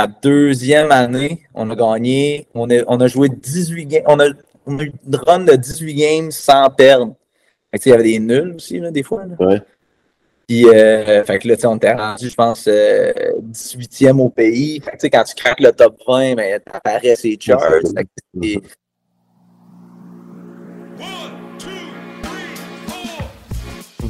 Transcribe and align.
ma 0.00 0.06
deuxième 0.22 0.92
année, 0.92 1.42
on 1.54 1.68
a 1.70 1.74
gagné, 1.74 2.46
on 2.54 2.70
a, 2.70 2.82
on 2.86 3.00
a 3.00 3.06
joué 3.08 3.28
18 3.28 3.86
games, 3.86 4.02
on 4.06 4.20
a, 4.20 4.28
on 4.66 4.78
a 4.78 4.82
eu 4.84 4.92
une 5.06 5.16
run 5.16 5.40
de 5.40 5.54
18 5.56 5.94
games 5.94 6.30
sans 6.30 6.68
perdre. 6.70 7.14
Fait 7.70 7.78
que, 7.78 7.88
il 7.88 7.90
y 7.90 7.94
avait 7.94 8.02
des 8.04 8.18
nuls 8.18 8.54
aussi, 8.56 8.78
là, 8.78 8.90
des 8.90 9.02
fois. 9.02 9.24
là. 9.26 9.34
Ouais. 9.46 9.60
Puis, 10.46 10.66
euh, 10.66 11.22
fait 11.24 11.38
que 11.38 11.48
là, 11.48 11.54
on 11.64 11.76
était 11.76 11.92
rendu, 11.92 12.30
je 12.30 12.34
pense, 12.34 12.66
euh, 12.68 13.12
18e 13.42 14.18
au 14.20 14.30
pays. 14.30 14.80
Fait 14.80 14.96
que, 14.96 15.06
quand 15.14 15.24
tu 15.24 15.34
craques 15.34 15.60
le 15.60 15.72
top 15.72 15.96
20, 16.06 16.34
ben, 16.36 16.60
t'apparais 16.60 17.16
ces 17.16 17.36
charts. 17.38 17.60
Fait 17.94 18.04
que 18.04 18.08
c'est- 18.42 18.60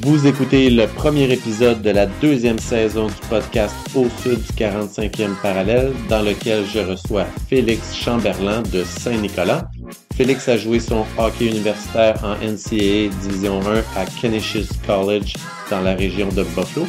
Vous 0.02 0.28
écoutez 0.28 0.70
le 0.70 0.86
premier 0.86 1.30
épisode 1.32 1.82
de 1.82 1.90
la 1.90 2.06
deuxième 2.06 2.58
saison 2.58 3.08
du 3.08 3.14
podcast 3.28 3.74
Au 3.96 4.06
Sud 4.22 4.40
du 4.40 4.52
45e 4.52 5.34
parallèle, 5.42 5.92
dans 6.08 6.22
lequel 6.22 6.64
je 6.72 6.78
reçois 6.78 7.24
Félix 7.48 7.96
Chamberlain 7.96 8.62
de 8.62 8.84
Saint-Nicolas. 8.84 9.68
Félix 10.16 10.48
a 10.48 10.56
joué 10.56 10.79
son 10.79 11.04
hockey 11.18 11.46
universitaire 11.46 12.22
en 12.22 12.34
NCAA 12.36 13.08
Division 13.22 13.61
1 13.61 14.00
à 14.00 14.06
Canisius 14.20 14.68
College 14.86 15.34
dans 15.68 15.80
la 15.80 15.94
région 15.94 16.28
de 16.28 16.44
Buffalo. 16.44 16.86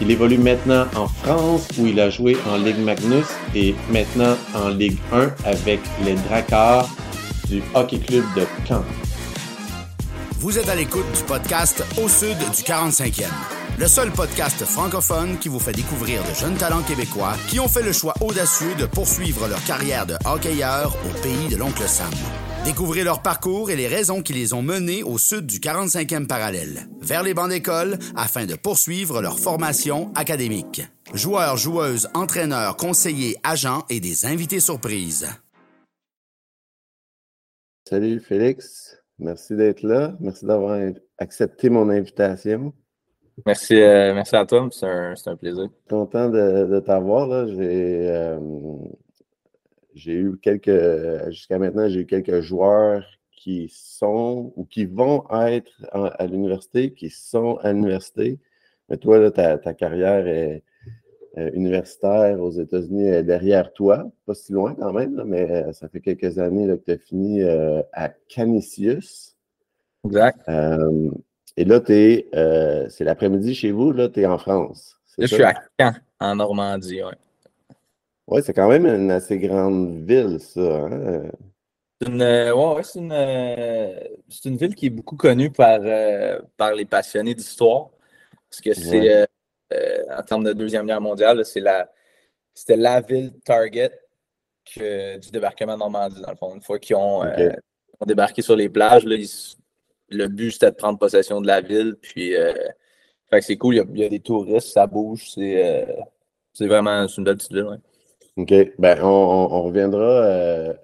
Il 0.00 0.10
évolue 0.10 0.38
maintenant 0.38 0.86
en 0.96 1.06
France 1.06 1.68
où 1.78 1.86
il 1.86 2.00
a 2.00 2.10
joué 2.10 2.36
en 2.48 2.56
Ligue 2.56 2.80
Magnus 2.80 3.26
et 3.54 3.76
maintenant 3.92 4.36
en 4.54 4.70
Ligue 4.70 4.98
1 5.12 5.30
avec 5.44 5.78
les 6.04 6.14
Dracars 6.14 6.88
du 7.48 7.62
Hockey 7.74 7.98
Club 7.98 8.24
de 8.34 8.42
Caen. 8.66 8.82
Vous 10.40 10.58
êtes 10.58 10.70
à 10.70 10.74
l'écoute 10.74 11.04
du 11.14 11.22
podcast 11.24 11.84
Au 12.02 12.08
Sud 12.08 12.38
du 12.38 12.62
45e, 12.62 13.28
le 13.78 13.86
seul 13.86 14.10
podcast 14.10 14.64
francophone 14.64 15.38
qui 15.38 15.50
vous 15.50 15.58
fait 15.58 15.74
découvrir 15.74 16.22
de 16.26 16.32
jeunes 16.32 16.56
talents 16.56 16.82
québécois 16.82 17.34
qui 17.46 17.60
ont 17.60 17.68
fait 17.68 17.82
le 17.82 17.92
choix 17.92 18.14
audacieux 18.22 18.74
de 18.76 18.86
poursuivre 18.86 19.48
leur 19.48 19.62
carrière 19.64 20.06
de 20.06 20.14
hockeyeur 20.24 20.96
au 21.04 21.22
pays 21.22 21.48
de 21.50 21.56
l'oncle 21.56 21.86
Sam. 21.86 22.08
Découvrez 22.64 23.04
leur 23.04 23.20
parcours 23.20 23.70
et 23.70 23.76
les 23.76 23.86
raisons 23.86 24.22
qui 24.22 24.32
les 24.32 24.54
ont 24.54 24.62
menés 24.62 25.02
au 25.02 25.18
sud 25.18 25.44
du 25.44 25.58
45e 25.58 26.26
parallèle, 26.26 26.88
vers 27.02 27.22
les 27.22 27.34
bancs 27.34 27.50
d'école, 27.50 27.98
afin 28.16 28.46
de 28.46 28.54
poursuivre 28.54 29.20
leur 29.20 29.38
formation 29.38 30.10
académique. 30.14 30.80
Joueurs, 31.12 31.58
joueuses, 31.58 32.08
entraîneurs, 32.14 32.78
conseillers, 32.78 33.36
agents 33.42 33.84
et 33.90 34.00
des 34.00 34.24
invités 34.24 34.60
surprises. 34.60 35.28
Salut 37.86 38.20
Félix, 38.20 38.89
merci 39.20 39.54
d'être 39.54 39.82
là. 39.82 40.16
Merci 40.20 40.44
d'avoir 40.46 40.78
accepté 41.18 41.70
mon 41.70 41.88
invitation. 41.90 42.72
Merci, 43.46 43.80
euh, 43.80 44.12
merci 44.14 44.36
à 44.36 44.44
toi, 44.44 44.68
c'est 44.70 44.86
un, 44.86 45.14
un 45.26 45.36
plaisir. 45.36 45.68
Content 45.88 46.28
de, 46.28 46.66
de 46.66 46.80
t'avoir. 46.80 47.46
J'ai 47.48 48.08
euh, 48.10 48.38
j'ai 49.94 50.12
eu 50.12 50.36
quelques, 50.40 51.30
jusqu'à 51.30 51.58
maintenant, 51.58 51.88
j'ai 51.88 52.00
eu 52.00 52.06
quelques 52.06 52.40
joueurs 52.40 53.04
qui 53.32 53.72
sont 53.74 54.52
ou 54.56 54.64
qui 54.64 54.84
vont 54.84 55.24
être 55.46 55.72
en- 55.92 56.04
à 56.04 56.26
l'université, 56.26 56.92
qui 56.92 57.08
sont 57.10 57.56
à 57.62 57.72
l'université. 57.72 58.38
Mais 58.88 58.98
toi, 58.98 59.18
là, 59.18 59.30
ta, 59.30 59.56
ta 59.58 59.72
carrière 59.74 60.26
est 60.26 60.62
euh, 61.38 61.50
universitaire 61.54 62.40
aux 62.40 62.50
États-Unis 62.50 63.08
est 63.08 63.22
derrière 63.22 63.72
toi, 63.72 64.10
pas 64.26 64.34
si 64.34 64.52
loin 64.52 64.74
quand 64.74 64.92
même, 64.92 65.16
là, 65.16 65.24
mais 65.24 65.48
euh, 65.50 65.72
ça 65.72 65.88
fait 65.88 66.00
quelques 66.00 66.38
années 66.38 66.66
là, 66.66 66.76
que 66.76 66.84
tu 66.84 66.90
as 66.92 66.98
fini 66.98 67.42
euh, 67.42 67.82
à 67.92 68.08
Canisius. 68.28 69.36
Exact. 70.04 70.40
Euh, 70.48 71.10
et 71.56 71.64
là, 71.64 71.80
euh, 71.88 72.88
c'est 72.88 73.04
l'après-midi 73.04 73.54
chez 73.54 73.70
vous, 73.70 73.92
là, 73.92 74.08
tu 74.08 74.20
es 74.20 74.26
en 74.26 74.38
France. 74.38 74.96
c'est 75.06 75.22
Là, 75.22 75.26
je 75.26 75.34
suis 75.34 75.44
à 75.44 75.54
Caen, 75.78 75.92
en 76.18 76.34
Normandie. 76.36 77.02
Ouais. 77.02 77.14
Oui, 78.26 78.42
c'est 78.44 78.52
quand 78.52 78.68
même 78.68 78.86
une 78.86 79.10
assez 79.10 79.38
grande 79.38 80.04
ville, 80.04 80.38
ça. 80.40 80.60
hein? 80.60 81.22
C'est 82.00 82.08
une, 82.08 82.22
euh, 82.22 82.54
ouais, 82.54 82.74
ouais, 82.76 82.82
c'est 82.82 82.98
une, 82.98 83.12
euh, 83.12 84.00
c'est 84.28 84.48
une 84.48 84.56
ville 84.56 84.74
qui 84.74 84.86
est 84.86 84.90
beaucoup 84.90 85.16
connue 85.16 85.50
par, 85.50 85.80
euh, 85.82 86.40
par 86.56 86.74
les 86.74 86.86
passionnés 86.86 87.34
d'histoire. 87.34 87.90
Parce 88.48 88.62
que 88.62 88.72
c'est, 88.72 89.00
Ouais. 89.00 89.26
Euh, 89.72 90.04
en 90.18 90.22
termes 90.22 90.44
de 90.44 90.52
Deuxième 90.52 90.86
Guerre 90.86 91.00
mondiale, 91.00 91.44
c'est 91.44 91.60
la, 91.60 91.90
c'était 92.54 92.76
la 92.76 93.00
ville 93.00 93.32
target 93.44 93.90
que- 94.64 95.18
du 95.18 95.30
débarquement 95.30 95.74
de 95.74 95.78
Normandie, 95.78 96.20
dans 96.20 96.30
le 96.30 96.36
fond. 96.36 96.54
Une 96.54 96.62
fois 96.62 96.78
qu'ils 96.78 96.96
ont, 96.96 97.24
euh, 97.24 97.50
ont 98.00 98.06
débarqué 98.06 98.42
sur 98.42 98.56
les 98.56 98.68
plages, 98.68 99.04
là, 99.04 99.16
ils- 99.16 99.56
le 100.10 100.26
but, 100.26 100.50
c'était 100.50 100.70
de 100.70 100.76
prendre 100.76 100.98
possession 100.98 101.40
de 101.40 101.46
la 101.46 101.60
ville. 101.60 101.96
Puis, 102.00 102.36
euh, 102.36 102.52
c'est 103.40 103.56
cool, 103.56 103.74
il 103.74 103.78
y, 103.78 103.80
a, 103.80 103.84
il 103.94 103.98
y 104.00 104.04
a 104.04 104.08
des 104.08 104.20
touristes, 104.20 104.68
ça 104.72 104.86
bouge. 104.86 105.30
C'est, 105.30 105.86
c'est 106.52 106.66
vraiment 106.66 107.06
une 107.06 107.24
belle 107.24 107.36
petite 107.36 107.52
ville. 107.52 107.64
ouais. 107.64 107.76
OK. 108.36 108.72
Ben, 108.78 108.98
on, 109.02 109.06
on- 109.06 109.52
on 109.54 109.62
reviendra 109.62 110.24
euh, 110.24 110.74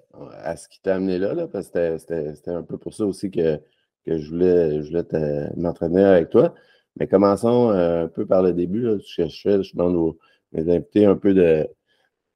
à 0.43 0.55
ce 0.55 0.67
qui 0.69 0.81
t'a 0.81 0.95
amené 0.95 1.17
là, 1.17 1.33
là, 1.33 1.47
parce 1.47 1.67
que 1.69 1.73
c'était- 1.73 1.97
c'était 1.99 2.35
c'était 2.35 2.51
un 2.51 2.63
peu 2.63 2.77
pour 2.77 2.93
ça 2.93 3.05
aussi 3.05 3.29
que, 3.31 3.57
que 4.05 4.17
je 4.17 4.29
voulais, 4.29 4.81
je 4.81 4.87
voulais 4.87 5.49
m'entraîner 5.57 6.03
avec 6.03 6.29
toi. 6.29 6.53
Mais 6.99 7.07
commençons 7.07 7.71
euh, 7.71 8.05
un 8.05 8.07
peu 8.07 8.25
par 8.25 8.41
le 8.41 8.53
début. 8.53 8.81
Là, 8.81 8.97
je 8.99 9.27
fais, 9.27 9.63
je 9.63 9.75
demande 9.75 9.95
aux 9.95 10.17
mes 10.51 10.73
invités 10.73 11.05
un 11.05 11.15
peu 11.15 11.33
de. 11.33 11.67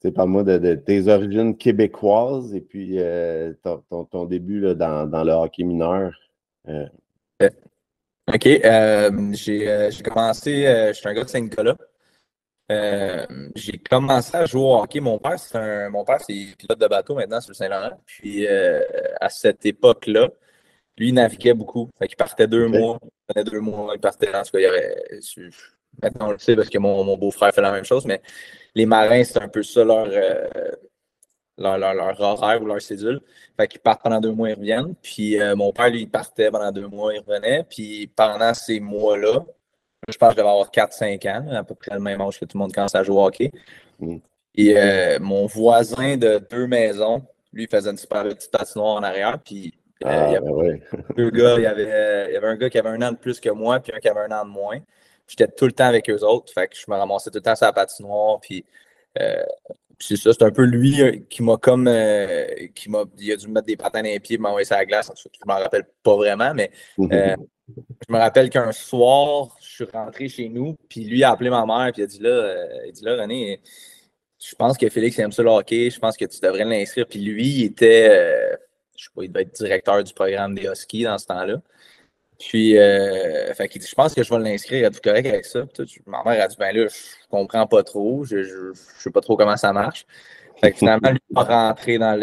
Tu 0.01 0.07
sais, 0.07 0.11
parle-moi 0.11 0.43
de, 0.43 0.75
tes 0.75 1.07
origines 1.07 1.55
québécoises 1.55 2.55
et 2.55 2.61
puis 2.61 2.95
euh, 2.99 3.53
ton, 3.63 4.25
début 4.25 4.59
là, 4.59 4.73
dans, 4.73 5.23
le 5.23 5.31
hockey 5.31 5.63
mineur. 5.63 6.11
Euh, 6.67 6.87
OK. 8.27 8.43
j'ai 8.43 10.03
commencé, 10.03 10.63
je 10.89 10.93
suis 10.93 11.07
un 11.07 11.13
gars 11.13 11.23
de 11.23 11.29
Saint-Nicolas. 11.29 11.77
J'ai 13.55 13.77
commencé 13.77 14.35
à 14.35 14.45
jouer 14.45 14.61
au 14.61 14.81
hockey. 14.81 14.99
Mon 14.99 15.19
père, 15.19 15.37
c'est 15.37 15.57
un, 15.57 15.89
mon 15.89 16.03
père, 16.03 16.19
c'est 16.19 16.33
pilote 16.57 16.79
de 16.79 16.87
bateau 16.87 17.13
maintenant 17.13 17.41
sur 17.41 17.51
le 17.51 17.55
Saint-Laurent. 17.55 17.99
Puis 18.05 18.47
à 18.47 19.29
cette 19.29 19.65
époque-là, 19.65 20.29
lui, 21.01 21.09
il 21.09 21.13
naviguait 21.15 21.55
beaucoup. 21.55 21.89
Fait 21.97 22.07
qu'il 22.07 22.15
partait 22.15 22.47
deux 22.47 22.67
mois. 22.67 22.99
Il 23.03 23.09
prenait 23.33 23.43
deux 23.43 23.59
mois, 23.59 23.93
il 23.95 23.99
partait. 23.99 24.33
En 24.35 24.43
tout 24.43 24.51
cas, 24.51 24.59
il 24.59 24.61
y 24.61 24.65
avait. 24.65 25.03
je- 25.19 25.49
Maintenant, 26.01 26.29
on 26.29 26.31
le 26.31 26.37
sait 26.37 26.55
parce 26.55 26.69
que 26.69 26.77
mon, 26.77 27.03
mon 27.03 27.17
beau-frère 27.17 27.53
fait 27.53 27.61
la 27.61 27.71
même 27.71 27.83
chose, 27.83 28.05
mais 28.05 28.21
les 28.75 28.85
marins, 28.85 29.23
c'est 29.25 29.41
un 29.41 29.49
peu 29.49 29.61
ça 29.61 29.83
leur, 29.83 30.07
euh, 30.09 30.47
leur, 31.57 31.77
leur, 31.77 31.93
leur 31.93 32.19
horaire 32.21 32.61
ou 32.61 32.65
leur 32.65 32.81
cédule. 32.81 33.19
Fait 33.57 33.67
qu'ils 33.67 33.81
partent 33.81 34.01
pendant 34.03 34.21
deux 34.21 34.31
mois, 34.31 34.51
ils 34.51 34.55
reviennent. 34.55 34.95
Puis 35.01 35.41
euh, 35.41 35.55
mon 35.55 35.73
père, 35.73 35.89
lui, 35.89 36.03
il 36.03 36.09
partait 36.09 36.49
pendant 36.49 36.71
deux 36.71 36.87
mois, 36.87 37.13
il 37.13 37.19
revenait. 37.19 37.65
Puis 37.69 38.07
pendant 38.15 38.53
ces 38.53 38.79
mois-là, 38.79 39.43
je 40.07 40.17
pense 40.17 40.29
que 40.29 40.35
je 40.35 40.37
devais 40.41 40.49
avoir 40.49 40.71
4-5 40.71 41.27
ans, 41.27 41.51
à 41.51 41.63
peu 41.63 41.75
près 41.75 41.93
le 41.95 41.99
même 41.99 42.21
âge 42.21 42.39
que 42.39 42.45
tout 42.45 42.57
le 42.57 42.61
monde 42.61 42.73
commence 42.73 42.95
à 42.95 43.03
jouer 43.03 43.17
au 43.17 43.25
hockey. 43.25 43.51
Mm. 43.99 44.17
Et 44.55 44.77
euh, 44.77 45.19
mon 45.19 45.45
voisin 45.47 46.15
de 46.15 46.41
deux 46.49 46.67
maisons, 46.67 47.21
lui, 47.53 47.63
il 47.63 47.69
faisait 47.69 47.89
une 47.89 47.97
super 47.97 48.23
petite 48.23 48.51
patinoire 48.51 48.95
en 48.95 49.03
arrière. 49.03 49.39
Puis 49.43 49.73
ah, 50.03 50.27
il 50.27 50.33
y 50.33 50.35
avait 50.35 50.45
ben 50.45 50.51
ouais. 50.51 50.81
deux 51.17 51.29
gars, 51.29 51.55
il 51.57 51.63
y, 51.63 51.65
avait, 51.65 51.91
euh, 51.91 52.25
il 52.29 52.33
y 52.33 52.37
avait 52.37 52.47
un 52.47 52.55
gars 52.55 52.69
qui 52.69 52.77
avait 52.77 52.89
un 52.89 53.01
an 53.01 53.11
de 53.11 53.17
plus 53.17 53.39
que 53.39 53.49
moi, 53.49 53.79
puis 53.79 53.93
un 53.95 53.99
qui 53.99 54.07
avait 54.07 54.21
un 54.21 54.41
an 54.41 54.45
de 54.45 54.49
moins. 54.49 54.79
J'étais 55.27 55.47
tout 55.47 55.65
le 55.65 55.71
temps 55.71 55.85
avec 55.85 56.09
eux 56.09 56.23
autres, 56.23 56.51
fait 56.53 56.67
que 56.67 56.75
je 56.75 56.85
me 56.89 56.95
ramassais 56.95 57.29
tout 57.29 57.37
le 57.37 57.41
temps 57.41 57.55
sur 57.55 57.65
la 57.65 57.73
patinoire, 57.73 58.39
puis 58.39 58.65
euh, 59.19 59.43
c'est 59.99 60.17
ça, 60.17 60.33
c'est 60.33 60.43
un 60.43 60.51
peu 60.51 60.63
lui 60.63 61.01
euh, 61.01 61.17
qui 61.29 61.43
m'a 61.43 61.57
comme, 61.57 61.87
euh, 61.87 62.45
qui 62.75 62.89
m'a, 62.89 63.03
il 63.17 63.31
a 63.31 63.35
dû 63.35 63.47
me 63.47 63.53
mettre 63.53 63.67
des 63.67 63.77
patins 63.77 64.01
dans 64.01 64.09
les 64.09 64.19
pieds, 64.19 64.37
m'envoyer 64.37 64.65
sur 64.65 64.75
la 64.75 64.85
glace, 64.85 65.11
je 65.15 65.29
m'en 65.45 65.59
rappelle 65.59 65.85
pas 66.03 66.15
vraiment, 66.15 66.53
mais 66.53 66.71
euh, 66.99 67.35
je 67.77 68.13
me 68.13 68.17
rappelle 68.17 68.49
qu'un 68.49 68.71
soir, 68.71 69.55
je 69.61 69.67
suis 69.67 69.83
rentré 69.85 70.27
chez 70.27 70.49
nous, 70.49 70.75
puis 70.89 71.05
lui 71.05 71.23
a 71.23 71.31
appelé 71.31 71.49
ma 71.49 71.65
mère, 71.65 71.91
puis 71.93 72.01
il 72.01 72.05
a 72.05 72.07
dit 72.07 72.19
là, 72.19 72.29
euh, 72.29 72.67
il 72.87 72.91
dit 72.93 73.03
là, 73.03 73.21
René, 73.21 73.61
je 74.43 74.55
pense 74.55 74.77
que 74.77 74.89
Félix 74.89 75.19
aime 75.19 75.31
ça 75.31 75.43
le 75.43 75.49
hockey, 75.49 75.89
je 75.89 75.99
pense 75.99 76.17
que 76.17 76.25
tu 76.25 76.39
devrais 76.39 76.65
l'inscrire. 76.65 77.05
Puis 77.07 77.19
lui, 77.19 77.47
il 77.47 77.65
était, 77.65 78.07
euh, 78.09 78.55
je 79.01 79.07
sais 79.07 79.11
pas, 79.15 79.23
il 79.23 79.41
être 79.41 79.55
directeur 79.55 80.03
du 80.03 80.13
programme 80.13 80.53
des 80.53 80.67
Huskies 80.67 81.03
dans 81.03 81.17
ce 81.17 81.25
temps-là. 81.25 81.61
Puis, 82.37 82.77
euh, 82.77 83.53
fait 83.53 83.67
dit, 83.67 83.87
je 83.87 83.95
pense 83.95 84.13
que 84.13 84.23
je 84.23 84.29
vais 84.29 84.39
l'inscrire, 84.39 84.87
êtes-vous 84.87 85.01
correct 85.01 85.25
avec 85.25 85.45
ça? 85.45 85.65
Puis 85.65 86.01
ma 86.05 86.23
mère 86.23 86.43
a 86.43 86.47
dit, 86.47 86.55
ben 86.57 86.75
là, 86.75 86.87
je 86.87 87.27
comprends 87.29 87.67
pas 87.67 87.83
trop, 87.83 88.23
je, 88.23 88.43
je, 88.43 88.73
je 88.73 89.01
sais 89.01 89.11
pas 89.11 89.21
trop 89.21 89.37
comment 89.37 89.57
ça 89.57 89.73
marche. 89.73 90.05
Fait 90.59 90.71
que 90.71 90.77
finalement, 90.77 91.09
lui, 91.09 91.19
il 91.29 91.37
est 91.37 91.41
rentré 91.41 91.97
dans 91.97 92.15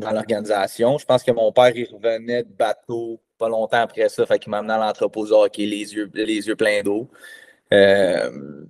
dans 0.00 0.10
l'organisation. 0.10 0.98
Je 0.98 1.04
pense 1.04 1.22
que 1.22 1.30
mon 1.30 1.52
père, 1.52 1.76
il 1.76 1.86
revenait 1.92 2.42
de 2.42 2.52
bateau 2.52 3.20
pas 3.38 3.48
longtemps 3.48 3.80
après 3.80 4.08
ça, 4.08 4.24
fait 4.26 4.38
qu'il 4.38 4.50
m'a 4.50 4.58
amené 4.58 4.74
à 4.74 4.78
l'entrepôt 4.78 5.30
hockey, 5.32 5.66
les 5.66 5.94
yeux, 5.94 6.10
les 6.14 6.46
yeux 6.46 6.56
pleins 6.56 6.82
d'eau. 6.82 7.08
Euh, 7.72 8.64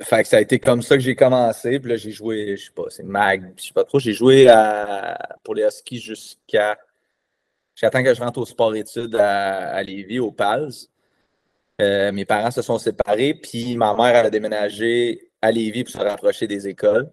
fait 0.00 0.22
que 0.22 0.28
ça 0.28 0.38
a 0.38 0.40
été 0.40 0.58
comme 0.58 0.82
ça 0.82 0.96
que 0.96 1.02
j'ai 1.02 1.14
commencé. 1.14 1.78
Puis 1.78 1.90
là, 1.90 1.96
j'ai 1.96 2.10
joué, 2.10 2.56
je 2.56 2.64
sais 2.66 2.72
pas, 2.72 2.84
c'est 2.88 3.04
mag, 3.04 3.52
je 3.56 3.66
sais 3.66 3.72
pas 3.72 3.84
trop. 3.84 3.98
J'ai 3.98 4.12
joué 4.12 4.52
pour 5.42 5.54
les 5.54 5.64
Huskies 5.64 6.00
jusqu'à. 6.00 6.78
J'attends 7.74 8.02
que 8.02 8.14
je 8.14 8.20
rentre 8.20 8.38
au 8.40 8.46
sport-études 8.46 9.16
à, 9.16 9.70
à 9.70 9.82
Lévis, 9.82 10.20
au 10.20 10.30
PALS. 10.30 10.88
Euh, 11.80 12.12
mes 12.12 12.24
parents 12.24 12.52
se 12.52 12.62
sont 12.62 12.78
séparés, 12.78 13.34
puis 13.34 13.76
ma 13.76 13.94
mère 13.94 14.14
elle 14.14 14.26
a 14.26 14.30
déménagé 14.30 15.30
à 15.42 15.50
Lévis 15.50 15.84
pour 15.84 15.92
se 15.92 15.98
rapprocher 15.98 16.46
des 16.46 16.68
écoles. 16.68 17.10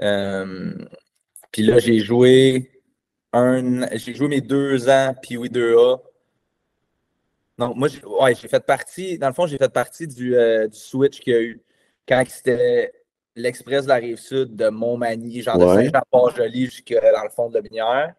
Euh, 0.00 0.74
puis 1.50 1.62
là, 1.62 1.78
j'ai 1.78 1.98
joué 2.00 2.70
un, 3.34 3.86
j'ai 3.96 4.14
joué 4.14 4.28
mes 4.28 4.40
deux 4.40 4.88
ans, 4.88 5.14
puis 5.20 5.36
oui, 5.36 5.50
2A. 5.50 6.00
Non, 7.58 7.74
moi, 7.76 7.88
j'ai 7.88 8.02
ouais, 8.04 8.34
j'ai 8.34 8.48
fait 8.48 8.64
partie, 8.64 9.18
dans 9.18 9.28
le 9.28 9.34
fond, 9.34 9.46
j'ai 9.46 9.58
fait 9.58 9.72
partie 9.72 10.06
du, 10.06 10.34
euh, 10.36 10.68
du 10.68 10.78
switch 10.78 11.20
qu'il 11.20 11.32
y 11.34 11.36
a 11.36 11.42
eu 11.42 11.62
quand 12.06 12.22
c'était 12.28 12.92
l'express 13.34 13.84
de 13.84 13.88
la 13.88 13.96
rive 13.96 14.18
sud 14.18 14.56
de 14.56 14.68
Montmagny, 14.68 15.42
genre 15.42 15.58
de 15.58 15.66
Saint-Jean-Port-Joli 15.66 16.66
jusqu'à 16.66 17.12
dans 17.12 17.24
le 17.24 17.30
fond 17.30 17.48
de 17.48 17.60
Binière. 17.60 18.14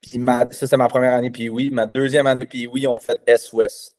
Puis 0.00 0.18
ma, 0.18 0.50
ça, 0.50 0.66
c'est 0.66 0.76
ma 0.76 0.88
première 0.88 1.14
année, 1.14 1.30
puis 1.30 1.48
oui. 1.48 1.70
Ma 1.70 1.86
deuxième 1.86 2.26
année, 2.26 2.46
puis 2.46 2.66
oui, 2.66 2.86
on 2.86 2.98
fait 2.98 3.20
S-Ouest. 3.26 3.96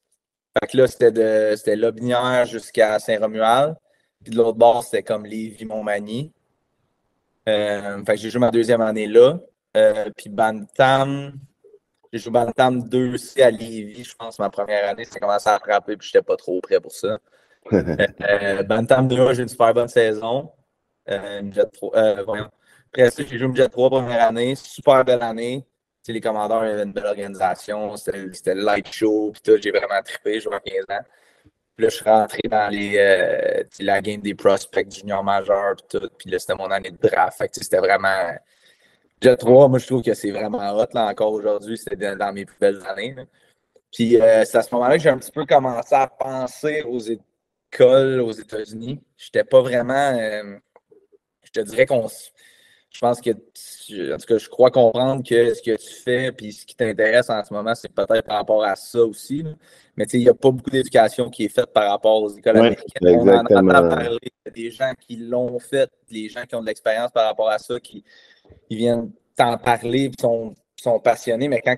Fait 0.60 0.68
que 0.68 0.78
là, 0.78 0.88
c'était 0.88 1.12
de 1.12 1.54
c'était 1.56 1.76
Lobinière 1.76 2.46
jusqu'à 2.46 3.00
Saint-Romuald. 3.00 3.76
Puis 4.24 4.32
de 4.32 4.38
l'autre 4.38 4.58
bord, 4.58 4.84
c'était 4.84 5.04
comme 5.04 5.26
Lévis-Montmagny. 5.26 6.32
Euh, 7.50 8.04
fait 8.06 8.16
que 8.16 8.20
j'ai 8.20 8.30
joué 8.30 8.40
ma 8.40 8.52
deuxième 8.52 8.82
année 8.82 9.08
là. 9.08 9.40
Euh, 9.76 10.10
puis 10.16 10.30
Bantam, 10.30 11.34
j'ai 12.12 12.20
joué 12.20 12.32
Bantam 12.32 12.88
2 12.88 13.14
aussi 13.16 13.42
à 13.42 13.50
Lévis, 13.50 14.04
je 14.04 14.16
pense, 14.16 14.38
ma 14.38 14.50
première 14.50 14.90
année. 14.90 15.06
Ça 15.06 15.20
commencé 15.20 15.50
à 15.50 15.60
frapper, 15.60 15.98
puis 15.98 16.08
j'étais 16.08 16.24
pas 16.24 16.36
trop 16.36 16.60
prêt 16.62 16.80
pour 16.80 16.92
ça. 16.92 17.18
Euh, 17.74 18.64
Bantam 18.64 19.08
2, 19.08 19.34
j'ai 19.34 19.44
une 19.44 19.50
super 19.50 19.74
bonne 19.74 19.88
saison. 19.88 20.52
Euh, 21.10 21.42
jet 21.52 21.72
3, 21.72 21.98
euh, 21.98 22.48
j'ai 22.96 23.38
joué 23.38 23.48
une 23.48 23.56
Jet 23.56 23.70
3 23.70 23.90
première 23.90 24.28
année, 24.28 24.56
super 24.56 25.04
belle 25.04 25.24
année. 25.24 25.66
sais, 26.04 26.14
les 26.14 26.22
commandeurs 26.22 26.62
avaient 26.62 26.84
une 26.84 26.94
belle 26.94 27.06
organisation, 27.06 27.96
c'était 27.96 28.56
le 28.56 28.64
light 28.64 28.92
show, 28.92 29.32
puis 29.32 29.42
tout, 29.42 29.62
j'ai 29.62 29.72
vraiment 29.72 30.02
trippé, 30.04 30.40
j'ai 30.40 30.50
15 30.50 30.60
ans. 30.90 31.04
Puis 31.76 31.86
là, 31.86 31.90
je 31.90 31.96
suis 31.96 32.06
rentré 32.06 32.42
dans 32.50 32.70
les, 32.70 32.98
euh, 32.98 33.64
la 33.80 34.02
game 34.02 34.22
des 34.22 34.36
prospects 34.36 34.92
junior 34.92 35.24
majeurs, 35.24 35.76
puis 35.78 36.00
tout. 36.00 36.10
Puis 36.18 36.30
là, 36.30 36.38
c'était 36.38 36.56
mon 36.56 36.70
année 36.70 36.92
de 36.92 36.98
draft. 36.98 37.42
C'était 37.54 37.78
vraiment. 37.78 38.36
Jet 39.22 39.38
3, 39.38 39.68
moi, 39.70 39.80
je 39.80 39.88
trouve 39.88 40.04
que 40.04 40.14
c'est 40.14 40.32
vraiment 40.32 40.78
hot, 40.78 40.88
là, 40.94 41.08
encore 41.08 41.32
aujourd'hui. 41.34 41.78
C'était 41.78 42.16
dans, 42.16 42.34
mes 42.34 42.46
plus 42.46 42.58
belles 42.60 42.82
années. 42.88 43.16
Puis 43.92 44.18
c'est 44.46 44.56
à 44.56 44.64
ce 44.64 44.74
moment-là 44.76 44.98
que 44.98 45.04
j'ai 45.04 45.10
un 45.10 45.18
petit 45.18 45.32
peu 45.32 45.46
commencé 45.46 45.96
à 45.96 46.08
penser 46.08 46.84
aux 46.84 47.00
écoles 47.72 48.22
aux 48.22 48.32
États-Unis. 48.32 49.02
J'étais 49.18 49.44
pas 49.44 49.62
vraiment. 49.62 49.94
Euh, 50.18 50.58
je 51.44 51.52
te 51.52 51.60
dirais 51.62 51.86
qu'on 51.86 52.08
je 52.92 53.00
pense 53.00 53.22
que, 53.22 53.30
en 53.32 54.18
tout 54.18 54.26
cas, 54.26 54.38
je 54.38 54.50
crois 54.50 54.70
comprendre 54.70 55.24
que 55.24 55.54
ce 55.54 55.62
que 55.62 55.78
tu 55.78 55.94
fais 56.04 56.32
puis 56.34 56.52
ce 56.52 56.66
qui 56.66 56.76
t'intéresse 56.76 57.30
en 57.30 57.42
ce 57.44 57.54
moment, 57.54 57.74
c'est 57.74 57.92
peut-être 57.92 58.28
par 58.28 58.38
rapport 58.38 58.64
à 58.66 58.76
ça 58.76 59.02
aussi. 59.06 59.46
Mais 59.96 60.06
tu 60.06 60.12
sais, 60.12 60.18
il 60.20 60.24
n'y 60.24 60.30
a 60.30 60.34
pas 60.34 60.52
beaucoup 60.52 60.70
d'éducation 60.70 61.30
qui 61.30 61.46
est 61.46 61.50
faite 61.50 61.72
par 61.74 61.90
rapport 61.90 62.22
aux 62.22 62.30
écoles 62.30 62.58
américaines. 62.58 63.16
On 63.18 63.28
en 63.30 63.40
entend 63.40 63.66
parler. 63.66 64.18
des 64.54 64.72
gens 64.72 64.92
qui 65.00 65.16
l'ont 65.16 65.58
fait, 65.60 65.90
des 66.10 66.28
gens 66.28 66.44
qui 66.44 66.54
ont 66.56 66.62
de 66.62 66.68
l'expérience 66.68 67.12
par 67.12 67.28
rapport 67.28 67.50
à 67.50 67.60
ça, 67.60 67.80
qui, 67.80 68.04
viennent 68.70 69.12
t'en 69.38 69.58
parler 69.58 70.06
et 70.06 70.12
sont, 70.20 70.54
sont 70.76 71.00
passionnés, 71.00 71.48
mais 71.48 71.62
quand 71.62 71.78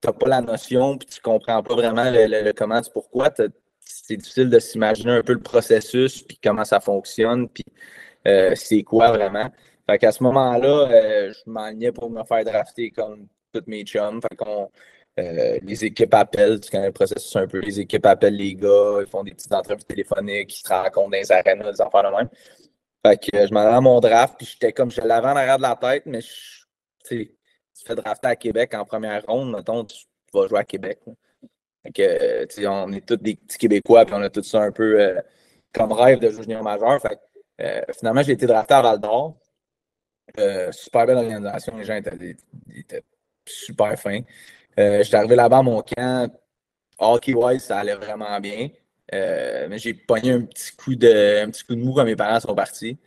tu 0.00 0.06
n'as 0.06 0.12
pas 0.12 0.28
la 0.28 0.40
notion 0.40 0.96
puis 0.96 1.08
tu 1.08 1.18
ne 1.18 1.22
comprends 1.22 1.62
pas 1.62 1.74
vraiment 1.74 2.04
le, 2.08 2.52
comment, 2.52 2.80
du 2.80 2.90
pourquoi, 2.92 3.30
c'est 4.06 4.16
difficile 4.18 4.50
de 4.50 4.58
s'imaginer 4.58 5.12
un 5.12 5.22
peu 5.22 5.32
le 5.32 5.40
processus 5.40 6.22
puis 6.22 6.38
comment 6.42 6.64
ça 6.64 6.78
fonctionne 6.78 7.48
puis 7.48 7.64
euh, 8.26 8.54
c'est 8.54 8.82
quoi 8.82 9.12
vraiment. 9.12 9.50
Fait 9.88 9.98
qu'à 9.98 10.12
ce 10.12 10.22
moment-là, 10.22 10.88
euh, 10.90 11.32
je 11.32 11.50
m'enlignais 11.50 11.92
pour 11.92 12.10
me 12.10 12.22
faire 12.24 12.44
drafter 12.44 12.90
comme 12.90 13.28
toutes 13.52 13.66
mes 13.66 13.84
chums. 13.84 14.20
Fait 14.22 14.36
qu'on 14.36 14.70
euh, 15.18 15.58
les 15.62 15.84
équipes 15.84 16.14
appellent, 16.14 16.60
tu 16.60 16.70
connais 16.70 16.86
le 16.86 16.92
processus 16.92 17.34
un 17.36 17.46
peu, 17.46 17.60
les 17.60 17.80
équipes 17.80 18.06
appellent 18.06 18.36
les 18.36 18.54
gars, 18.54 18.98
ils 19.00 19.06
font 19.06 19.22
des 19.22 19.32
petites 19.32 19.52
entrevues 19.52 19.84
téléphoniques, 19.84 20.58
ils 20.58 20.66
se 20.66 20.68
rencontrent 20.68 21.10
dans 21.10 21.18
les 21.18 21.30
arènes, 21.32 21.60
des 21.60 21.80
affaires 21.80 22.10
de 22.10 22.16
même. 22.16 22.28
Fait 23.06 23.18
que 23.18 23.46
je 23.46 23.52
m'en 23.54 23.60
à 23.60 23.80
mon 23.80 24.00
draft, 24.00 24.34
puis 24.38 24.46
j'étais 24.46 24.72
comme, 24.72 24.90
je 24.90 25.00
l'avais 25.00 25.28
en 25.28 25.36
arrière 25.36 25.58
de 25.58 25.62
la 25.62 25.76
tête, 25.76 26.04
mais 26.06 26.20
tu 26.20 27.36
tu 27.74 27.84
fais 27.84 27.94
drafter 27.94 28.28
à 28.28 28.36
Québec 28.36 28.72
en 28.74 28.84
première 28.84 29.24
ronde, 29.26 29.54
mettons, 29.54 29.84
tu 29.84 29.96
vas 30.32 30.46
jouer 30.48 30.60
à 30.60 30.64
Québec. 30.64 31.00
Que, 31.92 32.46
sais, 32.48 32.66
on 32.66 32.92
est 32.92 33.06
tous 33.06 33.16
des 33.16 33.36
petits 33.36 33.58
Québécois, 33.58 34.04
puis 34.06 34.14
on 34.14 34.22
a 34.22 34.30
tout 34.30 34.42
ça 34.42 34.62
un 34.62 34.72
peu 34.72 35.16
comme 35.72 35.92
rêve 35.92 36.18
de 36.20 36.30
jouer 36.30 36.44
junior 36.44 36.62
majeur. 36.62 37.00
Que, 37.58 37.92
finalement, 37.98 38.22
j'ai 38.22 38.32
été 38.32 38.46
drafté 38.46 38.74
à 38.74 38.82
Val 38.82 39.00
d'Or. 39.00 39.36
Euh, 40.38 40.72
super 40.72 41.06
belle 41.06 41.18
organisation. 41.18 41.76
Les 41.76 41.84
gens 41.84 41.96
étaient, 41.96 42.36
super 43.46 43.98
fins. 43.98 44.20
Euh, 44.78 45.02
J'étais 45.02 45.16
arrivé 45.16 45.36
là-bas 45.36 45.58
à 45.58 45.62
mon 45.62 45.82
camp. 45.82 46.32
Hockey-wise, 46.98 47.62
ça 47.62 47.78
allait 47.78 47.94
vraiment 47.94 48.40
bien. 48.40 48.68
Euh, 49.12 49.66
mais 49.68 49.78
j'ai 49.78 49.94
pogné 49.94 50.32
un 50.32 50.42
petit 50.42 50.74
coup 50.76 50.94
de 50.94 51.42
un 51.44 51.50
petit 51.50 51.64
coup 51.64 51.74
de 51.74 51.80
mou 51.80 51.94
quand 51.94 52.04
mes 52.04 52.16
parents 52.16 52.40
sont 52.40 52.54
partis. 52.54 52.98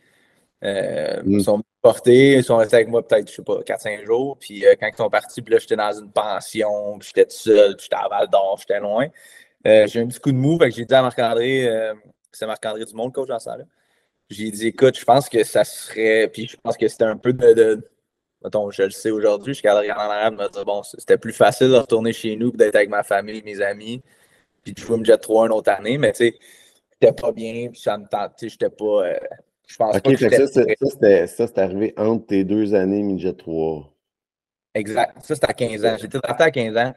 Mm. 0.62 1.38
Ils 1.38 1.44
sont 1.44 1.62
portés, 1.82 2.36
ils 2.36 2.44
sont 2.44 2.56
restés 2.56 2.76
avec 2.76 2.88
moi 2.88 3.06
peut-être, 3.06 3.30
je 3.30 3.36
sais 3.36 3.42
pas, 3.42 3.60
4-5 3.62 4.04
jours. 4.04 4.36
Puis 4.38 4.64
quand 4.80 4.88
ils 4.88 4.96
sont 4.96 5.10
partis, 5.10 5.42
puis 5.42 5.54
là, 5.54 5.60
j'étais 5.60 5.76
dans 5.76 5.92
une 5.92 6.10
pension, 6.10 6.98
puis 6.98 7.08
j'étais 7.08 7.26
tout 7.26 7.36
seul, 7.36 7.76
puis 7.76 7.84
j'étais 7.84 8.02
à 8.02 8.08
Val 8.08 8.28
d'Or, 8.28 8.56
j'étais 8.58 8.80
loin. 8.80 9.06
j'ai 9.64 10.00
eu 10.00 10.02
un 10.02 10.08
petit 10.08 10.20
coup 10.20 10.32
de 10.32 10.36
mou, 10.36 10.58
fait 10.58 10.70
que 10.70 10.76
j'ai 10.76 10.84
dit 10.84 10.94
à 10.94 11.02
Marc-André, 11.02 11.68
c'est 12.32 12.46
Marc-André 12.46 12.84
Dumont, 12.84 13.06
le 13.06 13.12
coach 13.12 13.28
dans 13.28 13.38
ça 13.38 13.56
là. 13.56 13.64
J'ai 14.30 14.50
dit, 14.50 14.66
écoute, 14.68 14.98
je 14.98 15.04
pense 15.04 15.28
que 15.28 15.42
ça 15.42 15.64
serait. 15.64 16.28
Puis 16.28 16.48
je 16.48 16.56
pense 16.62 16.76
que 16.76 16.86
c'était 16.88 17.04
un 17.04 17.16
peu 17.16 17.32
de. 17.32 17.52
de... 17.54 17.90
Mettons, 18.44 18.70
je 18.70 18.82
le 18.82 18.90
sais 18.90 19.10
aujourd'hui, 19.10 19.54
je 19.54 19.58
suis 19.58 19.68
regarder 19.68 19.90
en 19.90 20.10
arrière 20.10 20.30
me 20.30 20.48
dire, 20.48 20.64
bon, 20.64 20.82
c'était 20.82 21.18
plus 21.18 21.32
facile 21.32 21.70
de 21.70 21.76
retourner 21.76 22.12
chez 22.12 22.36
nous 22.36 22.52
que 22.52 22.56
d'être 22.56 22.76
avec 22.76 22.88
ma 22.88 23.02
famille, 23.02 23.42
mes 23.42 23.60
amis, 23.60 24.02
puis 24.62 24.72
de 24.74 24.78
jouer 24.78 24.98
me 24.98 25.04
jet 25.04 25.18
3 25.18 25.46
une 25.46 25.52
autre 25.52 25.72
année, 25.72 25.98
mais 25.98 26.12
tu 26.12 26.28
sais, 26.28 26.38
j'étais 26.92 27.12
pas 27.12 27.32
bien, 27.32 27.70
puis 27.70 27.80
ça 27.80 27.98
me 27.98 28.06
tentait, 28.06 28.48
j'étais 28.48 28.70
pas. 28.70 29.18
Je 29.68 29.76
pense 29.76 30.00
pas 30.00 30.14
que 30.14 30.46
ça, 30.46 31.26
ça 31.26 31.46
c'était 31.46 31.60
arrivé 31.60 31.94
entre 31.96 32.26
tes 32.26 32.42
deux 32.44 32.74
années 32.74 33.02
midget 33.02 33.34
3. 33.34 33.94
Exact. 34.74 35.16
Ça, 35.22 35.34
c'était 35.34 35.50
à 35.50 35.52
15 35.52 35.84
ans. 35.84 35.96
J'étais 36.00 36.18
drafté 36.18 36.42
à 36.42 36.50
15 36.50 36.76
ans. 36.76 36.94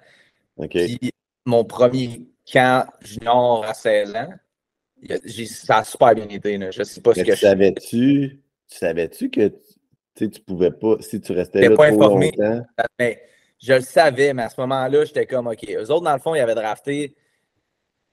OK. 0.57 0.69
Puis 0.71 1.11
mon 1.45 1.65
premier 1.65 2.27
camp 2.51 2.87
junior 3.01 3.65
à 3.65 3.73
16 3.73 4.15
ans, 4.15 4.29
ça 5.47 5.77
a 5.77 5.83
super 5.83 6.15
bien 6.15 6.27
été. 6.29 6.57
Là. 6.57 6.71
Je 6.71 6.83
sais 6.83 7.01
pas 7.01 7.13
ce 7.13 7.21
que 7.21 7.35
savais-tu, 7.35 8.39
tu 8.69 8.77
savais-tu 8.77 9.29
que 9.29 9.51
tu 10.15 10.25
ne 10.25 10.39
pouvais 10.45 10.71
pas, 10.71 10.95
si 11.01 11.19
tu 11.19 11.33
restais 11.33 11.61
là 11.61 11.75
pas 11.75 11.91
trop 11.91 12.03
informé, 12.03 12.31
longtemps? 12.37 12.65
Mais, 12.99 13.21
je 13.61 13.73
le 13.73 13.81
savais, 13.81 14.33
mais 14.33 14.43
à 14.43 14.49
ce 14.49 14.59
moment-là, 14.61 15.05
j'étais 15.05 15.25
comme, 15.25 15.47
OK. 15.47 15.65
Eux 15.69 15.91
autres, 15.91 16.05
dans 16.05 16.13
le 16.13 16.19
fond, 16.19 16.35
ils 16.35 16.39
avaient 16.39 16.55
drafté 16.55 17.15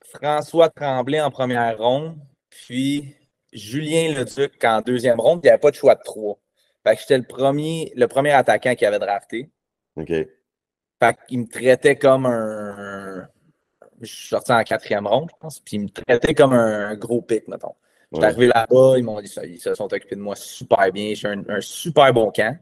François 0.02 0.68
Tremblay 0.70 1.20
en 1.20 1.30
première 1.30 1.78
ronde, 1.78 2.16
puis 2.50 3.14
Julien 3.52 4.14
Leduc 4.14 4.62
en 4.64 4.80
deuxième 4.80 5.20
ronde, 5.20 5.40
il 5.42 5.46
n'y 5.46 5.50
avait 5.50 5.58
pas 5.58 5.70
de 5.70 5.76
choix 5.76 5.94
de 5.94 6.02
trois. 6.02 6.38
Fait 6.84 6.94
que 6.94 7.00
j'étais 7.00 7.18
le 7.18 7.24
premier, 7.24 7.92
le 7.96 8.06
premier 8.08 8.32
attaquant 8.32 8.74
qui 8.74 8.84
avait 8.86 8.98
drafté. 8.98 9.50
OK. 9.96 10.08
Fait 10.08 11.16
qu'il 11.28 11.40
me 11.40 11.46
traitait 11.46 11.96
comme 11.96 12.26
un, 12.26 13.28
je 14.00 14.06
suis 14.06 14.28
sorti 14.28 14.52
en 14.52 14.62
quatrième 14.62 15.06
ronde, 15.06 15.30
je 15.32 15.36
pense. 15.40 15.60
Puis 15.60 15.76
ils 15.76 15.82
me 15.82 15.88
traitaient 15.88 16.34
comme 16.34 16.52
un 16.52 16.94
gros 16.96 17.22
pic, 17.22 17.46
mettons. 17.48 17.74
J'étais 18.12 18.26
arrivé 18.26 18.46
là-bas, 18.46 18.94
ils 18.96 19.04
m'ont 19.04 19.20
dit 19.20 19.28
ça. 19.28 19.44
Ils 19.44 19.60
se 19.60 19.74
sont 19.74 19.92
occupés 19.92 20.16
de 20.16 20.20
moi 20.20 20.34
super 20.34 20.90
bien. 20.92 21.14
J'ai 21.14 21.28
un, 21.28 21.42
un 21.48 21.60
super 21.60 22.12
bon 22.12 22.30
camp. 22.30 22.58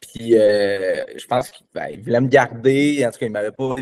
Puis 0.00 0.36
euh, 0.36 1.04
je 1.16 1.26
pense 1.26 1.50
qu'ils 1.50 1.66
ben, 1.72 2.00
voulaient 2.00 2.20
me 2.20 2.28
garder. 2.28 3.04
En 3.06 3.10
tout 3.10 3.18
cas, 3.18 3.26
ils 3.26 3.28
ne 3.28 3.32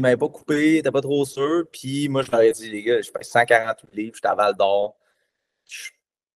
m'avaient 0.01 0.17
pas, 0.17 0.27
pas 0.27 0.29
coupé, 0.29 0.73
ils 0.73 0.77
n'étaient 0.77 0.91
pas 0.91 1.01
trop 1.01 1.25
sûrs. 1.25 1.65
Puis 1.73 2.09
moi, 2.09 2.23
je 2.23 2.31
leur 2.31 2.43
ai 2.43 2.53
dit, 2.53 2.71
les 2.71 2.83
gars, 2.83 3.01
je 3.01 3.11
fais 3.11 3.23
148 3.23 3.95
livres, 3.95 4.15
je 4.15 4.19
suis 4.19 4.29
à 4.29 4.35
Val 4.35 4.55
d'Or. 4.57 4.97
Je 5.69 5.85
suis 5.85 5.93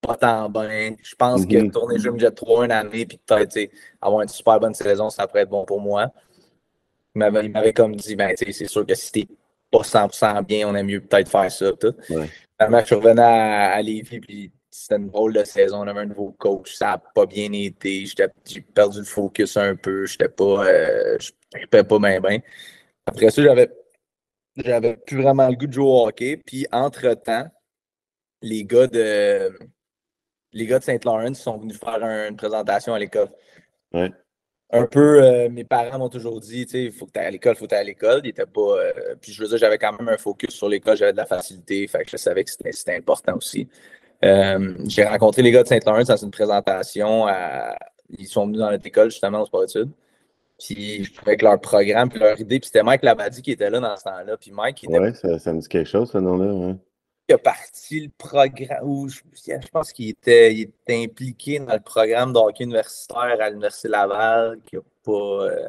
pas 0.06 0.16
tant 0.16 0.49
bien. 0.49 0.94
Je 1.02 1.14
pense 1.14 1.46
que 1.46 1.56
mhm. 1.56 1.70
tourner 1.70 1.99
Jeux 1.99 2.16
Jet 2.18 2.30
3 2.30 2.66
une 2.66 2.73
année, 2.73 3.06
puis 3.06 3.18
peut-être 3.25 3.70
avoir 4.00 4.23
une 4.23 4.28
super 4.28 4.61
bonne 4.61 4.75
saison, 4.75 5.11
ça 5.11 5.26
pourrait 5.26 5.42
être 5.42 5.50
bon 5.50 5.64
pour 5.64 5.80
moi. 5.80 6.12
Ils 7.14 7.50
m'avaient 7.50 7.73
comme 7.73 7.94
dit, 7.94 8.16
ben, 8.16 8.34
c'est 8.37 8.52
sûr 8.66 8.84
que 8.84 8.94
si 8.94 9.12
t'es 9.12 9.28
pas 9.70 9.82
100% 9.82 10.44
bien, 10.44 10.68
on 10.68 10.75
aime 10.75 10.87
mieux 10.87 11.00
peut-être 11.00 11.28
faire 11.28 11.50
ça. 11.50 11.73
Tout. 11.73 11.94
Ouais. 12.11 12.28
je 12.61 12.84
suis 12.84 12.94
revenu 12.94 13.20
à, 13.20 13.73
à 13.73 13.82
Lévis, 13.82 14.20
puis 14.20 14.52
c'était 14.70 14.96
une 14.96 15.08
drôle 15.08 15.32
de 15.32 15.44
saison. 15.44 15.82
On 15.82 15.87
avait 15.87 16.00
un 16.00 16.06
nouveau 16.06 16.32
coach, 16.32 16.75
ça 16.75 16.87
n'a 16.87 16.99
pas 16.99 17.26
bien 17.26 17.52
été. 17.52 18.04
J'ai 18.44 18.61
perdu 18.61 18.99
le 18.99 19.04
focus 19.04 19.56
un 19.56 19.76
peu. 19.76 20.06
J'étais 20.06 20.28
pas. 20.28 20.66
Euh, 20.66 21.18
je 21.18 21.66
pas 21.66 21.99
bien, 21.99 22.20
bien. 22.20 22.38
Après 23.06 23.30
ça, 23.30 23.42
j'avais. 23.42 23.70
J'avais 24.56 24.96
plus 24.96 25.20
vraiment 25.20 25.49
le 25.49 25.56
goût 25.56 25.66
de 25.66 25.73
jouer 25.73 25.84
au 25.84 26.06
hockey. 26.06 26.37
Puis, 26.44 26.66
entre-temps, 26.70 27.49
les 28.42 28.64
gars 28.64 28.87
de 28.87 29.52
les 30.54 30.66
gars 30.66 30.78
de 30.78 30.84
Saint 30.84 30.96
Lawrence 31.04 31.40
sont 31.40 31.58
venus 31.58 31.78
faire 31.78 32.02
une 32.02 32.37
présentation 32.37 32.94
à 32.94 32.99
l'école. 32.99 33.28
Ouais 33.92 34.11
un 34.75 34.87
peu, 34.87 35.23
euh, 35.23 35.49
mes 35.50 35.64
parents 35.64 35.99
m'ont 35.99 36.08
toujours 36.08 36.40
dit, 36.40 36.66
tu 36.66 36.73
sais, 36.73 36.84
il 36.84 36.92
faut 36.92 37.06
que 37.06 37.12
tu 37.12 37.20
ailles 37.20 37.26
à 37.26 37.30
l'école, 37.30 37.54
il 37.54 37.58
faut 37.58 37.64
que 37.66 37.70
tu 37.70 37.75
ailles 37.76 37.82
à 37.82 37.84
l'école. 37.84 38.20
Il 38.25 38.30
était 38.30 38.46
pas. 38.46 38.61
Euh, 38.61 39.14
puis 39.20 39.32
je 39.32 39.40
veux 39.40 39.49
dire, 39.49 39.58
j'avais 39.58 39.78
quand 39.78 39.92
même 39.92 40.08
un 40.08 40.16
focus 40.16 40.50
sur 40.50 40.68
l'école, 40.68 40.96
j'avais 40.96 41.12
de 41.12 41.16
la 41.16 41.26
facilité, 41.26 41.87
fait 41.87 42.04
que 42.04 42.11
je 42.11 42.16
savais 42.16 42.44
que 42.44 42.50
c'était 42.50 42.96
important 42.96 43.37
aussi. 43.37 43.68
Euh, 44.25 44.75
j'ai 44.87 45.04
rencontré 45.04 45.42
les 45.42 45.52
gars 45.52 45.62
de 45.62 45.68
Saint-Laurent 45.68 46.02
dans 46.02 46.16
une 46.16 46.30
présentation. 46.30 47.26
ils 48.11 48.26
sont 48.26 48.46
venus 48.46 48.58
dans 48.58 48.70
notre 48.70 48.87
école, 48.87 49.11
justement, 49.11 49.42
au 49.42 49.46
sport 49.46 49.64
études. 49.64 49.90
Puis 50.58 51.04
je 51.04 51.12
trouvais 51.14 51.37
que 51.37 51.44
leur 51.44 51.61
programme, 51.61 52.08
puis 52.08 52.18
leur 52.18 52.40
idée, 52.40 52.58
puis 52.61 52.66
c'était 52.66 52.82
Mike 52.82 53.02
Labadie 53.02 53.42
qui 53.42 53.52
était 53.52 53.70
là 53.70 53.80
dans 53.80 53.96
ce 53.96 54.04
temps-là. 54.04 54.37
Puis 54.37 54.50
Mike, 54.50 54.84
était. 54.84 54.99
Ouais, 54.99 55.12
ça, 55.14 55.38
ça, 55.38 55.52
me 55.52 55.61
dit 55.61 55.68
quelque 55.68 55.88
chose, 55.88 56.11
ce 56.11 56.18
nom-là. 56.18 56.75
A 57.33 57.38
parti 57.38 58.00
le 58.00 58.11
programme, 58.16 58.78
ou 58.83 59.09
je, 59.09 59.21
pense 59.73 59.93
qu'il 59.93 60.11
était, 60.11 60.71
impliqué 60.88 61.59
dans 61.59 61.73
le 61.73 61.81
programme 61.81 62.33
de 62.33 62.38
hockey 62.38 62.64
universitaire 62.64 63.37
à 63.40 63.49
l'Université 63.49 63.88
Laval, 63.88 64.61
qui 64.66 64.76
a 64.76 64.81
pas. 65.02 65.12
Euh, 65.12 65.69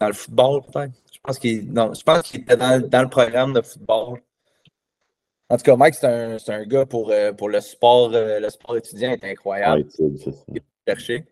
dans 0.00 0.06
le 0.06 0.12
football, 0.14 0.62
peut-être. 0.62 0.92
Je 1.12 1.18
pense 1.22 1.38
qu'il 1.38 1.66
je 1.66 2.02
pense 2.02 2.22
qu'il 2.22 2.40
était 2.40 2.56
dans, 2.56 2.80
dans, 2.80 3.02
le 3.02 3.08
programme 3.08 3.52
de 3.52 3.60
football. 3.60 4.20
En 5.50 5.56
tout 5.56 5.64
cas, 5.64 5.76
Mike, 5.76 5.94
c'est 5.94 6.06
un, 6.06 6.38
un, 6.48 6.64
gars 6.64 6.86
pour, 6.86 7.10
euh, 7.10 7.32
pour 7.32 7.50
le 7.50 7.60
sport, 7.60 8.10
le 8.10 8.48
sport 8.48 8.76
étudiant 8.76 9.10
est 9.12 9.24
incroyable. 9.24 9.82
Ouais, 9.82 10.10
c'est 10.18 10.30
ça. 10.30 10.30
Chercher. 10.88 11.24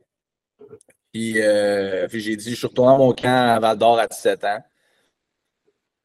Puis, 1.12 1.36
puis 2.08 2.20
j'ai 2.20 2.36
dit, 2.36 2.50
je 2.50 2.56
suis 2.56 2.66
retourné 2.66 2.92
à 2.92 2.98
mon 2.98 3.12
camp 3.12 3.56
à 3.56 3.58
Val 3.58 3.78
d'Or 3.78 3.98
à 3.98 4.06
17 4.06 4.44
ans. 4.44 4.62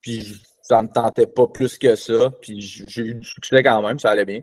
Puis 0.01 0.41
ça 0.67 0.81
me 0.81 0.87
tentait 0.87 1.27
pas 1.27 1.47
plus 1.47 1.77
que 1.77 1.95
ça. 1.95 2.31
Puis 2.41 2.59
j'ai 2.61 3.01
eu 3.01 3.15
du 3.15 3.27
succès 3.27 3.61
quand 3.63 3.81
même, 3.81 3.99
ça 3.99 4.11
allait 4.11 4.25
bien. 4.25 4.41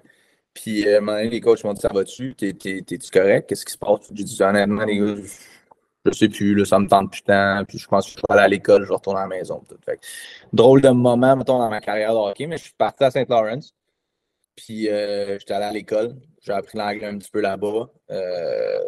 Puis 0.54 0.86
euh, 0.86 1.22
les 1.24 1.40
coachs 1.40 1.64
m'ont 1.64 1.72
dit 1.72 1.80
Ça 1.80 1.90
va-tu? 1.92 2.34
T'es-tu 2.34 3.10
correct? 3.12 3.48
Qu'est-ce 3.48 3.64
qui 3.64 3.72
se 3.72 3.78
passe 3.78 4.08
J'ai 4.12 4.24
dit 4.24 4.42
Honnêtement, 4.42 4.84
les 4.84 4.98
gars, 4.98 5.14
je 6.04 6.12
sais 6.12 6.28
plus, 6.28 6.54
là, 6.54 6.64
ça 6.64 6.78
me 6.78 6.88
tente 6.88 7.10
plus 7.10 7.22
tant. 7.22 7.64
Puis 7.66 7.78
je 7.78 7.88
pense 7.88 8.06
que 8.06 8.12
je 8.12 8.16
vais 8.16 8.34
aller 8.34 8.42
à 8.42 8.48
l'école, 8.48 8.84
je 8.84 8.88
vais 8.88 8.94
retourner 8.94 9.20
à 9.20 9.22
la 9.22 9.28
maison. 9.28 9.62
Fait. 9.84 10.00
Drôle 10.52 10.80
de 10.80 10.90
moment, 10.90 11.36
mettons, 11.36 11.58
dans 11.58 11.70
ma 11.70 11.80
carrière 11.80 12.12
de 12.12 12.18
hockey, 12.18 12.46
mais 12.46 12.58
je 12.58 12.64
suis 12.64 12.74
parti 12.74 13.04
à 13.04 13.10
Saint 13.10 13.24
Lawrence. 13.28 13.74
Puis 14.54 14.88
euh, 14.88 15.38
j'étais 15.38 15.54
allé 15.54 15.64
à 15.64 15.72
l'école. 15.72 16.16
J'ai 16.42 16.52
appris 16.52 16.78
l'anglais 16.78 17.06
un 17.06 17.18
petit 17.18 17.30
peu 17.30 17.40
là-bas. 17.40 17.90
Euh, 18.10 18.78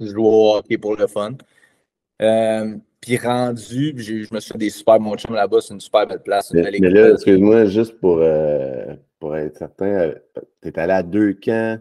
je 0.00 0.06
jouais 0.06 0.22
au 0.22 0.56
hockey 0.56 0.78
pour 0.78 0.96
le 0.96 1.06
fun. 1.06 1.32
Euh, 3.02 3.16
puis 3.18 3.18
rendu, 3.18 3.94
je 3.96 4.32
me 4.32 4.40
suis 4.40 4.56
des 4.56 4.70
super 4.70 4.98
bons 5.00 5.16
chums 5.16 5.34
là-bas. 5.34 5.60
C'est 5.60 5.74
une 5.74 5.80
super 5.80 6.06
belle 6.06 6.22
place. 6.22 6.52
mais, 6.52 6.70
là, 6.70 7.12
excuse-moi, 7.12 7.66
juste 7.66 7.98
pour, 7.98 8.18
euh, 8.20 8.94
pour 9.18 9.36
être 9.36 9.56
certain, 9.58 9.86
euh, 9.86 10.14
tu 10.62 10.68
es 10.68 10.78
allé 10.78 10.92
à 10.92 11.02
deux 11.02 11.34
camps. 11.34 11.78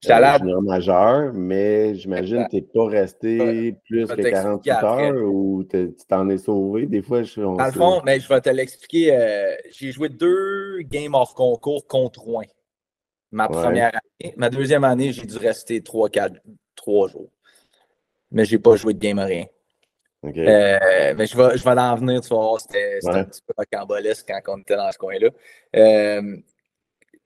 J'étais 0.00 0.14
allé 0.14 0.26
à 0.26 0.60
majeur, 0.60 1.32
mais 1.34 1.96
j'imagine 1.96 2.44
que 2.44 2.50
tu 2.50 2.56
n'es 2.56 2.62
pas 2.62 2.86
resté 2.86 3.74
plus 3.84 4.06
que 4.06 4.30
48 4.30 4.70
heures 4.70 5.24
ou 5.24 5.64
tu 5.68 5.92
t'en 6.08 6.28
es 6.28 6.38
sauvé. 6.38 6.86
Des 6.86 7.02
fois, 7.02 7.24
je 7.24 7.40
Dans 7.40 7.56
le 7.56 7.72
fond, 7.72 8.00
mais 8.04 8.20
je 8.20 8.28
vais 8.28 8.40
te 8.40 8.48
l'expliquer. 8.48 9.56
J'ai 9.72 9.90
joué 9.90 10.08
deux 10.08 10.82
games 10.82 11.14
off 11.14 11.34
concours 11.34 11.86
contre 11.88 12.20
Rouen. 12.20 12.44
Ma 13.32 13.48
première 13.48 13.88
année. 13.88 14.34
Ma 14.36 14.48
deuxième 14.48 14.84
année, 14.84 15.12
j'ai 15.12 15.26
dû 15.26 15.36
rester 15.36 15.82
trois, 15.82 16.08
quatre, 16.08 16.36
trois 16.76 17.08
jours. 17.08 17.30
Mais 18.30 18.44
je 18.44 18.54
n'ai 18.54 18.62
pas 18.62 18.76
joué 18.76 18.94
de 18.94 19.00
game 19.00 19.18
à 19.18 19.24
rien. 19.24 19.46
Euh, 20.24 21.14
mais 21.16 21.26
je 21.26 21.36
vais, 21.36 21.56
je 21.56 21.64
vais 21.64 21.70
en 21.70 21.94
venir, 21.94 22.20
tu 22.20 22.28
vois, 22.28 22.58
c'était 22.58 22.98
un 23.04 23.24
petit 23.24 23.40
peu 23.46 23.54
rocambolesque 23.56 24.26
quand 24.28 24.54
on 24.54 24.58
était 24.58 24.76
dans 24.76 24.90
ce 24.90 24.98
coin-là. 24.98 25.28
Euh, 25.76 26.36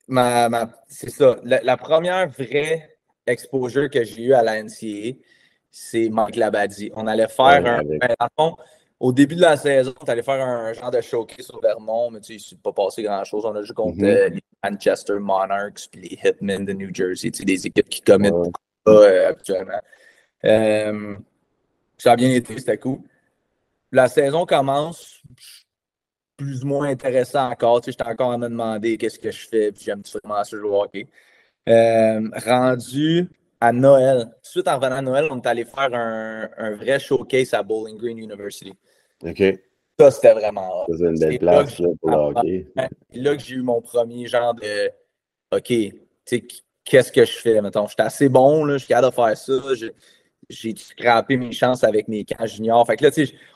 ma, 0.07 0.69
c'est 0.87 1.09
ça. 1.09 1.37
La, 1.43 1.77
première 1.77 2.29
vraie 2.29 2.97
exposure 3.25 3.89
que 3.89 4.03
j'ai 4.03 4.23
eue 4.23 4.33
à 4.33 4.43
la 4.43 4.61
NCA, 4.61 5.17
c'est 5.71 6.09
Mike 6.09 6.35
Labadie. 6.35 6.91
On 6.95 7.07
allait 7.07 7.27
faire 7.27 7.65
un. 7.65 7.83
Ben, 7.83 8.15
fond, 8.37 8.55
au 8.99 9.11
début 9.11 9.35
de 9.35 9.41
la 9.41 9.57
saison, 9.57 9.93
on 9.99 10.05
allait 10.05 10.21
faire 10.21 10.45
un 10.45 10.71
genre 10.73 10.91
de 10.91 11.01
showcase 11.01 11.47
sur 11.47 11.59
Vermont, 11.61 12.11
mais 12.11 12.19
tu 12.19 12.27
sais, 12.27 12.33
il 12.33 12.37
ne 12.37 12.41
s'est 12.41 12.57
pas 12.63 12.73
passé 12.73 13.01
grand-chose. 13.01 13.43
On 13.43 13.55
a 13.55 13.63
joué 13.63 13.73
contre 13.73 13.97
mm-hmm. 13.97 14.05
euh, 14.05 14.29
les 14.29 14.43
Manchester 14.63 15.15
Monarchs 15.19 15.89
puis 15.91 16.01
les 16.01 16.29
Hitmen 16.29 16.63
de 16.63 16.73
New 16.73 16.93
Jersey, 16.93 17.31
tu 17.31 17.39
sais, 17.39 17.43
des 17.43 17.65
équipes 17.67 17.89
qui 17.89 18.01
commettent 18.01 18.33
beaucoup 18.33 18.61
de 18.85 19.25
habituellement. 19.25 19.81
Ça 22.03 22.11
a 22.11 22.15
bien 22.17 22.31
été, 22.31 22.57
c'était 22.57 22.77
cool. 22.77 22.99
La 23.89 24.09
saison 24.09 24.45
commence 24.45 25.21
plus 26.35 26.65
ou 26.65 26.67
moins 26.67 26.89
intéressant 26.89 27.49
encore. 27.49 27.79
Tu 27.79 27.85
sais, 27.85 27.91
j'étais 27.91 28.11
encore 28.11 28.33
à 28.33 28.37
me 28.37 28.49
demander 28.49 28.97
qu'est-ce 28.97 29.17
que 29.17 29.31
je 29.31 29.47
fais, 29.47 29.71
puis 29.71 29.85
j'aime 29.85 30.01
vraiment 30.21 30.43
ce 30.43 30.57
jouer 30.57 30.67
au 30.67 30.81
hockey. 30.83 31.07
Euh, 31.69 32.29
rendu 32.45 33.29
à 33.61 33.71
Noël, 33.71 34.35
suite 34.41 34.67
en 34.67 34.75
revenant 34.75 34.97
à 34.97 35.01
Noël, 35.01 35.27
on 35.31 35.39
est 35.39 35.47
allé 35.47 35.63
faire 35.63 35.93
un, 35.93 36.49
un 36.57 36.75
vrai 36.75 36.99
showcase 36.99 37.53
à 37.53 37.63
Bowling 37.63 37.97
Green 37.97 38.17
University. 38.17 38.73
OK. 39.25 39.41
Ça, 39.97 40.11
c'était 40.11 40.33
vraiment. 40.33 40.85
C'est 40.89 41.05
une 41.05 41.17
belle 41.17 41.39
place 41.39 41.79
là, 41.79 41.87
pour 42.01 42.09
le 42.09 42.17
hockey. 42.17 42.67
Là 43.13 43.37
que 43.37 43.41
j'ai 43.41 43.55
eu 43.55 43.61
mon 43.61 43.79
premier 43.79 44.27
genre 44.27 44.53
de 44.55 44.89
OK, 45.53 45.67
tu 45.67 45.93
sais, 46.25 46.43
qu'est-ce 46.83 47.13
que 47.13 47.23
je 47.23 47.37
fais? 47.37 47.61
Mettons, 47.61 47.87
j'étais 47.87 48.03
assez 48.03 48.27
bon, 48.27 48.65
là, 48.65 48.73
je 48.73 48.79
suis 48.79 48.89
capable 48.89 49.11
de 49.11 49.15
faire 49.15 49.37
ça 49.37 49.53
j'ai 50.49 50.75
scrappé 50.75 51.37
mes 51.37 51.51
chances 51.51 51.83
avec 51.83 52.07
mes 52.07 52.25
camps 52.25 52.45
juniors. 52.45 52.85
Fait 52.85 52.97
que 52.97 53.05
là, 53.05 53.11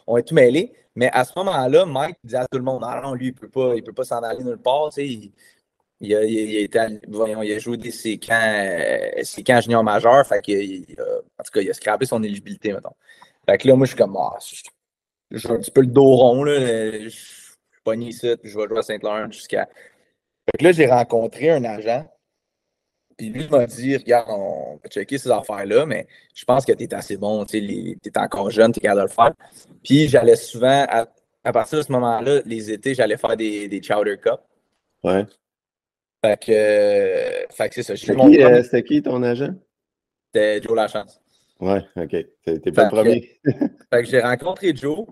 on 0.08 0.18
est 0.18 0.24
tout 0.24 0.36
mêlé. 0.36 0.74
Mais 0.96 1.10
à 1.14 1.24
ce 1.26 1.34
moment-là, 1.38 1.86
Mike 1.86 2.18
disait 2.24 2.38
à 2.38 2.48
tout 2.48 2.58
le 2.58 2.64
monde 2.64 2.82
Ah 2.84 3.02
non, 3.04 3.14
lui, 3.14 3.28
il 3.28 3.34
peut 3.34 3.50
pas, 3.50 3.76
il 3.76 3.84
peut 3.84 3.94
pas 3.94 4.04
s'en 4.04 4.24
aller 4.24 4.44
nulle 4.44 4.58
part. 4.58 4.90
Il, 4.98 5.32
a, 6.16 7.60
joué 7.60 7.78
des, 7.78 7.92
ses, 7.92 8.18
camps, 8.18 8.34
euh, 8.34 9.62
juniors 9.62 9.84
majeurs. 9.84 10.26
Fait 10.26 10.42
que, 10.42 10.82
en 10.94 11.44
tout 11.44 11.52
cas, 11.54 11.62
il 11.62 11.70
a 11.70 11.74
scrappé 11.74 12.06
son 12.06 12.24
éligibilité, 12.24 12.74
mettons. 12.74 12.96
Fait 13.48 13.58
que 13.58 13.68
là, 13.68 13.76
moi, 13.76 13.86
je 13.86 13.92
suis 13.92 13.98
comme 13.98 14.18
ah, 14.18 14.38
j'ai 15.32 15.50
un 15.50 15.58
petit 15.60 15.72
peu 15.72 15.82
le 15.82 15.88
dos 15.88 16.16
rond. 16.16 16.44
Là, 16.44 17.00
je 17.04 17.10
suis 17.10 17.54
pogné 17.84 18.08
ici, 18.08 18.28
je 18.44 18.58
vais 18.58 18.68
jouer 18.68 18.80
à 18.80 18.82
Saint-Laurent 18.82 19.32
jusqu'à. 19.32 19.68
Fait 20.50 20.58
que 20.58 20.64
là, 20.64 20.72
j'ai 20.72 20.88
rencontré 20.88 21.52
un 21.52 21.64
agent 21.64 22.06
puis 23.18 23.30
lui 23.30 23.48
m'a 23.48 23.66
dit 23.66 23.98
Regarde, 23.98 24.30
on 24.30 24.80
va 24.82 24.90
checker 24.90 25.18
ces 25.18 25.32
affaires-là, 25.32 25.86
mais 25.86 26.08
je 26.36 26.46
pense 26.46 26.66
que 26.66 26.72
tu 26.72 26.84
es 26.84 26.94
assez 26.94 27.18
bon, 27.18 27.46
tu 27.46 27.58
es 27.58 28.18
encore 28.18 28.52
jeune, 28.52 28.72
tu 28.72 28.80
es 28.80 28.82
capable 28.82 29.02
de 29.02 29.06
le 29.08 29.12
faire. 29.12 29.34
Puis 29.84 30.08
j'allais 30.08 30.36
souvent, 30.36 30.86
à, 31.44 31.52
partir 31.52 31.80
de 31.80 31.84
ce 31.84 31.92
moment-là, 31.94 32.42
les 32.46 32.72
étés, 32.72 32.94
j'allais 32.94 33.18
faire 33.18 33.36
des, 33.36 33.68
des 33.68 33.82
Chowder 33.82 34.18
Cup. 34.18 34.40
Ouais. 35.04 35.26
Fait 36.24 36.40
que, 36.40 37.54
fait 37.54 37.70
que 37.70 37.76
c'est 37.76 37.84
ça. 37.84 37.94
Euh, 37.94 38.64
c'était 38.64 38.84
qui, 38.84 39.02
ton 39.02 39.22
agent? 39.24 39.54
C'était 40.28 40.62
Joe 40.62 40.76
Lachance. 40.76 41.20
Ouais, 41.60 41.84
OK. 41.96 42.16
T'es 42.44 42.72
pas 42.72 42.86
le 42.86 42.90
premier. 42.90 43.40
fait 43.44 44.04
que 44.04 44.06
j'ai 44.06 44.22
rencontré 44.22 44.76
Joe. 44.76 45.06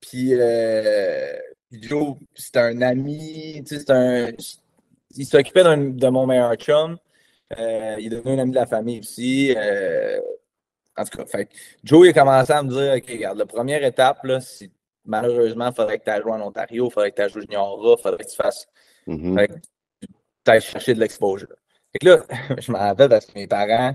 Puis 0.00 0.30
euh, 0.32 1.32
Joe, 1.72 2.16
c'était 2.34 2.60
un 2.60 2.82
ami, 2.82 3.62
tu 3.66 3.76
sais, 3.76 3.80
c'est 3.80 3.90
un. 3.90 4.30
Il 5.16 5.26
s'occupait 5.26 5.64
de 5.64 6.08
mon 6.08 6.26
meilleur 6.26 6.54
chum. 6.56 6.98
Euh, 7.56 7.96
il 7.98 8.06
est 8.06 8.16
devenu 8.16 8.32
un 8.34 8.38
ami 8.38 8.50
de 8.50 8.56
la 8.56 8.66
famille 8.66 9.00
aussi. 9.00 9.54
Euh, 9.56 10.20
en 10.96 11.04
tout 11.04 11.16
cas, 11.16 11.26
fait, 11.26 11.48
Joe 11.84 12.06
il 12.06 12.10
a 12.10 12.12
commencé 12.12 12.52
à 12.52 12.62
me 12.62 12.68
dire 12.68 12.94
OK, 12.96 13.10
regarde, 13.10 13.38
la 13.38 13.46
première 13.46 13.82
étape, 13.84 14.22
là, 14.24 14.38
malheureusement, 15.04 15.68
il 15.68 15.74
faudrait 15.74 15.98
que 15.98 16.04
tu 16.04 16.10
ailles 16.10 16.22
jouer 16.22 16.32
en 16.32 16.42
Ontario, 16.42 16.88
il 16.88 16.92
faudrait 16.92 17.10
que 17.10 17.16
tu 17.16 17.22
ailles 17.22 17.30
jouer 17.30 17.42
junior 17.42 17.96
il 17.98 18.02
faudrait 18.02 18.24
que 18.24 18.30
tu 18.30 18.36
fasses. 18.36 18.66
Mm-hmm. 19.06 19.60
tu 20.44 20.50
ailles 20.50 20.60
chercher 20.60 20.94
de 20.94 21.00
l'exposure. 21.00 21.48
Fait 21.92 21.98
que 22.00 22.06
là, 22.06 22.24
je 22.60 22.70
m'en 22.72 22.78
rappelle 22.78 23.08
parce 23.08 23.26
que 23.26 23.32
mes 23.34 23.46
parents, 23.46 23.94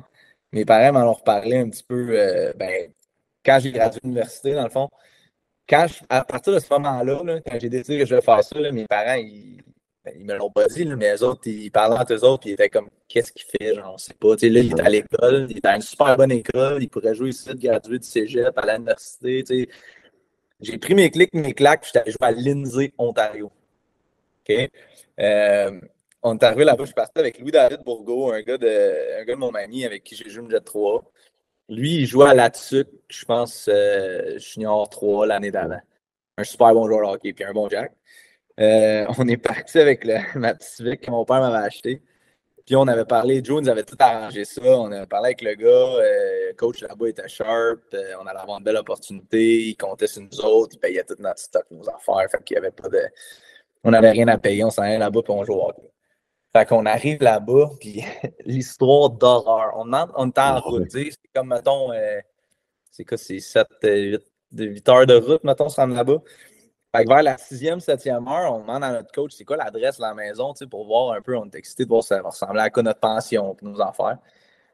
mes 0.52 0.66
parents 0.66 0.94
m'en 0.94 1.12
ont 1.12 1.14
reparlé 1.14 1.58
un 1.58 1.70
petit 1.70 1.84
peu 1.84 2.08
euh, 2.18 2.54
ben, 2.54 2.92
quand 3.46 3.60
j'ai 3.62 3.72
gradué 3.72 4.00
l'université, 4.04 4.54
dans 4.54 4.64
le 4.64 4.70
fond. 4.70 4.90
Quand 5.68 5.88
à 6.10 6.26
partir 6.26 6.54
de 6.54 6.60
ce 6.60 6.74
moment-là, 6.74 7.24
là, 7.24 7.40
quand 7.42 7.58
j'ai 7.60 7.70
décidé 7.70 8.00
que 8.00 8.06
je 8.06 8.16
vais 8.16 8.22
faire 8.22 8.44
ça, 8.44 8.72
mes 8.72 8.86
parents, 8.86 9.16
ils, 9.16 9.62
ben, 10.06 10.14
ils 10.18 10.26
me 10.26 10.36
l'ont 10.36 10.50
pas 10.52 10.68
dit, 10.68 10.86
mais 10.86 11.14
les 11.14 11.24
autres, 11.24 11.48
ils 11.48 11.72
parlaient 11.72 11.98
entre 11.98 12.14
eux 12.14 12.24
autres, 12.26 12.42
puis 12.42 12.50
ils 12.50 12.54
étaient 12.54 12.70
comme, 12.70 12.90
qu'est-ce 13.08 13.32
qu'il 13.32 13.46
fait, 13.46 13.76
genre, 13.76 13.94
on 13.94 13.98
sait 13.98 14.14
pas. 14.14 14.30
Là, 14.30 14.36
il 14.42 14.58
est 14.58 14.80
à 14.82 14.90
l'école, 14.90 15.48
il 15.50 15.58
est 15.58 15.66
à 15.66 15.76
une 15.76 15.82
super 15.82 16.18
bonne 16.18 16.32
école, 16.32 16.84
il 16.84 16.90
pourrait 16.90 17.16
jouer 17.16 17.30
ici, 17.30 17.50
graduer 17.56 18.00
du 18.00 18.08
cégep 18.08 18.58
à 18.58 18.74
l'université. 18.74 19.44
J'ai 20.60 20.78
pris 20.78 20.96
mes 20.96 21.10
clics, 21.10 21.34
mes 21.34 21.54
claques, 21.54 21.86
j'étais 21.86 22.00
allé 22.00 22.12
jouer 22.12 22.28
à 22.28 22.32
Lindsay, 22.32 22.94
Ontario. 22.98 23.52
OK? 24.50 24.70
Euh, 25.20 25.80
on 26.22 26.38
est 26.38 26.44
arrivé 26.44 26.66
là-bas, 26.66 26.84
je 26.84 26.88
suis 26.88 26.96
parti 26.96 27.20
avec 27.20 27.40
Louis-David 27.40 27.84
Bourgault, 27.84 28.32
un 28.32 28.42
gars, 28.42 28.58
de, 28.58 29.22
un 29.22 29.24
gars 29.24 29.36
de 29.36 29.40
mon 29.40 29.54
ami 29.56 29.86
avec 29.86 30.04
qui 30.04 30.16
j'ai 30.16 30.30
joué 30.30 30.44
une 30.44 30.52
Jet 30.52 30.62
3. 30.62 31.04
Lui, 31.70 31.96
il 31.96 32.06
jouait 32.06 32.30
à 32.30 32.34
la 32.34 32.50
TSUC, 32.50 32.88
je 33.10 33.26
pense, 33.26 33.70
euh, 33.72 34.38
junior 34.38 34.90
3 34.90 35.28
l'année 35.28 35.52
d'avant. 35.52 35.80
Un 36.38 36.44
super 36.44 36.74
bon 36.74 36.88
joueur 36.88 37.08
de 37.08 37.16
hockey, 37.16 37.34
puis 37.34 37.46
un 37.46 37.54
bon 37.54 37.70
Jack. 37.70 37.94
Euh, 38.60 39.06
on 39.18 39.28
est 39.28 39.38
parti 39.38 39.80
avec 39.80 40.04
le, 40.06 40.18
ma 40.40 40.54
petite 40.54 40.82
Vic 40.82 41.02
que 41.02 41.12
mon 41.12 41.26
père 41.26 41.40
m'avait 41.42 41.66
acheté. 41.66 42.02
Puis 42.66 42.78
on 42.78 42.88
avait 42.88 43.06
parlé, 43.06 43.44
Joe 43.44 43.62
nous 43.62 43.70
avait 43.70 43.84
tout 43.84 43.98
arrangé 44.00 44.46
ça. 44.46 44.62
On 44.64 44.92
avait 44.92 45.06
parlé 45.06 45.28
avec 45.28 45.42
le 45.42 45.56
gars, 45.56 45.68
euh, 45.68 46.54
coach 46.58 46.82
là-bas 46.82 47.10
était 47.10 47.28
sharp, 47.28 47.82
euh, 47.94 48.14
on 48.22 48.26
allait 48.26 48.40
avoir 48.40 48.60
une 48.60 48.64
belle 48.64 48.78
opportunité, 48.78 49.68
il 49.68 49.76
comptait 49.76 50.08
sur 50.08 50.22
nous 50.22 50.40
autres, 50.40 50.76
il 50.76 50.80
payait 50.80 51.04
tout 51.04 51.16
notre 51.20 51.40
stock, 51.40 51.66
nos 51.72 51.90
affaires. 51.90 52.30
Fait 52.32 52.42
qu'il 52.44 52.56
y 52.56 52.58
avait 52.58 52.72
pas 52.72 52.88
de. 52.88 53.02
On 53.84 53.92
n'avait 53.92 54.12
rien 54.12 54.30
à 54.30 54.38
payer, 54.38 54.64
on 54.64 54.70
s'en 54.70 54.84
allait 54.84 54.98
là-bas 54.98 55.22
puis 55.24 55.34
on 55.34 55.44
jouait 55.44 55.56
au 55.56 55.68
hockey. 55.70 55.92
Fait 56.56 56.66
qu'on 56.68 56.86
arrive 56.86 57.22
là-bas, 57.22 57.72
puis 57.80 58.02
l'histoire 58.46 59.10
d'horreur. 59.10 59.74
On, 59.76 59.92
on 60.16 60.30
est 60.30 60.38
en 60.40 60.60
route, 60.62 60.90
c'est 60.90 61.12
comme, 61.36 61.50
mettons, 61.50 61.90
c'est 62.92 63.04
quoi, 63.04 63.18
c'est 63.18 63.40
7, 63.40 63.68
8, 63.84 64.22
8 64.54 64.90
heures 64.90 65.06
de 65.08 65.16
route, 65.16 65.44
mettons, 65.44 65.68
ça 65.68 65.86
là-bas. 65.86 66.22
Fait 66.96 67.06
que 67.06 67.10
vers 67.10 67.24
la 67.24 67.38
sixième, 67.40 67.80
septième 67.80 68.28
heure, 68.28 68.54
on 68.54 68.60
demande 68.60 68.84
à 68.84 68.92
notre 68.92 69.12
coach 69.12 69.32
c'est 69.36 69.46
quoi 69.46 69.58
l'adresse 69.58 69.98
de 69.98 70.04
la 70.04 70.14
maison 70.14 70.54
pour 70.70 70.86
voir 70.86 71.14
un 71.14 71.22
peu. 71.22 71.36
On 71.36 71.46
est 71.46 71.56
excité 71.56 71.86
de 71.86 71.90
voir 71.90 72.04
ça 72.04 72.22
ressemblait 72.22 72.62
à 72.62 72.70
quoi 72.70 72.84
notre 72.84 73.00
pension 73.00 73.56
pour 73.56 73.68
nos 73.68 73.82
affaires. 73.82 74.20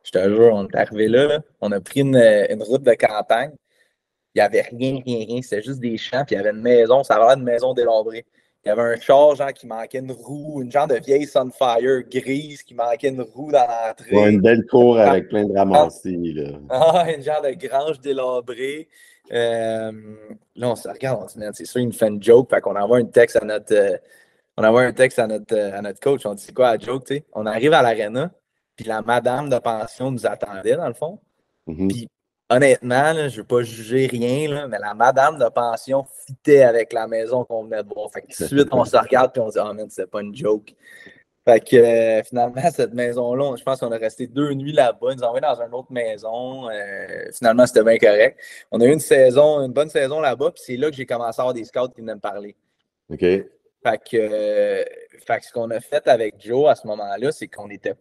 Je 0.03 0.11
te 0.11 0.29
jure, 0.29 0.53
on 0.53 0.67
est 0.67 0.75
arrivé 0.75 1.07
là, 1.07 1.39
on 1.61 1.71
a 1.71 1.79
pris 1.79 2.01
une, 2.01 2.17
route 2.63 2.83
de 2.83 2.93
campagne. 2.93 3.51
Il 4.35 4.39
n'y 4.39 4.41
avait 4.41 4.61
rien, 4.61 5.01
rien, 5.05 5.25
rien. 5.25 5.41
C'était 5.41 5.61
juste 5.61 5.79
des 5.79 5.97
champs, 5.97 6.25
puis 6.25 6.35
il 6.35 6.39
y 6.39 6.41
avait 6.41 6.51
une 6.51 6.61
maison. 6.61 7.03
Ça 7.03 7.15
avait 7.15 7.25
l'air 7.25 7.35
d'une 7.38 7.45
maison 7.45 7.73
délabrée. 7.73 8.25
Il 8.65 8.67
y 8.67 8.71
avait 8.71 8.81
un 8.81 8.99
char, 8.99 9.35
genre, 9.35 9.53
qui 9.53 9.65
manquait 9.65 9.99
une 9.99 10.11
roue, 10.11 10.61
une 10.61 10.71
genre 10.71 10.88
de 10.88 10.95
vieille 10.95 11.25
Sunfire 11.25 12.03
grise 12.09 12.61
qui 12.63 12.73
manquait 12.73 13.07
une 13.07 13.21
roue 13.21 13.51
dans 13.51 13.65
l'entrée. 13.65 14.15
Ouais, 14.15 14.29
une 14.29 14.41
belle 14.41 14.65
cour 14.65 14.99
avec 14.99 15.29
plein 15.29 15.45
de 15.45 15.53
ramassis, 15.53 16.33
là. 16.33 16.59
Ah, 16.69 17.05
une 17.15 17.23
genre 17.23 17.41
de 17.41 17.51
grange 17.51 18.01
délabrée. 18.01 18.89
Euh, 19.31 19.91
là, 20.55 20.69
on 20.69 20.75
se 20.75 20.88
regarde, 20.88 21.24
on 21.24 21.27
se 21.27 21.38
dit, 21.38 21.45
c'est 21.53 21.65
sûr, 21.65 21.81
il 21.81 21.88
nous 21.88 21.93
fait 21.93 22.07
une 22.07 22.21
joke. 22.21 22.50
Fait 22.50 22.62
qu'on 22.62 22.75
envoie 22.75 22.98
un 22.98 23.05
texte 23.05 23.36
à 23.36 23.45
notre, 23.45 23.74
euh, 23.74 23.98
on 24.57 24.63
envoie 24.63 24.81
un 24.81 24.93
texte 24.93 25.19
à 25.19 25.27
notre, 25.27 25.57
à 25.57 25.81
notre 25.81 26.00
coach. 26.00 26.25
On 26.25 26.33
dit 26.33 26.43
c'est 26.43 26.53
quoi 26.53 26.75
la 26.75 26.83
joke, 26.83 27.05
tu 27.05 27.15
sais? 27.15 27.25
On 27.33 27.45
arrive 27.45 27.74
à 27.74 27.81
l'aréna, 27.81 28.31
puis 28.75 28.86
la 28.86 29.01
madame 29.01 29.50
de 29.50 29.57
pension 29.59 30.12
nous 30.12 30.25
attendait, 30.25 30.75
dans 30.75 30.88
le 30.88 30.93
fond. 30.93 31.19
Mhm. 31.67 31.88
Puis 31.88 32.07
honnêtement, 32.50 33.13
là, 33.13 33.27
je 33.27 33.36
ne 33.36 33.41
veux 33.41 33.48
pas 33.48 33.62
juger 33.62 34.07
rien, 34.07 34.50
là, 34.50 34.67
mais 34.67 34.79
la 34.79 34.93
madame 34.93 35.38
de 35.38 35.48
pension 35.50 36.05
fitait 36.25 36.63
avec 36.63 36.93
la 36.93 37.07
maison 37.07 37.45
qu'on 37.45 37.63
venait 37.63 37.83
de 37.83 37.89
voir. 37.93 38.12
Fait 38.12 38.21
que 38.21 38.36
tout 38.36 38.43
de 38.43 38.48
suite, 38.48 38.69
on 38.71 38.86
se 38.86 38.98
regarde 38.98 39.31
et 39.36 39.39
on 39.39 39.50
dit 39.50 39.59
Oh 39.62 39.74
man, 39.74 39.88
c'est 39.89 40.09
pas 40.09 40.21
une 40.21 40.36
joke. 40.36 40.74
Fait 41.49 41.61
que 41.61 41.75
euh, 41.77 42.23
finalement, 42.23 42.61
cette 42.71 42.93
maison-là, 42.93 43.55
je 43.57 43.63
pense 43.63 43.79
qu'on 43.79 43.91
a 43.91 43.97
resté 43.97 44.27
deux 44.27 44.53
nuits 44.53 44.71
là-bas. 44.71 45.07
Ils 45.11 45.17
nous 45.17 45.23
ont 45.23 45.27
envoyé 45.27 45.41
dans 45.41 45.59
une 45.59 45.73
autre 45.73 45.91
maison. 45.91 46.69
Euh, 46.69 47.25
finalement, 47.33 47.65
c'était 47.65 47.83
bien 47.83 47.97
correct. 47.97 48.39
On 48.69 48.79
a 48.79 48.85
eu 48.85 48.93
une 48.93 48.99
saison, 48.99 49.59
une 49.65 49.73
bonne 49.73 49.89
saison 49.89 50.19
là-bas, 50.19 50.51
puis 50.51 50.61
c'est 50.63 50.77
là 50.77 50.91
que 50.91 50.95
j'ai 50.95 51.07
commencé 51.07 51.39
à 51.39 51.41
avoir 51.41 51.55
des 51.55 51.63
scouts 51.63 51.89
qui 51.89 52.01
venaient 52.01 52.13
me 52.13 52.19
parler. 52.19 52.55
OK. 53.11 53.19
Fait 53.19 53.47
que, 53.83 54.17
euh, 54.17 54.83
fait 55.25 55.39
que 55.39 55.45
ce 55.47 55.51
qu'on 55.51 55.71
a 55.71 55.79
fait 55.79 56.07
avec 56.07 56.35
Joe 56.39 56.69
à 56.69 56.75
ce 56.75 56.85
moment-là, 56.85 57.31
c'est 57.31 57.47
qu'on 57.47 57.69
était. 57.71 57.95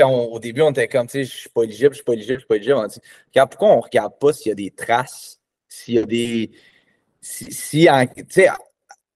on- 0.00 0.26
au 0.26 0.38
début, 0.38 0.60
on 0.60 0.72
était 0.72 0.88
comme, 0.88 1.06
tu 1.06 1.12
sais, 1.12 1.24
je 1.24 1.34
suis 1.34 1.48
pas 1.48 1.62
éligible, 1.62 1.92
je 1.92 1.96
suis 1.96 2.04
pas 2.04 2.12
éligible, 2.12 2.34
je 2.34 2.40
suis 2.40 2.48
pas 2.48 2.56
éligible. 2.56 2.76
On 2.76 2.86
dit, 2.86 3.00
pourquoi 3.32 3.68
on 3.70 3.80
regarde 3.80 4.18
pas 4.18 4.34
s'il 4.34 4.50
y 4.50 4.52
a 4.52 4.56
des 4.56 4.70
traces, 4.70 5.40
s'il 5.68 5.94
y 5.94 5.98
a 5.98 6.02
des. 6.02 6.50
Si, 7.22 7.50
si 7.50 7.88
en, 7.88 8.06
tu 8.06 8.24
sais, 8.28 8.48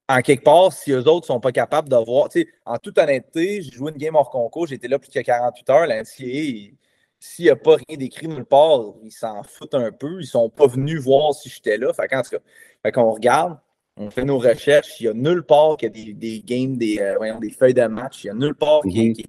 en 0.09 0.21
quelque 0.21 0.45
part, 0.45 0.73
si 0.73 0.93
eux 0.93 1.07
autres 1.09 1.27
sont 1.27 1.41
pas 1.41 1.53
capables 1.53 1.89
de 1.89 1.97
voir, 1.97 2.29
tu 2.29 2.41
sais, 2.43 2.49
en 2.67 2.77
toute 2.79 2.99
honnêteté, 2.99 3.63
j'ai 3.63 3.71
joué 3.73 3.91
une 3.91 3.97
game 3.99 4.15
hors 4.17 4.31
concours, 4.31 4.67
j'étais 4.67 4.89
là 4.89 4.99
plus 4.99 5.09
que 5.11 5.21
48 5.21 5.71
heures, 5.71 5.87
il- 6.19 6.77
s'il 7.19 7.47
n'y 7.47 7.51
a 7.51 7.57
pas 7.57 7.77
rien 7.89 7.97
d'écrit 7.97 8.29
nulle 8.29 8.45
part, 8.45 8.81
ils 9.03 9.11
s'en 9.11 9.43
foutent 9.43 9.75
un 9.75 9.91
peu, 9.93 10.21
ils 10.21 10.27
sont 10.27 10.51
pas 10.51 10.67
venus 10.67 11.01
voir 11.01 11.33
si 11.35 11.49
j'étais 11.49 11.79
là. 11.79 11.91
Fait 11.95 12.07
qu'en 12.07 12.21
tout 12.23 12.31
cas, 12.31 12.39
fait 12.83 12.93
qu'on 12.93 13.11
regarde, 13.13 13.59
on 13.97 14.11
fait 14.11 14.25
nos 14.25 14.39
recherches, 14.39 15.01
il 15.01 15.05
y 15.05 15.09
a 15.09 15.15
nulle 15.15 15.43
part 15.43 15.79
qu'il 15.79 15.97
y 15.97 16.03
a 16.03 16.05
des, 16.05 16.13
des 16.13 16.41
games, 16.43 16.77
des, 16.77 16.99
euh, 17.01 17.15
voyons, 17.17 17.39
des 17.39 17.51
feuilles 17.51 17.73
de 17.73 17.87
match, 17.87 18.25
il 18.25 18.27
y 18.27 18.31
a 18.31 18.35
nulle 18.35 18.55
part 18.57 18.83
qui, 18.83 19.09
Mhm. 19.09 19.13
qui 19.15 19.25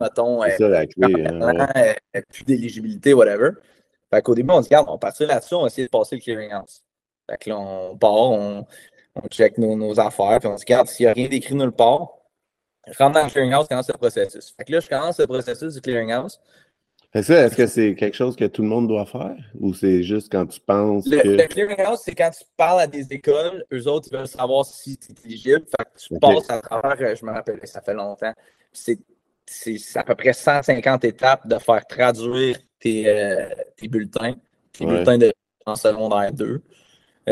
mettons, 0.00 0.42
euh, 0.44 0.50
ça 0.56 0.68
la 0.68 0.86
clé. 0.86 1.26
hein, 1.26 1.52
ouais. 1.74 1.96
euh, 2.16 2.20
plus 2.30 2.44
d'éligibilité, 2.44 3.12
whatever. 3.12 3.50
Fait 4.12 4.22
qu'au 4.22 4.34
début, 4.36 4.50
on 4.52 4.58
se 4.62 4.68
dit, 4.68 4.74
regarde, 4.76 4.88
on 4.90 4.98
partit 4.98 5.26
là-dessus, 5.26 5.54
on 5.54 5.62
va 5.62 5.66
essayer 5.66 5.86
de 5.86 5.90
passer 5.90 6.14
le 6.16 6.20
clearinghouse. 6.20 6.82
Fait 7.28 7.38
que 7.38 7.50
là, 7.50 7.58
on 7.58 7.96
part, 7.96 8.12
on, 8.12 8.66
on 9.14 9.26
check 9.28 9.58
nos, 9.58 9.76
nos 9.76 9.98
affaires, 10.00 10.38
puis 10.40 10.48
on 10.48 10.56
se 10.56 10.62
regarde, 10.64 10.88
s'il 10.88 11.04
n'y 11.06 11.10
a 11.10 11.12
rien 11.12 11.28
d'écrit 11.28 11.54
nulle 11.54 11.72
part, 11.72 12.08
je 12.90 12.98
rentre 12.98 13.14
dans 13.20 13.24
le 13.24 13.30
clearinghouse, 13.30 13.68
commence 13.68 13.88
le 13.88 13.94
processus. 13.98 14.54
Fait 14.56 14.64
que 14.64 14.72
là, 14.72 14.80
je 14.80 14.88
commence 14.88 15.18
le 15.20 15.26
processus 15.26 15.74
du 15.74 15.80
clearinghouse. 15.80 16.40
Fait 17.12 17.20
que 17.20 17.26
ça, 17.26 17.44
est-ce 17.46 17.54
que 17.56 17.66
c'est 17.66 17.94
quelque 17.94 18.16
chose 18.16 18.34
que 18.34 18.46
tout 18.46 18.62
le 18.62 18.68
monde 18.68 18.88
doit 18.88 19.04
faire? 19.04 19.36
Ou 19.60 19.74
c'est 19.74 20.02
juste 20.02 20.32
quand 20.32 20.46
tu 20.46 20.58
penses 20.60 21.06
Le, 21.06 21.20
que. 21.20 21.28
le 21.28 21.46
clearinghouse, 21.46 22.00
c'est 22.02 22.14
quand 22.14 22.30
tu 22.30 22.42
parles 22.56 22.80
à 22.80 22.86
des 22.86 23.06
écoles, 23.12 23.64
eux 23.72 23.86
autres, 23.86 24.08
ils 24.10 24.16
veulent 24.16 24.26
savoir 24.26 24.64
si 24.64 24.96
tu 24.96 25.12
es 25.12 25.14
éligible. 25.26 25.64
Fait 25.66 25.84
que 25.84 25.98
tu 26.14 26.18
passes 26.18 26.48
à 26.50 26.60
travers, 26.62 26.96
euh, 27.00 27.14
je 27.14 27.24
me 27.26 27.32
rappelle, 27.32 27.60
ça 27.64 27.82
fait 27.82 27.94
longtemps. 27.94 28.32
C'est 28.72 28.98
à 29.94 30.04
peu 30.04 30.14
près 30.14 30.32
150 30.32 31.04
étapes 31.04 31.46
de 31.46 31.58
faire 31.58 31.86
traduire 31.86 32.56
tes, 32.80 33.06
euh, 33.08 33.46
tes 33.76 33.88
bulletins, 33.88 34.34
tes 34.72 34.86
Ouais. 34.86 34.92
bulletins 34.94 35.18
de, 35.18 35.32
en 35.66 35.76
secondaire 35.76 36.32
2. 36.32 36.62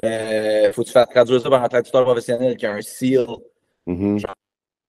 Il 0.03 0.71
faut 0.73 0.83
que 0.83 0.87
tu 0.87 0.93
fasses 0.93 1.09
traduire 1.09 1.41
ça 1.41 1.51
par 1.51 1.63
un 1.65 1.69
traducteur 1.69 2.05
professionnel 2.05 2.57
qui 2.57 2.67
a 2.67 2.73
un 2.73 2.81
seal. 2.83 3.27
Mhm. 3.87 4.21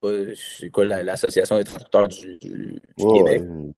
euh, 0.04 0.34
C'est 0.58 0.70
quoi 0.70 0.84
la- 0.84 1.02
l'association 1.02 1.56
des 1.58 1.64
traducteurs 1.64 2.08
du, 2.08 2.38
du- 2.38 2.80
du 2.96 3.04
Ouais, 3.04 3.18
Québec? 3.18 3.42
ouais. 3.42 3.72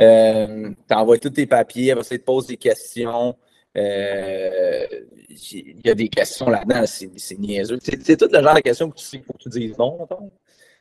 Euh, 0.00 0.70
tu 0.88 0.94
envoies 0.94 1.18
tous 1.18 1.30
tes 1.30 1.46
papiers, 1.46 1.92
après 1.92 2.04
ça, 2.04 2.14
ils 2.14 2.20
te 2.20 2.24
posent 2.24 2.46
des 2.46 2.56
questions. 2.56 3.36
Euh, 3.76 4.86
Il 5.28 5.80
y 5.84 5.90
a 5.90 5.94
des 5.94 6.08
questions 6.08 6.50
là-dedans, 6.50 6.84
c'est 6.86 7.38
niaiseux. 7.38 7.78
C'est 7.82 8.16
tout 8.18 8.28
le 8.30 8.42
genre 8.42 8.54
de 8.54 8.60
questions 8.60 8.90
que 8.90 8.96
tu 8.96 9.04
sais, 9.04 9.18
faut 9.26 9.32
que 9.32 9.38
tu 9.38 9.48
dises 9.48 9.78
non. 9.78 10.06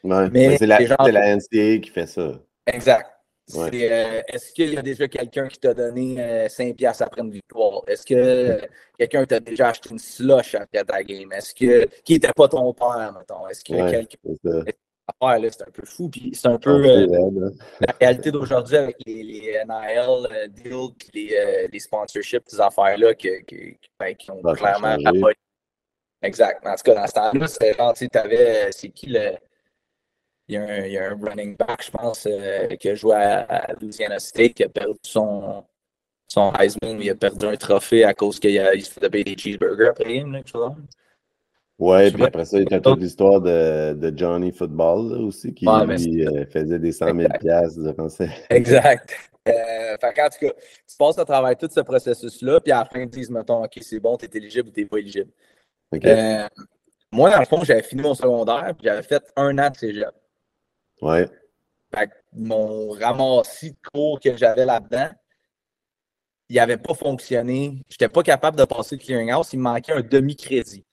Ouais, 0.03 0.29
Mais 0.29 0.57
c'est 0.57 0.65
la, 0.67 0.79
la 0.79 1.35
NCA 1.38 1.79
qui 1.79 1.89
fait 1.93 2.07
ça. 2.07 2.33
Exact. 2.67 3.09
Ouais. 3.53 3.69
C'est, 3.71 3.91
euh, 3.91 4.21
Est-ce 4.27 4.53
qu'il 4.53 4.74
y 4.74 4.77
a 4.77 4.81
déjà 4.81 5.07
quelqu'un 5.07 5.48
qui 5.48 5.57
t'a 5.60 5.74
donné 5.74 6.15
euh, 6.21 6.48
5 6.48 6.75
piastres 6.75 7.03
après 7.03 7.21
une 7.21 7.31
victoire? 7.31 7.81
Est-ce 7.88 8.05
que 8.05 8.13
euh, 8.13 8.61
quelqu'un 8.98 9.25
t'a 9.25 9.39
déjà 9.39 9.70
acheté 9.70 9.89
une 9.89 10.00
slush 10.00 10.55
après 10.55 10.83
ta 10.83 11.03
game? 11.03 11.31
Est-ce 11.33 11.53
que 11.53 11.85
qui 12.03 12.13
n'était 12.13 12.31
pas 12.33 12.48
ton 12.48 12.74
père, 12.74 13.13
mettons? 13.18 13.48
Est-ce 13.48 13.63
qu'il 13.63 13.75
y 13.77 13.79
a 13.81 13.85
Ouais, 13.85 13.92
quelqu'un 13.92 14.18
c'est 14.24 14.50
là? 14.50 15.50
C'est 15.51 15.61
un 15.68 15.72
peu 15.74 15.85
fou. 15.85 16.09
Puis 16.09 16.31
c'est 16.33 16.48
un 16.48 16.57
peu. 16.57 16.70
euh, 16.85 17.07
hein. 17.13 17.51
la 17.81 17.94
réalité 18.00 18.31
d'aujourd'hui 18.31 18.77
avec 18.77 18.96
les, 19.05 19.24
les 19.24 19.61
NIL 19.68 20.27
euh, 20.31 20.48
deals 20.48 20.96
les, 21.13 21.68
les 21.72 21.79
sponsorships, 21.79 22.44
ces 22.48 22.61
affaires-là 22.61 23.13
que, 23.16 23.42
que- 23.44 23.75
ben, 24.00 24.16
qui 24.16 24.31
ont 24.31 24.42
ça 24.44 24.53
clairement 24.53 24.96
aboli. 25.05 25.35
Exact. 26.22 26.66
En 26.66 26.75
tout 26.75 26.83
cas, 26.83 26.94
dans 26.96 27.07
ce 27.07 27.13
temps-là, 27.13 27.48
c'était 27.48 27.74
genre, 27.74 27.94
tu 27.94 28.07
euh, 28.16 28.68
c'est 28.72 28.89
qui 28.89 29.07
le. 29.07 29.31
Il 30.51 30.55
y, 30.55 30.57
a 30.57 30.64
un, 30.64 30.85
il 30.85 30.92
y 30.92 30.98
a 30.98 31.11
un 31.11 31.18
running 31.18 31.55
back, 31.55 31.81
je 31.81 31.92
pense, 31.92 32.27
euh, 32.29 32.68
qui 32.75 32.90
a 32.90 32.96
joué 32.96 33.16
à, 33.16 33.40
à 33.44 33.74
Louisiana 33.79 34.20
State, 34.20 34.53
qui 34.53 34.64
a 34.66 34.70
perdu 34.70 35.00
son, 35.01 35.64
son 36.27 36.51
Heisman, 36.59 37.00
il 37.01 37.09
a 37.09 37.16
perdu 37.16 37.46
un 37.46 37.55
trophée 37.55 38.03
à 38.03 38.14
cause 38.14 38.37
qu'il 38.37 38.61
il 38.75 38.85
se 38.85 38.92
faisait 38.92 39.09
payer 39.09 39.24
des 39.24 39.37
cheeseburgers 39.37 39.90
après 39.92 40.14
game, 40.14 40.33
quelque 40.33 40.50
chose 40.50 40.74
comme 40.75 40.85
ça. 40.90 40.98
Ouais, 41.79 42.11
puis 42.11 42.24
après 42.24 42.44
ça, 42.44 42.59
il 42.59 42.70
y 42.70 42.74
a 42.74 42.81
toute 42.81 43.00
l'histoire 43.00 43.40
de, 43.40 43.94
de 43.94 44.18
Johnny 44.18 44.51
Football 44.51 45.14
là, 45.14 45.18
aussi, 45.20 45.53
qui 45.53 45.66
lui, 45.66 46.27
euh, 46.27 46.46
faisait 46.48 46.79
des 46.79 46.92
100 46.92 47.05
000 47.05 47.20
Exact. 47.22 47.40
piastres 47.40 47.79
durant 47.79 48.09
ses... 48.09 48.29
Exact. 48.50 49.09
Euh, 49.48 49.98
fait 50.00 50.14
qu'en 50.14 50.29
tout 50.29 50.46
cas, 50.46 50.53
tu 50.87 50.98
passes 51.00 51.18
à 51.18 51.25
travers 51.25 51.57
tout 51.57 51.70
ce 51.74 51.79
processus-là, 51.79 52.59
puis 52.59 52.72
à 52.72 52.79
la 52.79 52.85
fin, 52.85 53.00
ils 53.00 53.09
disent, 53.09 53.31
mettons, 53.31 53.64
OK, 53.64 53.79
c'est 53.81 54.00
bon, 54.00 54.18
t'es 54.18 54.29
éligible 54.33 54.68
ou 54.68 54.72
t'es 54.72 54.85
pas 54.85 54.98
éligible. 54.98 55.31
Euh, 56.05 56.48
moi, 57.11 57.31
dans 57.31 57.40
le 57.40 57.46
fond, 57.46 57.64
j'avais 57.64 57.83
fini 57.83 58.01
mon 58.03 58.14
secondaire, 58.14 58.74
puis 58.77 58.85
j'avais 58.87 59.03
fait 59.03 59.24
un 59.35 59.57
an 59.57 59.70
de 59.70 59.75
cégep. 59.75 60.11
Ouais. 61.01 61.27
Fait 61.94 62.07
que 62.07 62.14
mon 62.33 62.92
ramassis 62.92 63.72
de 63.72 63.77
cours 63.92 64.20
que 64.20 64.37
j'avais 64.37 64.66
là-dedans, 64.66 65.09
il 66.50 66.55
n'avait 66.55 66.77
pas 66.77 66.94
fonctionné. 66.94 67.81
Je 67.90 67.96
n'étais 67.96 68.09
pas 68.09 68.24
capable 68.24 68.57
de 68.57 68.66
passer 68.66 68.96
le 68.96 69.01
clearinghouse. 69.01 69.53
Il 69.53 69.59
me 69.59 69.64
manquait 69.64 69.94
un 69.94 70.01
demi-crédit. 70.01 70.85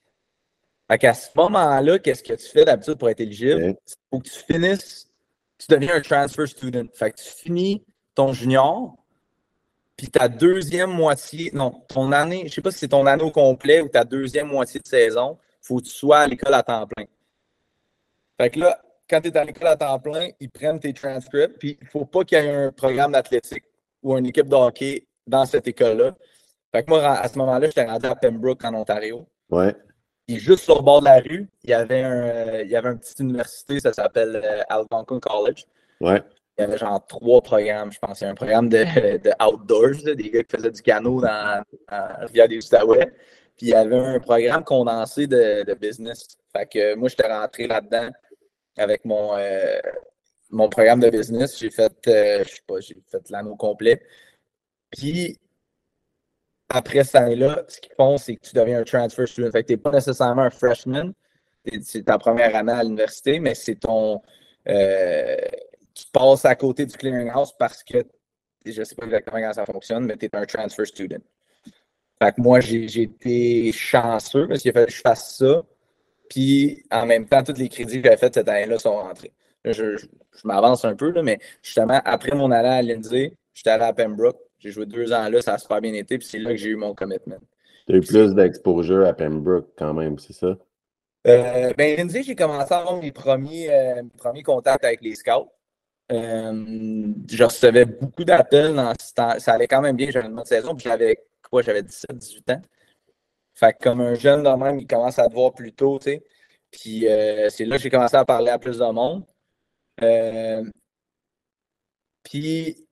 Fait 0.90 0.99
qu'à 0.99 1.14
ce 1.14 1.29
moment-là, 1.37 1.99
qu'est-ce 1.99 2.23
que 2.23 2.33
tu 2.33 2.47
fais 2.47 2.64
d'habitude 2.64 2.94
pour 2.94 3.11
être 3.11 3.21
éligible? 3.21 3.61
Il 3.61 3.94
faut 4.11 4.21
que 4.21 4.29
tu 4.29 4.38
finisses, 4.51 5.11
tu 5.59 5.66
deviens 5.68 5.97
un 5.97 6.01
transfer 6.01 6.47
student. 6.47 6.87
Fait 6.94 7.11
que 7.11 7.16
tu 7.16 7.29
finis 7.29 7.85
ton 8.14 8.33
junior, 8.33 8.97
puis 9.97 10.09
ta 10.09 10.29
deuxième 10.29 10.90
moitié, 10.90 11.51
non, 11.53 11.85
ton 11.88 12.12
année, 12.12 12.40
je 12.42 12.44
ne 12.44 12.51
sais 12.51 12.62
pas 12.62 12.71
si 12.71 12.79
c'est 12.79 12.88
ton 12.88 13.05
année 13.07 13.25
au 13.25 13.33
complet 13.33 13.81
ou 13.81 13.88
ta 13.88 14.05
deuxième 14.05 14.47
moitié 14.47 14.81
de 14.81 14.87
saison, 14.87 15.38
il 15.40 15.66
faut 15.66 15.77
que 15.79 15.85
tu 15.85 15.90
sois 15.90 16.21
à 16.21 16.27
l'école 16.27 16.55
à 16.55 16.62
temps 16.62 16.87
plein. 16.87 17.05
Fait 18.40 18.51
que 18.51 18.61
là, 18.61 18.81
quand 19.09 19.21
tu 19.21 19.29
es 19.29 19.37
à 19.37 19.44
l'école 19.44 19.68
à 19.68 19.77
temps 19.77 19.99
plein, 19.99 20.29
ils 20.40 20.51
prennent 20.51 20.79
tes 20.79 20.92
transcripts, 20.92 21.59
puis 21.59 21.79
il 21.81 21.85
ne 21.85 21.90
faut 21.90 22.05
pas 22.05 22.25
qu'il 22.25 22.38
y 22.38 22.40
ait 22.47 22.51
un 22.51 22.73
programme 22.73 23.12
d'athlétique 23.12 23.64
ou 24.03 24.16
une 24.16 24.27
équipe 24.27 24.49
de 24.49 24.55
hockey 24.55 25.07
dans 25.27 25.44
cette 25.47 25.66
école-là. 25.66 26.14
Fait 26.73 26.85
que 26.85 26.90
moi, 26.90 27.05
à 27.05 27.29
ce 27.29 27.38
moment-là, 27.38 27.66
j'étais 27.66 27.85
rendu 27.85 28.07
à 28.07 28.14
Pembroke, 28.14 28.64
en 28.64 28.75
Ontario. 28.75 29.27
Ouais. 29.51 29.75
Puis 30.27 30.38
juste 30.38 30.64
sur 30.64 30.77
le 30.77 30.83
bord 30.83 31.01
de 31.01 31.07
la 31.07 31.21
rue, 31.21 31.49
il 31.64 31.71
y 31.71 31.73
avait 31.73 32.03
un, 32.03 32.23
euh, 32.23 32.62
il 32.62 32.71
y 32.71 32.77
avait 32.77 32.90
une 32.90 32.99
petite 32.99 33.18
université, 33.21 33.81
ça 33.81 33.94
s'appelle 33.94 34.40
euh, 34.44 34.62
Algonquin 34.68 35.18
College. 35.21 35.64
Ouais. 36.01 36.23
Il 36.59 36.62
y 36.62 36.64
avait 36.64 36.77
genre 36.77 37.05
trois 37.07 37.40
programmes, 37.40 37.90
je 37.92 37.99
pense. 37.99 38.21
Il 38.21 38.25
y 38.25 38.27
a 38.27 38.31
un 38.31 38.35
programme 38.35 38.68
de, 38.68 38.85
de 39.18 39.31
outdoors, 39.42 40.05
là, 40.05 40.14
des 40.14 40.29
gars 40.29 40.42
qui 40.42 40.57
faisaient 40.57 40.71
du 40.71 40.83
canot 40.83 41.21
dans, 41.23 41.62
dans 41.90 42.09
Rivière 42.27 42.49
des 42.49 42.59
Outaouais. 42.59 43.07
Puis 43.57 43.68
il 43.68 43.71
y 43.71 43.75
avait 43.75 43.97
un 43.97 44.21
programme 44.21 44.64
condensé 44.64 45.27
de, 45.27 45.64
de 45.64 45.75
business. 45.75 46.37
Fait 46.55 46.66
que 46.66 46.94
moi, 46.94 47.09
j'étais 47.09 47.33
rentré 47.33 47.66
là-dedans 47.66 48.11
avec 48.79 49.05
mon, 49.05 49.37
euh, 49.37 49.79
mon 50.51 50.69
programme 50.69 51.01
de 51.01 51.11
business. 51.11 51.59
J'ai 51.59 51.71
fait, 51.71 51.93
euh, 52.09 52.45
fait 52.45 53.31
l'anneau 53.31 53.57
complet. 53.57 54.03
Puis 54.91 55.38
après 56.69 57.05
cette 57.05 57.17
année-là, 57.17 57.64
ce 57.69 57.81
qu'ils 57.81 57.95
font, 57.95 58.19
c'est 58.19 58.37
que 58.37 58.47
tu 58.47 58.55
deviens 58.55 58.81
un 58.81 58.85
transfer 58.85 59.27
student. 59.27 59.51
Fait 59.51 59.62
que 59.62 59.69
tu 59.69 59.73
n'es 59.75 59.79
pas 59.79 59.91
nécessairement 59.91 60.43
un 60.43 60.51
freshman. 60.51 61.12
C'est 61.83 62.05
ta 62.05 62.19
première 62.19 62.55
année 62.57 62.73
à 62.73 62.83
l'université, 62.83 63.41
mais 63.41 63.55
c'est 63.55 63.77
ton. 63.77 64.23
euh, 64.69 65.37
tu 65.95 66.05
passes 66.12 66.45
à 66.45 66.55
côté 66.55 66.87
du 66.87 66.97
clearinghouse 66.97 67.53
parce 67.59 67.83
que 67.83 67.99
je 68.64 68.81
ne 68.81 68.85
sais 68.85 68.95
pas 68.95 69.05
exactement 69.07 69.38
comment 69.41 69.53
ça 69.53 69.67
fonctionne, 69.67 70.05
mais 70.07 70.17
tu 70.17 70.27
es 70.27 70.37
un 70.37 70.47
transfer 70.47 70.87
student. 70.87 71.23
Fait 72.23 72.33
que 72.33 72.41
moi, 72.41 72.61
j'ai 72.61 73.03
été 73.03 73.73
chanceux 73.73 74.47
parce 74.49 74.62
qu'il 74.62 74.77
a 74.77 74.87
que 74.87 74.93
je 74.93 75.01
fasse 75.01 75.37
ça. 75.37 75.62
Puis 76.29 76.83
en 76.91 77.07
même 77.07 77.27
temps, 77.27 77.43
tous 77.43 77.57
les 77.59 77.69
crédits 77.69 77.99
que 78.01 78.05
j'avais 78.05 78.17
faits 78.17 78.35
cette 78.35 78.49
année-là 78.49 78.79
sont 78.79 78.97
rentrés. 78.97 79.33
Là, 79.64 79.73
je 79.73 79.97
je- 79.97 80.07
je 80.07 80.47
m'avance 80.47 80.85
un 80.85 80.95
peu, 80.95 81.11
là, 81.11 81.23
mais 81.23 81.38
justement, 81.62 82.01
après 82.05 82.35
mon 82.37 82.51
année 82.51 82.69
à 82.69 82.83
Lindsay, 82.83 83.33
j'étais 83.55 83.71
allé 83.71 83.85
à 83.85 83.93
Pembroke. 83.93 84.38
J'ai 84.59 84.71
joué 84.71 84.87
deux 84.87 85.12
ans 85.12 85.29
là, 85.29 85.41
ça 85.43 85.55
a 85.55 85.59
super 85.59 85.81
bien 85.81 85.93
été, 85.95 86.19
puis 86.19 86.27
c'est 86.27 86.38
là 86.38 86.51
que 86.51 86.57
j'ai 86.57 86.69
eu 86.71 86.77
mon 86.77 86.95
commitment. 86.95 87.38
Tu 87.87 87.95
as 87.95 87.97
eu 87.97 88.01
plus 88.01 88.35
d'exposure 88.35 89.07
à 89.07 89.12
Pembroke 89.14 89.69
quand 89.77 89.95
même, 89.95 90.19
c'est 90.19 90.33
ça? 90.33 90.57
Euh, 91.27 91.73
ben, 91.77 91.97
Lindsay, 91.97 92.23
j'ai 92.23 92.35
commencé 92.35 92.73
à 92.73 92.79
avoir 92.79 92.97
mes 93.01 93.11
premiers, 93.12 93.73
euh, 93.73 94.03
mes 94.03 94.11
premiers 94.17 94.43
contacts 94.43 94.85
avec 94.85 95.01
les 95.03 95.14
scouts. 95.14 95.51
Euh, 96.11 97.07
je 97.31 97.45
recevais 97.45 97.85
beaucoup 97.85 98.25
d'appels 98.25 98.75
dans 98.75 98.93
ce 98.99 99.12
temps. 99.12 99.38
Ça 99.38 99.53
allait 99.53 99.67
quand 99.67 99.83
même 99.83 99.97
bien, 99.97 100.11
j'avais 100.11 100.27
une 100.29 100.35
bonne 100.35 100.45
saison, 100.45 100.75
puis 100.75 100.85
j'avais 100.88 101.19
quoi, 101.51 101.62
j'avais 101.62 101.83
17, 101.83 102.17
18 102.17 102.51
ans. 102.51 102.62
Fait 103.59 103.73
que 103.73 103.83
comme 103.83 104.01
un 104.01 104.14
jeune 104.14 104.42
de 104.42 104.49
même, 104.51 104.79
il 104.79 104.87
commence 104.87 105.18
à 105.18 105.29
te 105.29 105.35
voir 105.35 105.53
plus 105.53 105.73
tôt, 105.73 105.99
tu 105.99 106.05
sais. 106.05 106.25
Puis 106.71 107.07
c'est 107.51 107.64
là 107.64 107.77
que 107.77 107.83
j'ai 107.83 107.90
commencé 107.90 108.16
à 108.16 108.25
parler 108.25 108.51
à 108.51 108.59
plus 108.59 108.79
de 108.79 108.85
monde. 108.92 109.25
puis 112.23 112.87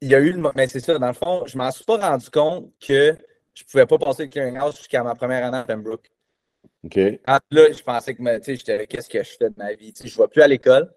il 0.00 0.08
y 0.08 0.14
a 0.14 0.20
eu 0.20 0.32
le. 0.32 0.42
Mais 0.54 0.68
c'est 0.68 0.80
ça, 0.80 0.98
dans 0.98 1.06
le 1.06 1.12
fond, 1.12 1.44
je 1.46 1.56
m'en 1.58 1.70
suis 1.70 1.84
pas 1.84 1.96
rendu 1.96 2.30
compte 2.30 2.72
que 2.80 3.16
je 3.54 3.64
pouvais 3.64 3.86
pas 3.86 3.98
passer 3.98 4.24
le 4.24 4.28
clearinghouse 4.28 4.76
jusqu'à 4.76 5.02
ma 5.02 5.14
première 5.14 5.44
année 5.44 5.58
à 5.58 5.64
Pembroke. 5.64 6.10
OK. 6.84 6.96
là, 6.96 7.40
je 7.50 7.82
pensais 7.82 8.14
que, 8.14 8.38
tu 8.38 8.56
sais, 8.58 8.86
qu'est-ce 8.86 9.08
que 9.08 9.22
je 9.22 9.30
fais 9.38 9.50
de 9.50 9.54
ma 9.56 9.72
vie? 9.72 9.92
Tu 9.92 10.02
sais, 10.02 10.08
je 10.08 10.18
ne 10.18 10.22
vais 10.22 10.28
plus 10.28 10.42
à 10.42 10.48
l'école. 10.48 10.92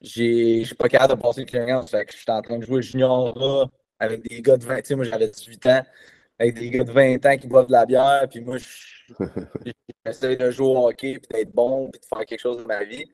Je 0.00 0.64
suis 0.64 0.74
pas 0.74 0.88
capable 0.88 1.16
de 1.16 1.20
passer 1.22 1.40
le 1.40 1.46
clearinghouse. 1.46 1.90
Fait 1.90 2.06
que 2.06 2.12
je 2.12 2.18
suis 2.18 2.30
en 2.30 2.42
train 2.42 2.58
de 2.58 2.64
jouer 2.64 2.82
junior 2.82 3.68
avec 3.98 4.26
des 4.28 4.40
gars 4.40 4.56
de 4.56 4.64
20. 4.64 4.76
Tu 4.76 4.88
sais, 4.88 4.94
moi, 4.94 5.04
j'avais 5.04 5.28
18 5.28 5.66
ans, 5.66 5.82
avec 6.42 6.54
des 6.58 6.70
gars 6.70 6.84
de 6.84 6.92
20 6.92 7.26
ans 7.26 7.36
qui 7.36 7.46
boivent 7.46 7.66
de 7.66 7.72
la 7.72 7.86
bière. 7.86 8.26
Puis 8.28 8.40
moi, 8.40 8.56
j'essaie 10.04 10.36
de 10.36 10.50
jouer 10.50 10.66
au 10.66 10.88
hockey, 10.88 11.18
puis 11.18 11.28
d'être 11.30 11.52
bon, 11.52 11.88
puis 11.90 12.00
de 12.00 12.06
faire 12.06 12.26
quelque 12.26 12.40
chose 12.40 12.58
de 12.58 12.64
ma 12.64 12.84
vie. 12.84 13.04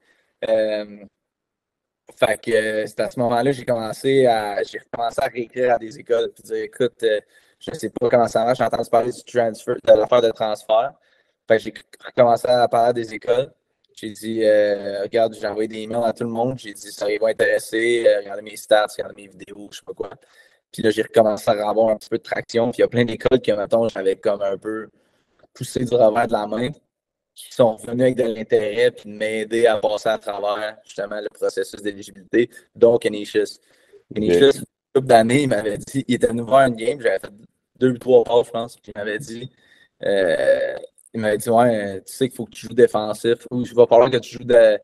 Euh, 0.49 1.05
fait 2.17 2.41
que 2.41 2.51
euh, 2.51 2.87
c'est 2.87 3.01
à 3.01 3.11
ce 3.11 3.21
moment-là 3.21 3.53
j'ai 3.53 3.65
commencé 3.65 4.25
à 4.25 4.63
j'ai 4.63 4.79
recommencé 4.79 5.21
à 5.21 5.27
réécrire 5.27 5.75
à 5.75 5.79
des 5.79 5.99
écoles 5.99 6.33
puis 6.33 6.43
dire 6.43 6.57
écoute, 6.65 7.03
euh, 7.03 7.21
je 7.59 7.71
ne 7.71 7.77
sais 7.77 7.91
pas 7.91 8.09
comment 8.09 8.29
ça 8.29 8.45
marche, 8.45 8.59
j'ai 8.59 8.65
entendu 8.65 8.89
parler 8.89 9.13
du 9.13 9.23
transfer, 9.25 9.75
de 9.75 9.93
l'affaire 9.93 10.23
de 10.23 10.31
transfert. 10.31 10.93
Fait 11.47 11.59
que 11.59 11.65
j'ai 11.65 11.75
commencé 12.17 12.49
à 12.49 12.67
parler 12.69 12.91
à 12.91 12.93
des 12.93 13.13
écoles. 13.15 13.53
J'ai 13.95 14.11
dit 14.11 14.45
euh, 14.45 15.03
regarde, 15.03 15.35
j'ai 15.39 15.47
envoyé 15.47 15.69
des 15.69 15.81
emails 15.81 16.05
à 16.05 16.13
tout 16.13 16.25
le 16.25 16.31
monde. 16.31 16.59
J'ai 16.59 16.73
dit 16.73 16.93
ça 16.93 17.07
va 17.21 17.29
intéresser, 17.29 18.07
regardez 18.21 18.43
mes 18.43 18.57
stats, 18.57 18.87
regardez 18.97 19.23
mes 19.23 19.29
vidéos, 19.29 19.69
je 19.71 19.79
sais 19.79 19.85
pas 19.85 19.93
quoi. 19.93 20.11
Puis 20.73 20.83
là, 20.83 20.91
j'ai 20.91 21.03
recommencé 21.03 21.51
à 21.51 21.69
avoir 21.69 21.91
un 21.91 21.97
petit 21.97 22.09
peu 22.09 22.19
de 22.19 22.23
traction. 22.23 22.71
Puis 22.71 22.79
il 22.79 22.81
y 22.83 22.85
a 22.85 22.89
plein 22.89 23.05
d'écoles 23.05 23.41
qui, 23.41 23.53
mettons, 23.53 23.89
j'avais 23.89 24.17
comme 24.17 24.43
un 24.43 24.57
peu 24.59 24.89
poussé 25.55 25.85
du 25.85 25.95
revers 25.95 26.27
de 26.27 26.33
la 26.33 26.47
main 26.47 26.71
qui 27.35 27.55
sont 27.55 27.77
venus 27.77 28.03
avec 28.03 28.17
de 28.17 28.25
l'intérêt 28.25 28.91
puis 28.91 29.09
de 29.09 29.15
m'aider 29.17 29.67
à 29.67 29.77
passer 29.77 30.09
à 30.09 30.19
travers 30.19 30.77
justement 30.85 31.21
le 31.21 31.29
processus 31.29 31.81
d'éligibilité, 31.81 32.51
donc 32.75 33.03
Canisius. 33.03 33.61
Canisius, 34.13 34.57
une 34.57 34.65
couple 34.95 35.07
d'années, 35.07 35.43
il 35.43 35.49
m'avait 35.49 35.79
dit, 35.79 36.05
il 36.09 36.17
était 36.17 36.27
venu 36.27 36.43
voir 36.43 36.67
une 36.67 36.75
game, 36.75 37.01
j'avais 37.01 37.21
fait 37.21 37.31
deux 37.79 37.91
ou 37.91 37.99
trois 37.99 38.25
pas, 38.25 38.43
je 38.45 38.51
pense, 38.51 38.77
puis 38.77 38.93
il 38.93 38.99
m'avait 38.99 39.21
dit, 39.21 39.51
euh, 40.05 40.75
il 41.15 41.21
m'avait 41.21 41.39
dit, 41.39 41.49
ouais, 41.49 42.03
tu 42.05 42.13
sais 42.13 42.29
qu'il 42.29 42.37
faut 42.37 42.45
que 42.45 42.51
tu 42.51 42.67
joues 42.67 42.75
défensif, 42.75 43.47
ou 43.53 43.63
il 43.63 43.75
va 43.75 43.87
falloir 43.87 44.11
que 44.11 44.19
tu 44.19 44.37
joues 44.37 44.45
de. 44.45 44.79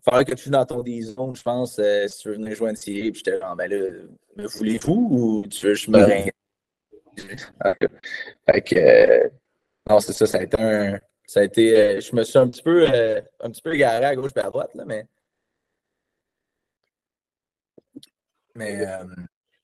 Falloir 0.00 0.24
que 0.24 0.34
tu 0.34 0.48
dans 0.48 0.64
ton 0.64 0.82
D-zone, 0.82 1.36
je 1.36 1.42
pense, 1.42 1.78
euh, 1.78 2.08
si 2.08 2.18
tu 2.18 2.28
veux 2.28 2.34
venir 2.34 2.54
jouer 2.54 2.70
une 2.70 2.76
série. 2.76 3.10
Puis 3.12 3.22
j'étais 3.24 3.38
genre, 3.38 3.56
ben 3.56 3.70
là, 3.70 3.90
me 4.36 4.46
voulez-vous 4.46 5.08
ou 5.10 5.46
tu 5.48 5.66
veux 5.66 5.72
que 5.72 5.78
je 5.78 5.90
me 5.90 5.98
ringue? 5.98 6.30
fait 8.48 8.62
que, 8.62 8.74
euh, 8.76 9.28
non, 9.88 10.00
c'est 10.00 10.14
ça, 10.14 10.26
ça 10.26 10.38
a 10.38 10.42
été 10.42 10.56
un, 10.60 10.98
ça 11.26 11.40
a 11.40 11.44
été. 11.44 11.78
Euh, 11.78 12.00
je 12.00 12.16
me 12.16 12.22
suis 12.24 12.38
un 12.38 12.48
petit 12.48 12.62
peu, 12.62 12.86
un 12.86 13.50
petit 13.50 13.62
peu 13.62 13.74
égaré 13.74 14.04
à 14.04 14.16
gauche 14.16 14.32
et 14.36 14.40
à 14.40 14.50
droite, 14.50 14.74
là, 14.74 14.84
mais. 14.86 15.06
Mais 18.54 18.86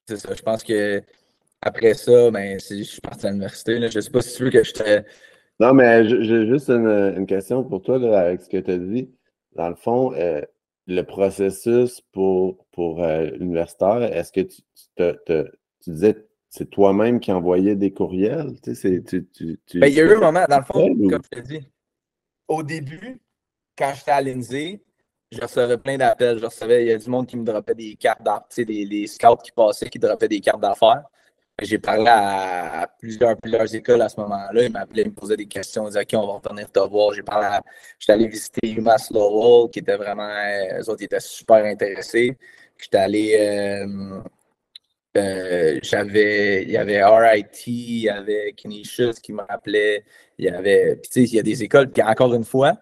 c'est 0.07 0.17
ça. 0.17 0.35
Je 0.35 0.43
pense 0.43 0.63
que 0.63 1.03
après 1.61 1.95
ça, 1.95 2.31
ben, 2.31 2.59
je 2.61 2.83
suis 2.83 3.01
parti 3.01 3.27
à 3.27 3.31
l'université. 3.31 3.77
Je 3.91 3.97
ne 3.97 4.01
sais 4.03 4.11
pas 4.11 4.23
si 4.23 4.37
tu 4.37 4.45
veux 4.45 4.51
que 4.51 4.63
je 4.63 4.73
te. 4.73 5.05
Non, 5.61 5.75
mais 5.75 6.09
j'ai 6.09 6.47
juste 6.47 6.71
une, 6.71 7.27
question 7.27 7.65
pour 7.65 7.83
toi 7.83 7.99
là, 7.99 8.21
avec 8.21 8.43
ce 8.43 8.49
que 8.49 8.59
tu 8.59 8.71
as 8.71 8.79
dit. 8.79 9.11
Dans 9.59 9.69
le 9.69 9.75
fond, 9.75 10.15
le 10.87 11.03
processus 11.03 12.01
pour, 12.13 12.65
pour 12.73 13.05
l'universitaire, 13.05 14.03
est-ce 14.05 14.33
que 14.33 14.41
tu, 14.41 14.63
tu 15.85 15.91
disais 15.91 16.29
c'est 16.49 16.71
toi-même 16.71 17.21
qui 17.21 17.31
envoyais 17.31 17.77
des 17.77 17.93
courriels? 17.93 18.59
Tu 18.63 18.75
sais, 18.75 19.03
tu, 19.03 19.29
ben, 19.75 19.87
il 19.87 19.95
y 19.95 20.01
a 20.01 20.05
eu 20.05 20.15
un 20.15 20.21
moment, 20.21 20.47
dans 20.49 20.59
le 20.59 20.65
fond, 20.65 20.97
comme 21.09 21.23
je 21.23 21.41
te 21.41 21.47
dis, 21.47 21.71
au 22.49 22.63
début, 22.63 23.21
quand 23.77 23.93
j'étais 23.95 24.11
à 24.11 24.21
l'INSEE, 24.21 24.81
je 25.31 25.41
recevais 25.41 25.77
plein 25.77 25.99
d'appels. 25.99 26.39
Je 26.39 26.47
recevais, 26.47 26.85
il 26.85 26.89
y 26.89 26.93
a 26.93 26.99
du 26.99 27.11
monde 27.11 27.27
qui 27.27 27.37
me 27.37 27.45
droppait 27.45 27.75
des 27.75 27.95
cartes 27.97 28.23
d'affaires, 28.23 28.49
tu 28.49 28.55
sais, 28.57 28.65
des, 28.65 29.07
scouts 29.07 29.37
qui 29.45 29.53
passaient, 29.53 29.91
qui 29.91 29.99
droppaient 29.99 30.29
des 30.29 30.41
cartes 30.41 30.61
d'affaires. 30.61 31.05
J'ai 31.61 31.79
parlé 31.79 32.07
à, 32.07 32.89
plusieurs, 32.99 33.37
plusieurs 33.37 33.75
écoles 33.75 34.03
à 34.03 34.09
ce 34.09 34.21
moment-là. 34.21 34.63
Ils 34.63 34.71
m'appelaient, 34.71 35.03
ils 35.03 35.09
me 35.09 35.15
posaient 35.15 35.37
des 35.37 35.47
questions. 35.47 35.85
Ils 35.87 35.89
disaient, 35.89 36.03
OK, 36.03 36.15
on 36.15 36.39
va 36.39 36.51
venir 36.51 36.71
te 36.71 36.79
voir. 36.79 37.13
J'ai 37.13 37.23
parlé 37.23 37.47
à, 37.47 37.63
j'étais 37.99 38.13
allé 38.13 38.29
visiter 38.29 38.61
UMass 38.71 39.11
Lowell, 39.11 39.71
qui 39.71 39.81
était 39.81 39.97
vraiment, 39.97 40.29
eux 40.79 40.89
autres, 40.89 41.03
ils 41.03 41.07
étaient 41.07 41.21
super 41.21 41.65
intéressés. 41.65 42.39
J'étais 42.79 42.99
allé, 42.99 43.37
euh, 43.41 44.21
euh, 45.17 45.81
j'avais, 45.83 46.63
il 46.63 46.71
y 46.71 46.77
avait 46.77 47.05
RIT, 47.05 47.67
il 47.67 48.03
y 48.03 48.09
avait 48.09 48.53
Canisius 48.53 49.19
qui 49.19 49.33
me 49.33 49.43
rappelait, 49.43 50.05
il 50.39 50.45
y 50.45 50.49
avait, 50.49 51.01
tu 51.03 51.09
sais, 51.11 51.23
il 51.25 51.35
y 51.35 51.39
a 51.41 51.43
des 51.43 51.63
écoles, 51.63 51.91
puis 51.91 52.03
encore 52.03 52.35
une 52.35 52.45
fois, 52.45 52.79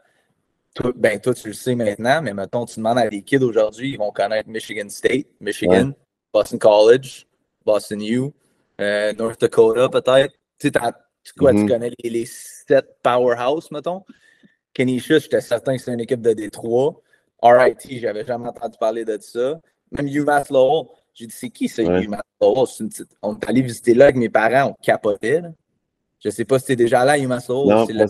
toi, 0.75 0.93
ben 0.95 1.19
toi 1.19 1.33
tu 1.33 1.49
le 1.49 1.55
sais 1.55 1.75
maintenant, 1.75 2.21
mais 2.21 2.35
mettons, 2.35 2.67
tu 2.67 2.77
demandes 2.77 2.99
à 2.99 3.09
des 3.09 3.23
kids 3.23 3.43
aujourd'hui, 3.43 3.93
ils 3.93 3.99
vont 3.99 4.11
connaître 4.13 4.49
Michigan 4.51 4.89
State, 4.91 5.27
Michigan, 5.41 5.93
Boston 6.33 6.59
College, 6.59 7.27
Boston 7.65 8.03
U, 8.03 8.33
euh, 8.81 9.13
North 9.15 9.41
Dakota 9.41 9.89
peut-être. 9.89 10.35
Tu 10.59 10.71
sais, 10.71 10.81
quoi, 11.37 11.53
tu 11.53 11.59
mm-hmm. 11.59 11.69
connais 11.69 11.91
les, 12.03 12.11
les 12.11 12.27
sept 12.27 12.97
powerhouse, 13.03 13.71
mettons? 13.71 14.05
Canisius, 14.73 15.25
j'étais 15.25 15.41
certain 15.41 15.77
que 15.77 15.83
c'est 15.83 15.93
une 15.93 16.01
équipe 16.01 16.21
de 16.21 16.33
Détroit. 16.33 17.01
RIT, 17.43 17.99
j'avais 17.99 18.25
jamais 18.25 18.49
entendu 18.49 18.77
parler 18.79 19.05
de 19.05 19.19
ça. 19.21 19.59
Même 19.93 20.09
UMass 20.09 20.51
Lowell, 20.51 20.89
j'ai 21.15 21.27
dit, 21.27 21.35
c'est 21.35 21.51
qui 21.51 21.69
ça, 21.69 21.83
ouais. 21.83 22.07
On 23.23 23.35
est 23.35 23.49
allé 23.49 23.63
visiter 23.63 23.95
là 23.95 24.07
avec 24.07 24.17
mes 24.17 24.29
parents, 24.29 24.71
on 24.71 24.83
capotait. 24.83 25.41
Là. 25.41 25.51
Je 26.21 26.29
ne 26.29 26.33
sais 26.33 26.45
pas 26.45 26.59
si 26.59 26.67
tu 26.67 26.77
déjà 26.77 27.05
là 27.05 27.13
à 27.13 27.19
Non, 27.19 27.87
c'est 27.87 27.93
le 27.93 28.07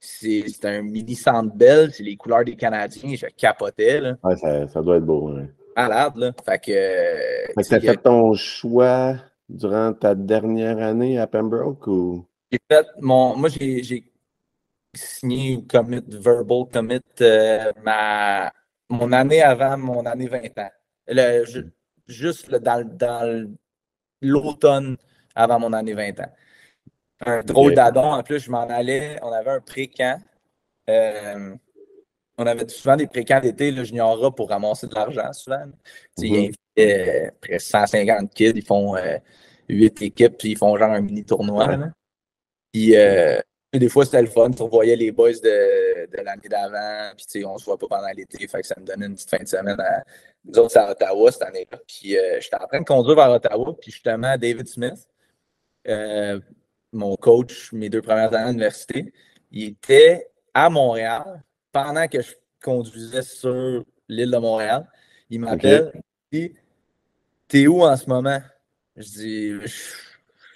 C'est 0.00 0.64
un 0.64 0.82
mini 0.82 1.14
centre 1.14 1.54
belle, 1.54 1.92
c'est 1.92 2.02
les 2.04 2.16
couleurs 2.16 2.44
des 2.44 2.54
Canadiens, 2.54 3.14
je 3.16 3.26
capotais. 3.36 4.00
Là. 4.00 4.16
Ouais, 4.22 4.36
ça, 4.36 4.68
ça, 4.68 4.82
doit 4.82 4.98
être 4.98 5.04
beau. 5.04 5.32
Ouais. 5.32 5.48
Malade, 5.78 6.16
là. 6.16 6.32
Fait 6.44 6.58
que. 6.58 7.54
Que 7.54 7.68
tu 7.68 7.74
as 7.74 7.80
fait 7.80 7.96
ton 7.96 8.34
choix 8.34 9.14
durant 9.48 9.92
ta 9.92 10.14
dernière 10.14 10.78
année 10.78 11.18
à 11.18 11.26
Pembroke 11.26 11.86
ou? 11.86 12.26
J'ai 12.50 12.58
fait 12.70 12.86
mon. 13.00 13.36
Moi, 13.36 13.48
j'ai 13.48 14.04
signé 14.94 15.62
commit, 15.66 16.02
verbal 16.08 16.64
commit 16.72 17.00
euh, 17.20 17.72
ma, 17.84 18.50
mon 18.88 19.12
année 19.12 19.42
avant 19.42 19.76
mon 19.76 20.04
année 20.06 20.26
20 20.26 20.58
ans 20.58 20.70
juste 22.08 22.50
dans, 22.50 23.48
l'automne 24.22 24.96
avant 25.34 25.60
mon 25.60 25.72
année 25.72 25.94
20 25.94 26.20
ans. 26.20 26.32
Un 27.26 27.42
drôle 27.42 27.74
d'adon. 27.74 28.12
En 28.12 28.22
plus, 28.22 28.40
je 28.40 28.50
m'en 28.50 28.68
allais. 28.68 29.18
On 29.22 29.30
avait 29.30 29.50
un 29.50 29.60
pré-camp. 29.60 30.20
Euh, 30.88 31.54
on 32.38 32.46
avait 32.46 32.68
souvent 32.68 32.96
des 32.96 33.06
pré-camps 33.06 33.40
d'été, 33.40 33.70
le 33.70 33.84
junior 33.84 34.34
pour 34.34 34.48
ramasser 34.48 34.86
de 34.86 34.94
l'argent, 34.94 35.32
souvent. 35.32 35.64
Il 36.18 36.52
y 36.76 36.82
a 36.82 37.30
presque 37.40 37.60
150 37.60 38.32
kids. 38.32 38.52
Ils 38.54 38.64
font 38.64 38.94
8 39.68 40.02
euh, 40.02 40.04
équipes, 40.06 40.38
puis 40.38 40.50
ils 40.52 40.58
font 40.58 40.76
genre 40.76 40.92
un 40.92 41.00
mini 41.00 41.24
tournoi. 41.24 41.78
Puis, 42.72 42.96
euh, 42.96 43.38
des 43.72 43.88
fois, 43.88 44.04
c'était 44.04 44.22
le 44.22 44.28
fun. 44.28 44.50
Tu 44.50 44.62
revoyais 44.62 44.96
les 44.96 45.10
boys 45.10 45.32
de, 45.32 46.06
de 46.06 46.22
l'année 46.22 46.48
d'avant. 46.48 47.12
Puis, 47.16 47.44
on 47.44 47.58
se 47.58 47.64
voit 47.64 47.76
pas 47.76 47.88
pendant 47.88 48.08
l'été. 48.16 48.46
Fait 48.46 48.60
que 48.60 48.66
ça 48.66 48.76
me 48.78 48.86
donnait 48.86 49.06
une 49.06 49.14
petite 49.14 49.30
fin 49.30 49.42
de 49.42 49.48
semaine 49.48 49.80
à, 49.80 50.04
nous 50.44 50.58
autres, 50.58 50.70
c'est 50.70 50.78
à 50.78 50.90
Ottawa 50.90 51.30
cette 51.30 51.42
année-là. 51.42 51.78
Puis 51.86 52.16
euh, 52.16 52.40
j'étais 52.40 52.56
en 52.56 52.66
train 52.66 52.80
de 52.80 52.84
conduire 52.84 53.16
vers 53.16 53.30
Ottawa. 53.30 53.76
Puis 53.80 53.92
justement, 53.92 54.36
David 54.36 54.66
Smith, 54.66 55.06
euh, 55.86 56.40
mon 56.92 57.16
coach, 57.16 57.72
mes 57.72 57.90
deux 57.90 58.02
premières 58.02 58.32
années 58.32 58.44
à 58.44 58.48
l'université, 58.48 59.12
il 59.50 59.64
était 59.70 60.30
à 60.54 60.70
Montréal 60.70 61.42
pendant 61.84 62.08
que 62.08 62.20
je 62.20 62.32
conduisais 62.62 63.22
sur 63.22 63.84
l'île 64.08 64.30
de 64.30 64.38
Montréal. 64.38 64.86
Il 65.30 65.40
m'appelle. 65.40 65.92
Il 66.32 66.48
dit 66.48 66.54
T'es 67.46 67.66
où 67.66 67.82
en 67.82 67.96
ce 67.96 68.08
moment? 68.08 68.40
Je 68.96 69.08
dis 69.08 69.52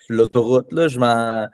L'autoroute, 0.08 0.72
là, 0.72 0.88
je 0.88 0.98
m'en. 0.98 1.48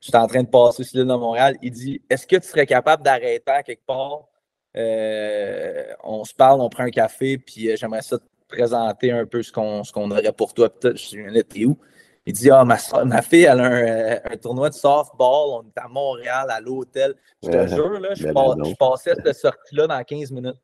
J'étais 0.00 0.18
en 0.18 0.26
train 0.26 0.42
de 0.42 0.48
passer 0.48 0.84
sur 0.84 0.98
l'île 0.98 1.08
de 1.08 1.14
Montréal. 1.14 1.56
Il 1.62 1.72
dit 1.72 2.02
Est-ce 2.10 2.26
que 2.26 2.36
tu 2.36 2.46
serais 2.46 2.66
capable 2.66 3.02
d'arrêter 3.02 3.50
à 3.50 3.62
quelque 3.62 3.86
part? 3.86 4.28
Euh, 4.76 5.94
on 6.04 6.24
se 6.24 6.34
parle, 6.34 6.60
on 6.60 6.68
prend 6.68 6.84
un 6.84 6.90
café, 6.90 7.38
puis 7.38 7.70
euh, 7.70 7.76
j'aimerais 7.76 8.02
ça 8.02 8.18
te 8.18 8.24
présenter 8.48 9.10
un 9.10 9.24
peu 9.24 9.42
ce 9.42 9.50
qu'on 9.50 9.82
qu'on 9.82 10.10
aurait 10.10 10.32
pour 10.32 10.52
toi. 10.52 10.68
Je 10.82 10.94
suis 10.96 11.44
t'es 11.44 11.64
où? 11.64 11.78
Il 12.26 12.32
dit 12.32 12.50
Ah, 12.50 12.64
ma, 12.64 12.76
ma 13.04 13.22
fille, 13.22 13.44
elle 13.44 13.60
a 13.60 13.64
un, 13.64 14.32
un, 14.32 14.36
tournoi 14.36 14.68
de 14.68 14.74
softball, 14.74 15.48
on 15.50 15.62
est 15.62 15.78
à 15.78 15.88
Montréal, 15.88 16.48
à 16.50 16.60
l'hôtel. 16.60 17.14
Je 17.42 17.50
te 17.50 17.66
jure, 17.68 18.00
là, 18.00 18.14
je, 18.14 18.26
je, 18.26 18.74
passais 18.76 19.14
cette 19.14 19.32
sortie-là 19.32 19.86
dans 19.86 20.02
15 20.02 20.32
minutes. 20.32 20.58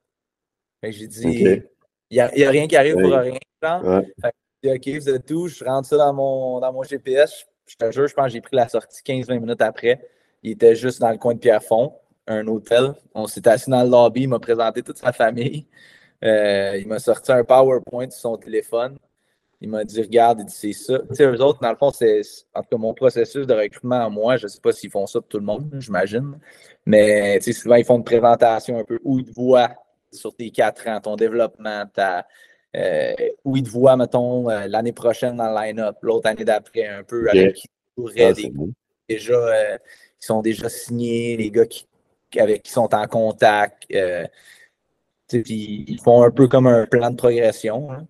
J'ai 0.82 1.06
dit 1.06 1.62
Il 2.10 2.14
n'y 2.14 2.20
a, 2.20 2.26
a, 2.26 2.50
rien 2.50 2.66
qui 2.66 2.76
arrive 2.76 2.94
pour 2.94 3.12
rien. 3.12 3.38
Fait, 4.20 4.74
OK, 4.74 4.88
vous 4.88 5.08
êtes 5.08 5.26
tout. 5.26 5.48
Je 5.48 5.64
rentre 5.64 5.88
ça 5.88 5.96
dans 5.96 6.12
mon, 6.12 6.60
dans 6.60 6.72
mon 6.72 6.82
GPS. 6.82 7.46
Je 7.66 7.76
te 7.76 7.90
jure, 7.92 8.08
je 8.08 8.14
pense 8.14 8.26
que 8.26 8.32
j'ai 8.32 8.40
pris 8.40 8.56
la 8.56 8.68
sortie 8.68 9.00
15-20 9.02 9.38
minutes 9.38 9.62
après. 9.62 10.00
Il 10.42 10.52
était 10.52 10.74
juste 10.74 11.00
dans 11.00 11.10
le 11.10 11.18
coin 11.18 11.34
de 11.34 11.38
Pierrefonds 11.38 11.94
un 12.26 12.46
hôtel. 12.46 12.94
On 13.14 13.26
s'est 13.26 13.46
assis 13.48 13.70
dans 13.70 13.82
le 13.82 13.90
lobby, 13.90 14.22
il 14.22 14.28
m'a 14.28 14.38
présenté 14.38 14.82
toute 14.82 14.98
sa 14.98 15.12
famille. 15.12 15.66
Euh, 16.24 16.76
il 16.78 16.86
m'a 16.86 16.98
sorti 16.98 17.32
un 17.32 17.42
PowerPoint 17.44 18.08
sur 18.10 18.20
son 18.20 18.36
téléphone. 18.36 18.96
Il 19.62 19.68
m'a 19.68 19.84
dit 19.84 20.02
Regarde, 20.02 20.40
il 20.40 20.46
dit 20.46 20.54
c'est 20.54 20.72
ça. 20.72 20.98
Tu 21.08 21.14
sais, 21.14 21.24
eux 21.24 21.40
autres, 21.40 21.60
dans 21.60 21.70
le 21.70 21.76
fond, 21.76 21.90
c'est 21.90 22.22
en 22.54 22.62
tout 22.62 22.68
cas 22.70 22.76
mon 22.76 22.94
processus 22.94 23.46
de 23.46 23.54
recrutement 23.54 24.06
à 24.06 24.10
moi, 24.10 24.36
je 24.36 24.44
ne 24.44 24.48
sais 24.48 24.60
pas 24.60 24.72
s'ils 24.72 24.90
font 24.90 25.06
ça 25.06 25.20
pour 25.20 25.28
tout 25.28 25.38
le 25.38 25.44
monde, 25.44 25.70
j'imagine. 25.78 26.38
Mais 26.84 27.38
tu 27.38 27.44
sais, 27.44 27.60
souvent, 27.60 27.76
ils 27.76 27.84
font 27.84 27.96
une 27.96 28.04
présentation 28.04 28.78
un 28.78 28.84
peu 28.84 28.98
où 29.04 29.20
ils 29.20 29.24
te 29.24 29.32
voient 29.32 29.70
sur 30.10 30.34
tes 30.34 30.50
quatre 30.50 30.88
ans, 30.88 31.00
ton 31.00 31.16
développement, 31.16 31.84
ta, 31.86 32.26
euh, 32.74 33.14
où 33.44 33.56
ils 33.56 33.62
te 33.62 33.68
voient, 33.68 33.96
mettons, 33.96 34.50
euh, 34.50 34.66
l'année 34.66 34.92
prochaine 34.92 35.36
dans 35.36 35.48
le 35.48 35.54
line-up, 35.54 35.96
l'autre 36.02 36.28
année 36.28 36.44
d'après, 36.44 36.86
un 36.86 37.04
peu 37.04 37.28
avec 37.28 37.54
qui 37.54 37.68
pourraient 37.94 38.34
déjà, 39.08 39.34
euh, 39.34 39.78
qui 40.18 40.26
sont 40.26 40.42
déjà 40.42 40.68
signés, 40.68 41.36
les 41.36 41.50
gars 41.50 41.66
qui, 41.66 41.86
avec 42.38 42.62
qui 42.62 42.72
sont 42.72 42.94
en 42.94 43.06
contact. 43.06 43.84
ils 43.90 44.28
font 46.02 46.22
un 46.22 46.30
peu 46.30 46.48
comme 46.48 46.66
un 46.66 46.86
plan 46.86 47.10
de 47.10 47.16
progression. 47.16 47.92
Hein. 47.92 48.06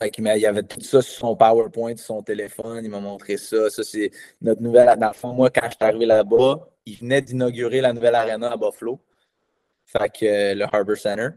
Il 0.00 0.40
y 0.40 0.46
avait 0.46 0.62
tout 0.62 0.80
ça 0.80 1.02
sur 1.02 1.18
son 1.18 1.36
PowerPoint, 1.36 1.96
sur 1.96 2.06
son 2.06 2.22
téléphone. 2.22 2.84
Il 2.84 2.90
m'a 2.90 3.00
montré 3.00 3.36
ça. 3.36 3.70
Ça, 3.70 3.82
c'est 3.82 4.10
notre 4.40 4.62
nouvelle. 4.62 4.98
Dans 4.98 5.08
le 5.08 5.14
fond, 5.14 5.32
moi, 5.32 5.50
quand 5.50 5.66
je 5.66 5.76
suis 5.76 5.84
arrivé 5.84 6.06
là-bas, 6.06 6.68
il 6.86 6.98
venait 6.98 7.22
d'inaugurer 7.22 7.80
la 7.80 7.92
nouvelle 7.92 8.14
arena 8.14 8.52
à 8.52 8.56
Buffalo. 8.56 9.00
Fait 9.86 10.10
que 10.10 10.54
le 10.54 10.64
Harbor 10.64 10.96
Center. 10.96 11.28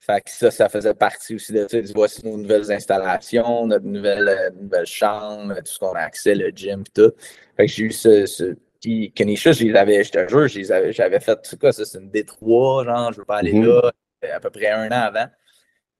Fait 0.00 0.20
que 0.20 0.30
ça, 0.30 0.50
ça 0.50 0.68
faisait 0.68 0.94
partie 0.94 1.36
aussi 1.36 1.52
de 1.52 1.66
ça. 1.68 1.78
Voici 1.94 2.26
nos 2.26 2.36
nouvelles 2.36 2.72
installations, 2.72 3.66
notre 3.68 3.86
nouvelle, 3.86 4.28
euh, 4.28 4.50
nouvelle 4.60 4.86
chambre, 4.86 5.54
tout 5.58 5.66
ce 5.66 5.78
qu'on 5.78 5.92
a 5.92 6.00
accès, 6.00 6.34
le 6.34 6.50
gym, 6.50 6.82
tout. 6.92 7.12
Fait 7.56 7.66
que 7.66 7.72
j'ai 7.72 7.84
eu 7.84 7.92
ce. 7.92 8.26
ce 8.26 8.56
puis 8.80 9.12
Kenisha, 9.12 9.52
je 9.52 10.10
te 10.10 10.28
jure, 10.28 10.92
j'avais 10.92 11.20
fait, 11.20 11.38
c'est 11.44 11.60
quoi 11.60 11.72
ça, 11.72 11.84
c'est 11.84 11.98
une 11.98 12.10
D3, 12.10 12.84
genre, 12.84 13.12
je 13.12 13.18
veux 13.18 13.24
pas 13.24 13.36
aller 13.36 13.52
mm-hmm. 13.52 13.80
là, 13.80 13.92
à 14.34 14.40
peu 14.40 14.50
près 14.50 14.70
un 14.70 14.88
an 14.88 15.02
avant. 15.02 15.26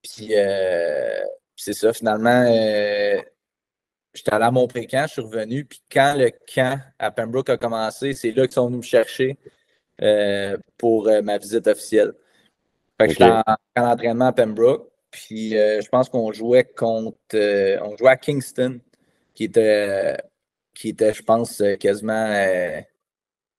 Puis, 0.03 0.31
euh, 0.33 1.21
c'est 1.57 1.73
ça, 1.73 1.93
finalement, 1.93 2.45
euh, 2.47 3.21
j'étais 4.15 4.35
allé 4.35 4.45
à 4.45 4.51
mon 4.51 4.67
pré-camp, 4.67 5.07
je 5.07 5.12
suis 5.12 5.23
revenu, 5.23 5.65
puis 5.65 5.83
quand 5.91 6.15
le 6.17 6.31
camp 6.55 6.81
à 6.99 7.11
Pembroke 7.11 7.51
a 7.51 7.57
commencé, 7.57 8.15
c'est 8.15 8.33
là 8.33 8.47
qu'ils 8.47 8.55
sont 8.55 8.67
venus 8.67 8.79
me 8.79 8.83
chercher 8.83 9.38
pour 10.79 11.09
ma 11.23 11.38
visite 11.38 11.69
officielle. 11.69 12.12
Fait 13.01 13.07
que 13.07 13.12
j'étais 13.12 13.31
en, 13.31 13.43
entraînement 13.77 14.27
à 14.27 14.33
Pembroke. 14.33 14.93
Puis 15.12 15.57
euh, 15.57 15.81
je 15.81 15.88
pense 15.88 16.09
qu'on 16.09 16.33
jouait 16.33 16.65
contre. 16.65 17.19
Euh, 17.35 17.79
on 17.83 17.97
jouait 17.97 18.11
à 18.11 18.17
Kingston, 18.17 18.81
qui 19.35 19.45
était, 19.45 20.17
qui 20.75 20.88
était 20.88 21.12
je 21.12 21.23
pense, 21.23 21.61
euh, 21.61 21.77
quasiment. 21.77 22.29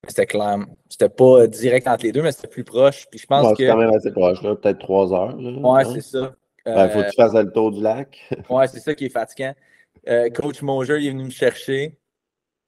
c'était 0.08 0.26
clair. 0.26 0.58
C'était 0.90 1.10
pas 1.10 1.48
direct 1.48 1.88
entre 1.88 2.06
les 2.06 2.12
deux, 2.12 2.24
mais 2.24 2.32
c'était 2.32 2.48
plus 2.48 2.64
proche. 2.64 3.06
Puis 3.10 3.20
je 3.20 3.28
pense 3.28 3.52
que. 3.52 3.64
C'est 3.64 3.70
quand 3.70 3.78
même 3.78 3.94
assez 3.94 4.12
proche. 4.12 4.42
Peut-être 4.42 4.80
trois 4.80 5.14
heures. 5.14 5.38
Là, 5.38 5.52
ouais, 5.52 5.86
c'est 5.86 6.02
ça. 6.02 6.36
Il 6.66 6.90
faut 6.90 7.02
que 7.02 7.10
tu 7.10 7.16
fasses 7.16 7.34
le 7.34 7.52
tour 7.52 7.72
du 7.72 7.82
lac. 7.82 8.30
ouais, 8.50 8.68
c'est 8.68 8.80
ça 8.80 8.96
qui 8.96 9.06
est 9.06 9.10
fatigant. 9.10 9.54
Coach 10.34 10.62
Moser, 10.62 11.00
il 11.00 11.08
est 11.08 11.12
venu 11.12 11.26
me 11.26 11.30
chercher 11.30 11.98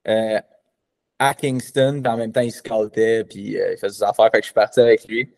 à 0.04 1.34
Kingston, 1.34 2.00
puis 2.02 2.12
en 2.12 2.16
même 2.16 2.32
temps, 2.32 2.42
il 2.42 2.52
scoutait, 2.52 3.24
puis 3.24 3.54
il 3.54 3.76
faisait 3.80 3.94
ses 3.94 4.02
affaires. 4.02 4.30
Fait 4.30 4.38
que 4.38 4.42
je 4.42 4.46
suis 4.46 4.54
parti 4.54 4.80
avec 4.80 5.06
lui. 5.08 5.32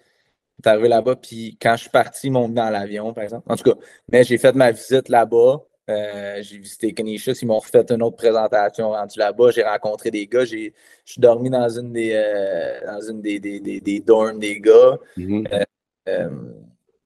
J'étais 0.59 0.71
arrivé 0.71 0.89
là-bas, 0.89 1.15
puis 1.15 1.57
quand 1.63 1.77
je 1.77 1.83
suis 1.83 1.91
parti, 1.91 2.27
ils 2.27 2.31
m'ont 2.33 2.49
mis 2.49 2.55
dans 2.55 2.69
l'avion, 2.69 3.15
par 3.15 3.23
exemple. 3.23 3.45
En 3.51 3.55
tout 3.55 3.63
cas, 3.63 3.79
mais 4.11 4.25
j'ai 4.25 4.39
fait 4.39 4.55
ma 4.57 4.73
visite 4.73 5.09
là-bas. 5.09 5.61
Euh, 5.89 6.43
j'ai 6.43 6.59
visité 6.59 6.93
Canisius, 6.93 7.41
ils 7.41 7.47
m'ont 7.47 7.61
refait 7.61 7.85
une 7.91 8.03
autre 8.03 8.17
présentation 8.17 8.91
rendu 8.91 9.19
là-bas. 9.19 9.53
J'ai 9.53 9.63
rencontré 9.63 10.11
des 10.11 10.27
gars. 10.27 10.45
J'ai, 10.45 10.75
je 11.05 11.13
suis 11.13 11.21
dormi 11.21 11.49
dans 11.49 11.69
une 11.69 11.93
des, 11.93 12.11
euh, 12.13 12.81
dans 12.85 13.01
une 13.01 13.23
des, 13.23 13.39
des, 13.39 13.61
des, 13.61 14.01
dorms 14.01 14.39
des 14.39 14.61
gars. 14.61 14.99
Mm-hmm. 15.17 15.65
Euh, 16.09 16.29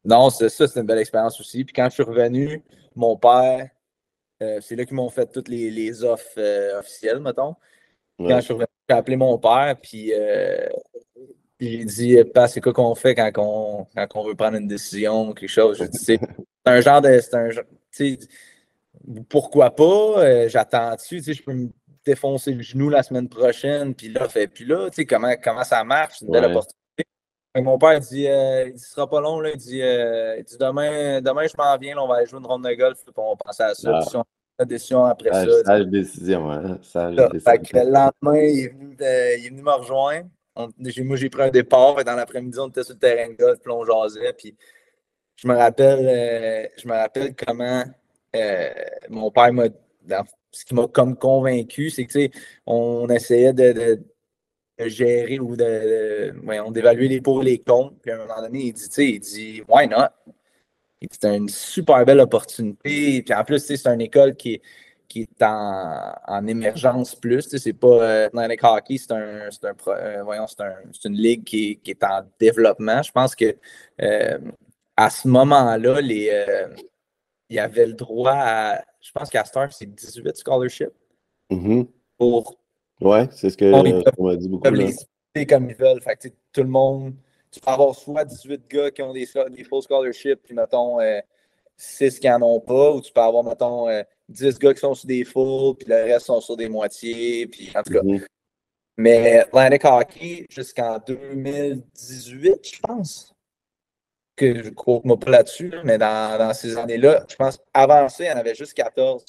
non, 0.05 0.31
c'est 0.31 0.49
ça, 0.49 0.67
c'est 0.67 0.81
une 0.81 0.87
belle 0.87 0.99
expérience 0.99 1.41
aussi. 1.41 1.65
Puis 1.65 1.73
quand 1.73 1.87
je 1.87 1.95
suis 1.95 2.03
revenu, 2.03 2.63
mon 2.95 3.17
père, 3.17 3.69
c'est 4.61 4.75
là 4.75 4.85
qu'ils 4.85 4.97
m'ont 4.97 5.09
fait 5.09 5.27
toutes 5.31 5.49
les, 5.49 5.71
les 5.71 6.03
offres 6.03 6.41
officielles, 6.79 7.21
mettons. 7.21 7.55
Quand 8.19 8.37
je 8.37 8.45
suis 8.45 8.53
revenu, 8.53 8.67
j'ai 8.89 8.97
appelé 8.97 9.17
mon 9.17 9.39
père, 9.39 9.77
puis 9.81 10.13
j'ai 11.61 11.85
dit, 11.85 12.17
c'est 12.49 12.61
quoi 12.61 12.73
qu'on 12.73 12.95
fait 12.95 13.15
quand 13.15 13.31
on, 13.37 13.87
quand 13.95 14.21
on 14.21 14.27
veut 14.27 14.35
prendre 14.35 14.57
une 14.57 14.67
décision 14.67 15.29
ou 15.29 15.35
quelque 15.35 15.49
chose. 15.49 15.83
c'est 15.93 16.19
un 16.65 16.81
genre 16.81 17.01
de. 17.01 17.21
C'est 17.21 17.37
un 17.37 17.51
pourquoi 19.29 19.75
pas? 19.75 20.25
Euh, 20.25 20.49
j'attends-tu? 20.49 21.23
Je 21.23 21.43
peux 21.43 21.53
me 21.53 21.69
défoncer 22.05 22.53
le 22.53 22.63
genou 22.63 22.89
la 22.89 23.03
semaine 23.03 23.29
prochaine, 23.29 23.95
puis 23.95 24.09
là, 24.09 24.29
fait, 24.29 24.49
puis 24.49 24.65
là, 24.65 24.89
comment, 25.09 25.35
comment 25.43 25.65
ça 25.65 25.85
marche? 25.85 26.17
C'est 26.19 26.27
une 26.27 26.33
belle 26.33 26.47
opportunité. 26.47 26.82
Mon 27.57 27.79
père 27.79 28.01
dit, 28.01 28.27
euh, 28.27 28.69
il 28.69 28.79
sera 28.79 29.09
pas 29.09 29.21
long, 29.21 29.41
là, 29.41 29.51
il 29.51 29.59
dit, 29.59 29.83
euh, 29.83 30.37
il 30.39 30.45
dit 30.45 30.57
demain, 30.59 31.21
demain, 31.21 31.47
je 31.47 31.57
m'en 31.57 31.77
viens, 31.77 31.99
on 31.99 32.09
va 32.09 32.17
aller 32.17 32.27
jouer 32.27 32.41
une 32.41 32.47
ronde 32.47 32.65
de 32.65 32.75
golf, 32.75 32.99
puis 33.05 33.13
on 33.17 33.31
va 33.31 33.37
penser 33.37 33.63
à 33.63 33.75
ça. 33.75 34.01
Ah. 34.15 34.23
la 34.59 34.65
décision 34.65 35.05
après 35.05 35.33
ça. 35.33 35.65
Sage 35.65 35.87
décision, 35.87 36.51
hein. 36.51 36.79
Sage 36.83 37.17
décision. 37.17 37.53
le 37.75 37.91
lendemain, 37.91 38.39
il 38.39 38.65
est 38.65 38.69
venu, 38.69 38.97
il 38.99 39.47
est 39.47 39.49
venu 39.51 39.63
me 39.63 39.71
rejoindre 39.73 40.29
moi, 40.57 41.17
j'ai 41.17 41.31
pris 41.31 41.43
un 41.43 41.51
départ. 41.51 42.03
dans 42.05 42.15
l'après-midi, 42.15 42.59
on 42.59 42.69
était 42.69 42.85
sur 42.85 42.95
le 42.95 42.99
terrain 42.99 43.31
de 43.31 43.37
golf, 43.37 43.59
puis 43.61 43.73
on 43.73 43.85
jasait. 43.85 44.33
Puis 44.33 44.55
je 45.37 45.49
me 45.49 45.57
rappelle, 45.57 46.07
euh, 46.07 46.69
je 46.77 46.89
me 46.89 46.95
rappelle 46.95 47.35
comment 47.35 47.85
euh, 48.37 48.71
mon 49.09 49.31
père 49.31 49.53
m'a. 49.53 49.65
Ce 50.55 50.67
qui 50.67 50.75
m'a 50.75 50.87
comme 50.87 51.17
convaincu, 51.17 51.89
c'est 51.89 52.05
que 52.05 52.29
on 52.67 53.09
essayait 53.09 53.55
de, 53.55 54.03
gérer 54.79 55.39
ou 55.39 55.57
de, 55.57 56.71
d'évaluer 56.71 57.09
les 57.09 57.21
pour 57.21 57.43
et 57.43 57.45
les 57.45 57.59
contre. 57.59 57.95
Puis 58.01 58.11
à 58.11 58.17
un 58.17 58.19
moment 58.19 58.41
donné, 58.41 58.67
il 58.67 58.73
dit, 58.73 58.89
il 58.99 59.21
dit 59.21 59.63
Why 59.69 59.89
not? 59.89 60.09
C'est 61.11 61.37
une 61.37 61.49
super 61.49 62.05
belle 62.05 62.21
opportunité. 62.21 63.23
Puis 63.23 63.35
en 63.35 63.45
plus, 63.45 63.59
c'est 63.59 63.87
une 63.87 64.01
école 64.01 64.37
qui 64.37 64.55
est 64.55 64.63
qui 65.09 65.23
est 65.23 65.43
en, 65.45 66.47
émergence 66.47 67.15
plus. 67.15 67.47
c'est 67.47 67.75
pas 67.75 67.87
euh, 67.87 68.27
Atlantic 68.29 68.65
Hockey, 68.65 68.97
c'est 68.97 69.13
un, 69.13 69.51
un, 69.63 69.75
euh, 69.89 70.23
voyons, 70.23 70.47
un, 70.59 70.73
une 71.05 71.17
ligue 71.17 71.45
qui, 71.45 71.79
qui, 71.81 71.91
est 71.91 72.03
en 72.03 72.23
développement. 72.41 73.03
Je 73.03 73.13
pense 73.13 73.35
que 73.35 73.55
euh, 74.01 74.39
à 74.97 75.11
ce 75.11 75.29
moment-là, 75.29 76.01
les 76.01 76.31
il 77.53 77.57
y 77.57 77.59
avait 77.59 77.85
le 77.85 77.93
droit 77.93 78.33
à. 78.35 78.83
Je 79.03 79.13
pense 79.13 79.29
qu'à 79.29 79.45
Star, 79.45 79.71
c'est 79.71 79.85
18 79.85 80.39
scholarships. 80.39 80.89
Mm-hmm. 81.51 81.87
Pour. 82.17 82.59
Ouais, 83.05 83.29
c'est 83.33 83.51
ce 83.51 83.57
qu'on 83.57 84.25
m'a 84.25 84.37
dit 84.37 84.49
beaucoup. 84.49 84.69
Les 85.35 85.47
comme 85.47 85.69
ils 85.71 85.77
veulent. 85.77 86.03
Fait 86.03 86.17
que, 86.17 86.29
tout 86.53 86.63
le 86.63 86.69
monde. 86.69 87.15
Tu 87.51 87.61
peux 87.61 87.71
avoir 87.71 87.95
soit 87.95 88.25
18 88.25 88.63
gars 88.69 88.91
qui 88.91 89.03
ont 89.03 89.13
des, 89.13 89.29
des 89.51 89.65
full 89.65 89.83
scholarships, 89.83 90.43
puis 90.43 90.55
mettons 90.55 90.99
6 91.77 92.19
qui 92.19 92.29
n'en 92.29 92.41
ont 92.41 92.61
pas, 92.61 92.93
ou 92.93 93.03
tu 93.03 93.13
peux 93.13 93.21
avoir, 93.21 93.45
mettons, 93.45 93.89
10 94.29 94.59
gars 94.59 94.73
qui 94.73 94.81
sont 94.81 94.95
sur 94.95 95.07
des 95.07 95.25
full, 95.25 95.77
puis 95.77 95.89
le 95.89 95.97
reste 95.97 96.27
sont 96.27 96.41
sur 96.41 96.57
des 96.57 96.69
moitiés, 96.69 97.47
puis 97.47 97.71
en 97.75 97.83
tout 97.83 97.93
cas. 97.93 98.03
Mhm. 98.03 98.25
Mais 98.97 99.41
Atlantic 99.41 99.85
Hockey, 99.85 100.47
jusqu'en 100.51 100.99
2018, 101.07 102.75
je 102.75 102.81
pense, 102.81 103.33
que 104.37 104.63
je 104.63 104.69
ne 104.71 105.07
moi 105.07 105.19
pas 105.19 105.31
là-dessus, 105.31 105.73
mais 105.85 105.99
dans, 105.99 106.53
ces 106.55 106.77
années-là, 106.77 107.25
je 107.29 107.37
pense 107.37 107.59
avancé, 107.73 108.25
il 108.25 108.27
y 108.29 108.33
en 108.33 108.37
avait 108.37 108.55
juste 108.55 108.75
14. 108.75 109.25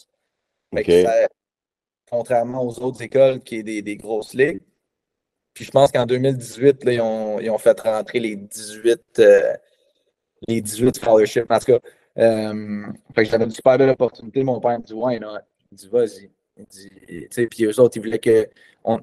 Contrairement 2.10 2.64
aux 2.64 2.80
autres 2.80 3.02
écoles 3.02 3.40
qui 3.40 3.58
est 3.58 3.82
des, 3.82 3.96
grosses 3.98 4.34
ligues. 4.34 4.62
Puis 5.54 5.66
je 5.66 5.72
pense 5.72 5.92
qu'en 5.92 6.06
2018, 6.06 6.84
là, 6.84 6.94
ils, 6.94 7.02
ont, 7.52 7.58
fait 7.58 7.80
rentrer 7.80 8.20
les 8.20 8.36
18, 8.36 9.02
euh, 9.20 9.54
les 10.48 10.62
18 10.62 10.96
scholarships. 10.96 11.50
En 11.50 11.60
tout 11.60 11.66
cas, 11.66 11.80
euh, 12.18 12.86
j'avais 13.18 13.46
une 13.46 13.52
super 13.52 13.78
belle 13.78 13.90
opportunité. 13.90 14.44
Mon 14.44 14.60
père 14.60 14.80
me 14.80 14.84
dit 14.84 14.94
Ouais, 14.94 15.20
non. 15.20 15.38
Il 15.72 15.78
dit 15.78 15.90
Vas-y. 15.90 16.30
Puis 17.48 17.66
eux 17.66 17.80
autres, 17.80 17.98
ils 17.98 18.04
voulaient 18.04 18.20
que. 18.20 18.50
On, 18.84 19.00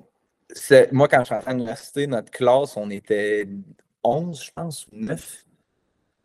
moi, 0.92 1.06
quand 1.08 1.20
je 1.20 1.24
suis 1.26 1.34
à 1.34 1.52
l'université, 1.52 2.06
notre 2.06 2.30
classe, 2.30 2.76
on 2.76 2.90
était 2.90 3.46
11, 4.02 4.44
je 4.44 4.50
pense, 4.52 4.86
ou 4.86 4.90
9. 4.92 5.44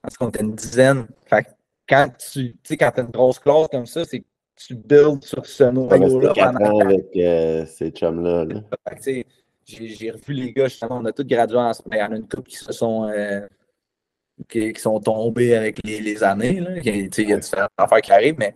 Parce 0.01 0.17
qu'on 0.17 0.29
était 0.29 0.41
une 0.41 0.55
dizaine. 0.55 1.07
Fait 1.25 1.47
quand 1.87 2.09
tu 2.17 2.55
quand 2.71 2.91
as 2.97 3.01
une 3.01 3.11
grosse 3.11 3.39
classe 3.39 3.67
comme 3.67 3.85
ça, 3.85 4.05
c'est 4.05 4.21
que 4.21 4.25
tu 4.55 4.75
builds 4.75 5.23
sur 5.23 5.45
ce 5.45 5.65
noyau-là. 5.65 6.33
pendant 6.33 6.79
avec 6.79 7.07
euh, 7.15 7.65
ces 7.65 7.91
chums-là. 7.91 8.45
J'ai 9.67 10.11
revu 10.11 10.33
les 10.33 10.53
gars, 10.53 10.67
justement, 10.67 10.99
on 11.01 11.05
a 11.05 11.11
tous 11.11 11.23
gradué 11.23 11.57
ensemble. 11.57 11.89
Il 11.93 11.97
y 11.97 12.01
en 12.01 12.11
a 12.11 12.15
une 12.15 12.27
couple 12.27 12.49
qui 12.49 12.57
se 12.57 12.71
sont. 12.71 13.09
Euh, 13.09 13.41
qui, 14.49 14.73
sont 14.75 14.99
tombés 14.99 15.55
avec 15.55 15.79
les, 15.83 16.23
années. 16.23 16.59
Là. 16.59 16.71
Il, 16.77 16.85
y 16.85 17.03
a 17.03 17.07
différentes 17.07 17.69
affaires 17.77 18.01
qui 18.01 18.11
arrivent, 18.11 18.35
mais 18.37 18.53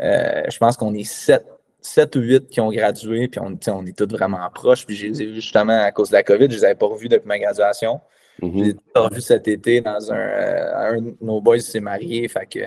euh, 0.00 0.42
je 0.50 0.58
pense 0.58 0.76
qu'on 0.76 0.94
est 0.94 1.04
7, 1.04 1.44
7 1.80 2.16
ou 2.16 2.20
8 2.20 2.48
qui 2.48 2.60
ont 2.60 2.70
gradué, 2.70 3.28
puis 3.28 3.40
on, 3.40 3.58
on 3.68 3.86
est 3.86 3.96
tous 3.96 4.14
vraiment 4.14 4.48
proches. 4.54 4.86
Puis 4.86 4.96
je 4.96 5.06
les 5.06 5.22
ai 5.22 5.26
vus 5.26 5.34
justement 5.36 5.82
à 5.82 5.90
cause 5.90 6.10
de 6.10 6.16
la 6.16 6.22
COVID, 6.22 6.44
je 6.44 6.46
ne 6.46 6.52
les 6.52 6.64
avais 6.64 6.74
pas 6.74 6.86
revus 6.86 7.08
depuis 7.08 7.26
ma 7.26 7.38
graduation. 7.38 8.00
Mm-hmm. 8.40 8.58
Je 8.58 8.64
les 8.64 8.70
ai 8.70 8.98
revus 8.98 9.20
cet 9.20 9.48
été 9.48 9.80
dans 9.80 10.12
un. 10.12 10.16
Euh, 10.16 10.90
un 10.96 11.00
de 11.00 11.16
nos 11.20 11.40
boys 11.40 11.60
s'est 11.60 11.80
marié. 11.80 12.28
Fait 12.28 12.46
que, 12.46 12.60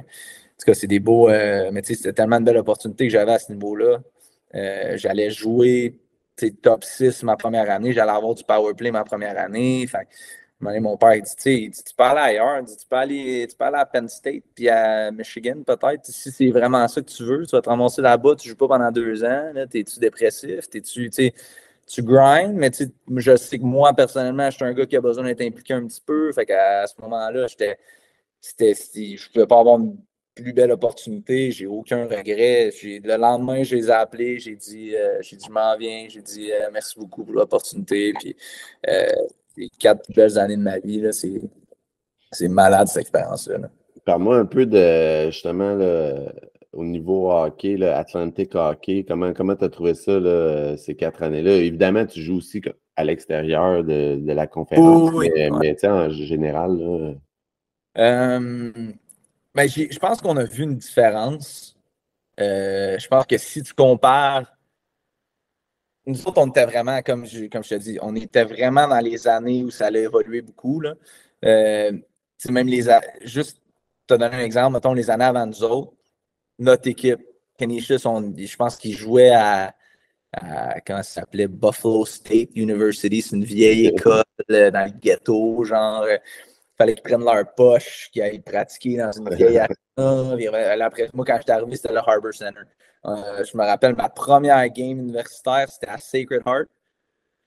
tout 0.60 0.66
cas, 0.66 0.74
c'est 0.74 0.88
des 0.88 1.00
beaux. 1.00 1.30
Euh, 1.30 1.70
mais 1.72 1.82
c'était 1.84 2.14
tellement 2.14 2.40
de 2.40 2.46
belles 2.46 2.58
opportunités 2.58 3.08
que 3.08 3.12
j'avais 3.12 3.34
à 3.34 3.40
ce 3.40 3.52
niveau-là. 3.52 4.00
J'allais 4.96 5.30
jouer 5.32 6.00
top 6.62 6.84
6 6.84 7.24
ma 7.24 7.36
première 7.36 7.70
année. 7.70 7.94
J'allais 7.94 8.12
avoir 8.12 8.36
du 8.36 8.44
power 8.44 8.74
play 8.74 8.92
ma 8.92 9.04
première 9.04 9.38
année. 9.38 9.86
Fait 9.88 10.08
mon 10.60 10.98
père, 10.98 11.16
il 11.16 11.24
dit, 11.24 11.72
tu 11.72 11.96
peux 11.96 12.04
aller 12.04 12.20
ailleurs, 12.20 12.64
dit, 12.64 12.76
tu, 12.76 12.88
peux 12.88 12.96
aller, 12.96 13.48
tu 13.50 13.56
peux 13.56 13.66
aller 13.66 13.78
à 13.78 13.86
Penn 13.86 14.08
State 14.08 14.44
puis 14.56 14.70
à 14.70 15.12
Michigan 15.12 15.62
peut-être. 15.66 16.06
Si 16.06 16.32
c'est 16.32 16.50
vraiment 16.50 16.88
ça 16.88 17.02
que 17.02 17.10
tu 17.10 17.24
veux, 17.24 17.46
tu 17.46 17.56
vas 17.56 17.62
te 17.62 17.70
ramasser 17.70 18.02
là-bas, 18.02 18.36
tu 18.36 18.50
joues 18.50 18.56
pas 18.56 18.68
pendant 18.68 18.92
deux 18.92 19.24
ans, 19.24 19.52
t'es-tu 19.70 20.00
dépressif, 20.00 20.70
t'es-tu, 20.70 21.10
tu 21.10 22.02
grindes, 22.02 22.56
mais 22.56 22.72
je 23.18 23.36
sais 23.36 23.60
que 23.60 23.64
moi, 23.64 23.94
personnellement, 23.94 24.50
je 24.50 24.56
suis 24.56 24.66
un 24.66 24.74
gars 24.74 24.86
qui 24.86 24.98
a 24.98 25.02
besoin 25.02 25.26
d'être 25.26 25.42
impliqué 25.42 25.74
un 25.74 25.86
petit 25.86 26.02
peu. 26.02 26.32
Fait 26.32 26.46
qu'à 26.46 26.88
ce 26.88 27.00
moment-là, 27.02 27.48
j'étais, 27.48 27.78
je 28.42 28.64
ne 28.64 29.34
pouvais 29.34 29.48
pas 29.48 29.60
avoir 29.60 29.80
une 29.80 29.98
plus 30.36 30.54
belle 30.54 30.72
opportunité. 30.72 31.52
J'ai 31.52 31.66
aucun 31.66 32.04
regret. 32.04 32.72
le 32.84 33.18
lendemain, 33.18 33.64
je 33.64 33.76
les 33.76 33.88
ai 33.88 33.92
appelés. 33.92 34.38
J'ai 34.38 34.56
dit, 34.56 34.96
euh, 34.96 35.22
j'ai 35.22 35.38
dit, 35.38 35.46
je 35.48 35.52
m'en 35.52 35.76
viens. 35.78 36.06
J'ai 36.10 36.22
dit, 36.22 36.52
euh, 36.52 36.70
merci 36.72 37.00
beaucoup 37.00 37.24
pour 37.24 37.34
l'opportunité. 37.34 38.14
Puis, 38.20 38.36
euh, 38.88 39.08
les 39.58 39.70
quatre 39.80 40.04
plus 40.04 40.14
belles 40.14 40.38
années 40.38 40.58
de 40.58 40.62
ma 40.62 40.78
vie, 40.80 41.00
là, 41.00 41.14
c'est, 41.14 41.42
c'est 42.32 42.50
malade 42.50 42.88
cette 42.88 43.02
expérience-là. 43.02 43.70
Parle-moi 44.04 44.38
un 44.38 44.46
peu 44.46 44.66
de, 44.66 45.32
justement, 45.32 45.80
au 46.74 46.84
niveau 46.84 47.32
hockey, 47.32 47.82
Atlantic 47.82 48.54
Hockey. 48.54 49.06
Comment 49.08 49.34
tu 49.34 49.64
as 49.64 49.70
trouvé 49.70 49.96
ça 49.96 50.78
ces 50.78 50.96
quatre 50.96 51.24
années-là? 51.24 51.54
Évidemment, 51.54 52.06
tu 52.06 52.22
joues 52.22 52.38
aussi 52.38 52.62
à 52.98 53.04
l'extérieur 53.04 53.84
de, 53.84 54.22
la 54.32 54.46
conférence, 54.46 55.12
mais, 55.18 55.86
en 55.88 56.10
général. 56.10 57.18
Ben, 59.56 59.70
je 59.70 60.00
pense 60.00 60.22
qu'on 60.22 60.36
a 60.36 60.44
vu 60.44 60.64
une 60.64 60.76
différence. 60.76 61.78
Euh, 62.42 63.00
je 63.00 63.08
pense 63.08 63.26
que 63.26 63.38
si 63.38 63.64
tu 63.64 63.74
compares, 63.74 64.52
nous 66.06 66.22
autres, 66.28 66.42
on 66.42 66.48
était 66.48 66.66
vraiment, 66.66 67.02
comme 67.02 67.26
je, 67.26 67.46
comme 67.46 67.64
je 67.64 67.70
te 67.70 67.76
dis, 67.76 67.98
on 68.02 68.16
était 68.16 68.44
vraiment 68.44 68.88
dans 68.88 69.00
les 69.00 69.28
années 69.28 69.64
où 69.64 69.72
ça 69.72 69.88
allait 69.88 70.04
évoluer 70.04 70.42
beaucoup. 70.42 70.82
Là. 70.82 70.94
Euh, 71.46 71.94
même 72.50 72.68
les 72.68 72.84
juste 73.22 73.62
te 74.06 74.14
donner 74.14 74.36
un 74.36 74.40
exemple, 74.42 74.74
mettons 74.74 74.94
les 74.94 75.10
années 75.10 75.26
avant 75.26 75.46
nous 75.46 75.64
autres, 75.64 75.94
notre 76.60 76.88
équipe, 76.90 77.22
Canisius, 77.58 78.04
je 78.04 78.56
pense 78.56 78.76
qu'ils 78.76 78.96
jouaient 78.96 79.34
à, 79.34 79.74
comment 80.86 81.02
ça 81.02 81.22
s'appelait, 81.22 81.48
Buffalo 81.48 82.06
State 82.06 82.50
University. 82.56 83.22
C'est 83.22 83.36
une 83.38 83.46
vieille 83.46 83.88
école 83.88 84.24
dans 84.50 84.86
le 84.86 85.00
ghetto, 85.00 85.64
genre 85.64 86.06
fallait 86.78 86.94
qu'ils 86.94 87.04
prennent 87.04 87.24
leur 87.24 87.54
poche, 87.56 88.10
qu'ils 88.12 88.22
aillent 88.22 88.40
pratiquer 88.40 88.98
dans 88.98 89.12
une 89.12 89.30
vieille 89.36 89.60
arena. 89.60 90.86
Après, 90.86 91.10
moi, 91.14 91.26
quand 91.26 91.38
j'étais 91.38 91.52
arrivé, 91.52 91.76
c'était 91.76 91.94
le 91.94 92.00
Harbor 92.00 92.34
Center. 92.34 92.62
Euh, 93.06 93.44
je 93.44 93.58
me 93.58 93.64
rappelle, 93.64 93.96
ma 93.96 94.10
première 94.10 94.68
game 94.70 95.00
universitaire, 95.00 95.68
c'était 95.70 95.88
à 95.88 95.98
Sacred 95.98 96.42
Heart. 96.46 96.68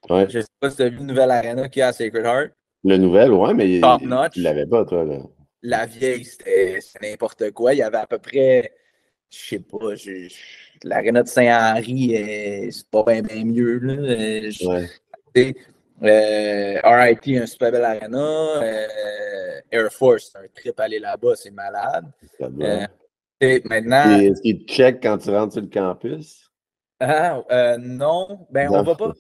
Ouais. 0.09 0.27
Je 0.29 0.39
ne 0.39 0.43
sais 0.43 0.49
pas 0.61 0.71
si 0.71 0.77
tu 0.77 0.83
as 0.83 0.89
vu 0.89 0.99
le 0.99 1.05
nouvel 1.05 1.31
arena 1.31 1.69
qu'il 1.69 1.81
y 1.81 1.83
a 1.83 1.89
à 1.89 1.93
Sacred 1.93 2.25
Heart. 2.25 2.53
Le 2.85 2.97
nouvel, 2.97 3.33
ouais, 3.33 3.55
mais 3.55 3.81
Top 3.81 4.01
tu 4.01 4.07
ne 4.07 4.45
l'avais 4.45 4.67
pas, 4.67 4.85
toi. 4.85 5.05
Là. 5.05 5.19
La 5.63 5.87
vieille, 5.87 6.25
c'était 6.25 6.79
n'importe 7.03 7.51
quoi. 7.51 7.75
Il 7.75 7.79
y 7.79 7.83
avait 7.83 7.99
à 7.99 8.07
peu 8.07 8.19
près, 8.19 8.73
je 9.31 9.39
sais 9.39 9.59
pas, 9.59 9.95
l'aréna 10.85 11.25
de 11.25 11.29
Saint-Henri, 11.29 12.71
c'est 12.71 12.89
pas 12.89 13.03
bien 13.03 13.45
mieux. 13.45 13.79
Là. 13.79 14.51
Ouais. 15.35 15.55
Euh, 16.03 16.81
RIT, 16.85 17.37
un 17.37 17.47
super 17.47 17.73
bel 17.73 17.85
arena. 17.85 18.63
Euh, 18.63 19.61
Air 19.71 19.93
Force, 19.93 20.33
un 20.37 20.47
trip 20.55 20.79
aller 20.79 20.99
là-bas, 20.99 21.35
c'est 21.35 21.51
malade. 21.51 22.07
Euh, 22.41 22.87
et 23.41 23.63
maintenant. 23.65 24.19
Est-ce 24.19 24.41
qu'ils 24.41 24.65
te 24.65 24.73
checkent 24.73 25.03
quand 25.03 25.19
tu 25.19 25.31
rentres 25.31 25.55
sur 25.55 25.63
le 25.63 25.69
campus? 25.69 26.51
Ah, 27.01 27.43
non. 27.79 28.47
Ben, 28.51 28.69
on 28.71 28.83
va 28.83 28.95
pas. 28.95 29.13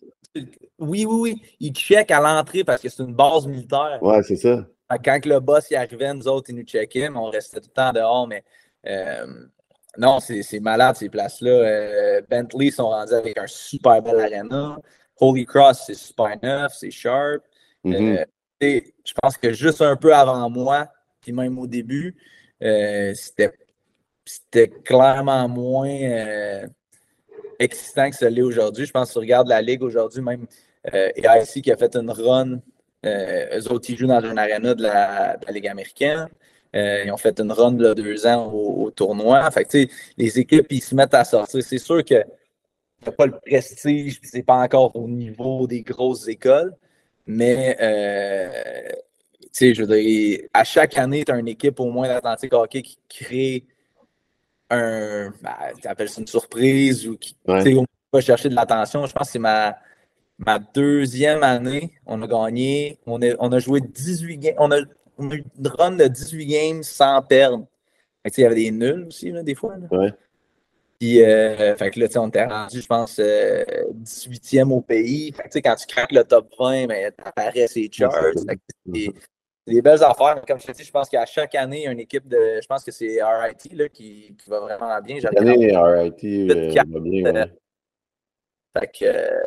Oui, 0.78 1.04
oui, 1.04 1.20
oui. 1.20 1.42
Ils 1.58 1.72
checkent 1.72 2.10
à 2.10 2.20
l'entrée 2.20 2.62
parce 2.62 2.80
que 2.82 2.88
c'est 2.88 3.02
une 3.02 3.14
base 3.14 3.46
militaire. 3.46 3.98
Ouais, 4.00 4.22
c'est 4.22 4.36
ça. 4.36 4.64
Quand 5.04 5.24
le 5.26 5.40
boss 5.40 5.70
y 5.70 5.76
arrivait, 5.76 6.14
nous 6.14 6.28
autres, 6.28 6.50
ils 6.50 6.56
nous 6.56 6.64
checkaient, 6.64 7.10
mais 7.10 7.18
on 7.18 7.30
restait 7.30 7.60
tout 7.60 7.68
le 7.68 7.74
temps 7.74 7.92
dehors. 7.92 8.26
Mais 8.28 8.44
non, 9.96 10.20
c'est 10.20 10.60
malade 10.60 10.96
ces 10.96 11.08
places-là. 11.08 12.20
Bentley 12.28 12.70
sont 12.70 12.88
rendus 12.88 13.14
avec 13.14 13.36
un 13.36 13.46
super 13.46 14.00
bel 14.00 14.20
arena. 14.20 14.78
Holy 15.20 15.44
Cross, 15.44 15.84
c'est 15.86 15.94
super 15.94 16.36
neuf, 16.42 16.72
c'est 16.78 16.90
sharp. 16.90 17.42
Mm-hmm. 17.84 18.24
Euh, 18.62 18.80
je 19.04 19.12
pense 19.20 19.36
que 19.36 19.52
juste 19.52 19.82
un 19.82 19.96
peu 19.96 20.14
avant 20.14 20.48
moi, 20.50 20.88
puis 21.20 21.32
même 21.32 21.58
au 21.58 21.66
début, 21.66 22.16
euh, 22.62 23.12
c'était 23.14 24.68
clairement 24.84 25.48
moins 25.48 25.88
euh, 25.88 26.66
excitant 27.58 28.10
que 28.10 28.16
ce 28.16 28.24
l'est 28.24 28.42
aujourd'hui. 28.42 28.86
Je 28.86 28.92
pense 28.92 29.08
que 29.08 29.12
tu 29.14 29.18
regardes 29.20 29.48
la 29.48 29.62
Ligue 29.62 29.82
aujourd'hui, 29.82 30.22
même 30.22 30.46
AIC 30.84 31.62
qui 31.62 31.72
a 31.72 31.76
fait 31.76 31.94
une 31.96 32.10
run, 32.10 32.60
eux 33.04 33.72
autres, 33.72 33.90
ils 33.90 33.96
jouent 33.96 34.06
dans 34.06 34.20
une 34.20 34.38
arena 34.38 34.74
de 34.74 34.82
la, 34.82 35.38
Ligue 35.50 35.68
américaine. 35.68 36.28
ils 36.74 37.10
ont 37.12 37.16
fait 37.16 37.38
une 37.40 37.52
run 37.52 37.72
de 37.72 37.94
deux 37.94 38.26
ans 38.26 38.50
au, 38.52 38.90
tournoi. 38.90 39.50
Fait 39.50 39.88
les 40.16 40.38
équipes, 40.38 40.66
ils 40.70 40.82
se 40.82 40.94
mettent 40.94 41.14
à 41.14 41.24
sortir. 41.24 41.62
C'est 41.62 41.78
sûr 41.78 42.04
que 42.04 42.24
n'a 43.06 43.12
pas 43.12 43.26
le 43.26 43.38
prestige, 43.38 44.20
puis 44.20 44.30
c'est 44.30 44.42
pas 44.42 44.56
encore 44.56 44.94
au 44.96 45.08
niveau 45.08 45.66
des 45.66 45.82
grosses 45.82 46.28
écoles. 46.28 46.74
Mais, 47.26 47.76
euh, 47.80 48.88
tu 49.42 49.48
sais, 49.52 49.74
je 49.74 49.82
veux 49.82 50.00
dire, 50.00 50.40
à 50.52 50.64
chaque 50.64 50.96
année, 50.96 51.24
tu 51.24 51.32
as 51.32 51.38
une 51.38 51.48
équipe 51.48 51.78
au 51.80 51.90
moins 51.90 52.08
d'Atlantique 52.08 52.54
Hockey 52.54 52.82
qui 52.82 52.98
crée 53.08 53.64
un. 54.70 55.32
Ben, 55.42 55.54
tu 55.80 55.88
appelles 55.88 56.08
ça 56.08 56.20
une 56.20 56.26
surprise 56.26 57.06
ou 57.06 57.16
qui 57.16 57.36
va 57.46 58.20
chercher 58.20 58.48
de 58.48 58.54
l'attention. 58.54 59.06
Je 59.06 59.12
pense 59.12 59.28
que 59.28 59.32
c'est 59.32 59.38
ma, 59.38 59.76
ma 60.38 60.58
deuxième 60.58 61.42
année. 61.42 61.92
On 62.06 62.20
a 62.22 62.26
gagné. 62.26 62.98
On 63.06 63.20
a, 63.22 63.34
on 63.38 63.52
a 63.52 63.58
joué 63.58 63.80
18 63.80 64.38
games. 64.38 64.54
On 64.58 64.70
a, 64.72 64.80
on 65.18 65.30
a 65.30 65.34
eu 65.34 65.44
une 65.58 65.68
run 65.68 65.92
de 65.92 66.06
18 66.06 66.46
games 66.46 66.82
sans 66.82 67.20
perdre. 67.22 67.66
Il 68.24 68.40
y 68.40 68.44
avait 68.44 68.54
des 68.54 68.70
nuls 68.70 69.06
aussi, 69.08 69.30
là, 69.30 69.42
des 69.42 69.54
fois. 69.54 69.74
Ouais. 69.90 70.12
Puis, 70.98 71.22
euh, 71.22 71.76
fait 71.76 71.90
que 71.90 72.00
là, 72.00 72.06
on 72.16 72.28
était 72.28 72.44
rendu, 72.44 72.80
je 72.80 72.86
pense, 72.86 73.20
18e 73.20 74.72
euh, 74.72 74.74
au 74.74 74.80
pays. 74.80 75.32
Fait 75.32 75.48
que, 75.48 75.58
quand 75.60 75.76
tu 75.76 75.86
craques 75.86 76.10
le 76.10 76.24
top 76.24 76.52
20, 76.58 76.86
ben, 76.86 77.12
t'apparais 77.12 77.68
ces 77.68 77.88
charts. 77.92 78.12
C'est 78.86 79.74
des 79.74 79.82
belles 79.82 80.02
affaires. 80.02 80.42
Comme 80.46 80.58
je 80.58 80.66
te 80.66 80.72
dis, 80.72 80.82
je 80.82 80.90
pense 80.90 81.08
qu'à 81.08 81.24
chaque 81.26 81.54
année, 81.54 81.80
il 81.80 81.84
y 81.84 81.86
a 81.86 81.92
une 81.92 82.00
équipe 82.00 82.26
de. 82.26 82.58
Je 82.60 82.66
pense 82.66 82.82
que 82.82 82.90
c'est 82.90 83.22
RIT 83.22 83.72
là, 83.74 83.88
qui, 83.88 84.34
qui, 84.36 84.50
va 84.50 84.60
vraiment 84.60 85.00
bien. 85.00 85.20
Chaque 85.20 85.36
année, 85.36 85.76
RIT 85.76 86.24
euh, 86.24 86.72
va 86.74 87.00
bien. 87.00 87.46
Fait 88.76 88.90
que. 88.98 89.44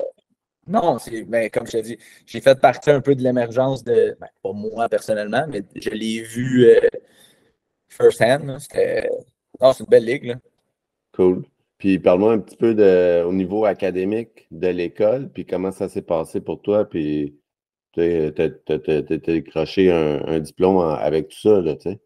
non, 0.67 0.99
c'est, 0.99 1.23
ben, 1.23 1.49
comme 1.49 1.65
je 1.65 1.71
te 1.71 1.77
dis, 1.81 1.97
j'ai 2.25 2.39
fait 2.39 2.59
partie 2.61 2.91
un 2.91 3.01
peu 3.01 3.13
de 3.13 3.23
l'émergence 3.23 3.83
de. 3.83 4.15
Ben, 4.21 4.27
pas 4.41 4.53
moi 4.53 4.87
personnellement, 4.87 5.45
mais 5.49 5.63
je 5.75 5.89
l'ai 5.89 6.21
vu 6.21 6.69
first 7.89 8.21
hand. 8.21 8.57
C'était. 8.59 9.09
Non, 9.59 9.73
c'est 9.73 9.83
une 9.83 9.89
belle 9.89 10.05
ligue. 10.05 10.25
Là. 10.25 10.35
Cool. 11.13 11.43
Puis 11.77 11.99
parle-moi 11.99 12.33
un 12.33 12.39
petit 12.39 12.57
peu 12.57 12.75
de, 12.75 13.23
au 13.23 13.33
niveau 13.33 13.65
académique 13.65 14.47
de 14.51 14.67
l'école, 14.67 15.29
puis 15.29 15.45
comment 15.45 15.71
ça 15.71 15.89
s'est 15.89 16.03
passé 16.03 16.39
pour 16.41 16.61
toi, 16.61 16.87
puis 16.87 17.35
tu 17.93 18.01
as 18.01 19.17
décroché 19.17 19.91
un, 19.91 20.39
diplôme 20.39 20.77
avec 20.77 21.29
tout 21.29 21.39
ça, 21.39 21.59
là, 21.59 21.75
tu 21.75 21.89
sais. 21.89 21.99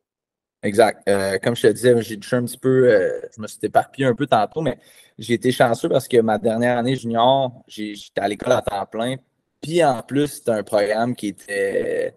Exact. 0.64 1.08
Euh, 1.08 1.38
comme 1.38 1.56
je 1.56 1.62
te 1.64 1.68
disais, 1.68 2.02
j'ai 2.02 2.18
touché 2.18 2.38
un 2.38 2.46
petit 2.46 2.58
peu, 2.58 2.90
euh, 2.90 3.22
je 3.36 3.40
me 3.40 3.46
suis 3.46 3.60
éparpillé 3.62 4.08
un 4.08 4.16
peu 4.16 4.26
tantôt, 4.26 4.62
mais 4.62 4.80
j'ai 5.20 5.36
été 5.36 5.52
chanceux 5.52 5.90
parce 5.90 6.08
que 6.08 6.20
ma 6.22 6.40
dernière 6.40 6.80
année 6.80 6.96
junior, 6.96 7.52
j'étais 7.68 8.22
à 8.22 8.28
l'école 8.28 8.54
à 8.54 8.64
temps 8.64 8.86
plein. 8.88 9.18
Puis 9.62 9.84
en 9.84 10.02
plus, 10.02 10.28
c'était 10.28 10.52
un 10.52 10.64
programme 10.64 11.16
qui 11.16 11.28
était 11.28 12.16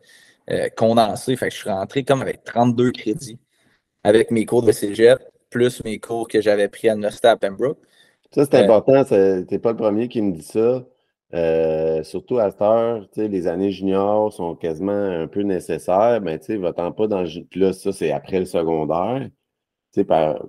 euh, 0.51 0.68
condensé. 0.70 1.37
Fait 1.37 1.48
que 1.48 1.55
je 1.55 1.61
suis 1.61 1.68
rentré 1.68 2.05
comme 2.05 2.22
avec 2.22 2.42
32 2.44 2.92
crédits 2.92 3.38
avec 4.03 4.31
mes 4.31 4.46
cours 4.46 4.62
de 4.62 4.72
cégep 4.72 5.18
plus 5.50 5.82
mes 5.84 5.98
cours 5.98 6.28
que 6.28 6.40
j'avais 6.40 6.68
pris 6.68 6.88
à 6.88 6.92
l'université 6.92 7.28
à 7.28 7.37
Pembroke. 7.37 7.78
Ça, 8.30 8.44
c'est 8.44 8.56
important. 8.56 9.04
Tu 9.04 9.14
n'es 9.14 9.58
pas 9.58 9.70
le 9.70 9.76
premier 9.76 10.08
qui 10.08 10.20
me 10.22 10.32
dit 10.32 10.42
ça. 10.42 10.84
Euh, 11.34 12.02
surtout 12.04 12.38
à 12.38 12.50
cette 12.50 12.62
heure, 12.62 13.06
les 13.16 13.46
années 13.46 13.70
juniors 13.70 14.32
sont 14.32 14.54
quasiment 14.54 14.92
un 14.92 15.26
peu 15.26 15.42
nécessaires. 15.42 16.20
Mais 16.22 16.38
tu 16.38 16.56
va-t'en 16.56 16.92
pas 16.92 17.06
dans 17.06 17.22
le. 17.22 17.44
Puis 17.44 17.61
là, 17.61 17.72
ça, 17.72 17.92
c'est 17.92 18.12
après 18.12 18.40
le 18.40 18.46
secondaire. 18.46 19.28
Par, 20.06 20.46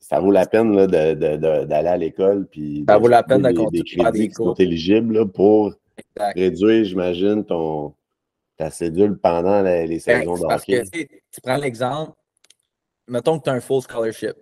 ça 0.00 0.18
vaut 0.18 0.30
la 0.30 0.46
peine 0.46 0.86
d'aller 0.86 1.88
à 1.88 1.96
l'école. 1.96 2.46
Puis 2.46 2.84
ça 2.88 2.98
vaut 2.98 3.08
la 3.08 3.22
peine 3.22 3.42
de 3.42 3.70
des, 3.70 3.82
crédits 3.82 4.28
des 4.28 4.28
cours. 4.30 4.54
éligibles 4.58 5.30
pour 5.30 5.74
réduire, 6.34 6.84
j'imagine, 6.84 7.44
ton 7.44 7.94
ta 8.56 8.70
cédule 8.70 9.18
pendant 9.18 9.62
les, 9.62 9.86
les 9.86 10.02
ben, 10.06 10.20
saisons 10.20 10.34
que 10.34 10.82
tu 11.06 11.40
prends 11.42 11.56
l'exemple, 11.56 12.12
mettons 13.08 13.38
que 13.38 13.44
tu 13.44 13.50
as 13.50 13.54
un 13.54 13.60
full 13.60 13.82
scholarship. 13.82 14.34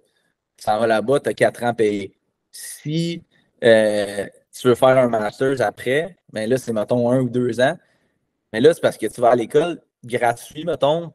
Tu 0.56 0.64
s'en 0.64 0.78
vas 0.78 0.86
là-bas, 0.86 1.20
tu 1.20 1.28
as 1.28 1.34
quatre 1.34 1.62
ans 1.64 1.74
payés. 1.74 2.14
Si 2.52 3.22
euh, 3.64 4.26
tu 4.52 4.68
veux 4.68 4.74
faire 4.74 4.98
un 4.98 5.08
master's 5.08 5.60
après, 5.60 6.16
mais 6.32 6.42
ben 6.42 6.50
là, 6.50 6.58
c'est, 6.58 6.72
mettons, 6.72 7.10
un 7.10 7.20
ou 7.20 7.28
deux 7.28 7.60
ans. 7.60 7.76
Mais 8.52 8.60
là, 8.60 8.74
c'est 8.74 8.80
parce 8.80 8.98
que 8.98 9.06
tu 9.06 9.20
vas 9.20 9.30
à 9.30 9.36
l'école 9.36 9.80
gratuit, 10.04 10.64
mettons, 10.64 11.12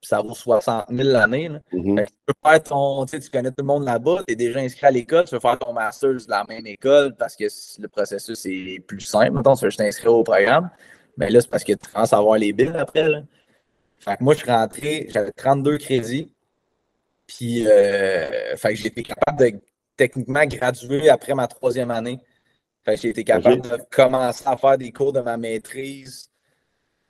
ça 0.00 0.20
vaut 0.20 0.34
60 0.34 0.86
000 0.90 1.08
l'année. 1.08 1.50
Mm-hmm. 1.72 2.06
tu 2.06 2.12
peux 2.26 2.34
faire 2.44 2.62
ton, 2.62 3.04
tu, 3.04 3.10
sais, 3.10 3.20
tu 3.20 3.30
connais 3.30 3.50
tout 3.50 3.56
le 3.58 3.64
monde 3.64 3.84
là-bas, 3.84 4.22
tu 4.26 4.32
es 4.32 4.36
déjà 4.36 4.60
inscrit 4.60 4.86
à 4.86 4.90
l'école, 4.90 5.24
tu 5.24 5.34
veux 5.34 5.40
faire 5.40 5.58
ton 5.58 5.72
master's 5.72 6.26
de 6.26 6.30
la 6.30 6.44
même 6.48 6.66
école 6.66 7.14
parce 7.16 7.36
que 7.36 7.44
le 7.80 7.88
processus 7.88 8.46
est 8.46 8.80
plus 8.86 9.00
simple. 9.00 9.32
Mettons, 9.32 9.54
tu 9.54 9.64
veux 9.64 9.70
juste 9.70 9.80
t'inscrire 9.80 10.14
au 10.14 10.24
programme. 10.24 10.70
Mais 11.16 11.30
là, 11.30 11.40
c'est 11.40 11.50
parce 11.50 11.64
que 11.64 11.72
tu 11.72 11.90
commences 11.90 12.12
à 12.12 12.18
avoir 12.18 12.38
les 12.38 12.52
billes 12.52 12.72
après. 12.76 13.08
Là. 13.08 13.22
Fait 13.98 14.16
que 14.16 14.24
moi, 14.24 14.34
je 14.34 14.40
suis 14.40 14.50
rentré, 14.50 15.08
j'avais 15.10 15.32
32 15.32 15.78
crédits. 15.78 16.32
Puis, 17.28 17.68
euh, 17.68 18.56
fait 18.56 18.70
que 18.70 18.74
j'étais 18.76 19.02
capable 19.04 19.38
de 19.38 19.60
techniquement 19.96 20.46
graduer 20.46 21.10
après 21.10 21.34
ma 21.34 21.46
troisième 21.46 21.90
année. 21.90 22.18
Fait 22.84 22.94
que 22.94 23.02
j'ai 23.02 23.08
été 23.10 23.22
capable 23.22 23.60
de 23.60 23.78
commencer 23.90 24.42
à 24.46 24.56
faire 24.56 24.78
des 24.78 24.90
cours 24.90 25.12
de 25.12 25.20
ma 25.20 25.36
maîtrise 25.36 26.30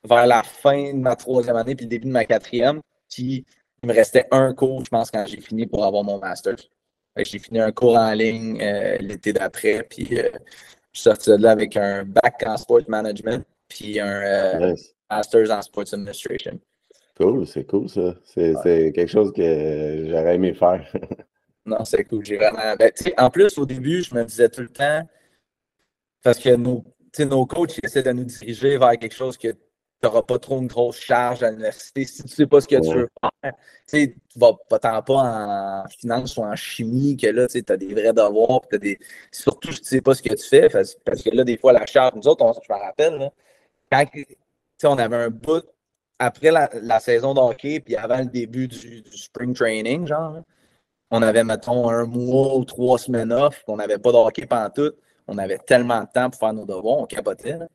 vers 0.05 0.27
la 0.27 0.43
fin 0.43 0.93
de 0.93 0.99
ma 0.99 1.14
troisième 1.16 1.57
année 1.57 1.77
puis 1.77 1.87
le 1.87 1.91
début 1.91 2.09
de 2.09 2.12
ma 2.12 2.25
quatrième. 2.25 2.81
Puis, 3.09 3.47
il 3.83 3.89
me 3.89 3.95
restait 3.95 4.27
un 4.33 4.53
cours, 4.55 4.85
je 4.85 4.91
pense, 4.91 5.11
quand 5.11 5.25
j'ai 5.25 5.41
fini 5.41 5.66
pour 5.66 5.85
avoir 5.85 6.03
mon 6.03 6.19
master. 6.19 6.57
J'ai 7.16 7.39
fini 7.39 7.61
un 7.61 7.73
cours 7.73 7.97
en 7.97 8.12
ligne 8.12 8.61
euh, 8.61 8.97
l'été 8.99 9.33
d'après, 9.33 9.83
puis 9.83 10.19
euh, 10.19 10.31
je 10.93 11.01
suis 11.01 11.11
sorti 11.11 11.31
de 11.31 11.37
là 11.37 11.53
avec 11.53 11.77
un 11.77 12.05
bac 12.05 12.43
en 12.47 12.57
sport 12.57 12.83
management, 12.89 13.45
puis 13.69 13.99
un 13.99 14.07
euh, 14.07 14.75
master's 15.11 15.51
en 15.51 15.62
sports 15.62 15.93
administration. 15.93 16.59
Cool, 17.19 17.47
c'est 17.49 17.64
cool 17.64 17.89
ça. 17.89 18.14
C'est 18.25 18.93
quelque 18.95 19.09
chose 19.09 19.33
que 19.33 20.07
j'aurais 20.09 20.37
aimé 20.37 20.55
faire. 20.55 20.87
non, 21.66 21.85
c'est 21.85 22.05
cool. 22.05 22.25
J'ai 22.25 22.37
vraiment. 22.37 22.77
Ben, 22.79 22.93
en 23.16 23.31
plus, 23.31 23.59
au 23.59 23.66
début, 23.66 24.05
je 24.05 24.14
me 24.14 24.25
disais 24.25 24.49
tout 24.49 24.61
le 24.61 24.69
temps, 24.69 25.03
parce 26.23 26.39
que 26.39 26.55
nos, 26.55 26.85
nos 27.19 27.47
coachs 27.47 27.81
essaient 27.83 28.05
de 28.05 28.12
nous 28.12 28.25
diriger 28.25 28.79
vers 28.79 28.97
quelque 28.97 29.16
chose 29.16 29.37
que 29.37 29.49
tu 29.49 29.59
n'auras 30.05 30.23
pas 30.23 30.39
trop 30.39 30.61
une 30.61 30.69
grosse 30.69 31.01
charge 31.01 31.43
à 31.43 31.51
l'université. 31.51 32.05
Si 32.05 32.23
tu 32.23 32.29
ne 32.29 32.29
sais 32.29 32.47
pas 32.47 32.61
ce 32.61 32.69
que 32.69 32.77
tu 32.77 32.97
veux 32.97 33.09
faire, 33.21 33.53
tu 33.89 33.97
ne 33.97 34.41
vas 34.41 34.53
pas 34.69 35.03
pas 35.03 35.83
en 35.85 35.89
finance 35.89 36.37
ou 36.37 36.43
en 36.43 36.55
chimie, 36.55 37.16
que 37.16 37.27
là, 37.27 37.49
tu 37.49 37.64
as 37.69 37.77
des 37.77 37.95
vrais 37.95 38.12
devoirs, 38.12 38.61
as 38.73 38.79
des... 38.79 38.97
surtout 39.33 39.71
tu 39.71 39.81
ne 39.81 39.85
sais 39.85 40.01
pas 40.01 40.14
ce 40.14 40.23
que 40.23 40.35
tu 40.35 40.49
fais, 40.49 40.69
parce, 40.69 40.95
que 40.95 41.31
là, 41.31 41.43
des 41.43 41.57
fois, 41.57 41.73
la 41.73 41.85
charge, 41.85 42.14
nous 42.14 42.29
autres, 42.29 42.45
on, 42.45 42.53
je 42.53 42.73
me 42.73 42.79
rappelle, 42.79 43.29
quand 43.91 44.95
on 44.95 44.99
avait 44.99 45.16
un 45.16 45.31
bout 45.31 45.64
après 46.19 46.51
la, 46.51 47.01
saison 47.01 47.35
d'hockey, 47.35 47.81
puis 47.81 47.97
avant 47.97 48.19
le 48.19 48.27
début 48.27 48.69
du, 48.69 49.05
spring 49.12 49.55
training, 49.55 50.07
genre, 50.07 50.39
on 51.11 51.23
avait, 51.23 51.45
mettons, 51.45 51.89
un 51.89 52.05
mois 52.07 52.57
ou 52.57 52.64
trois 52.64 52.99
semaines 52.99 53.33
off, 53.33 53.62
on 53.69 53.77
n'avait 53.77 53.99
pas 53.99 54.12
de 54.12 54.16
hockey 54.16 54.47
pendant 54.47 54.71
tout. 54.71 54.93
On 55.27 55.39
avait 55.39 55.59
tellement 55.59 56.01
de 56.03 56.09
temps 56.12 56.31
pour 56.31 56.41
faire 56.41 56.53
nos 56.53 56.66
devoirs, 56.66 56.99
on 56.99 57.07
capotait. 57.07 57.59
Là. 57.59 57.66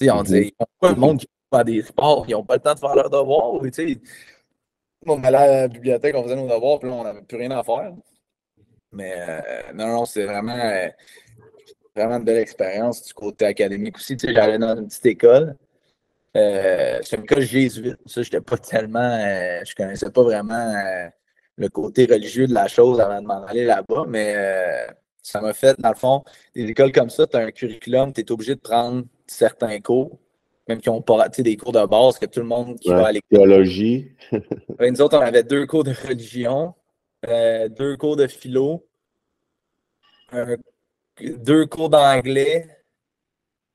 On 0.00 0.04
mm-hmm. 0.04 0.24
disait, 0.24 0.42
il 0.42 0.46
y 0.48 0.62
a 0.62 0.66
pas 0.80 0.90
le 0.90 0.96
monde 0.96 1.18
qui 1.20 1.26
faire 1.52 1.64
des 1.64 1.82
sports, 1.82 2.24
ils 2.28 2.32
n'ont 2.32 2.44
pas 2.44 2.54
le 2.54 2.60
temps 2.60 2.74
de 2.74 2.78
faire 2.78 2.94
leurs 2.94 3.10
devoirs. 3.10 3.60
Tu 3.62 3.72
sais, 3.72 4.00
on 5.06 5.22
allait 5.22 5.38
à 5.38 5.60
la 5.62 5.68
bibliothèque, 5.68 6.14
on 6.16 6.22
faisait 6.22 6.36
nos 6.36 6.48
devoirs, 6.48 6.78
puis 6.78 6.88
là, 6.88 6.94
on 6.94 7.04
n'avait 7.04 7.22
plus 7.22 7.36
rien 7.36 7.50
à 7.50 7.62
faire. 7.62 7.92
Mais 8.92 9.14
euh, 9.16 9.72
non, 9.74 9.88
non, 9.88 10.04
c'est 10.04 10.24
vraiment, 10.24 10.56
euh, 10.56 10.88
vraiment 11.94 12.16
une 12.16 12.24
belle 12.24 12.38
expérience 12.38 13.04
du 13.04 13.14
côté 13.14 13.46
académique 13.46 13.96
aussi. 13.96 14.16
Tu 14.16 14.26
sais, 14.26 14.34
j'allais 14.34 14.58
dans 14.58 14.76
une 14.76 14.86
petite 14.86 15.06
école. 15.06 15.56
Euh, 16.36 16.98
c'est 17.02 17.16
une 17.16 17.24
école 17.24 17.42
jésuite. 17.42 17.96
Ça, 18.06 18.22
j'étais 18.22 18.40
pas 18.40 18.58
tellement. 18.58 19.00
Euh, 19.00 19.60
je 19.64 19.74
connaissais 19.74 20.10
pas 20.10 20.22
vraiment 20.22 20.72
le 21.56 21.68
côté 21.68 22.06
religieux 22.06 22.46
de 22.46 22.54
la 22.54 22.68
chose 22.68 23.00
avant 23.00 23.20
de 23.20 23.26
m'en 23.26 23.44
aller 23.44 23.64
là-bas, 23.64 24.04
mais 24.08 24.34
ça 25.22 25.40
m'a 25.40 25.52
fait, 25.52 25.78
dans 25.78 25.90
le 25.90 25.94
fond, 25.94 26.24
des 26.54 26.64
écoles 26.64 26.92
comme 26.92 27.10
ça, 27.10 27.26
tu 27.26 27.36
as 27.36 27.40
un 27.40 27.50
curriculum, 27.50 28.12
tu 28.12 28.22
es 28.22 28.32
obligé 28.32 28.54
de 28.54 28.60
prendre 28.60 29.04
certains 29.26 29.80
cours 29.80 30.18
même 30.68 30.80
qui 30.80 30.88
ont 30.88 31.02
pas 31.02 31.28
des 31.28 31.56
cours 31.56 31.72
de 31.72 31.84
base, 31.86 32.18
que 32.18 32.26
tout 32.26 32.40
le 32.40 32.46
monde 32.46 32.78
qui 32.78 32.88
va 32.88 33.08
à 33.08 33.12
l'école. 33.12 33.38
Théologie. 33.38 34.12
nous 34.32 35.02
autres, 35.02 35.18
on 35.18 35.20
avait 35.20 35.42
deux 35.42 35.66
cours 35.66 35.84
de 35.84 35.92
religion, 35.92 36.74
euh, 37.28 37.68
deux 37.68 37.96
cours 37.96 38.16
de 38.16 38.26
philo, 38.26 38.86
deux 41.20 41.66
cours 41.66 41.90
d'anglais. 41.90 42.68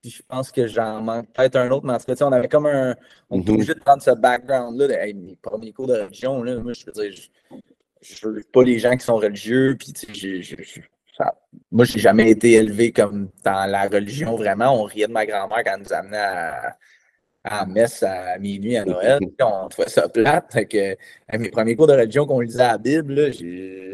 Puis 0.08 0.16
je 0.16 0.24
pense 0.26 0.54
que 0.54 0.68
j'en 0.68 1.02
manque 1.02 1.28
peut-être 1.34 1.58
un 1.58 1.70
autre, 1.70 1.86
mais 1.86 1.92
en 1.92 1.98
tout 1.98 2.06
cas, 2.06 2.26
on 2.26 2.32
avait 2.32 2.48
comme 2.48 2.66
un. 2.66 2.96
On 3.30 3.42
était 3.42 3.52
mm-hmm. 3.52 3.56
obligé 3.56 3.74
de 3.74 3.80
prendre 3.80 4.02
ce 4.02 4.12
background-là. 4.12 4.88
De, 4.88 5.14
mes 5.14 5.36
premiers 5.36 5.74
cours 5.74 5.88
de 5.88 5.96
religion, 5.96 6.44
là, 6.44 6.56
moi, 6.60 6.72
je 6.72 6.86
veux 6.86 6.94
dire, 6.94 7.20
je 8.02 8.28
ne 8.28 8.34
veux 8.36 8.44
pas 8.54 8.64
les 8.64 8.80
gens 8.80 8.96
qui 8.96 9.04
sont 9.04 9.18
religieux, 9.18 9.76
puis 9.78 9.94
je, 10.14 10.80
moi, 11.72 11.84
je 11.84 11.96
n'ai 11.96 12.00
jamais 12.00 12.32
été 12.32 12.54
élevé 12.54 12.94
comme 12.94 13.28
dans 13.44 13.70
la 13.70 13.90
religion, 13.90 14.38
vraiment. 14.38 14.82
On 14.82 14.84
riait 14.84 15.08
de 15.08 15.12
ma 15.12 15.26
grand-mère 15.26 15.62
quand 15.66 15.74
elle 15.76 15.84
nous 15.84 15.94
amenait 15.94 16.18
à, 16.18 16.78
à 17.44 17.66
messe 17.66 18.02
à 18.02 18.38
minuit 18.38 18.78
à 18.78 18.86
Noël. 18.86 19.20
on 19.42 19.68
trouvait 19.68 19.90
ça 19.90 20.08
plate. 20.08 20.56
que, 20.70 20.96
mes 21.38 21.50
premiers 21.50 21.76
cours 21.76 21.88
de 21.88 21.96
religion 21.96 22.26
qu'on 22.26 22.40
lisait 22.40 22.62
à 22.62 22.72
la 22.72 22.78
Bible, 22.78 23.34
j'ai. 23.34 23.92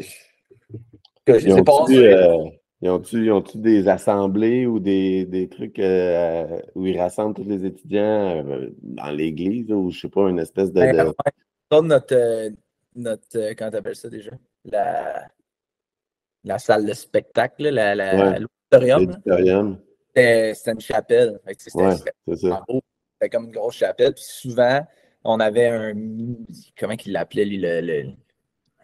Ils 2.84 2.90
ont-tu 2.90 3.32
euh, 3.32 3.40
des 3.54 3.88
assemblées 3.88 4.66
ou 4.66 4.78
des, 4.78 5.48
trucs 5.50 5.78
euh, 5.78 6.60
où 6.74 6.84
ils 6.86 7.00
rassemblent 7.00 7.34
tous 7.34 7.48
les 7.48 7.64
étudiants 7.64 8.44
euh, 8.46 8.68
dans 8.82 9.10
l'église 9.10 9.72
ou 9.72 9.90
je 9.90 10.00
sais 10.00 10.10
pas, 10.10 10.28
une 10.28 10.38
espèce 10.38 10.70
de. 10.70 10.80
Ben, 10.80 11.12
notre, 11.82 12.50
notre, 12.94 13.54
comment 13.54 13.70
t'appelles 13.70 13.96
ça 13.96 14.10
déjà? 14.10 14.32
La, 14.66 15.26
la 16.44 16.58
salle 16.58 16.84
de 16.84 16.92
spectacle, 16.92 17.70
l'auditorium. 18.70 19.78
C'était 20.14 20.72
une 20.72 20.80
chapelle. 20.80 21.40
C'était 21.56 23.30
comme 23.32 23.46
une 23.46 23.50
grosse 23.50 23.76
chapelle. 23.76 24.12
Puis 24.12 24.24
souvent, 24.24 24.86
on 25.24 25.40
avait 25.40 25.68
un. 25.68 25.94
Comment 26.78 26.96
il 27.02 27.12
l'appelait, 27.12 27.46
lui, 27.46 27.56
le, 27.58 28.12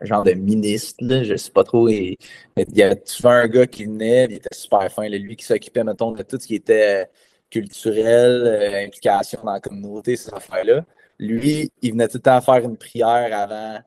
genre 0.03 0.24
de 0.24 0.32
ministre, 0.32 0.98
je 1.01 1.32
ne 1.32 1.36
sais 1.36 1.51
pas 1.51 1.64
trop. 1.64 1.88
il 1.88 2.16
y 2.57 2.82
avait 2.82 3.03
souvent 3.05 3.30
un 3.30 3.48
gars 3.48 3.66
qui 3.66 3.84
venait, 3.84 4.26
il 4.26 4.34
était 4.34 4.55
super 4.55 4.90
fin, 4.92 5.09
lui 5.09 5.36
qui 5.36 5.44
s'occupait, 5.44 5.84
mettons, 5.84 6.12
de 6.12 6.22
tout 6.22 6.38
ce 6.40 6.46
qui 6.46 6.57
était 6.57 7.09
culturel, 7.51 8.42
euh, 8.46 8.84
implication 8.86 9.40
dans 9.44 9.53
la 9.53 9.61
communauté, 9.61 10.16
ces 10.16 10.32
affaires-là. 10.32 10.84
Lui, 11.18 11.70
il 11.82 11.92
venait 11.92 12.09
tout 12.09 12.18
le 12.18 12.22
temps 12.22 12.40
faire 12.40 12.64
une 12.64 12.76
prière 12.76 13.36
avant. 13.36 13.78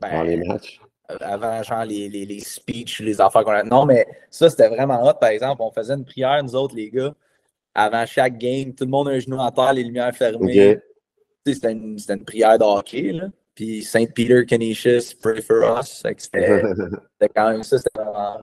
Ben, 0.00 0.24
les 0.24 0.36
matchs 0.36 0.80
avant 1.08 1.62
genre 1.62 1.84
les, 1.84 2.08
les, 2.08 2.26
les 2.26 2.40
speeches, 2.40 3.00
les 3.00 3.20
affaires 3.20 3.44
qu'on 3.44 3.52
a. 3.52 3.62
Non, 3.62 3.86
mais 3.86 4.06
ça, 4.30 4.50
c'était 4.50 4.68
vraiment 4.68 5.02
hot, 5.04 5.14
par 5.20 5.30
exemple. 5.30 5.62
On 5.62 5.70
faisait 5.70 5.94
une 5.94 6.04
prière, 6.04 6.42
nous 6.42 6.54
autres, 6.54 6.74
les 6.74 6.90
gars, 6.90 7.14
avant 7.74 8.06
chaque 8.06 8.38
game. 8.38 8.74
Tout 8.74 8.84
le 8.84 8.90
monde 8.90 9.08
a 9.08 9.12
un 9.12 9.18
genou 9.18 9.38
en 9.38 9.50
terre, 9.50 9.72
les 9.72 9.84
lumières 9.84 10.14
fermées. 10.14 10.78
C'était 11.46 11.72
une, 11.72 11.96
une, 12.08 12.24
prière 12.24 12.58
de 12.58 12.64
hockey, 12.64 13.12
là. 13.12 13.28
Puis 13.56 13.82
Saint 13.82 14.04
Peter 14.14 14.44
Canisius, 14.44 15.14
pray 15.14 15.40
for 15.40 15.80
us. 15.80 16.02
C'était 16.18 17.32
quand 17.34 17.50
même 17.50 17.62
ça, 17.62 17.78
c'était 17.78 17.98
vraiment. 17.98 18.40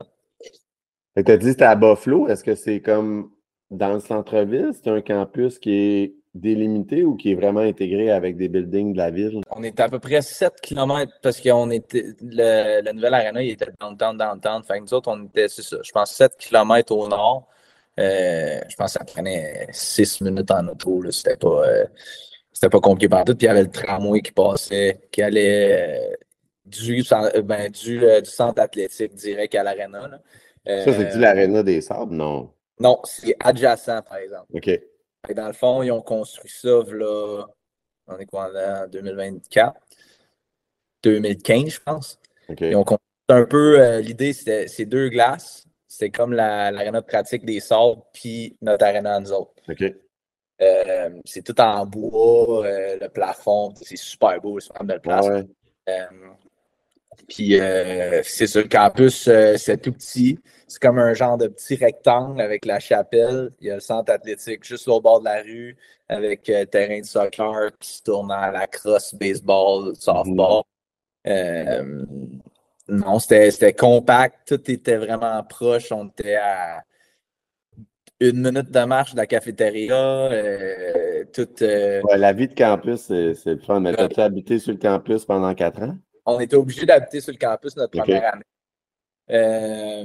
Tu 1.16 1.32
as 1.32 1.38
dit 1.38 1.45
que 1.45 1.51
c'était 1.51 1.66
à 1.66 1.76
Buffalo. 1.76 2.28
Est-ce 2.28 2.43
que 2.43 2.55
c'est 2.55 2.82
comme 2.82 3.30
dans 3.70 3.93
le 3.93 3.99
centre-ville? 3.99 4.72
C'est 4.74 4.89
un 4.89 5.01
campus 5.01 5.59
qui 5.59 5.72
est 5.72 6.16
délimité 6.34 7.03
ou 7.03 7.16
qui 7.16 7.32
est 7.32 7.36
vraiment 7.36 7.59
intégré 7.59 8.09
avec 8.09 8.38
des 8.38 8.49
buildings 8.49 8.93
de 8.93 8.97
la 8.97 9.11
ville? 9.11 9.41
On 9.51 9.61
était 9.61 9.84
à 9.84 9.89
peu 9.89 9.99
près 9.99 10.24
7 10.24 10.53
km 10.61 11.11
parce 11.22 11.39
que 11.39 11.74
était 11.74 12.16
le, 12.22 12.82
la 12.82 12.93
nouvelle 12.93 13.14
arena 13.14 13.43
il 13.43 13.51
était 13.51 13.68
downtown, 13.80 14.18
downtown. 14.18 14.64
Fait 14.64 14.80
que 14.80 14.84
nous 14.84 14.93
autres, 14.95 15.11
on 15.11 15.26
était, 15.26 15.47
ça, 15.47 15.78
je 15.84 15.91
pense 15.91 16.11
7 16.11 16.36
km 16.38 16.91
au 16.95 17.07
nord. 17.07 17.47
Euh, 17.99 18.59
je 18.68 18.76
pense 18.76 18.93
que 18.93 18.99
ça 18.99 19.05
prenait 19.05 19.68
6 19.72 20.22
minutes 20.22 20.49
en 20.49 20.68
auto. 20.68 21.03
C'était 21.11 21.38
pas, 21.38 21.68
euh, 21.68 21.86
c'était 22.54 22.70
pas 22.70 22.80
compliqué 22.80 23.10
partout. 23.10 23.36
Puis 23.36 23.45
il 23.45 23.49
y 23.49 23.51
avait 23.51 23.64
le 23.64 23.72
tramway 23.72 24.22
qui 24.22 24.32
passait, 24.32 25.01
qui 25.12 25.22
allait 25.22 26.12
euh, 26.12 26.16
du, 26.66 27.04
ben, 27.43 27.70
du, 27.70 27.99
du, 27.99 28.30
centre 28.30 28.62
athlétique 28.62 29.14
direct 29.16 29.56
à 29.56 29.64
l'arena. 29.64 30.22
ça, 30.66 30.93
c'est-tu 30.93 31.20
l'arena 31.20 31.64
des 31.64 31.82
sables? 31.82 32.14
Non? 32.14 32.51
Non, 32.80 32.99
c'est 33.04 33.36
adjacent, 33.39 34.01
par 34.08 34.18
exemple. 34.18 34.47
OK 34.54 34.80
dans 35.32 35.47
le 35.47 35.54
fond, 35.54 35.82
ils 35.84 35.91
ont 35.91 36.01
construit 36.01 36.51
ça, 36.51 36.82
là, 36.91 37.45
on 38.08 38.18
est 38.18 38.26
quoi, 38.26 38.49
en 38.49 38.88
2024? 38.88 39.80
2015, 41.04 41.70
je 41.70 41.80
pense. 41.80 42.20
Ils 42.60 42.76
ont 42.76 42.84
construit 42.84 42.99
un 43.30 43.45
peu, 43.45 43.80
euh, 43.80 44.01
l'idée, 44.01 44.34
c'était 44.34 44.68
c'est 44.68 44.86
deux 44.86 45.10
glaces. 45.10 45.66
C'est 45.88 46.10
comme 46.10 46.34
l'aréna 46.34 46.91
la, 46.91 47.01
de 47.01 47.06
pratique 47.06 47.45
des 47.45 47.60
sables, 47.60 48.01
puis 48.14 48.58
notre 48.62 48.86
aréna 48.86 49.16
à 49.16 49.20
nous 49.20 49.32
autres. 49.32 49.54
Euh, 50.62 51.10
c'est 51.26 51.43
tout 51.43 51.60
en 51.60 51.86
bois, 51.86 52.66
euh, 52.66 52.97
le 53.01 53.10
plafond, 53.10 53.74
c'est 53.82 53.97
super 53.97 54.39
beau, 54.39 54.60
c'est 54.60 54.70
vraiment 54.70 54.86
belle 54.86 55.01
place. 55.01 55.26
puis 57.28 57.60
c'est 58.24 58.47
sur 58.47 58.62
le 58.62 58.68
campus, 58.68 59.30
c'est 59.58 59.82
tout 59.82 59.91
petit. 59.91 60.39
C'est 60.68 60.82
comme 60.82 60.97
un 60.97 61.14
genre 61.14 61.38
de 61.38 61.47
petit 61.47 61.76
rectangle 61.76 62.41
avec 62.41 62.66
la 62.66 62.80
chapelle. 62.80 63.51
Il 63.62 63.68
y 63.68 63.72
a 63.72 63.76
le 63.76 63.80
centre 63.80 64.12
athlétique 64.12 64.64
juste 64.64 64.88
au 64.88 64.99
bord 64.99 65.20
de 65.20 65.26
la 65.26 65.41
rue 65.43 65.78
avec 66.10 66.49
euh, 66.49 66.66
terrain 66.66 66.99
de 66.99 67.06
soccer 67.06 67.72
qui 67.80 67.93
se 67.93 68.04
tourne 68.04 68.32
à 68.32 68.51
la 68.51 68.68
crosse, 68.68 69.14
baseball, 69.14 69.95
softball. 69.95 70.64
Euh, 71.28 72.06
non, 72.88 73.20
c'était 73.20 73.74
compact. 73.74 74.47
Tout 74.47 74.72
était 74.72 74.97
vraiment 74.97 75.43
proche. 75.43 75.91
On 75.91 76.08
était 76.08 76.36
à 76.36 76.84
une 78.30 78.41
minute 78.41 78.71
de 78.71 78.86
marche 78.86 79.13
de 79.13 79.17
la 79.17 79.28
cafétéria. 79.28 79.95
Euh, 79.95 81.24
la 82.15 82.34
vie 82.34 82.47
de 82.47 82.53
campus, 82.53 83.01
c'est 83.01 83.45
le 83.45 83.59
fun. 83.59 83.80
Mais 83.80 83.99
as-tu 83.99 84.19
habité 84.19 84.59
sur 84.59 84.71
le 84.71 84.80
campus 84.80 85.26
pendant 85.26 85.53
quatre 85.53 85.82
ans? 85.82 85.97
On 86.26 86.39
était 86.39 86.55
obligé 86.55 86.86
d'habiter 86.86 87.21
sur 87.21 87.34
le 87.34 87.38
campus 87.38 87.76
notre 87.76 87.97
première 87.97 88.34
année. 88.34 88.43
Euh, 89.30 90.03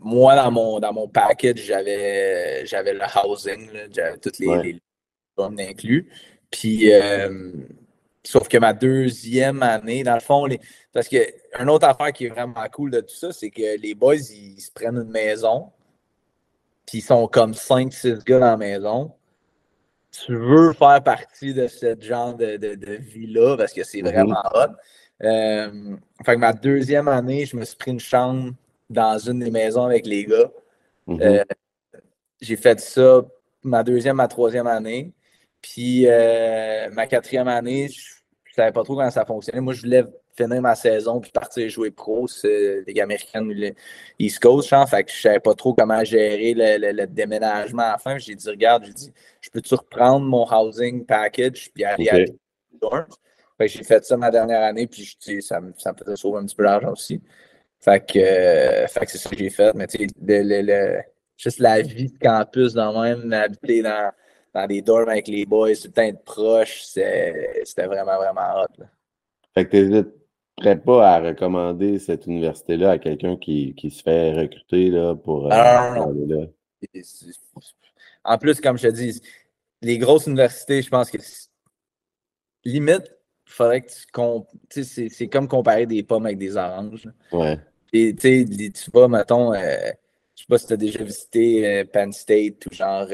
moi, 0.00 0.34
dans 0.34 0.50
mon, 0.50 0.80
dans 0.80 0.92
mon 0.92 1.08
package, 1.08 1.62
j'avais, 1.66 2.66
j'avais 2.66 2.94
le 2.94 3.00
housing, 3.00 3.70
j'avais 3.90 4.18
toutes 4.18 4.38
les, 4.38 4.80
dorm 5.36 5.56
inclus. 5.58 6.08
Puis, 6.50 6.92
euh, 6.92 7.52
sauf 8.24 8.48
que 8.48 8.58
ma 8.58 8.72
deuxième 8.72 9.62
année, 9.62 10.02
dans 10.02 10.14
le 10.14 10.20
fond, 10.20 10.46
les, 10.46 10.60
parce 10.92 11.08
que 11.08 11.18
une 11.60 11.70
autre 11.70 11.86
affaire 11.86 12.12
qui 12.12 12.26
est 12.26 12.30
vraiment 12.30 12.66
cool 12.72 12.90
de 12.90 13.00
tout 13.00 13.14
ça, 13.14 13.32
c'est 13.32 13.50
que 13.50 13.78
les 13.80 13.94
boys, 13.94 14.16
ils, 14.16 14.60
se 14.60 14.70
prennent 14.72 14.96
une 14.96 15.10
maison, 15.10 15.70
puis 16.86 16.98
ils 16.98 17.02
sont 17.02 17.26
comme 17.26 17.52
5-6 17.52 18.24
gars 18.24 18.38
dans 18.38 18.46
la 18.46 18.56
maison. 18.56 19.12
Tu 20.12 20.34
veux 20.34 20.72
faire 20.72 21.02
partie 21.02 21.52
de 21.52 21.66
ce 21.66 21.96
genre 22.00 22.34
de, 22.34 22.56
de, 22.56 22.92
vie-là 22.92 23.56
parce 23.56 23.72
que 23.72 23.84
c'est 23.84 24.02
mhm. 24.02 24.08
vraiment 24.10 24.42
hot. 24.54 24.72
Euh, 25.22 25.96
fait 26.24 26.34
que 26.34 26.40
ma 26.40 26.52
deuxième 26.52 27.08
année, 27.08 27.46
je 27.46 27.56
me 27.56 27.64
suis 27.64 27.76
pris 27.76 27.90
une 27.90 28.00
chambre 28.00 28.52
dans 28.88 29.18
une 29.18 29.40
des 29.40 29.50
maisons 29.50 29.84
avec 29.84 30.06
les 30.06 30.24
gars. 30.24 30.50
Mhm. 31.06 31.20
Euh, 31.20 31.44
j'ai 32.40 32.56
fait 32.56 32.80
ça 32.80 33.22
ma 33.62 33.82
deuxième, 33.82 34.16
ma 34.16 34.28
troisième 34.28 34.66
année. 34.66 35.12
Puis 35.60 36.06
euh, 36.06 36.88
ma 36.92 37.06
quatrième 37.06 37.48
année, 37.48 37.88
je 37.88 38.00
ne 38.50 38.54
savais 38.54 38.72
pas 38.72 38.84
trop 38.84 38.94
comment 38.94 39.10
ça 39.10 39.24
fonctionnait. 39.24 39.60
Moi, 39.60 39.74
je 39.74 39.82
voulais 39.82 40.04
finir 40.36 40.60
ma 40.60 40.74
saison 40.74 41.20
puis 41.20 41.30
partir 41.30 41.68
jouer 41.68 41.90
pro. 41.90 42.28
C'est 42.28 42.82
Ligue 42.86 43.00
américaine, 43.00 43.74
East 44.18 44.40
Coast, 44.40 44.68
genre. 44.68 44.88
Fait 44.88 45.04
que 45.04 45.10
je 45.10 45.20
savais 45.20 45.40
pas 45.40 45.54
trop 45.54 45.74
comment 45.74 46.04
gérer 46.04 46.54
le, 46.54 47.06
déménagement 47.06 47.82
à 47.82 47.92
la 47.92 47.98
fin. 47.98 48.18
J'ai 48.18 48.34
dit, 48.34 48.48
regarde, 48.48 48.84
j'ai 48.84 48.92
dit, 48.92 49.12
je 49.40 49.50
peux-tu 49.50 49.74
reprendre 49.74 50.26
mon 50.26 50.46
housing 50.46 51.04
package 51.04 51.70
puis 51.72 51.84
aller 51.84 52.08
à 52.08 52.18
dorms? 52.80 53.06
j'ai 53.60 53.84
fait 53.84 54.04
ça 54.04 54.16
ma 54.16 54.30
dernière 54.30 54.62
année, 54.62 54.86
puis 54.86 55.16
ça, 55.40 55.60
me, 55.60 55.72
ça 55.78 55.92
me 55.92 55.96
faisait 55.96 56.16
sauver 56.16 56.40
un 56.40 56.44
petit 56.44 56.56
peu 56.56 56.64
d'argent 56.64 56.92
aussi. 56.92 57.22
Fait 57.80 58.04
que, 58.04 58.18
euh, 58.18 58.86
fait 58.86 59.06
que 59.06 59.12
c'est 59.12 59.18
ça 59.18 59.30
que 59.30 59.36
j'ai 59.36 59.50
fait. 59.50 59.74
Mais 59.74 59.86
tu 59.86 59.98
sais, 59.98 60.08
le, 60.20 61.00
juste 61.36 61.58
la 61.60 61.80
vie 61.80 62.10
de 62.10 62.18
campus 62.18 62.74
dans 62.74 63.02
même, 63.02 63.32
habiter 63.32 63.82
dans, 63.82 64.12
dans 64.52 64.66
des 64.66 64.82
dorms 64.82 65.08
avec 65.08 65.28
les 65.28 65.46
boys, 65.46 65.74
tout 65.74 65.86
le 65.86 65.92
temps 65.92 66.02
être 66.02 66.24
proche, 66.24 66.82
c'était 66.84 67.86
vraiment, 67.86 68.16
vraiment 68.16 68.62
hot. 68.62 68.84
Fait 69.54 69.66
que 69.66 70.12
n'hésiterais 70.58 70.82
pas 70.82 71.14
à 71.14 71.20
recommander 71.20 71.98
cette 71.98 72.26
université-là 72.26 72.92
à 72.92 72.98
quelqu'un 72.98 73.36
qui, 73.36 73.74
qui, 73.74 73.90
se 73.90 74.02
fait 74.02 74.32
recruter 74.32 74.90
là, 74.90 75.14
pour 75.14 75.46
euh, 75.46 75.50
aller 75.50 76.26
là? 76.26 76.46
En 78.24 78.38
plus, 78.38 78.60
comme 78.60 78.78
je 78.78 78.88
te 78.88 78.92
dis, 78.92 79.20
les 79.82 79.98
grosses 79.98 80.26
universités, 80.26 80.82
je 80.82 80.88
pense 80.88 81.10
que 81.10 81.18
limite, 82.64 83.14
il 83.46 83.52
faudrait 83.52 83.82
que 83.82 83.90
tu 84.70 84.84
c'est 84.84 85.28
comme 85.28 85.46
comparer 85.46 85.86
des 85.86 86.02
pommes 86.02 86.26
avec 86.26 86.38
des 86.38 86.56
oranges. 86.56 87.08
Ouais. 87.32 87.58
Et 87.92 88.14
tu 88.14 88.90
vas, 88.92 89.08
mettons, 89.08 89.52
euh, 89.52 89.90
je 90.34 90.42
sais 90.42 90.46
pas 90.48 90.58
si 90.58 90.66
tu 90.66 90.72
as 90.72 90.76
déjà 90.76 91.04
visité 91.04 91.66
euh, 91.66 91.84
Penn 91.84 92.12
State 92.12 92.66
ou 92.66 92.74
genre. 92.74 93.06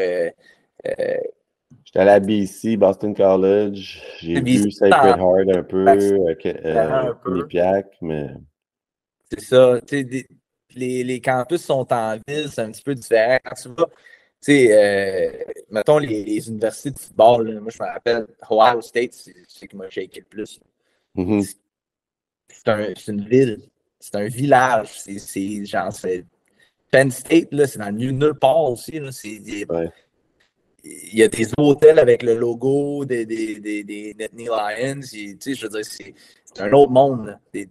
Euh, 1.83 1.89
euh, 1.89 1.91
J'étais 1.93 1.99
à 1.99 2.05
la 2.05 2.20
BC, 2.20 2.76
Boston 2.76 3.14
College. 3.14 4.03
J'ai 4.20 4.41
vu 4.41 4.70
Sacred 4.70 5.18
Heart 5.18 5.57
un 5.57 5.62
peu, 5.62 5.89
euh, 5.89 7.14
Quinnipiac, 7.24 7.97
mais. 8.01 8.30
C'est 9.30 9.41
ça. 9.41 9.80
Les, 10.74 11.05
les, 11.05 11.20
campus 11.20 11.62
sont 11.62 11.87
en 11.93 12.18
ville, 12.26 12.49
c'est 12.51 12.62
un 12.62 12.70
petit 12.70 12.83
peu 12.83 12.95
différent. 12.95 13.39
Quand 13.45 13.55
tu 13.55 13.68
vas, 13.68 13.87
tu 13.87 13.93
sais, 14.41 15.47
mettons 15.70 15.99
les, 15.99 16.24
les, 16.24 16.49
universités 16.49 16.91
de 16.91 16.99
football, 16.99 17.61
moi 17.61 17.70
je 17.70 17.83
me 17.83 17.89
rappelle, 17.89 18.26
Ohio 18.51 18.80
State, 18.80 19.12
c'est 19.12 19.35
ce 19.47 19.66
qui 19.66 19.76
m'a 19.76 19.91
shaké 19.91 20.20
le 20.20 20.26
plus. 20.26 20.61
Mm-hmm. 21.14 21.57
C'est 22.49 22.68
un, 22.68 22.95
une 23.07 23.28
ville 23.28 23.61
c'est 24.03 24.16
un 24.16 24.26
village. 24.26 25.01
C'est 25.01 25.64
genre, 25.64 25.93
c'est. 25.93 26.24
Penn 26.91 27.11
State, 27.11 27.49
là, 27.53 27.66
c'est 27.66 27.78
dans 27.78 27.87
le 27.87 27.93
milieu 27.93 28.12
de 28.12 28.18
nulle 28.18 28.35
part 28.35 28.64
aussi. 28.64 28.99
Là, 28.99 29.11
Il 30.85 31.16
y 31.16 31.22
a 31.22 31.28
des 31.28 31.49
hôtels 31.59 31.99
avec 31.99 32.22
le 32.22 32.35
logo 32.35 33.05
des, 33.05 33.24
des, 33.24 33.61
des, 33.61 33.85
des 33.85 34.16
Nittany 34.18 34.47
Lions. 34.47 35.01
tu 35.01 35.37
sais, 35.39 35.55
je 35.55 35.66
veux 35.66 35.80
dire, 35.80 35.85
c'est 35.85 36.14
un 36.61 36.72
autre 36.72 36.91
monde. 36.91 37.39
Des, 37.53 37.68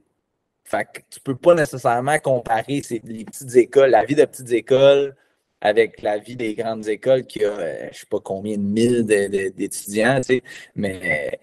fait 0.71 0.85
que 0.85 1.01
tu 1.09 1.19
peux 1.19 1.35
pas 1.35 1.53
nécessairement 1.53 2.17
comparer 2.19 2.81
les 3.03 3.25
petites 3.25 3.55
écoles, 3.55 3.89
la 3.89 4.05
vie 4.05 4.15
de 4.15 4.23
petites 4.23 4.51
écoles 4.51 5.15
avec 5.59 6.01
la 6.01 6.17
vie 6.17 6.35
des 6.35 6.55
grandes 6.55 6.87
écoles 6.87 7.25
qui 7.25 7.43
a, 7.43 7.49
euh, 7.49 7.89
je 7.91 7.99
sais 7.99 8.05
pas 8.09 8.19
combien 8.19 8.57
de 8.57 8.63
mille 8.63 9.05
d'étudiants, 9.05 10.17
tu 10.21 10.35
sais, 10.35 10.43
mais 10.73 11.39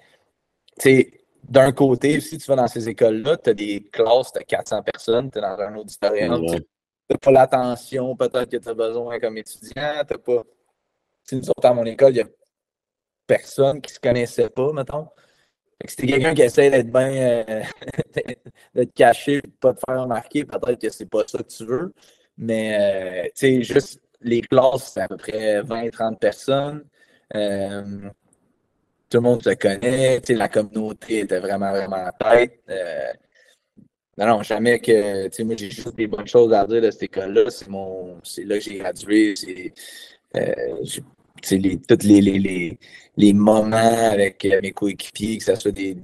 tu 0.78 0.90
sais, 0.90 1.12
d'un 1.44 1.72
côté, 1.72 2.20
si 2.20 2.38
tu 2.38 2.46
vas 2.46 2.56
dans 2.56 2.66
ces 2.66 2.88
écoles-là, 2.88 3.36
tu 3.36 3.50
as 3.50 3.54
des 3.54 3.80
classes 3.92 4.32
de 4.32 4.40
400 4.40 4.82
personnes, 4.82 5.30
tu 5.30 5.38
es 5.38 5.40
dans 5.40 5.58
un 5.58 5.76
auditorium, 5.76 6.46
tu 6.46 6.56
n'as 7.10 7.18
pas 7.18 7.30
l'attention 7.30 8.16
peut-être 8.16 8.50
que 8.50 8.56
tu 8.56 8.68
as 8.68 8.74
besoin 8.74 9.20
comme 9.20 9.36
étudiant, 9.36 10.02
tu 10.10 10.18
pas. 10.18 10.42
Si 11.28 11.36
nous 11.36 11.50
autres, 11.50 11.66
à 11.66 11.74
mon 11.74 11.84
école, 11.84 12.12
il 12.12 12.14
n'y 12.14 12.20
a 12.22 12.28
personne 13.26 13.82
qui 13.82 13.90
ne 13.92 13.94
se 13.94 14.00
connaissait 14.00 14.48
pas, 14.48 14.72
mettons. 14.72 15.08
Si 15.86 15.96
tu 15.96 16.06
quelqu'un 16.06 16.34
qui 16.34 16.42
essaie 16.42 16.70
d'être 16.70 16.90
bien, 16.90 17.12
euh, 17.12 17.62
d'être 18.74 18.94
caché, 18.94 19.42
de 19.42 19.50
pas 19.60 19.74
te 19.74 19.80
faire 19.86 20.02
remarquer, 20.02 20.44
peut-être 20.44 20.80
que 20.80 20.88
c'est 20.90 21.06
pas 21.06 21.24
ça 21.26 21.38
que 21.38 21.48
tu 21.48 21.66
veux. 21.66 21.92
Mais, 22.38 22.78
euh, 22.80 23.24
tu 23.26 23.32
sais, 23.34 23.62
juste 23.62 24.00
les 24.22 24.40
classes, 24.40 24.92
c'est 24.94 25.02
à 25.02 25.08
peu 25.08 25.18
près 25.18 25.62
20-30 25.62 26.18
personnes. 26.18 26.84
Euh, 27.36 28.10
tout 29.10 29.18
le 29.18 29.22
monde 29.22 29.42
se 29.42 29.50
connaît, 29.50 30.20
la 30.28 30.48
communauté 30.48 31.20
était 31.20 31.40
vraiment, 31.40 31.72
vraiment 31.72 32.06
en 32.06 32.12
tête. 32.12 32.62
Euh, 32.70 33.12
non, 34.16 34.26
non, 34.26 34.42
jamais 34.42 34.80
que, 34.80 35.28
tu 35.28 35.36
sais, 35.36 35.44
moi, 35.44 35.56
j'ai 35.58 35.70
juste 35.70 35.94
des 35.94 36.06
bonnes 36.06 36.26
choses 36.26 36.52
à 36.54 36.66
dire 36.66 36.80
de 36.80 36.90
cette 36.90 37.04
école-là. 37.04 37.50
C'est 37.50 37.68
mon, 37.68 38.18
c'est 38.24 38.44
là 38.44 38.56
que 38.56 38.64
j'ai 38.64 38.78
gradué. 38.78 39.34
C'est, 39.36 39.74
les, 41.50 41.78
tous 41.80 42.06
les, 42.06 42.20
les, 42.20 42.78
les, 43.16 43.32
moments 43.32 43.76
avec 44.10 44.44
euh, 44.44 44.60
mes 44.62 44.72
coéquipiers, 44.72 45.38
que 45.38 45.44
ce 45.44 45.54
soit 45.54 45.72
des, 45.72 45.96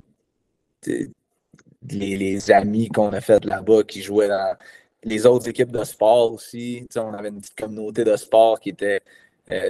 les, 0.87 2.17
les, 2.17 2.51
amis 2.51 2.89
qu'on 2.89 3.13
a 3.13 3.21
fait 3.21 3.45
là-bas 3.45 3.85
qui 3.85 4.03
jouaient 4.03 4.29
dans 4.29 4.57
les 5.03 5.27
autres 5.27 5.49
équipes 5.49 5.73
de 5.73 5.85
sport 5.85 6.33
aussi. 6.33 6.87
on 6.97 7.13
avait 7.15 7.29
une 7.29 7.41
petite 7.41 7.57
communauté 7.57 8.05
de 8.05 8.17
sport 8.17 8.59
qui 8.61 8.71
était, 8.71 9.01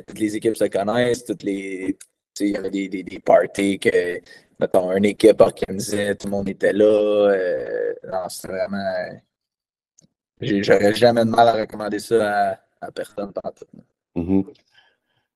toutes 0.06 0.18
les 0.18 0.36
équipes 0.36 0.56
se 0.56 0.64
connaissent, 0.64 1.24
toutes 1.24 1.42
les, 1.42 1.96
il 2.40 2.50
y 2.50 2.56
avait 2.56 2.70
des, 2.70 2.88
des, 2.88 3.02
des, 3.02 3.18
parties 3.20 3.78
que, 3.78 4.20
mettons, 4.58 4.92
une 4.92 5.04
équipe 5.04 5.40
organisait, 5.40 6.14
tout 6.16 6.26
le 6.26 6.32
monde 6.32 6.48
était 6.48 6.72
là. 6.72 6.84
Euh, 6.84 7.94
c'est 8.28 8.48
vraiment. 8.48 9.20
J'aurais 10.40 10.94
jamais 10.94 11.24
de 11.24 11.30
mal 11.30 11.48
à 11.48 11.52
recommander 11.52 11.98
ça 11.98 12.50
à, 12.50 12.60
à 12.80 12.90
personne 12.90 13.32
partout. 13.32 13.66
Mm-hmm. 14.16 14.46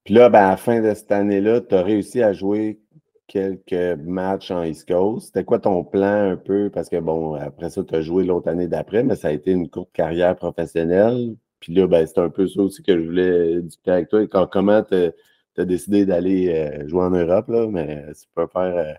Puis 0.08 0.14
là, 0.14 0.30
ben, 0.30 0.38
à 0.38 0.50
la 0.52 0.56
fin 0.56 0.80
de 0.80 0.94
cette 0.94 1.12
année-là, 1.12 1.60
tu 1.60 1.74
as 1.74 1.82
réussi 1.82 2.22
à 2.22 2.32
jouer 2.32 2.80
quelques 3.26 3.98
matchs 4.00 4.50
en 4.50 4.62
East 4.62 4.88
Coast. 4.88 5.26
C'était 5.26 5.44
quoi 5.44 5.58
ton 5.58 5.84
plan 5.84 6.30
un 6.30 6.36
peu? 6.36 6.70
Parce 6.70 6.88
que 6.88 6.96
bon, 6.98 7.34
après 7.34 7.68
ça, 7.68 7.84
tu 7.84 7.94
as 7.94 8.00
joué 8.00 8.24
l'autre 8.24 8.48
année 8.48 8.68
d'après, 8.68 9.02
mais 9.02 9.16
ça 9.16 9.28
a 9.28 9.32
été 9.32 9.50
une 9.50 9.68
courte 9.68 9.92
carrière 9.92 10.34
professionnelle. 10.34 11.36
Puis 11.60 11.74
là, 11.74 11.86
ben, 11.86 12.06
c'est 12.06 12.20
un 12.20 12.30
peu 12.30 12.48
ça 12.48 12.62
aussi 12.62 12.82
que 12.82 12.98
je 12.98 13.06
voulais 13.06 13.60
discuter 13.60 13.90
avec 13.90 14.08
toi. 14.08 14.26
comment 14.50 14.82
tu 14.82 15.12
as 15.58 15.64
décidé 15.66 16.06
d'aller 16.06 16.54
euh, 16.54 16.88
jouer 16.88 17.02
en 17.02 17.10
Europe, 17.10 17.48
là, 17.48 17.66
mais 17.70 18.06
tu 18.14 18.26
peux 18.34 18.46
faire 18.46 18.96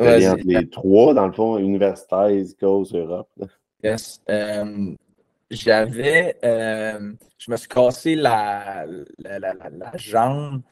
euh, 0.00 0.34
les 0.44 0.68
trois, 0.68 1.14
dans 1.14 1.28
le 1.28 1.32
fond, 1.32 1.58
universitaire, 1.58 2.28
East 2.28 2.58
Coast, 2.58 2.92
Europe. 2.92 3.30
Yes. 3.84 4.20
Euh, 4.28 4.94
j'avais. 5.52 6.36
je 6.42 7.50
me 7.50 7.56
suis 7.56 7.68
cassé 7.68 8.14
la, 8.14 8.86
la, 9.18 9.38
la, 9.38 9.54
la, 9.70 9.92
jambe 9.96 10.62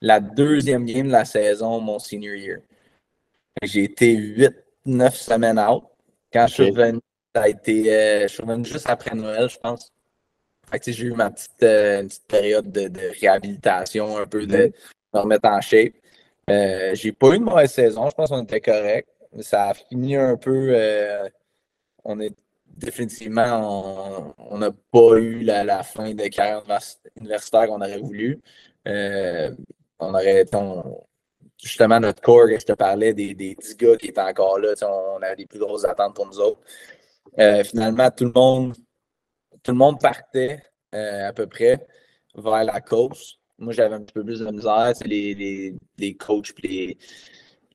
la 0.00 0.20
deuxième 0.20 0.86
game 0.86 1.06
de 1.06 1.12
la 1.12 1.24
saison, 1.24 1.80
mon 1.80 1.98
senior 1.98 2.34
year. 2.34 2.58
J'ai 3.62 3.84
été 3.84 4.16
8-9 4.86 5.14
semaines 5.14 5.58
out. 5.58 5.84
Quand 6.32 6.46
je 6.46 6.54
suis 6.54 6.70
revenu, 6.70 7.00
ça 7.34 7.42
a 7.42 7.48
été. 7.48 7.84
je 8.22 8.28
suis 8.28 8.42
revenu 8.42 8.64
juste 8.64 8.88
après 8.88 9.14
Noël, 9.14 9.48
je 9.48 9.58
pense 9.58 9.92
j'ai 10.86 11.04
eu 11.04 11.12
ma 11.12 11.30
petite, 11.30 11.62
euh, 11.62 12.02
petite 12.04 12.26
période 12.26 12.70
de, 12.70 12.90
réhabilitation, 13.20 14.18
un 14.18 14.26
peu 14.26 14.46
de, 14.46 14.72
me 15.14 15.20
remettre 15.20 15.48
en 15.48 15.60
shape. 15.60 15.94
Euh, 16.48 16.94
j'ai 16.94 17.12
pas 17.12 17.28
eu 17.30 17.36
une 17.36 17.44
mauvaise 17.44 17.72
saison, 17.72 18.08
je 18.08 18.14
pense 18.14 18.30
qu'on 18.30 18.42
était 18.42 18.60
correct. 18.60 19.08
Ça 19.40 19.68
a 19.68 19.74
fini 19.74 20.16
un 20.16 20.36
peu. 20.36 20.70
Euh, 20.74 21.28
on 22.04 22.20
est 22.20 22.34
définitivement, 22.76 24.34
on 24.38 24.58
n'a 24.58 24.70
pas 24.90 25.16
eu 25.18 25.42
la, 25.42 25.82
fin 25.82 26.12
de 26.12 26.28
carrière 26.28 26.62
universitaire 27.16 27.66
qu'on 27.66 27.80
aurait 27.80 27.98
voulu. 27.98 28.40
on 28.86 30.14
aurait, 30.14 30.44
justement, 31.62 32.00
notre 32.00 32.22
corps, 32.22 32.48
je 32.48 32.64
te 32.64 32.72
parlais 32.72 33.14
des, 33.14 33.34
des 33.34 33.54
10 33.54 33.76
gars 33.76 33.96
qui 33.96 34.08
étaient 34.08 34.20
encore 34.20 34.58
là, 34.58 34.74
on 34.82 35.22
avait 35.22 35.36
des 35.36 35.46
plus 35.46 35.58
grosses 35.58 35.84
attentes 35.84 36.14
pour 36.14 36.26
nous 36.26 36.38
autres. 36.40 36.60
finalement, 37.64 38.10
tout 38.10 38.24
le 38.24 38.32
monde 38.32 38.74
tout 39.62 39.72
le 39.72 39.78
monde 39.78 40.00
partait 40.00 40.62
euh, 40.94 41.28
à 41.28 41.32
peu 41.32 41.46
près 41.46 41.86
vers 42.34 42.64
la 42.64 42.80
course. 42.80 43.38
Moi, 43.58 43.72
j'avais 43.72 43.94
un 43.94 44.00
petit 44.00 44.14
peu 44.14 44.24
plus 44.24 44.40
de 44.40 44.50
misère. 44.50 44.92
Les, 45.04 45.34
les, 45.34 45.74
les 45.98 46.16
coachs 46.16 46.52
les, 46.62 46.96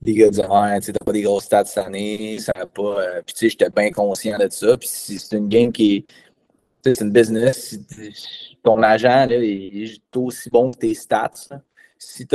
les 0.01 0.13
gars 0.13 0.29
disaient 0.29 0.47
Ouais, 0.47 0.79
tu 0.79 0.91
n'as 0.91 0.97
pas 1.05 1.11
des 1.11 1.21
grosses 1.21 1.45
stats 1.45 1.65
cette 1.65 1.85
année, 1.85 2.39
ça 2.39 2.51
va 2.55 2.65
pas. 2.65 3.01
Euh, 3.01 3.21
puis, 3.25 3.33
tu 3.33 3.39
sais, 3.39 3.49
j'étais 3.49 3.69
bien 3.69 3.91
conscient 3.91 4.37
de 4.37 4.47
ça. 4.49 4.77
Puis, 4.77 4.87
c'est 4.89 5.37
une 5.37 5.49
game 5.49 5.71
qui 5.71 6.05
C'est 6.83 7.01
une 7.01 7.11
business. 7.11 7.77
Ton 8.63 8.81
agent, 8.81 9.27
là, 9.27 9.35
il 9.35 9.83
est 9.83 10.17
aussi 10.17 10.49
bon 10.49 10.71
que 10.71 10.77
tes 10.79 10.93
stats. 10.93 11.31
si 11.97 12.27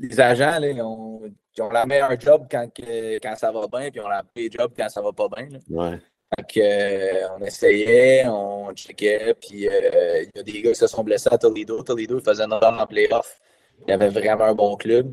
les 0.00 0.20
agents, 0.20 0.58
là, 0.58 0.68
ils, 0.68 0.82
ont, 0.82 1.22
ils, 1.56 1.62
ont, 1.62 1.70
la 1.70 1.86
meilleure 1.86 2.18
job 2.20 2.46
quand, 2.50 2.68
quand 2.76 3.36
ça 3.36 3.52
va 3.52 3.66
bien, 3.68 3.90
puis 3.90 4.00
ils 4.00 4.00
ont 4.00 4.08
la 4.08 4.22
pire 4.22 4.50
job 4.58 4.72
quand 4.76 4.88
ça 4.88 5.00
va 5.00 5.12
pas 5.12 5.28
bien. 5.28 5.48
Ouais. 5.70 5.98
Euh, 6.56 7.28
on 7.38 7.44
essayait, 7.44 8.26
on 8.26 8.72
checkait, 8.74 9.34
puis 9.34 9.68
euh, 9.68 10.24
il 10.24 10.30
y 10.34 10.40
a 10.40 10.42
des 10.42 10.62
gars 10.62 10.70
qui 10.70 10.78
se 10.78 10.86
sont 10.86 11.04
blessés 11.04 11.28
à 11.30 11.38
Toledo. 11.38 11.82
Toledo, 11.82 12.18
ils 12.18 12.24
faisaient 12.24 12.44
une 12.44 12.54
run 12.54 12.78
en 12.78 12.86
playoff. 12.86 13.40
Il 13.86 13.90
y 13.90 13.94
avait 13.94 14.08
vraiment 14.08 14.44
un 14.44 14.54
bon 14.54 14.76
club. 14.76 15.12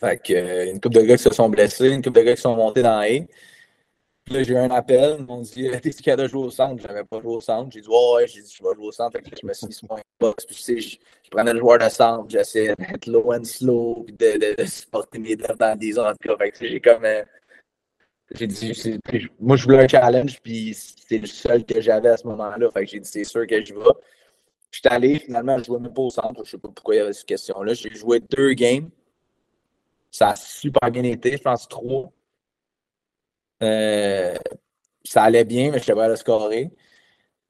Fait 0.00 0.20
euh, 0.30 0.72
une 0.72 0.80
couple 0.80 0.96
de 0.96 1.02
gars 1.02 1.16
qui 1.16 1.22
se 1.22 1.34
sont 1.34 1.48
blessés, 1.48 1.90
une 1.90 2.02
couple 2.02 2.18
de 2.18 2.24
gars 2.24 2.34
qui 2.34 2.42
sont 2.42 2.56
montés 2.56 2.82
dans 2.82 3.00
A. 3.00 3.26
Puis 4.26 4.34
là, 4.34 4.42
j'ai 4.42 4.54
eu 4.54 4.56
un 4.56 4.70
appel, 4.72 5.16
ils 5.20 5.24
m'ont 5.24 5.40
dit 5.40 5.70
T'es 5.80 5.90
capable 5.92 6.24
de 6.24 6.28
jouer 6.28 6.46
au 6.46 6.50
centre? 6.50 6.82
J'avais 6.82 7.04
pas 7.04 7.20
joué 7.20 7.36
au 7.36 7.40
centre. 7.40 7.70
J'ai 7.72 7.80
dit 7.80 7.88
Ouais, 7.88 8.26
j'ai 8.26 8.42
dit 8.42 8.52
Je 8.52 8.62
vais 8.62 8.74
jouer 8.74 8.86
au 8.86 8.92
centre. 8.92 9.12
Fait 9.12 9.22
que 9.22 9.36
je 9.40 9.46
me 9.46 9.52
suis 9.52 9.66
mis 9.68 9.72
sur 9.72 9.86
mon 9.88 9.98
box. 10.18 10.44
Puis 10.44 10.56
tu 10.56 10.62
sais, 10.62 10.80
je, 10.80 10.98
prenais 11.30 11.52
le 11.52 11.60
joueur 11.60 11.78
de 11.78 11.88
centre, 11.88 12.28
j'essayais 12.28 12.74
d'être 12.76 13.06
low 13.06 13.32
and 13.32 13.44
slow, 13.44 14.02
puis 14.04 14.16
de, 14.16 14.56
de, 14.56 14.64
supporter 14.64 15.18
mes 15.20 15.36
devs 15.36 15.56
dans 15.56 15.78
des 15.78 15.92
zones. 15.92 16.14
Fait 16.20 16.50
que 16.50 16.66
j'ai 16.66 16.80
comme. 16.80 17.06
J'ai 18.32 18.48
dit, 18.48 18.98
moi, 19.38 19.56
je 19.56 19.64
voulais 19.64 19.84
un 19.84 19.88
challenge, 19.88 20.40
puis 20.42 20.74
c'est 20.74 21.18
le 21.18 21.26
seul 21.26 21.64
que 21.64 21.80
j'avais 21.80 22.08
à 22.08 22.16
ce 22.16 22.26
moment-là. 22.26 22.68
Fait 22.72 22.84
que 22.84 22.90
j'ai 22.90 22.98
dit, 22.98 23.08
c'est 23.08 23.22
sûr 23.22 23.46
que 23.46 23.64
je 23.64 23.72
vais. 23.72 23.80
Je 24.72 24.80
suis 24.80 24.88
allé, 24.88 25.20
finalement, 25.20 25.56
je 25.58 25.64
jouais 25.64 25.78
même 25.78 25.94
pas 25.94 26.02
au 26.02 26.10
centre. 26.10 26.44
Je 26.44 26.50
sais 26.50 26.58
pas 26.58 26.68
pourquoi 26.74 26.96
il 26.96 26.98
y 26.98 27.00
avait 27.00 27.12
cette 27.12 27.26
question-là. 27.26 27.74
J'ai 27.74 27.94
joué 27.94 28.20
deux 28.20 28.54
games. 28.54 28.90
Ça 30.16 30.30
a 30.30 30.36
super 30.36 30.90
bien 30.90 31.02
été, 31.02 31.36
je 31.36 31.42
pense 31.42 31.68
trois. 31.68 32.10
Euh, 33.62 34.34
ça 35.04 35.24
allait 35.24 35.44
bien, 35.44 35.70
mais 35.70 35.78
je 35.78 35.84
savais 35.84 36.08
le 36.08 36.16
scorer. 36.16 36.70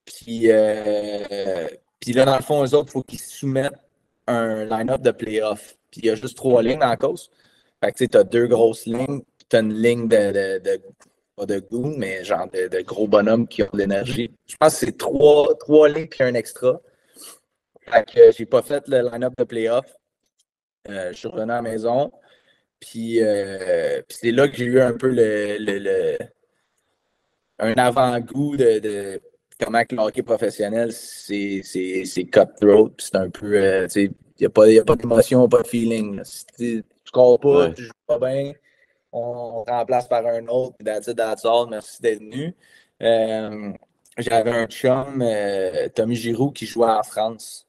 Puis, 0.04 0.50
euh, 0.50 1.68
puis 2.00 2.12
là, 2.12 2.24
dans 2.24 2.34
le 2.34 2.42
fond, 2.42 2.64
eux 2.64 2.74
autres, 2.74 2.88
il 2.88 2.90
faut 2.90 3.02
qu'ils 3.04 3.20
soumettent 3.20 3.78
un 4.26 4.64
line-up 4.64 5.00
de 5.00 5.12
playoff. 5.12 5.78
Puis 5.92 6.00
il 6.00 6.06
y 6.06 6.10
a 6.10 6.16
juste 6.16 6.36
trois 6.36 6.60
lignes 6.60 6.80
dans 6.80 6.88
la 6.88 6.96
cause. 6.96 7.30
Fait 7.80 7.92
que 7.92 8.04
tu 8.04 8.16
as 8.16 8.24
deux 8.24 8.48
grosses 8.48 8.84
lignes 8.86 9.22
tu 9.48 9.56
une 9.56 9.72
ligne 9.72 10.08
de, 10.08 10.58
de, 10.58 10.80
pas 11.36 11.46
de 11.46 11.60
goût, 11.60 11.94
mais 11.96 12.24
genre 12.24 12.48
de, 12.50 12.82
gros 12.82 13.06
bonhommes 13.06 13.46
qui 13.46 13.62
ont 13.62 13.70
de 13.72 13.78
l'énergie. 13.78 14.32
Je 14.48 14.56
pense 14.56 14.80
que 14.80 14.86
c'est 14.86 14.98
trois, 14.98 15.56
trois 15.56 15.88
lignes 15.88 16.08
puis 16.08 16.24
un 16.24 16.34
extra. 16.34 16.80
Fait 17.82 18.04
que 18.12 18.32
j'ai 18.36 18.44
pas 18.44 18.62
fait 18.62 18.88
le 18.88 19.08
line-up 19.08 19.34
de 19.38 19.44
playoff. 19.44 19.86
Euh, 20.88 21.12
je 21.12 21.16
suis 21.16 21.28
revenu 21.28 21.52
à 21.52 21.56
la 21.56 21.62
maison. 21.62 22.10
Puis, 22.80 23.22
euh, 23.22 24.02
puis 24.06 24.18
c'est 24.20 24.32
là 24.32 24.48
que 24.48 24.56
j'ai 24.56 24.66
eu 24.66 24.80
un 24.80 24.92
peu 24.92 25.08
le, 25.08 25.56
le, 25.58 26.18
un 27.58 27.72
avant-goût 27.74 28.56
de, 28.56 29.20
comment 29.58 29.84
que 29.84 29.94
le 29.94 30.02
hockey 30.02 30.22
professionnel, 30.22 30.92
c'est 30.92 31.62
cutthroat. 32.30 32.90
C'est 32.98 33.16
un 33.16 33.30
peu. 33.30 33.54
Euh, 33.54 33.88
il 33.96 34.12
n'y 34.40 34.46
a 34.46 34.50
pas, 34.50 34.66
pas 34.86 34.96
d'émotion, 34.96 35.48
pas 35.48 35.62
de 35.62 35.66
feeling. 35.68 36.22
Tu 36.58 36.84
ne 37.14 37.36
pas, 37.36 37.70
tu 37.70 37.84
joues 37.84 37.92
pas 38.06 38.18
bien 38.18 38.52
on 39.16 39.64
remplace 39.64 40.08
par 40.08 40.26
un 40.26 40.46
autre, 40.48 40.76
that's 40.84 41.08
it, 41.08 41.16
that's 41.16 41.44
all, 41.44 41.66
merci 41.68 42.02
d'être 42.02 42.20
venu. 42.20 42.54
Euh, 43.02 43.72
j'avais 44.18 44.50
un 44.50 44.66
chum, 44.66 45.22
euh, 45.22 45.88
Tommy 45.94 46.16
Giroux, 46.16 46.50
qui 46.50 46.66
jouait 46.66 46.90
en 46.90 47.02
France. 47.02 47.66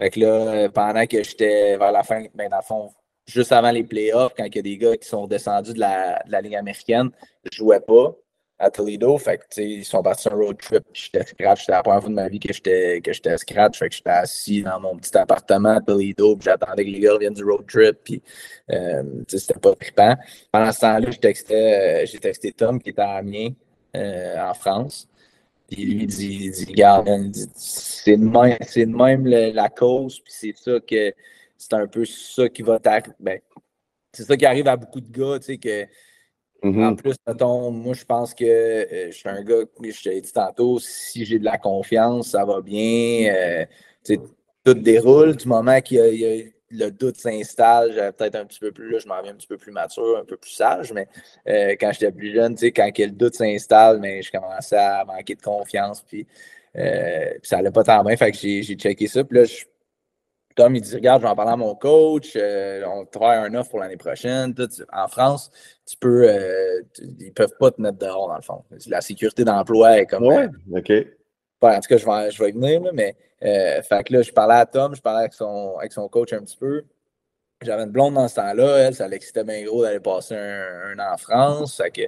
Fait 0.00 0.10
que 0.10 0.20
là, 0.20 0.68
pendant 0.70 1.06
que 1.06 1.22
j'étais 1.22 1.76
vers 1.76 1.92
la 1.92 2.02
fin, 2.02 2.24
ben, 2.34 2.48
dans 2.48 2.56
le 2.56 2.62
fond, 2.62 2.92
juste 3.26 3.52
avant 3.52 3.70
les 3.70 3.84
playoffs, 3.84 4.32
quand 4.36 4.44
il 4.44 4.56
y 4.56 4.58
a 4.58 4.62
des 4.62 4.78
gars 4.78 4.96
qui 4.96 5.08
sont 5.08 5.26
descendus 5.26 5.74
de 5.74 5.80
la, 5.80 6.22
la 6.26 6.40
Ligue 6.40 6.56
américaine, 6.56 7.10
je 7.50 7.56
jouais 7.56 7.80
pas 7.80 8.14
à 8.62 8.70
Toledo. 8.70 9.18
Fait 9.18 9.38
que, 9.38 9.60
ils 9.60 9.84
sont 9.84 10.02
partis 10.02 10.22
sur 10.22 10.32
un 10.32 10.36
road 10.36 10.56
trip. 10.58 10.84
J'étais 10.92 11.24
scratch. 11.24 11.60
C'était 11.60 11.72
la 11.72 11.82
première 11.82 12.00
fois 12.00 12.10
de 12.10 12.14
ma 12.14 12.28
vie 12.28 12.38
que 12.38 12.52
j'étais, 12.52 13.00
que 13.02 13.12
j'étais 13.12 13.36
scratch. 13.36 13.78
Fait 13.78 13.88
que 13.88 13.94
j'étais 13.94 14.10
assis 14.10 14.62
dans 14.62 14.80
mon 14.80 14.96
petit 14.96 15.16
appartement 15.16 15.76
à 15.76 15.80
Toledo. 15.80 16.38
j'attendais 16.40 16.84
que 16.84 16.90
les 16.90 17.00
gars 17.00 17.14
reviennent 17.14 17.34
du 17.34 17.44
road 17.44 17.66
trip. 17.66 17.98
Puis, 18.04 18.22
euh, 18.70 19.02
c'était 19.28 19.54
pas 19.54 19.74
trippant. 19.74 20.16
Pendant 20.52 20.72
ce 20.72 20.80
temps-là, 20.80 21.10
j'ai 21.10 21.18
texté, 21.18 22.04
j'ai 22.06 22.18
texté 22.18 22.52
Tom 22.52 22.80
qui 22.80 22.90
était 22.90 23.02
à 23.02 23.16
Amiens, 23.16 23.50
euh, 23.96 24.40
en 24.40 24.54
France. 24.54 25.08
Puis 25.68 25.84
lui, 25.84 26.02
il 26.02 26.06
dit, 26.06 26.52
c'est 27.54 28.16
de 28.16 28.24
même, 28.24 28.96
même 28.96 29.26
la 29.26 29.68
cause. 29.70 30.20
Puis 30.20 30.32
c'est 30.36 30.54
ça 30.56 30.78
que 30.80 31.12
c'est 31.62 31.74
un 31.74 31.86
peu 31.86 32.04
ça 32.04 32.48
qui 32.48 32.62
va 32.62 32.78
t'arriver. 32.78 33.14
Ben, 33.20 33.40
c'est 34.12 34.24
ça 34.24 34.36
qui 34.36 34.44
arrive 34.44 34.66
à 34.66 34.76
beaucoup 34.76 35.00
de 35.00 35.10
gars, 35.10 35.38
tu 35.38 35.46
sais, 35.46 35.58
que 35.58 35.86
en 36.64 36.68
mm-hmm. 36.68 36.96
plus, 36.96 37.16
mettons, 37.26 37.72
moi, 37.72 37.92
je 37.92 38.04
pense 38.04 38.34
que 38.34 38.44
euh, 38.44 39.10
je 39.10 39.16
suis 39.16 39.28
un 39.28 39.42
gars, 39.42 39.64
je 39.82 40.02
t'ai 40.02 40.20
dit 40.20 40.32
tantôt, 40.32 40.78
si 40.78 41.24
j'ai 41.24 41.40
de 41.40 41.44
la 41.44 41.58
confiance, 41.58 42.28
ça 42.30 42.44
va 42.44 42.60
bien. 42.60 43.34
Euh, 43.34 43.66
tout 44.64 44.74
déroule 44.74 45.34
du 45.34 45.48
moment 45.48 45.80
qu'il 45.80 45.96
y, 46.14 46.24
a 46.24 46.44
le 46.70 46.90
doute 46.90 47.16
s'installe. 47.16 47.92
J'avais 47.92 48.12
peut-être 48.12 48.36
un 48.36 48.46
petit 48.46 48.60
peu 48.60 48.70
plus, 48.70 48.92
là, 48.92 48.98
je 49.00 49.08
m'en 49.08 49.20
viens 49.22 49.32
un 49.32 49.34
petit 49.34 49.48
peu 49.48 49.56
plus 49.56 49.72
mature, 49.72 50.18
un 50.18 50.24
peu 50.24 50.36
plus 50.36 50.52
sage, 50.52 50.92
mais 50.92 51.08
euh, 51.48 51.74
quand 51.80 51.90
j'étais 51.92 52.12
plus 52.12 52.32
jeune, 52.32 52.56
quand 52.56 52.90
le 52.96 53.10
doute 53.10 53.34
s'installe, 53.34 53.98
mais 53.98 54.22
je 54.22 54.30
commençais 54.30 54.76
à 54.76 55.04
manquer 55.04 55.34
de 55.34 55.42
confiance. 55.42 56.02
Puis, 56.02 56.28
ça 56.74 57.56
n'allait 57.56 57.72
pas 57.72 57.82
tant 57.82 58.04
bien. 58.04 58.16
Fait 58.16 58.30
que 58.30 58.38
j'ai 58.38 58.62
checké 58.62 59.08
ça. 59.08 59.24
Puis 59.24 59.38
là, 59.38 59.44
je 59.44 59.64
Tom, 60.54 60.76
il 60.76 60.82
dit 60.82 60.94
Regarde, 60.94 61.22
je 61.22 61.26
vais 61.26 61.30
en 61.30 61.36
parler 61.36 61.52
à 61.52 61.56
mon 61.56 61.74
coach, 61.74 62.32
euh, 62.36 62.84
on 62.86 63.04
va 63.04 63.06
faire 63.10 63.42
un 63.42 63.54
offre 63.54 63.70
pour 63.70 63.80
l'année 63.80 63.96
prochaine. 63.96 64.54
en 64.92 65.08
France, 65.08 65.50
tu 65.86 65.96
peux, 65.96 66.28
euh, 66.28 66.82
ils 66.98 67.26
ne 67.26 67.32
peuvent 67.32 67.56
pas 67.58 67.70
te 67.70 67.80
mettre 67.80 67.98
dehors, 67.98 68.28
dans 68.28 68.36
le 68.36 68.42
fond. 68.42 68.64
La 68.86 69.00
sécurité 69.00 69.44
d'emploi 69.44 69.98
est 69.98 70.06
comme. 70.06 70.24
Ouais, 70.24 70.48
OK. 70.74 70.90
en 71.62 71.80
tout 71.80 71.88
cas, 71.88 71.96
je 71.96 72.06
vais, 72.06 72.30
je 72.30 72.42
vais 72.42 72.50
y 72.50 72.52
venir, 72.52 72.82
mais 72.92 73.16
euh, 73.42 73.82
fait 73.82 74.04
que 74.04 74.12
là, 74.12 74.22
je 74.22 74.32
parlais 74.32 74.54
à 74.54 74.66
Tom, 74.66 74.94
je 74.94 75.00
parlais 75.00 75.20
avec 75.20 75.34
son, 75.34 75.76
avec 75.78 75.92
son 75.92 76.08
coach 76.08 76.32
un 76.32 76.40
petit 76.40 76.56
peu. 76.56 76.84
J'avais 77.62 77.84
une 77.84 77.90
blonde 77.90 78.14
dans 78.14 78.26
ce 78.26 78.34
temps-là, 78.36 78.78
elle, 78.78 78.94
ça 78.94 79.06
l'excitait 79.06 79.44
bien 79.44 79.62
gros 79.62 79.82
d'aller 79.82 80.00
passer 80.00 80.34
un, 80.34 80.98
an 80.98 81.14
en 81.14 81.16
France. 81.16 81.76
Fait 81.76 81.90
que 81.90 82.02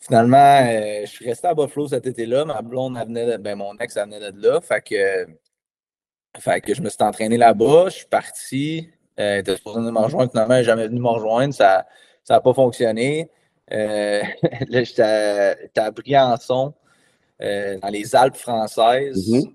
finalement, 0.00 0.64
je 1.02 1.06
suis 1.06 1.28
resté 1.28 1.46
à 1.46 1.54
Buffalo 1.54 1.88
cet 1.88 2.06
été-là. 2.06 2.46
Ma 2.46 2.62
blonde, 2.62 2.96
venait 2.96 3.36
ben, 3.36 3.56
mon 3.56 3.76
ex, 3.76 3.96
elle 3.96 4.04
venait 4.04 4.32
de 4.32 4.42
là. 4.42 4.60
Fait 4.62 4.80
que 4.80 5.26
fait 6.38 6.60
que 6.60 6.74
je 6.74 6.82
me 6.82 6.88
suis 6.88 7.02
entraîné 7.02 7.36
là-bas, 7.36 7.86
je 7.86 7.96
suis 7.96 8.06
parti. 8.06 8.88
Euh, 9.20 9.38
était 9.38 9.56
supposé 9.56 9.78
me 9.78 9.98
rejoindre, 9.98 10.30
finalement, 10.30 10.54
elle 10.54 10.60
n'est 10.60 10.64
jamais 10.64 10.88
venu 10.88 11.00
me 11.00 11.08
rejoindre, 11.08 11.52
ça 11.52 11.84
n'a 12.28 12.40
pas 12.40 12.54
fonctionné. 12.54 13.30
Euh, 13.70 14.22
là, 14.68 14.84
j'étais 14.84 15.80
à 15.80 15.90
Briançon, 15.90 16.74
euh, 17.42 17.78
dans 17.78 17.88
les 17.88 18.16
Alpes 18.16 18.36
françaises. 18.36 19.30
Mm-hmm. 19.30 19.54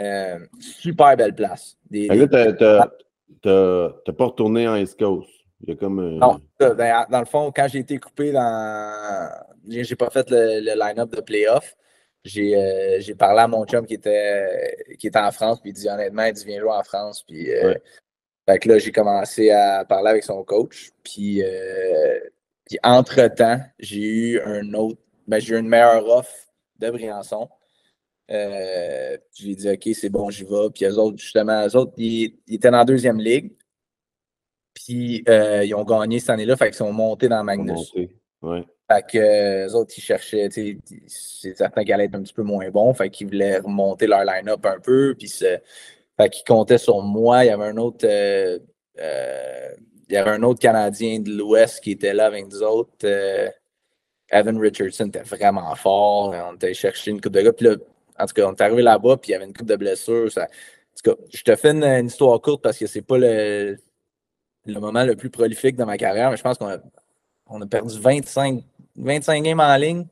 Euh, 0.00 0.38
super 0.60 1.16
belle 1.16 1.34
place. 1.34 1.76
Des, 1.90 2.08
là, 2.08 2.26
tu 3.42 3.48
n'as 3.48 4.14
pas 4.14 4.24
retourné 4.24 4.68
en 4.68 4.76
East 4.76 4.98
Coast. 4.98 5.28
Il 5.62 5.70
y 5.70 5.72
a 5.72 5.76
comme, 5.76 6.18
Non, 6.18 6.38
ben, 6.60 7.06
dans 7.10 7.20
le 7.20 7.24
fond, 7.24 7.50
quand 7.54 7.66
j'ai 7.68 7.78
été 7.78 7.98
coupé 7.98 8.32
dans. 8.32 9.30
J'ai 9.68 9.96
pas 9.96 10.10
fait 10.10 10.30
le, 10.30 10.60
le 10.60 10.78
line-up 10.78 11.10
de 11.14 11.20
playoff. 11.20 11.76
Euh, 12.34 13.00
j'ai 13.00 13.14
parlé 13.14 13.40
à 13.40 13.48
mon 13.48 13.64
chum 13.64 13.86
qui 13.86 13.94
était, 13.94 14.76
qui 14.98 15.06
était 15.06 15.18
en 15.18 15.30
France, 15.30 15.60
puis 15.60 15.70
il 15.70 15.74
dit 15.74 15.88
honnêtement, 15.88 16.24
il 16.24 16.32
dit 16.32 16.44
viens 16.44 16.60
jouer 16.60 16.72
en 16.72 16.82
France. 16.82 17.22
Puis, 17.22 17.52
euh, 17.52 17.74
fait 18.48 18.58
que 18.58 18.68
là, 18.68 18.78
j'ai 18.78 18.92
commencé 18.92 19.50
à 19.50 19.84
parler 19.84 20.10
avec 20.10 20.24
son 20.24 20.42
coach. 20.44 20.90
Puis, 21.02 21.42
euh, 21.42 22.18
puis 22.64 22.78
entre-temps, 22.82 23.60
j'ai 23.78 24.00
eu 24.00 24.40
un 24.40 24.74
autre, 24.74 25.00
ben, 25.26 25.38
j'ai 25.38 25.54
eu 25.54 25.58
une 25.58 25.68
meilleure 25.68 26.06
offre 26.08 26.34
de 26.78 26.90
Briançon. 26.90 27.48
j'ai 28.28 29.54
dit 29.54 29.70
OK, 29.70 29.88
c'est 29.94 30.10
bon, 30.10 30.30
j'y 30.30 30.44
vais. 30.44 30.70
Puis 30.74 30.84
eux 30.84 30.98
autres, 30.98 31.18
justement, 31.18 31.66
eux 31.66 31.76
autres, 31.76 31.92
ils, 31.96 32.38
étaient 32.48 32.70
dans 32.70 32.78
la 32.78 32.84
deuxième 32.84 33.20
ligue. 33.20 33.52
Puis 34.74 35.24
ils 35.26 35.74
ont 35.74 35.84
gagné 35.84 36.18
cette 36.18 36.30
année-là, 36.30 36.56
fait 36.56 36.66
qu'ils 36.66 36.74
sont 36.74 36.92
montés 36.92 37.28
dans 37.28 37.42
Magnus. 37.44 37.94
Ouais. 38.42 38.64
Fait 38.88 39.04
que 39.04 39.18
euh, 39.18 39.72
autres, 39.72 39.94
ils 39.96 40.00
cherchaient, 40.00 40.48
c'est 40.50 41.56
certain 41.56 41.84
qu'elle 41.84 41.94
allait 41.94 42.04
être 42.04 42.14
un 42.14 42.22
petit 42.22 42.34
peu 42.34 42.42
moins 42.42 42.70
bon. 42.70 42.94
Fait 42.94 43.10
qu'ils 43.10 43.26
voulaient 43.26 43.58
remonter 43.58 44.06
leur 44.06 44.24
line-up 44.24 44.64
un 44.64 44.78
peu. 44.78 45.14
Puis 45.18 45.28
fait 45.28 46.30
qu'ils 46.30 46.44
comptaient 46.46 46.78
sur 46.78 47.02
moi. 47.02 47.44
Il 47.44 47.48
y 47.48 47.50
avait 47.50 47.66
un 47.66 47.76
autre. 47.78 48.04
Euh, 48.04 48.58
euh, 49.00 49.68
il 50.08 50.14
y 50.14 50.16
avait 50.16 50.30
un 50.30 50.42
autre 50.44 50.60
Canadien 50.60 51.18
de 51.18 51.30
l'Ouest 51.30 51.80
qui 51.82 51.92
était 51.92 52.14
là 52.14 52.26
avec 52.26 52.46
nous 52.46 52.62
autres. 52.62 53.06
Evan 54.30 54.58
Richardson 54.58 55.06
était 55.08 55.22
vraiment 55.22 55.74
fort. 55.74 56.32
On 56.48 56.54
était 56.54 56.74
chercher 56.74 57.10
une 57.10 57.20
coupe 57.20 57.32
de 57.32 57.42
gars. 57.42 57.52
Puis 57.52 57.66
là, 57.66 57.74
en 58.18 58.26
tout 58.26 58.34
cas, 58.34 58.46
on 58.46 58.54
est 58.54 58.60
arrivé 58.60 58.82
là-bas, 58.82 59.16
puis 59.16 59.30
il 59.30 59.32
y 59.32 59.34
avait 59.34 59.44
une 59.44 59.52
coupe 59.52 59.66
de 59.66 59.76
blessures. 59.76 60.28
En 60.36 60.46
tout 61.02 61.10
cas, 61.10 61.22
je 61.32 61.42
te 61.42 61.56
fais 61.56 61.70
une, 61.70 62.06
histoire 62.06 62.40
courte 62.40 62.62
parce 62.62 62.78
que 62.78 62.86
c'est 62.86 63.02
pas 63.02 63.18
le, 63.18 63.76
moment 64.66 65.04
le 65.04 65.16
plus 65.16 65.30
prolifique 65.30 65.76
de 65.76 65.84
ma 65.84 65.96
carrière, 65.98 66.30
mais 66.30 66.36
je 66.36 66.42
pense 66.42 66.56
qu'on 66.56 66.68
a, 66.68 66.78
on 67.48 67.60
a 67.60 67.66
perdu 67.66 67.98
25 67.98 68.62
25 68.96 69.42
games 69.42 69.60
en 69.60 69.76
ligne, 69.76 70.06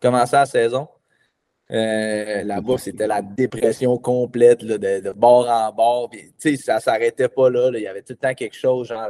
commencer 0.00 0.36
la 0.36 0.46
saison. 0.46 0.88
Euh, 1.70 2.44
là-bas, 2.44 2.78
c'était 2.78 3.06
la 3.06 3.22
dépression 3.22 3.98
complète 3.98 4.64
de, 4.64 5.12
bord 5.12 5.48
en 5.48 5.72
bord. 5.72 6.10
Ça 6.38 6.76
ne 6.76 6.80
s'arrêtait 6.80 7.28
pas 7.28 7.50
là, 7.50 7.70
Il 7.74 7.80
y 7.80 7.88
avait 7.88 8.02
tout 8.02 8.12
le 8.12 8.16
temps 8.16 8.34
quelque 8.34 8.56
chose, 8.56 8.88
genre 8.88 9.08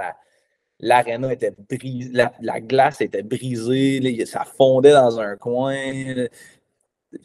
l'aréna 0.81 1.33
était 1.33 1.55
brisée, 1.69 2.13
la, 2.41 2.61
glace 2.61 3.01
était 3.01 3.23
brisée, 3.23 4.25
ça 4.27 4.45
fondait 4.45 4.93
dans 4.93 5.21
un 5.21 5.37
coin. 5.37 5.75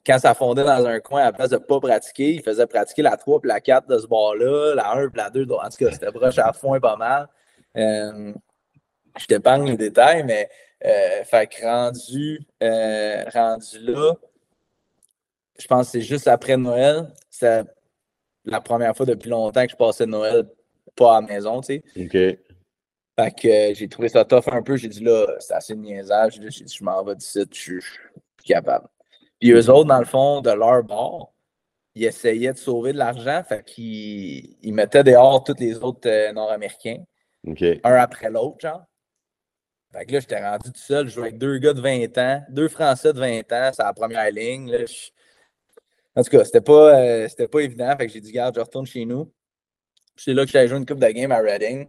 quand 0.05 0.19
ça 0.19 0.33
fondait 0.33 0.63
dans 0.63 0.85
un 0.85 0.99
coin, 0.99 1.21
à 1.21 1.25
la 1.25 1.33
place 1.33 1.49
de 1.49 1.55
ne 1.55 1.59
pas 1.61 1.79
pratiquer, 1.79 2.35
il 2.35 2.43
faisait 2.43 2.67
pratiquer 2.67 3.01
la 3.01 3.17
3 3.17 3.41
et 3.43 3.47
la 3.47 3.59
4 3.61 3.87
de 3.87 3.97
ce 3.99 4.07
bord-là, 4.07 4.75
la 4.75 4.91
1 4.93 5.07
et 5.07 5.09
la 5.15 5.29
2. 5.29 5.43
En 5.43 5.69
tout 5.69 5.85
cas, 5.85 5.91
c'était 5.91 6.11
broche 6.11 6.39
à 6.39 6.53
fond 6.53 6.79
pas 6.79 6.95
mal. 6.95 7.27
Euh, 7.77 8.33
je 9.19 9.25
t'épargne 9.25 9.69
les 9.69 9.77
détails, 9.77 10.23
mais 10.23 10.49
euh, 10.85 11.23
fait 11.23 11.47
que 11.47 11.63
rendu, 11.63 12.41
euh, 12.63 13.23
rendu 13.33 13.79
là, 13.79 14.15
je 15.59 15.67
pense 15.67 15.87
que 15.87 15.91
c'est 15.91 16.01
juste 16.01 16.27
après 16.27 16.57
Noël. 16.57 17.13
C'est 17.29 17.63
la 18.45 18.61
première 18.61 18.95
fois 18.95 19.05
depuis 19.05 19.29
longtemps 19.29 19.63
que 19.65 19.71
je 19.71 19.75
passais 19.75 20.05
Noël 20.05 20.49
pas 20.95 21.17
à 21.17 21.21
la 21.21 21.27
maison, 21.27 21.61
tu 21.61 21.83
sais. 21.95 22.03
OK. 22.03 22.39
Fait 23.19 23.31
que 23.35 23.47
euh, 23.47 23.73
j'ai 23.75 23.87
trouvé 23.87 24.09
ça 24.09 24.25
tough 24.25 24.47
un 24.47 24.63
peu. 24.63 24.75
J'ai 24.75 24.87
dit 24.87 25.03
là, 25.03 25.27
c'est 25.39 25.53
assez 25.53 25.75
niaisage. 25.75 26.39
J'ai 26.41 26.49
dit, 26.49 26.75
je 26.75 26.83
m'en 26.83 27.03
vais 27.03 27.15
d'ici, 27.15 27.43
je 27.51 27.79
suis 27.79 27.81
capable. 28.43 28.87
Puis 29.39 29.51
eux 29.51 29.69
autres, 29.69 29.87
dans 29.87 29.99
le 29.99 30.05
fond, 30.05 30.41
de 30.41 30.51
leur 30.51 30.83
bord, 30.83 31.33
ils 31.93 32.05
essayaient 32.05 32.53
de 32.53 32.57
sauver 32.57 32.93
de 32.93 32.97
l'argent. 32.97 33.43
Fait 33.47 33.63
qu'ils 33.63 34.57
ils 34.61 34.73
mettaient 34.73 35.03
dehors 35.03 35.43
tous 35.43 35.59
les 35.59 35.77
autres 35.77 36.31
Nord-Américains. 36.33 37.03
Un 37.83 37.93
après 37.95 38.29
l'autre, 38.29 38.57
genre. 38.59 38.85
Fait 39.93 40.05
que 40.05 40.13
là, 40.13 40.19
j'étais 40.19 40.41
rendu 40.41 40.71
tout 40.71 40.79
seul. 40.79 41.07
Je 41.07 41.13
jouais 41.13 41.23
avec 41.23 41.37
deux 41.37 41.57
gars 41.57 41.73
de 41.73 41.81
20 41.81 42.17
ans, 42.17 42.43
deux 42.49 42.69
Français 42.69 43.13
de 43.13 43.19
20 43.19 43.39
ans, 43.51 43.71
c'est 43.73 43.83
la 43.83 43.93
première 43.93 44.31
ligne. 44.31 44.71
Là, 44.71 44.85
je... 44.85 45.09
En 46.15 46.23
tout 46.23 46.29
cas, 46.31 46.43
c'était 46.45 46.61
pas, 46.61 46.99
euh, 46.99 47.27
c'était 47.27 47.47
pas 47.47 47.59
évident. 47.59 47.95
Fait 47.97 48.07
que 48.07 48.13
j'ai 48.13 48.21
dit, 48.21 48.31
garde, 48.31 48.55
je 48.55 48.61
retourne 48.61 48.85
chez 48.85 49.05
nous. 49.05 49.31
C'est 50.15 50.33
là 50.33 50.45
que 50.45 50.51
j'allais 50.51 50.67
jouer 50.67 50.77
une 50.77 50.85
coupe 50.85 50.99
de 50.99 51.07
game 51.07 51.31
à 51.31 51.39
Reading. 51.39 51.87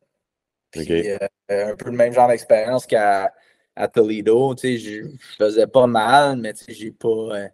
Puis, 0.70 1.10
euh, 1.10 1.18
un 1.50 1.76
peu 1.76 1.86
le 1.90 1.96
même 1.96 2.12
genre 2.12 2.28
d'expérience 2.28 2.86
qu'à 2.86 3.32
à 3.76 3.88
Toledo. 3.88 4.54
Tu 4.54 4.60
sais, 4.60 4.78
je, 4.78 5.02
je 5.08 5.36
faisais 5.36 5.66
pas 5.66 5.86
mal, 5.86 6.36
mais 6.38 6.54
tu 6.54 6.64
sais, 6.64 6.72
j'ai 6.74 6.90
pas. 6.92 7.08
euh, 7.08 7.48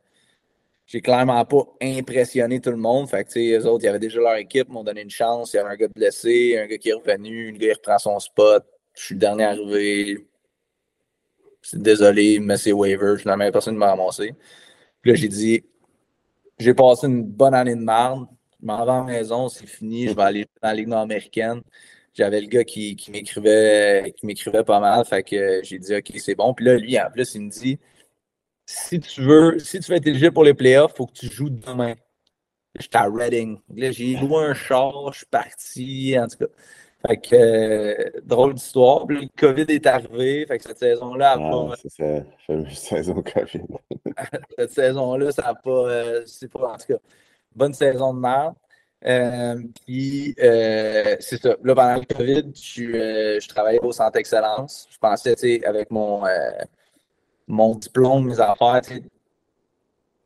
j'ai 0.87 1.03
clairement 1.03 1.45
pas 1.45 1.67
impressionné 1.83 2.61
tout 2.61 2.71
le 2.71 2.77
monde. 2.77 3.09
Fait 3.11 3.23
que, 3.25 3.29
tu 3.29 3.41
sais, 3.41 3.59
eux 3.59 3.67
autres, 3.67 3.85
il 3.85 3.87
y 3.87 3.91
avait 3.91 3.99
déjà 3.99 4.21
leur 4.21 4.37
équipe, 4.37 4.69
m'ont 4.71 4.85
donné 4.85 5.03
une 5.03 5.11
chance. 5.11 5.53
Il 5.53 5.57
y 5.57 5.59
avait 5.61 5.71
un 5.71 5.77
gars 5.77 5.89
blessé, 5.89 6.59
un 6.59 6.67
gars 6.67 6.79
qui 6.79 6.89
est 6.89 6.95
revenu, 6.95 7.51
un 7.51 7.53
gars 7.53 7.59
qui 7.59 7.73
reprend 7.75 7.99
son 7.99 8.19
spot. 8.19 8.65
Je 8.95 9.05
suis 9.05 9.15
le 9.15 9.21
dernier 9.21 9.45
arrivé. 9.45 10.27
Désolé, 11.73 12.39
mais 12.41 12.57
c'est 12.57 12.73
waiver. 12.73 13.15
Je 13.19 13.29
la 13.29 13.37
meilleure 13.37 13.53
personne 13.53 13.77
m'a 13.77 13.89
ramassé. 13.89 14.35
Puis 15.03 15.11
là, 15.11 15.17
j'ai 15.17 15.29
dit, 15.29 15.65
j'ai 16.59 16.75
passé 16.75 17.07
une 17.07 17.25
bonne 17.25 17.55
année 17.55 17.75
de 17.75 17.81
marde. 17.81 18.27
Je 18.61 18.67
m'en 18.67 18.85
vais 18.85 18.91
à 18.91 18.97
la 18.97 19.03
maison, 19.05 19.49
c'est 19.49 19.67
fini. 19.67 20.09
Je 20.09 20.15
vais 20.15 20.23
aller 20.23 20.45
dans 20.63 20.69
la 20.69 20.75
Ligue 20.75 20.89
nord-américaine. 20.89 21.63
J'avais 22.15 22.41
le 22.41 22.49
gars 22.49 22.65
qui, 22.65 22.97
qui 22.97 23.11
m'écrivait 23.11 24.15
qui 24.17 24.27
m'écrivait 24.27 24.65
pas 24.65 24.81
mal. 24.81 25.05
Fait 25.05 25.23
que 25.23 25.61
j'ai 25.63 25.79
dit, 25.79 25.95
OK, 25.95 26.11
c'est 26.19 26.35
bon. 26.35 26.55
Puis 26.55 26.65
là, 26.65 26.77
lui, 26.77 26.99
en 27.01 27.11
plus, 27.11 27.35
il 27.35 27.43
me 27.43 27.51
dit, 27.51 27.79
si 28.67 29.01
tu 29.01 29.23
veux, 29.23 29.59
si 29.59 29.81
tu 29.81 29.91
veux 29.91 29.97
être 29.99 30.07
éligible 30.07 30.33
pour 30.33 30.45
les 30.45 30.55
playoffs, 30.55 30.93
il 30.95 30.97
faut 30.97 31.07
que 31.07 31.13
tu 31.13 31.27
joues 31.29 31.51
demain. 31.51 31.95
J'étais 32.79 32.99
à 32.99 33.09
Reading. 33.09 33.59
Là, 33.75 33.91
j'ai 33.93 34.17
loué 34.17 34.45
un 34.45 34.55
char, 34.55 35.13
je 35.13 35.19
suis 35.19 35.27
parti, 35.27 36.17
en 36.19 36.29
tout 36.29 36.39
cas. 36.39 36.47
Fait 37.07 37.17
que, 37.17 37.35
euh, 37.37 38.11
drôle 38.25 38.55
d'histoire. 38.55 39.07
Puis 39.07 39.23
le 39.23 39.29
COVID 39.37 39.67
est 39.73 39.87
arrivé. 39.87 40.45
Fait 40.47 40.59
que 40.59 40.65
cette 40.65 40.79
saison-là, 40.79 41.37
Ah, 41.39 41.51
pas- 41.51 41.75
c'est 41.81 41.91
ça. 41.91 42.25
Fameuse 42.47 42.77
saison 42.79 43.23
COVID. 43.23 43.63
cette 44.59 44.73
saison-là, 44.73 45.31
ça 45.33 45.43
n'a 45.43 45.55
pas. 45.55 45.71
euh, 45.71 46.23
c'est 46.27 46.51
pas, 46.51 46.73
en 46.73 46.77
tout 46.77 46.87
cas, 46.95 46.99
bonne 47.55 47.73
saison 47.75 48.13
de 48.15 48.19
merde. 48.21 48.55
Euh, 49.07 49.63
puis, 49.87 50.35
euh, 50.41 51.17
c'est 51.21 51.41
ça. 51.41 51.55
Là, 51.63 51.75
pendant 51.77 51.95
le 52.01 52.15
COVID, 52.15 52.53
je, 52.53 52.83
euh, 52.85 53.39
je 53.41 53.47
travaillais 53.49 53.79
au 53.81 53.93
Centre 53.93 54.19
Excellence. 54.19 54.89
Je 54.91 54.99
pensais, 54.99 55.37
tu 55.37 55.43
sais, 55.61 55.65
avec 55.65 55.93
mon, 55.93 56.27
euh, 56.27 56.51
mon 57.47 57.77
diplôme, 57.77 58.27
mes 58.27 58.41
affaires, 58.41 58.81
tu 58.83 58.95
sais, 58.97 59.03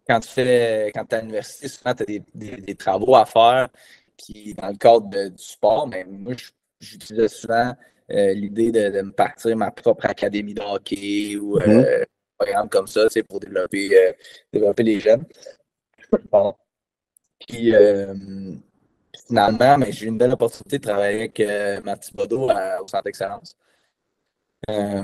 quand 0.09 0.21
tu 0.21 0.29
fais, 0.31 0.91
quand 0.95 1.05
tu 1.05 1.15
es 1.15 1.19
à 1.19 1.21
l'université, 1.21 1.69
souvent, 1.69 1.95
tu 1.95 2.03
as 2.03 2.07
des, 2.07 2.23
des- 2.35 2.57
des 2.63 2.75
travaux 2.75 3.15
à 3.15 3.27
faire. 3.27 3.69
Puis, 4.17 4.55
dans 4.55 4.69
le 4.69 4.77
cadre 4.77 5.09
de- 5.11 5.29
du 5.29 5.43
sport, 5.43 5.87
mais 5.87 6.05
moi, 6.09 6.33
je- 6.37 6.51
j'utilisais 6.83 7.29
souvent 7.29 7.75
euh, 8.11 8.35
l'idée 8.35 8.71
de, 8.73 8.91
de 8.91 9.01
me 9.03 9.13
partir 9.13 9.57
ma 9.57 9.71
propre 9.71 10.07
académie 10.07 10.55
de 10.55 10.61
hockey 10.61 11.37
ou 11.37 11.57
euh, 11.59 12.03
un 12.03 12.05
programme 12.45 12.69
comme 12.69 12.87
ça, 12.87 13.09
sais, 13.09 13.23
pour 13.23 13.41
développer, 13.41 13.97
euh, 13.97 14.13
développer 14.53 14.83
les 14.83 15.01
jeunes. 15.01 15.25
Pardon. 16.31 16.55
Puis, 17.47 17.75
euh, 17.75 18.15
finalement, 19.27 19.79
mais 19.79 19.93
j'ai 19.93 20.07
eu 20.07 20.09
une 20.09 20.19
belle 20.19 20.33
opportunité 20.33 20.79
de 20.79 20.83
travailler 20.83 21.19
avec 21.21 21.41
euh, 21.41 21.81
Mathieu 21.83 22.13
à- 22.51 22.83
au 22.83 22.89
Centre 22.89 23.07
Excellence. 23.09 23.57
Euh, 24.71 25.03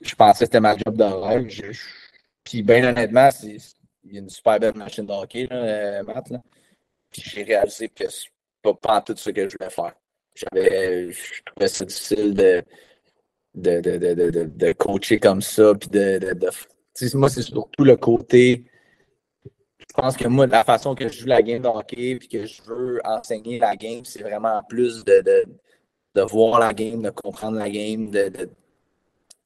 je 0.00 0.14
pensais 0.14 0.40
que 0.40 0.46
c'était 0.46 0.60
ma 0.60 0.76
job 0.76 0.96
de 0.96 1.04
rêve. 1.04 1.48
Je- 1.48 1.72
je- 1.72 1.88
Puis, 2.44 2.62
bien 2.62 2.88
honnêtement, 2.88 3.30
c'est 3.30 3.56
il 4.04 4.14
y 4.14 4.16
a 4.16 4.20
une 4.20 4.30
super 4.30 4.58
belle 4.58 4.74
machine 4.76 5.04
de 5.04 5.12
hockey, 5.12 5.46
là, 5.50 5.56
euh, 5.56 6.02
Matt. 6.04 6.30
Là. 6.30 6.40
Puis, 7.10 7.22
j'ai 7.24 7.42
réalisé 7.42 7.88
que 7.88 8.08
c'est 8.08 8.28
pas, 8.62 8.74
pas 8.74 9.00
tout 9.02 9.16
ce 9.16 9.30
que 9.30 9.48
je 9.48 9.56
voulais 9.58 9.70
faire. 9.70 9.94
J'avais, 10.38 11.10
je 11.12 11.42
trouvais 11.44 11.68
ça 11.68 11.84
difficile 11.84 12.34
de, 12.34 12.62
de, 13.54 13.80
de, 13.80 14.14
de, 14.14 14.44
de, 14.44 14.72
coacher 14.72 15.18
comme 15.18 15.42
ça. 15.42 15.74
Puis 15.74 15.88
de, 15.88 16.20
moi, 17.14 17.28
c'est 17.28 17.42
surtout 17.42 17.84
le 17.84 17.96
côté. 17.96 18.64
Je 19.44 19.94
pense 19.94 20.16
que 20.16 20.28
moi, 20.28 20.46
la 20.46 20.64
façon 20.64 20.94
que 20.94 21.08
je 21.08 21.20
joue 21.20 21.26
la 21.26 21.42
game 21.42 21.62
de 21.62 21.68
hockey 21.68 22.16
puis 22.16 22.28
que 22.28 22.46
je 22.46 22.62
veux 22.62 23.00
enseigner 23.04 23.58
la 23.58 23.74
game, 23.74 24.04
c'est 24.04 24.22
vraiment 24.22 24.62
plus 24.68 25.04
de, 25.04 25.44
voir 26.22 26.60
la 26.60 26.72
game, 26.72 27.02
de 27.02 27.10
comprendre 27.10 27.58
la 27.58 27.70
game, 27.70 28.10
de, 28.10 28.48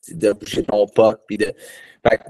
de, 0.09 0.33
bouger 0.33 0.63
ton 0.63 0.87
puck, 0.87 1.21
puis 1.27 1.39
de. 1.39 1.53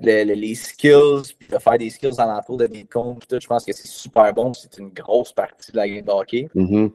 Les 0.03 0.55
skills, 0.55 1.35
puis 1.39 1.49
de 1.49 1.59
faire 1.59 1.79
des 1.79 1.89
skills 1.89 2.17
dans 2.17 2.27
l'entour 2.27 2.59
de 2.59 2.67
des 2.67 2.85
comptes, 2.85 3.41
je 3.41 3.47
pense 3.47 3.65
que 3.65 3.73
c'est 3.73 3.89
super 3.89 4.33
bon. 4.35 4.53
C'est 4.53 4.77
une 4.77 4.91
grosse 4.91 5.33
partie 5.33 5.73
de 5.73 5.79
la 5.79 5.89
game 5.89 6.05
de. 6.05 6.93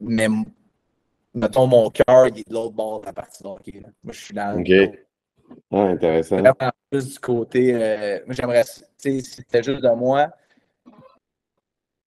Mais 0.00 0.28
mettons, 1.34 1.66
mon 1.66 1.90
cœur, 1.90 2.28
il 2.28 2.40
est 2.40 2.48
de 2.48 2.54
l'autre 2.54 2.74
bord 2.74 3.00
de 3.00 3.06
la 3.06 3.12
partie 3.12 3.42
de 3.42 3.48
hockey. 3.48 3.80
là. 3.80 3.88
Moi, 4.02 4.12
je 4.12 4.20
suis 4.20 4.34
dans 4.34 4.58
OK. 4.58 4.68
le 4.68 4.92
Ah, 5.72 5.76
intéressant. 5.82 6.36
vraiment 6.36 6.72
plus 6.90 7.12
du 7.12 7.18
côté. 7.18 7.74
euh, 7.74 8.20
moi, 8.26 8.34
j'aimerais, 8.34 8.64
tu 8.64 8.70
sais, 8.98 9.20
si 9.20 9.22
c'était 9.22 9.62
juste 9.62 9.82
de 9.82 9.90
moi 9.90 10.30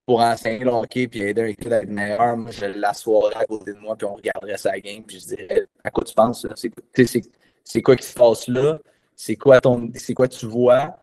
pour 0.05 0.21
enseigner 0.21 0.63
le 0.63 0.71
hockey 0.71 1.07
puis 1.07 1.21
aider 1.21 1.41
un 1.41 1.45
équipe 1.47 1.71
à 1.71 1.77
être 1.81 1.89
meilleur, 1.89 2.37
moi, 2.37 2.51
je 2.51 2.65
l'assoirais 2.65 3.35
à 3.35 3.45
côté 3.45 3.73
de 3.73 3.79
moi 3.79 3.95
puis 3.97 4.07
on 4.07 4.15
regarderait 4.15 4.57
sa 4.57 4.79
game 4.79 5.03
puis 5.03 5.19
je 5.19 5.25
dirais 5.35 5.67
à 5.83 5.91
quoi 5.91 6.03
tu 6.03 6.13
penses 6.13 6.45
là? 6.45 6.53
C'est, 6.55 6.69
tu 6.93 7.05
sais, 7.05 7.21
c'est, 7.21 7.29
c'est 7.63 7.81
quoi 7.81 7.95
qui 7.95 8.05
se 8.07 8.13
passe 8.13 8.47
là? 8.47 8.79
C'est 9.15 9.35
quoi 9.35 9.59
ton 9.59 9.89
c'est 9.95 10.13
quoi 10.13 10.27
tu 10.27 10.45
vois? 10.45 10.97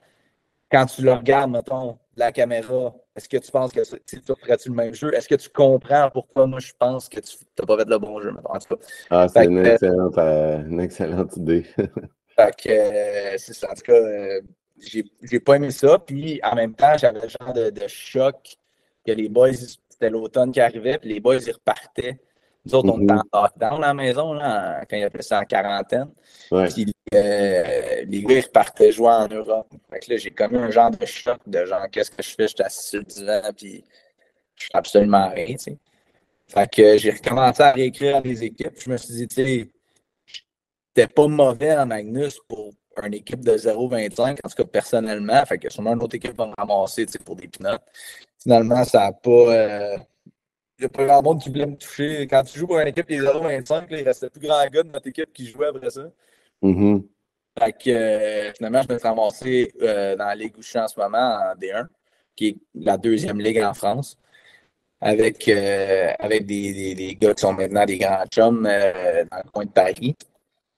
Quand 0.71 0.87
tu 0.87 1.03
le 1.03 1.13
regardes, 1.13 1.51
mettons, 1.51 1.99
la 2.17 2.33
caméra, 2.33 2.95
est-ce 3.17 3.29
que 3.29 3.37
tu 3.37 3.51
penses 3.51 3.73
que 3.73 3.85
c'est- 3.85 4.01
tu 4.07 4.21
ferais-tu 4.41 4.69
le 4.71 4.75
même 4.75 4.95
jeu? 4.95 5.15
Est-ce 5.15 5.29
que 5.29 5.35
tu 5.37 5.49
comprends 5.49 6.11
pourquoi 6.11 6.47
moi 6.47 6.59
je 6.61 6.73
pense 6.79 7.09
que 7.09 7.21
tu 7.21 7.37
n'as 7.59 7.67
pas 7.67 7.79
fait 7.79 7.89
le 7.89 7.99
bon 7.99 8.21
jeu? 8.21 8.33
En 8.45 8.59
tout 8.59 8.77
cas, 8.77 8.83
Ah, 9.11 9.27
c'est 9.29 9.45
une 9.47 9.65
excellente, 9.65 10.19
euh, 10.19 10.65
une 10.67 10.81
excellente 10.81 11.37
idée. 11.37 11.67
Fait 12.37 12.57
que 12.57 12.69
euh, 12.69 13.35
c'est 13.39 13.55
ça. 13.55 13.71
En 13.71 13.75
tout 13.75 13.83
cas, 13.83 13.93
euh, 13.93 14.41
j'ai 14.79 15.41
pas 15.41 15.55
aimé 15.55 15.71
ça. 15.71 15.99
Puis 16.01 16.41
en 16.43 16.55
même 16.57 16.75
temps, 16.75 16.97
j'avais 16.99 17.21
le 17.21 17.29
genre 17.29 17.53
de, 17.53 17.71
de 17.71 17.87
choc 17.87 18.57
que 19.07 19.13
les 19.13 19.29
boys, 19.29 19.53
c'était 19.53 20.11
l'automne 20.11 20.51
qui 20.51 20.61
arrivait, 20.61 20.99
puis 20.99 21.11
les 21.11 21.21
boys, 21.21 21.37
ils 21.37 21.53
repartaient. 21.53 22.19
Nous 22.67 22.75
autres, 22.75 22.89
on 22.93 23.01
était 23.03 23.13
en 23.13 23.43
lockdown 23.43 23.85
à 23.85 23.89
la 23.89 23.95
maison, 23.95 24.33
là, 24.33 24.85
quand 24.89 24.97
ils 24.97 25.05
appelaient 25.05 25.23
ça 25.23 25.39
en 25.41 25.45
quarantaine. 25.45 26.11
Ouais. 26.51 26.67
Puis 26.69 26.87
euh, 27.13 28.05
les 28.07 28.23
gars, 28.23 28.43
ils 28.81 28.93
jouer 28.93 29.09
en 29.09 29.29
Europe. 29.29 29.73
Fait 29.91 30.01
que 30.01 30.11
là, 30.13 30.17
j'ai 30.17 30.31
comme 30.31 30.55
eu 30.55 30.59
un 30.59 30.71
genre 30.71 30.91
de 30.91 31.05
choc 31.05 31.39
de 31.47 31.65
genre, 31.65 31.87
qu'est-ce 31.91 32.11
que 32.11 32.23
je 32.23 32.31
fais? 32.31 32.49
J'étais 32.49 32.65
assis 32.65 32.89
sur 32.89 33.03
puis 33.57 33.85
je 34.57 34.65
fais 34.65 34.71
absolument 34.75 35.29
rien. 35.31 35.57
Fait 36.49 36.71
que 36.71 36.97
j'ai 36.99 37.11
recommencé 37.11 37.63
à 37.63 37.73
réécrire 37.73 38.21
les 38.23 38.45
équipes. 38.45 38.79
Je 38.79 38.91
me 38.91 38.97
suis 38.97 39.15
dit, 39.15 39.29
tu 39.29 39.35
sais, 39.35 39.71
c'était 40.95 41.13
pas 41.13 41.27
mauvais 41.27 41.77
en 41.77 41.87
Magnus 41.87 42.39
pour 42.49 42.73
une 43.03 43.15
équipe 43.15 43.41
de 43.41 43.57
0,25, 43.57 44.39
en 44.45 44.49
tout 44.49 44.55
cas 44.57 44.65
personnellement. 44.65 45.45
Fait 45.47 45.59
que 45.59 45.71
sûrement 45.71 45.93
une 45.95 46.03
autre 46.03 46.15
équipe 46.15 46.37
va 46.37 46.47
me 46.47 46.55
ramasser 46.57 47.07
tu 47.07 47.13
sais, 47.13 47.19
pour 47.19 47.37
des 47.37 47.49
pinottes. 47.49 47.83
Finalement, 48.41 48.85
ça 48.85 49.01
n'a 49.01 49.13
pas. 49.13 49.31
euh, 49.31 49.97
Il 50.79 50.83
n'y 50.83 50.87
a 50.87 50.89
pas 50.89 51.05
grand 51.05 51.23
monde 51.23 51.41
qui 51.43 51.49
voulait 51.49 51.67
me 51.67 51.77
toucher. 51.77 52.27
Quand 52.29 52.45
tu 52.45 52.59
joues 52.59 52.67
pour 52.67 52.79
une 52.79 52.89
équipe 52.89 53.09
des 53.09 53.21
0,25, 53.21 53.91
là, 53.91 53.99
il 53.99 54.05
restait 54.05 54.31
plus 54.31 54.47
grand 54.47 54.65
gars 54.69 54.83
de 54.83 54.91
notre 54.91 55.07
équipe 55.09 55.33
qui 55.33 55.49
jouait 55.49 55.69
après 55.69 55.91
ça. 55.91 56.03
Mhm. 56.65 57.07
Fait 57.59 57.73
que 57.73 57.91
euh, 57.91 58.53
finalement, 58.55 58.83
je 58.83 58.95
me 58.95 58.99
suis 58.99 59.09
ramassé 59.09 59.73
euh, 59.83 60.17
dans 60.17 60.25
la 60.25 60.35
Ligue 60.35 60.57
où 60.59 60.63
je 60.63 60.69
suis 60.69 60.79
en 60.79 60.89
ce 60.89 60.99
moment, 60.99 61.19
en 61.19 61.55
D1, 61.55 61.87
qui 62.35 62.49
est 62.49 62.57
la 62.75 62.97
deuxième 62.97 63.39
ligue 63.39 63.63
en 63.63 63.75
France, 63.75 64.17
avec, 65.01 65.47
euh, 65.49 66.13
avec 66.19 66.47
des, 66.47 67.17
gars 67.21 67.35
qui 67.35 67.41
sont 67.43 67.53
maintenant 67.53 67.85
des 67.85 67.99
grands 67.99 68.25
chums 68.27 68.63
dans 68.63 69.43
le 69.45 69.51
coin 69.53 69.67
de 69.67 69.71
Paris. 69.71 70.17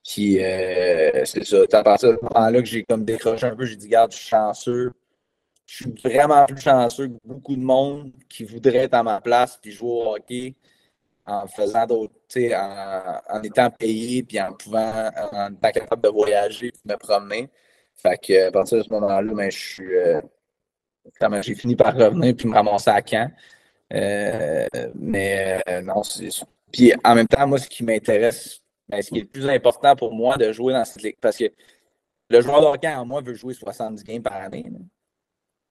C'est 0.02 1.44
ça. 1.44 1.56
À 1.72 1.82
partir 1.84 2.10
de 2.10 2.16
ce 2.16 2.24
moment-là 2.24 2.60
que 2.60 2.66
j'ai 2.66 2.82
comme 2.84 3.04
décroché 3.04 3.46
un 3.46 3.56
peu, 3.56 3.64
j'ai 3.64 3.76
dit, 3.76 3.88
garde, 3.88 4.12
je 4.12 4.18
suis 4.18 4.28
chanceux. 4.28 4.92
Je 5.66 5.74
suis 5.76 5.94
vraiment 6.04 6.44
plus 6.46 6.60
chanceux 6.60 7.08
que 7.08 7.18
beaucoup 7.24 7.56
de 7.56 7.62
monde 7.62 8.12
qui 8.28 8.44
voudrait 8.44 8.84
être 8.84 8.94
à 8.94 9.02
ma 9.02 9.20
place 9.20 9.58
puis 9.60 9.72
jouer 9.72 9.90
au 9.90 10.14
hockey 10.14 10.54
en 11.26 11.46
faisant 11.46 11.86
d'autres, 11.86 12.14
en, 12.54 13.20
en 13.36 13.42
étant 13.42 13.70
payé 13.70 14.22
puis 14.22 14.40
en 14.40 14.52
pouvant, 14.52 15.10
en 15.32 15.52
étant 15.52 15.70
capable 15.70 16.02
de 16.02 16.08
voyager 16.08 16.70
puis 16.70 16.80
de 16.84 16.92
me 16.92 16.98
promener. 16.98 17.50
Fait 17.96 18.18
que 18.18 18.48
à 18.48 18.52
partir 18.52 18.78
de 18.78 18.82
ce 18.82 18.90
moment-là, 18.90 19.34
ben, 19.34 19.50
je 19.50 19.58
suis, 19.58 19.94
euh, 19.94 20.20
j'ai 21.42 21.54
fini 21.54 21.76
par 21.76 21.94
revenir 21.94 22.34
puis 22.36 22.48
me 22.48 22.54
ramasser 22.54 22.90
à 22.90 23.00
Caen. 23.04 23.30
mais 23.90 25.62
non, 25.82 26.02
c'est. 26.02 26.28
Puis 26.72 26.92
en 27.04 27.14
même 27.14 27.28
temps, 27.28 27.46
moi, 27.46 27.58
ce 27.58 27.68
qui 27.68 27.84
m'intéresse, 27.84 28.60
ben, 28.88 29.02
ce 29.02 29.08
qui 29.10 29.18
est 29.18 29.22
le 29.22 29.28
plus 29.28 29.48
important 29.48 29.96
pour 29.96 30.12
moi 30.12 30.36
de 30.36 30.52
jouer 30.52 30.72
dans 30.72 30.84
cette 30.84 31.02
ligue, 31.02 31.16
parce 31.20 31.36
que 31.36 31.50
le 32.28 32.40
joueur 32.40 32.60
d'hockey 32.60 32.88
en 32.88 33.04
moi 33.06 33.20
veut 33.20 33.34
jouer 33.34 33.54
70 33.54 34.04
games 34.04 34.22
par 34.22 34.34
année. 34.34 34.66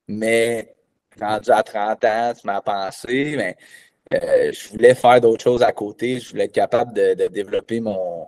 Mais 0.07 0.75
rendu 1.19 1.51
à 1.51 1.63
30 1.63 2.05
ans, 2.05 2.33
tu 2.39 2.47
m'as 2.47 2.61
pensé, 2.61 3.35
mais 3.37 3.55
je 4.11 4.69
voulais 4.69 4.95
faire 4.95 5.19
d'autres 5.21 5.43
choses 5.43 5.63
à 5.63 5.71
côté. 5.71 6.19
Je 6.19 6.31
voulais 6.31 6.45
être 6.45 6.51
capable 6.51 6.93
de 6.93 7.27
développer 7.27 7.79
mon, 7.79 8.27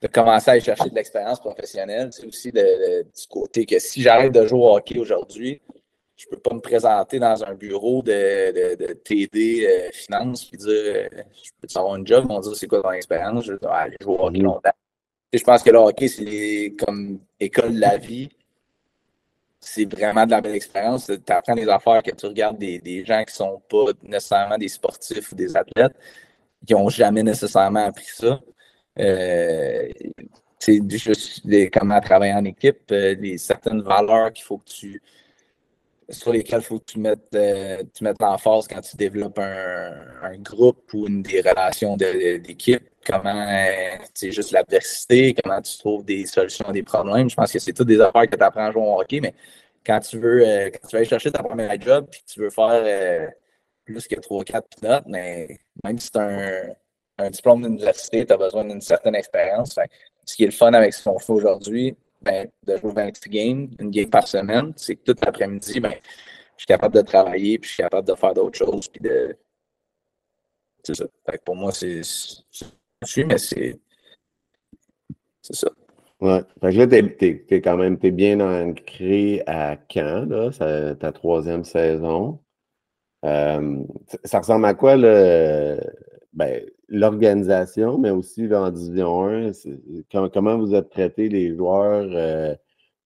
de 0.00 0.06
commencer 0.06 0.50
à 0.50 0.52
aller 0.52 0.60
chercher 0.60 0.90
de 0.90 0.94
l'expérience 0.94 1.40
professionnelle. 1.40 2.10
C'est 2.12 2.26
aussi 2.26 2.52
de, 2.52 3.02
du 3.02 3.26
côté 3.28 3.66
que 3.66 3.78
si 3.78 4.02
j'arrête 4.02 4.32
de 4.32 4.46
jouer 4.46 4.60
au 4.60 4.76
hockey 4.76 4.98
aujourd'hui, 4.98 5.60
je 6.16 6.26
ne 6.26 6.30
peux 6.30 6.40
pas 6.40 6.54
me 6.54 6.60
présenter 6.60 7.18
dans 7.18 7.44
un 7.44 7.54
bureau 7.54 8.02
de, 8.02 8.74
de, 8.76 8.92
TD 8.92 9.66
euh, 9.66 9.90
Finance 9.92 10.50
et 10.52 10.56
dire 10.56 10.68
euh, 10.68 11.08
Je 11.12 11.50
peux 11.60 11.78
avoir 11.78 11.94
un 11.94 12.04
job, 12.04 12.26
on 12.28 12.40
dire 12.40 12.56
c'est 12.56 12.66
quoi 12.66 12.82
ton 12.82 12.90
expérience, 12.90 13.44
je 13.44 13.52
vais 13.52 13.66
aller 13.68 13.96
jouer 14.00 14.16
au 14.16 14.26
hockey 14.26 14.38
longtemps. 14.40 14.72
je 15.32 15.42
pense 15.42 15.62
que 15.62 15.70
le 15.70 15.78
hockey, 15.78 16.08
c'est 16.08 16.74
comme 16.84 17.20
école 17.38 17.74
de 17.74 17.80
la 17.80 17.98
vie. 17.98 18.28
C'est 19.70 19.84
vraiment 19.84 20.24
de 20.24 20.30
la 20.30 20.40
belle 20.40 20.54
expérience. 20.54 21.06
Tu 21.06 21.32
apprends 21.32 21.54
des 21.54 21.68
affaires 21.68 22.02
que 22.02 22.10
tu 22.10 22.26
regardes 22.26 22.58
des, 22.58 22.78
des 22.78 23.04
gens 23.04 23.22
qui 23.24 23.34
sont 23.34 23.60
pas 23.68 23.92
nécessairement 24.02 24.58
des 24.58 24.68
sportifs 24.68 25.32
ou 25.32 25.34
des 25.34 25.56
athlètes, 25.56 25.94
qui 26.66 26.74
n'ont 26.74 26.88
jamais 26.88 27.22
nécessairement 27.22 27.84
appris 27.86 28.06
ça. 28.06 28.40
Euh, 28.98 29.88
c'est 30.58 30.80
juste 30.90 31.42
comment 31.72 32.00
travailler 32.00 32.34
en 32.34 32.44
équipe, 32.44 32.90
euh, 32.90 33.14
des 33.14 33.38
certaines 33.38 33.82
valeurs 33.82 34.32
qu'il 34.32 34.44
faut 34.44 34.58
que 34.58 34.68
tu 34.70 35.02
sur 36.10 36.32
lesquelles 36.32 36.60
il 36.60 36.64
faut 36.64 36.78
que 36.78 36.86
tu 36.86 36.98
mettes, 36.98 37.34
euh, 37.34 37.82
tu 37.94 38.02
mettes 38.02 38.16
l'emphase 38.20 38.66
quand 38.66 38.80
tu 38.80 38.96
développes 38.96 39.38
un, 39.38 40.38
groupe 40.38 40.90
ou 40.94 41.06
une 41.06 41.22
des 41.22 41.42
relations 41.42 41.96
d'équipe. 41.96 42.87
Comment 43.06 43.46
c'est 44.14 44.32
juste 44.32 44.50
l'adversité, 44.50 45.34
comment 45.34 45.62
tu 45.62 45.78
trouves 45.78 46.04
des 46.04 46.26
solutions 46.26 46.66
à 46.66 46.72
des 46.72 46.82
problèmes. 46.82 47.30
Je 47.30 47.34
pense 47.34 47.52
que 47.52 47.58
c'est 47.58 47.72
toutes 47.72 47.88
des 47.88 48.00
affaires 48.00 48.28
que 48.28 48.36
tu 48.36 48.42
apprends 48.42 48.66
à 48.66 48.72
jouer 48.72 48.82
au 48.82 49.00
hockey, 49.00 49.20
mais 49.20 49.34
quand 49.86 50.00
tu 50.00 50.18
veux, 50.18 50.40
quand 50.70 50.88
tu 50.88 50.92
vas 50.92 50.98
aller 50.98 51.08
chercher 51.08 51.30
ta 51.30 51.42
première 51.42 51.80
job 51.80 52.10
que 52.10 52.32
tu 52.32 52.40
veux 52.40 52.50
faire 52.50 53.30
plus 53.84 54.06
que 54.06 54.16
3-4 54.16 54.62
notes, 54.82 55.04
mais 55.06 55.58
même 55.82 55.98
si 55.98 56.10
c'est 56.12 56.18
un, 56.20 56.74
un 57.18 57.30
diplôme 57.30 57.62
d'université, 57.62 58.24
tu 58.24 58.32
as 58.32 58.36
besoin 58.36 58.64
d'une 58.64 58.80
certaine 58.80 59.14
expérience. 59.14 59.78
ce 60.24 60.36
qui 60.36 60.44
est 60.44 60.46
le 60.46 60.52
fun 60.52 60.72
avec 60.72 60.94
ce 60.94 61.02
qu'on 61.04 61.18
fait 61.18 61.32
aujourd'hui, 61.32 61.96
ben, 62.22 62.48
de 62.66 62.76
jouer 62.76 62.92
26 62.92 63.28
games, 63.28 63.70
une 63.78 63.90
game 63.90 64.10
par 64.10 64.26
semaine, 64.26 64.72
c'est 64.76 64.96
que 64.96 65.12
tout 65.12 65.16
l'après-midi, 65.24 65.80
ben, 65.80 65.94
je 66.56 66.62
suis 66.62 66.66
capable 66.66 66.94
de 66.94 67.02
travailler, 67.02 67.58
puis 67.58 67.68
je 67.68 67.74
suis 67.74 67.82
capable 67.82 68.06
de 68.06 68.14
faire 68.14 68.34
d'autres 68.34 68.58
choses, 68.58 68.88
puis 68.88 69.00
de. 69.00 69.36
C'est 70.84 70.94
ça. 70.94 71.04
pour 71.44 71.56
moi, 71.56 71.72
c'est. 71.72 72.02
Suis, 73.04 73.24
mais 73.24 73.38
c'est. 73.38 73.78
C'est 75.42 75.56
ça. 75.56 75.70
Ouais. 76.20 76.42
Fait 76.60 76.72
que 76.72 76.78
là, 76.78 76.86
t'es, 76.86 77.44
es, 77.48 77.60
quand 77.60 77.76
même 77.76 77.96
bien 77.96 78.40
ancré 78.40 79.42
à 79.46 79.76
Caen, 79.88 80.26
là, 80.26 80.50
c'est 80.52 80.98
ta 80.98 81.12
troisième 81.12 81.64
saison? 81.64 82.40
Euh, 83.24 83.84
ça 84.24 84.40
ressemble 84.40 84.66
à 84.66 84.74
quoi 84.74 84.96
le, 84.96 85.80
ben, 86.32 86.64
l'organisation, 86.88 87.98
mais 87.98 88.10
aussi 88.10 88.52
en 88.54 88.70
Division 88.70 89.28
1, 89.28 89.52
comment, 90.32 90.58
vous 90.58 90.74
êtes 90.74 90.90
traité 90.90 91.28
les 91.28 91.54
joueurs? 91.56 92.08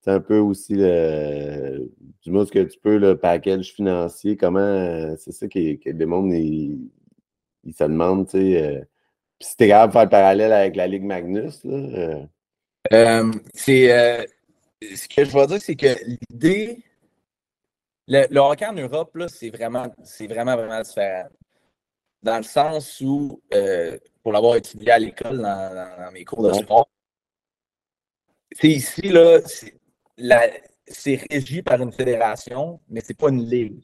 c'est 0.01 0.11
euh, 0.11 0.17
un 0.17 0.21
peu 0.21 0.39
aussi 0.39 0.75
le, 0.77 1.91
du 2.23 2.31
moins 2.31 2.45
ce 2.47 2.53
que 2.53 2.61
tu 2.61 2.79
peux, 2.79 2.99
le 2.99 3.17
package 3.19 3.73
financier, 3.75 4.37
comment 4.37 5.17
c'est 5.19 5.33
ça 5.33 5.49
qui 5.49 5.79
que 5.79 5.91
des 5.91 6.07
mondes 6.07 6.33
ils, 6.33 6.91
se 7.73 7.85
demandent, 7.85 8.27
tu 8.27 8.39
sais. 8.39 8.63
Euh, 8.63 8.85
puis 9.43 9.51
si 9.51 9.57
t'es 9.57 9.69
capable 9.69 9.91
de 9.91 9.93
faire 9.93 10.05
le 10.05 10.11
parallèle 10.11 10.53
avec 10.53 10.77
la 10.77 10.87
Ligue 10.87 11.03
Magnus, 11.03 11.65
là. 11.65 12.27
Euh. 12.93 13.33
c'est 13.55 14.27
ce 14.81 15.09
que 15.09 15.25
je 15.25 15.37
veux 15.37 15.47
dire, 15.47 15.61
c'est 15.61 15.77
que 15.77 15.95
l'idée. 16.05 16.83
Le, 18.09 18.27
le, 18.31 18.41
hockey 18.41 18.67
en 18.67 18.73
Europe, 18.73 19.17
c'est 19.29 19.51
vraiment, 19.51 19.87
c'est 20.03 20.27
vraiment, 20.27 20.57
vraiment 20.57 20.81
différent 20.83 21.29
dans 22.23 22.37
le 22.37 22.43
sens 22.45 23.01
où, 23.01 23.43
euh, 23.53 23.99
pour 24.23 24.33
l'avoir 24.33 24.57
étudié 24.57 24.93
à 24.93 24.99
l'école 24.99 25.39
dans, 25.39 26.13
mes 26.13 26.25
cours 26.25 26.43
de 26.49 26.53
sport, 26.53 26.89
c'est 28.53 28.69
ici, 28.69 29.09
là, 29.09 29.41
c'est 30.87 31.27
régi 31.31 31.63
par 31.63 31.81
une 31.81 31.93
fédération, 31.93 32.81
mais 32.89 33.01
c'est 33.01 33.17
pas 33.17 33.31
une 33.31 33.45
ligue. 33.45 33.83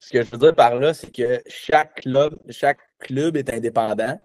Ce 0.00 0.10
que 0.10 0.22
je 0.22 0.30
veux 0.30 0.38
dire 0.38 0.54
par 0.54 0.76
là, 0.76 0.94
c'est 0.94 1.10
que 1.10 1.42
chaque 1.48 2.02
club, 2.02 2.38
chaque 2.50 2.78
club 2.98 3.36
est 3.36 3.50
indépendant, 3.50 4.20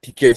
puis 0.00 0.14
que 0.14 0.32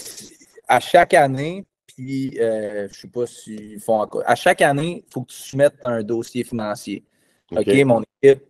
à 0.67 0.79
chaque 0.79 1.13
année, 1.13 1.65
puis 1.85 2.39
euh, 2.39 2.87
je 2.91 3.01
sais 3.01 3.07
pas 3.07 3.27
s'ils 3.27 3.79
font 3.79 4.01
encore, 4.01 4.23
à 4.25 4.35
chaque 4.35 4.61
année, 4.61 5.03
il 5.07 5.13
faut 5.13 5.21
que 5.21 5.31
tu 5.31 5.37
soumettes 5.37 5.75
un 5.85 6.01
dossier 6.03 6.43
financier. 6.43 7.03
OK, 7.51 7.67
mon 7.85 8.03
équipe 8.21 8.43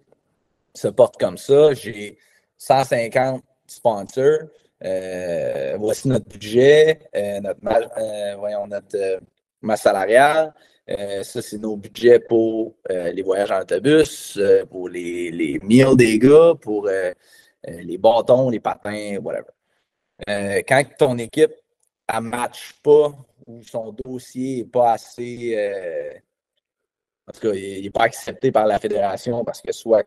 se 0.73 0.87
porte 0.87 1.17
comme 1.17 1.37
ça. 1.37 1.73
J'ai 1.73 2.17
150 2.57 3.43
sponsors. 3.67 4.47
Euh, 4.83 5.77
voici 5.79 6.07
notre 6.07 6.27
budget, 6.27 6.99
euh, 7.15 7.39
notre, 7.39 7.59
euh, 7.97 8.35
voyons, 8.37 8.67
notre 8.67 9.21
masse 9.61 9.81
salariale. 9.81 10.53
ça, 10.87 11.41
c'est 11.41 11.57
nos 11.57 11.77
budgets 11.77 12.19
pour 12.19 12.75
les 12.89 13.21
voyages 13.21 13.51
en 13.51 13.61
autobus, 13.61 14.39
pour 14.69 14.89
les, 14.89 15.31
les 15.31 15.59
meals 15.63 15.95
des 15.95 16.19
gars, 16.19 16.53
pour 16.59 16.89
les 17.65 17.97
bâtons, 17.97 18.49
les 18.49 18.59
patins, 18.59 19.17
whatever. 19.21 19.51
Quand 20.27 20.83
ton 20.97 21.17
équipe 21.17 21.53
ne 22.13 22.19
match 22.19 22.73
pas 22.83 23.15
ou 23.45 23.61
son 23.63 23.95
dossier 24.05 24.57
n'est 24.57 24.69
pas 24.69 24.93
assez. 24.93 25.57
en 27.27 27.31
tout 27.31 27.39
cas, 27.39 27.53
il 27.53 27.83
n'est 27.83 27.89
pas 27.89 28.03
accepté 28.03 28.51
par 28.51 28.65
la 28.65 28.79
fédération 28.79 29.43
parce 29.43 29.61
que 29.61 29.71
soit 29.71 30.05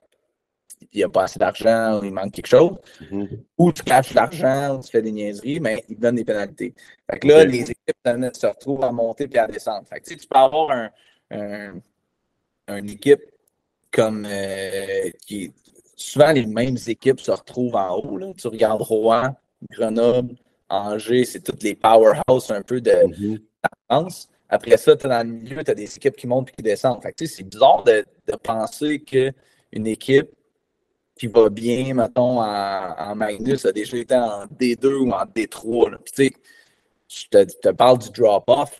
il 0.92 0.98
n'y 0.98 1.04
a 1.04 1.08
pas 1.08 1.24
assez 1.24 1.38
d'argent, 1.38 2.00
il 2.02 2.12
manque 2.12 2.32
quelque 2.32 2.48
chose. 2.48 2.76
Mm-hmm. 3.00 3.38
Ou 3.58 3.72
tu 3.72 3.82
caches 3.82 4.14
l'argent, 4.14 4.80
tu 4.80 4.90
fais 4.90 5.02
des 5.02 5.12
niaiseries, 5.12 5.60
mais 5.60 5.84
ils 5.88 5.96
te 5.96 6.00
donnent 6.00 6.16
des 6.16 6.24
pénalités. 6.24 6.74
Fait 7.10 7.18
que 7.18 7.28
là, 7.28 7.44
les 7.44 7.62
équipes 7.62 7.96
se 8.04 8.46
retrouvent 8.46 8.84
à 8.84 8.92
monter 8.92 9.26
puis 9.26 9.38
à 9.38 9.46
descendre. 9.46 9.86
Fait 9.88 10.00
que, 10.00 10.08
tu, 10.08 10.16
peux 10.16 10.38
avoir 10.38 10.70
un, 11.30 11.80
une 12.68 12.90
équipe 12.90 13.22
comme 13.90 14.26
euh, 14.28 15.10
qui 15.26 15.52
souvent 15.96 16.32
les 16.32 16.46
mêmes 16.46 16.76
équipes 16.86 17.20
se 17.20 17.30
retrouvent 17.30 17.76
en 17.76 17.96
haut. 17.96 18.18
Là. 18.18 18.32
Tu 18.36 18.46
regardes 18.48 18.82
Rouen, 18.82 19.34
Grenoble, 19.70 20.34
Angers, 20.68 21.24
c'est 21.24 21.40
toutes 21.40 21.62
les 21.62 21.74
powerhouses 21.74 22.50
un 22.50 22.62
peu 22.62 22.80
de 22.80 22.90
mm-hmm. 22.90 23.40
France. 23.88 24.28
Après 24.48 24.76
ça, 24.76 24.96
tu 24.96 25.07
es 25.07 25.09
dans 25.09 25.26
le 25.26 25.32
milieu, 25.32 25.64
tu 25.64 25.70
as 25.70 25.74
des 25.74 25.96
équipes 25.96 26.16
qui 26.16 26.26
montent 26.26 26.50
et 26.50 26.52
qui 26.52 26.62
descendent. 26.62 27.02
Fait 27.02 27.12
que, 27.12 27.26
c'est 27.26 27.42
bizarre 27.42 27.82
de, 27.84 28.04
de 28.26 28.36
penser 28.36 29.00
qu'une 29.00 29.86
équipe 29.86 30.30
qui 31.16 31.26
va 31.26 31.48
bien, 31.48 31.94
mettons, 31.94 32.40
en, 32.40 33.14
Magnus, 33.16 33.64
a 33.64 33.72
déjà 33.72 33.96
été 33.96 34.14
en 34.14 34.46
D2 34.46 34.86
ou 34.86 35.11
en 35.11 35.24
D3. 35.24 35.96
Puis, 36.04 36.12
tu 36.14 36.24
sais, 37.09 37.46
je 37.46 37.54
te, 37.62 37.70
parle 37.70 37.98
du 37.98 38.11
drop-off. 38.11 38.78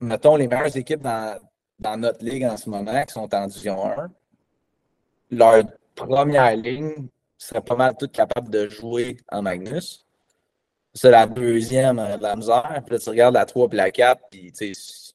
Mettons, 0.00 0.36
les 0.36 0.48
meilleures 0.48 0.76
équipes 0.76 1.02
dans, 1.02 1.96
notre 1.96 2.24
ligue 2.24 2.44
en 2.44 2.56
ce 2.56 2.68
moment, 2.68 3.04
qui 3.04 3.12
sont 3.12 3.32
en 3.32 3.46
Division 3.46 3.86
1, 3.86 4.10
leur 5.30 5.64
première 5.94 6.56
ligne 6.56 7.08
serait 7.46 7.62
pas 7.62 7.76
mal 7.76 7.96
toutes 7.98 8.12
capables 8.12 8.50
de 8.50 8.68
jouer 8.68 9.18
en 9.30 9.42
Magnus. 9.42 10.06
C'est 10.94 11.10
la 11.10 11.26
deuxième 11.26 11.96
de 11.96 12.22
la 12.22 12.36
misère. 12.36 12.82
Puis 12.84 12.94
là, 12.94 12.98
tu 12.98 13.08
regardes 13.10 13.34
la 13.34 13.44
3 13.44 13.68
et 13.72 13.76
la 13.76 13.90
4, 13.90 14.22
puis 14.30 14.52
tu 14.52 14.74
sais, 14.74 15.12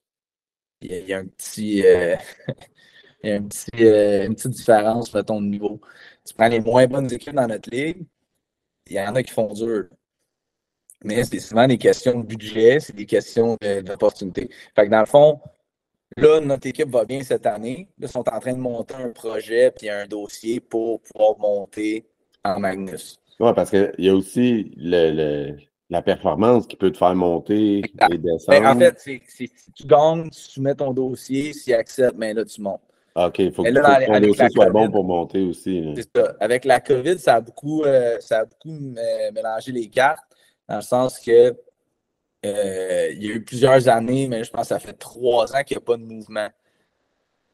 il 0.82 1.08
y, 1.08 1.14
a 1.14 1.20
un 1.20 1.26
petit. 1.26 1.86
Euh, 1.86 2.16
il 3.24 3.30
y 3.30 3.34
a 3.34 3.36
un 3.38 3.44
petit, 3.44 3.70
euh, 3.86 4.26
une 4.26 4.36
petite 4.36 4.52
différence, 4.52 5.14
mettons, 5.14 5.42
de 5.42 5.48
niveau. 5.48 5.80
Tu 6.26 6.34
prends 6.34 6.48
les 6.48 6.60
moins 6.60 6.88
bonnes 6.88 7.12
équipes 7.12 7.36
dans 7.36 7.48
notre 7.48 7.70
ligue, 7.70 8.06
il 8.88 8.94
y 8.94 9.02
en 9.02 9.16
a 9.16 9.24
qui 9.24 9.32
font 9.32 9.54
dur. 9.54 9.88
Mais 11.04 11.24
c'est 11.24 11.40
souvent 11.40 11.68
des 11.68 11.78
questions 11.78 12.20
de 12.20 12.26
budget, 12.26 12.80
c'est 12.80 12.96
des 12.96 13.06
questions 13.06 13.58
d'opportunité. 13.84 14.50
Fait 14.76 14.86
que 14.86 14.92
dans 14.92 15.00
le 15.00 15.06
fond, 15.08 15.42
là, 16.18 16.40
notre 16.42 16.68
équipe 16.68 16.90
va 16.90 17.06
bien 17.06 17.24
cette 17.24 17.46
année. 17.48 17.90
Ils 18.00 18.08
sont 18.08 18.28
en 18.30 18.40
train 18.40 18.54
de 18.54 18.60
monter 18.60 18.96
un 18.96 19.10
projet 19.10 19.72
puis 19.72 19.90
un 19.90 20.06
dossier 20.06 20.60
pour 20.60 21.02
pouvoir 21.02 21.40
monter 21.40 22.11
en 22.44 22.60
Magnus. 22.60 23.20
Oui, 23.40 23.52
parce 23.56 23.70
qu'il 23.70 23.94
y 23.98 24.10
a 24.10 24.16
aussi 24.16 24.72
le, 24.78 25.58
la 25.90 26.02
performance 26.02 26.68
qui 26.68 26.76
peut 26.76 26.92
te 26.92 26.98
faire 26.98 27.16
monter 27.16 27.80
et 27.80 27.92
ben, 27.96 28.18
descendre. 28.18 28.68
en 28.68 28.78
fait, 28.78 29.00
si 29.00 29.52
tu 29.76 29.86
gagnes, 29.86 30.30
tu 30.30 30.62
mets 30.62 30.76
ton 30.76 30.94
dossier, 30.94 31.54
s'il 31.54 31.74
accepte, 31.74 32.16
mais 32.18 32.34
ben 32.34 32.42
là, 32.42 32.46
tu 32.46 32.62
montes. 32.62 32.82
Ah, 33.14 33.28
OK, 33.28 33.40
il 33.40 33.52
faut, 33.52 33.64
que 33.64 33.70
le 33.70 34.50
soit 34.50 34.70
bon 34.70 34.90
pour 34.90 35.04
monter 35.04 35.42
aussi. 35.42 35.94
C'est 35.98 36.10
ça. 36.16 36.34
Avec 36.40 36.64
la 36.64 36.80
COVID, 36.80 37.20
ça 37.20 37.36
a 37.36 37.42
beaucoup, 37.42 37.84
euh, 37.84 38.18
ça 38.22 38.40
a 38.40 38.46
beaucoup 38.46 38.70
euh, 38.72 39.32
mélangé 39.34 39.74
les 39.74 39.90
cartes, 39.90 40.24
dans 40.70 40.78
le 40.78 40.82
sens 40.82 41.20
que 41.20 41.54
euh, 42.46 43.10
il 43.12 43.24
y 43.24 43.30
a 43.30 43.36
eu 43.36 43.44
plusieurs 43.44 43.90
années, 43.90 44.28
mais 44.30 44.46
je 44.46 44.50
pense 44.52 44.62
que 44.62 44.68
ça 44.70 44.80
fait 44.80 44.94
trois 44.94 45.54
ans 45.54 45.64
qu'il 45.64 45.76
n'y 45.76 45.84
a 45.84 45.86
pas 45.86 45.98
de 45.98 46.04
mouvement. 46.04 46.48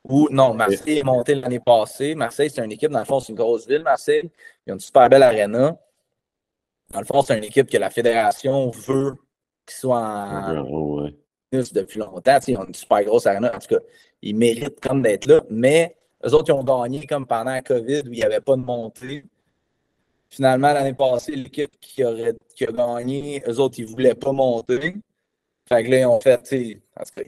Ou 0.04 0.30
non, 0.32 0.54
Marseille 0.54 1.00
est 1.00 1.04
monté 1.04 1.34
l'année 1.36 1.60
passée. 1.60 2.14
Marseille, 2.14 2.50
c'est 2.50 2.64
une 2.64 2.72
équipe, 2.72 2.92
dans 2.92 3.00
le 3.00 3.06
fond, 3.06 3.20
c'est 3.20 3.34
une 3.34 3.38
grosse 3.38 3.68
ville, 3.68 3.84
Marseille. 3.84 4.30
Il 4.68 4.72
y 4.72 4.72
a 4.72 4.74
une 4.74 4.82
super 4.82 5.08
belle 5.08 5.24
arena. 5.24 5.80
Dans 6.92 7.00
le 7.00 7.06
fond, 7.06 7.22
c'est 7.22 7.38
une 7.38 7.46
équipe 7.46 7.70
que 7.70 7.78
la 7.78 7.90
fédération 7.90 8.70
veut 8.70 9.16
qu'il 9.66 9.78
soit 9.78 9.98
en 9.98 10.66
depuis 11.74 12.00
longtemps. 12.00 12.38
Ils 12.46 12.58
ont 12.58 12.66
une 12.66 12.74
super 12.74 13.02
grosse 13.06 13.26
arena. 13.28 13.56
En 13.56 13.60
tout 13.60 13.76
cas, 13.76 13.82
ils 14.22 14.36
méritent 14.36 14.82
comme 14.82 15.02
d'être 15.02 15.26
là. 15.26 15.42
Mais 15.50 15.96
eux 16.26 16.34
autres, 16.34 16.50
ils 16.50 16.52
ont 16.52 16.66
gagné 16.66 17.08
comme 17.08 17.26
pendant 17.26 17.52
la 17.52 17.62
COVID 17.62 18.02
où 18.10 18.12
il 18.12 18.20
n'y 18.20 18.24
avait 18.24 18.42
pas 18.42 18.58
de 18.58 18.62
montée. 18.62 19.24
Finalement, 20.30 20.74
l'année 20.74 20.94
passée, 20.94 21.38
l'équipe 21.38 21.72
qui, 21.80 22.04
aurait, 22.04 22.36
qui 22.54 22.66
a 22.66 22.72
gagné, 22.74 23.42
eux 23.48 23.62
autres, 23.62 23.80
ils 23.80 23.86
ne 23.86 23.90
voulaient 23.90 24.16
pas 24.16 24.34
monter. 24.34 24.96
Fait 25.70 25.84
que 25.86 25.92
là, 25.92 26.00
ils 26.00 26.06
ont 26.06 26.20
fait, 26.20 26.42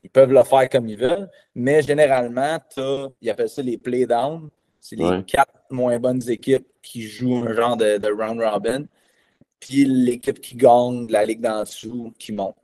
ils 0.03 0.09
peuvent 0.09 0.33
le 0.33 0.43
faire 0.43 0.69
comme 0.69 0.89
ils 0.89 0.97
veulent, 0.97 1.29
mais 1.55 1.81
généralement, 1.83 2.59
ils 3.21 3.29
appellent 3.29 3.47
ça 3.47 3.61
les 3.61 3.77
play-down. 3.77 4.49
C'est 4.80 4.95
les 4.95 5.23
quatre 5.23 5.65
moins 5.69 5.99
bonnes 5.99 6.27
équipes 6.30 6.67
qui 6.82 7.01
jouent 7.01 7.38
un 7.38 7.53
genre 7.53 7.77
de, 7.77 8.11
round 8.11 8.41
robin. 8.41 8.86
Puis 9.59 9.86
l'équipe 9.86 10.39
qui 10.39 10.55
gagne 10.55 11.07
la 11.09 11.25
ligue 11.25 11.41
d'en 11.41 11.61
dessous 11.61 12.13
qui 12.17 12.32
monte. 12.32 12.55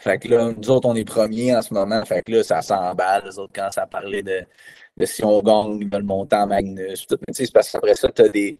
Fait 0.00 0.18
que 0.18 0.28
là, 0.28 0.52
nous 0.52 0.70
autres, 0.70 0.88
on 0.88 0.94
est 0.94 1.04
premiers 1.04 1.56
en 1.56 1.62
ce 1.62 1.72
moment. 1.74 2.04
Fait 2.04 2.22
que 2.22 2.32
là, 2.32 2.42
ça 2.42 2.62
s'emballe. 2.62 3.24
Les 3.24 3.38
autres, 3.38 3.52
quand 3.54 3.68
ça 3.72 3.86
parlait 3.86 4.22
de, 4.22 4.44
de 4.96 5.04
si 5.04 5.24
on 5.24 5.42
gagne, 5.42 5.78
ils 5.80 5.90
veulent 5.90 6.02
monter 6.02 6.36
en 6.36 6.46
Magnus. 6.46 7.06
C'est 7.32 7.52
parce 7.52 7.70
qu'après 7.70 7.94
ça, 7.94 8.10
tu 8.10 8.22
as 8.22 8.28
des, 8.28 8.58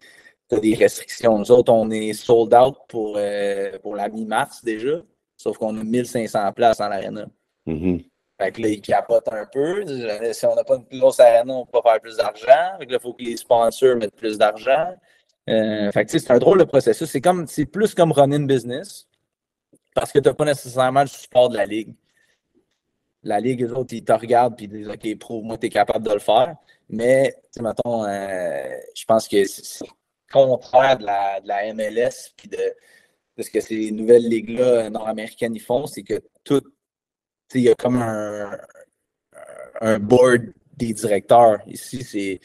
des 0.57 0.75
restrictions. 0.75 1.37
Nous 1.37 1.51
autres, 1.51 1.71
on 1.71 1.89
est 1.91 2.13
sold 2.13 2.53
out 2.53 2.77
pour, 2.87 3.15
euh, 3.17 3.77
pour 3.79 3.95
la 3.95 4.09
mi-mars 4.09 4.63
déjà. 4.63 5.01
Sauf 5.37 5.57
qu'on 5.57 5.77
a 5.77 5.83
1500 5.83 6.51
places 6.53 6.77
dans 6.79 6.89
l'aréna. 6.89 7.27
Mm-hmm. 7.67 8.05
Fait 8.39 8.51
que 8.51 8.61
là, 8.61 8.69
ils 8.69 8.81
capotent 8.81 9.31
un 9.33 9.45
peu. 9.45 9.85
Si 10.33 10.45
on 10.45 10.55
n'a 10.55 10.63
pas 10.63 10.75
une 10.75 10.85
plus 10.85 10.99
grosse 10.99 11.19
aréna, 11.19 11.53
on 11.53 11.59
ne 11.59 11.65
peut 11.65 11.81
pas 11.83 11.91
faire 11.91 12.01
plus 12.01 12.15
d'argent. 12.15 12.77
Fait 12.79 12.85
que 12.85 12.91
là, 12.91 12.97
il 12.99 13.01
faut 13.01 13.13
que 13.13 13.23
les 13.23 13.37
sponsors 13.37 13.97
mettent 13.97 14.15
plus 14.15 14.37
d'argent. 14.37 14.95
Euh, 15.49 15.91
fait 15.91 16.05
que 16.05 16.17
c'est 16.17 16.31
un 16.31 16.37
drôle 16.39 16.59
de 16.59 16.63
processus. 16.63 17.09
C'est 17.09 17.21
comme 17.21 17.47
c'est 17.47 17.65
plus 17.65 17.93
comme 17.93 18.11
running 18.11 18.47
business 18.47 19.07
parce 19.93 20.11
que 20.11 20.19
tu 20.19 20.29
n'as 20.29 20.35
pas 20.35 20.45
nécessairement 20.45 21.01
le 21.01 21.07
support 21.07 21.49
de 21.49 21.57
la 21.57 21.65
Ligue. 21.65 21.93
La 23.23 23.41
Ligue, 23.41 23.61
les 23.61 23.71
autres, 23.71 23.93
ils 23.93 24.03
te 24.05 24.13
regardent 24.13 24.59
et 24.61 24.65
ils 24.65 24.69
disent 24.69 24.87
OK, 24.87 25.17
prouve-moi 25.19 25.55
que 25.57 25.61
tu 25.61 25.67
es 25.67 25.69
capable 25.69 26.07
de 26.07 26.13
le 26.13 26.19
faire. 26.19 26.55
Mais, 26.87 27.35
mettons, 27.59 28.05
euh, 28.05 28.69
je 28.95 29.05
pense 29.05 29.27
que 29.27 29.43
c'est 29.45 29.85
contraire 30.31 30.97
de 30.97 31.05
la, 31.05 31.41
de 31.41 31.47
la 31.47 31.73
MLS 31.73 32.31
puis 32.37 32.47
de, 32.47 32.73
ce 33.37 33.49
que 33.49 33.59
ces 33.59 33.91
nouvelles 33.91 34.27
ligues-là 34.27 34.89
nord-américaines 34.89 35.57
font, 35.59 35.87
c'est 35.87 36.03
que 36.03 36.21
tout, 36.43 36.61
il 37.55 37.61
y 37.61 37.69
a 37.69 37.75
comme 37.75 38.01
un, 38.01 38.57
un 39.81 39.99
board 39.99 40.53
des 40.75 40.93
directeurs. 40.93 41.59
Ici, 41.67 42.03
c'est 42.03 42.39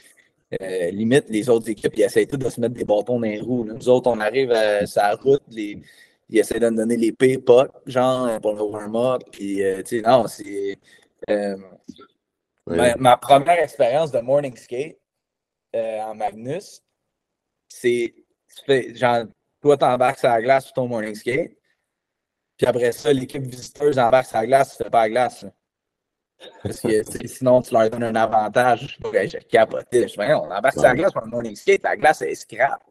euh, 0.61 0.91
limite, 0.91 1.29
les 1.29 1.49
autres 1.49 1.69
équipes, 1.71 1.95
ils 1.97 2.03
essaient 2.03 2.27
tout 2.27 2.37
de 2.37 2.49
se 2.49 2.61
mettre 2.61 2.75
des 2.75 2.85
bâtons 2.85 3.19
dans 3.19 3.21
les 3.21 3.41
roues. 3.41 3.65
Nous 3.65 3.89
autres, 3.89 4.11
on 4.11 4.21
arrive 4.21 4.53
à 4.53 4.87
sa 4.87 5.15
route, 5.15 5.43
les, 5.49 5.81
ils 6.29 6.39
essaient 6.39 6.61
de 6.61 6.69
nous 6.69 6.77
donner 6.77 6.97
les 6.97 7.13
pay 7.13 7.43
genre, 7.87 8.41
pour 8.41 8.55
le 8.55 8.63
warm-up. 8.63 9.23
Puis, 9.33 9.63
euh, 9.63 9.83
tu 9.83 10.01
sais, 10.01 10.03
non, 10.03 10.27
c'est. 10.27 10.79
Euh, 11.31 11.57
ma, 12.67 13.17
première 13.17 13.63
expérience 13.63 14.11
de 14.11 14.21
morning 14.21 14.57
skate 14.57 14.99
en 15.75 16.15
Magnus, 16.15 16.83
c'est. 17.69 18.15
Genre, 18.69 19.25
toi, 19.61 19.77
tu 19.77 19.85
embarques 19.85 20.19
sur 20.19 20.29
la 20.29 20.43
glace 20.43 20.67
pour 20.67 20.75
ton 20.75 20.89
morning 20.89 21.15
skate. 21.15 21.57
Puis 22.65 22.71
après 22.71 22.93
ça, 22.93 23.13
l'équipe 23.13 23.43
visiteuse 23.43 23.99
embarque 23.99 24.33
la 24.33 24.47
glace, 24.47 24.71
tu 24.71 24.83
fais 24.83 24.89
pas 24.89 25.03
la 25.03 25.11
glace. 25.11 25.45
Parce 26.63 26.81
que 26.81 27.03
sinon, 27.27 27.61
tu 27.61 27.75
leur 27.75 27.91
donnes 27.91 28.05
un 28.05 28.15
avantage. 28.15 28.99
Okay, 29.05 29.29
j'ai 29.29 29.41
capoté. 29.41 30.09
Je 30.09 30.19
on 30.19 30.51
embarque 30.51 30.77
la 30.77 30.95
glace 30.95 31.13
un 31.15 31.27
morning 31.27 31.55
skate, 31.55 31.83
la 31.83 31.95
glace 31.95 32.23
est 32.23 32.35
scrap. 32.35 32.83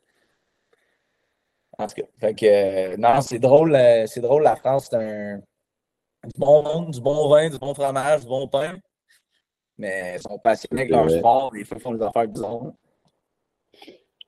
En 1.79 1.87
tout 1.87 1.95
cas, 1.95 2.07
fait 2.19 2.35
que, 2.35 2.45
euh, 2.45 2.97
non, 2.97 3.19
c'est 3.21 3.39
drôle, 3.39 3.73
euh, 3.73 4.05
c'est 4.05 4.21
drôle, 4.21 4.43
la 4.43 4.55
France, 4.55 4.89
c'est 4.91 4.95
un 4.97 5.37
du 5.37 6.39
bon 6.39 6.61
monde, 6.61 6.91
du 6.91 7.01
bon 7.01 7.27
vin, 7.29 7.49
du 7.49 7.57
bon 7.57 7.73
fromage, 7.73 8.21
du 8.21 8.27
bon 8.27 8.47
pain. 8.47 8.77
Mais 9.79 10.17
ils 10.17 10.21
sont 10.21 10.37
passionnés 10.37 10.83
avec 10.83 10.91
leur 10.91 11.09
sport, 11.09 11.51
des 11.51 11.65
fois, 11.65 11.77
ils 11.79 11.81
font 11.81 11.95
des 11.95 12.03
affaires 12.03 12.27
bizarres. 12.27 12.73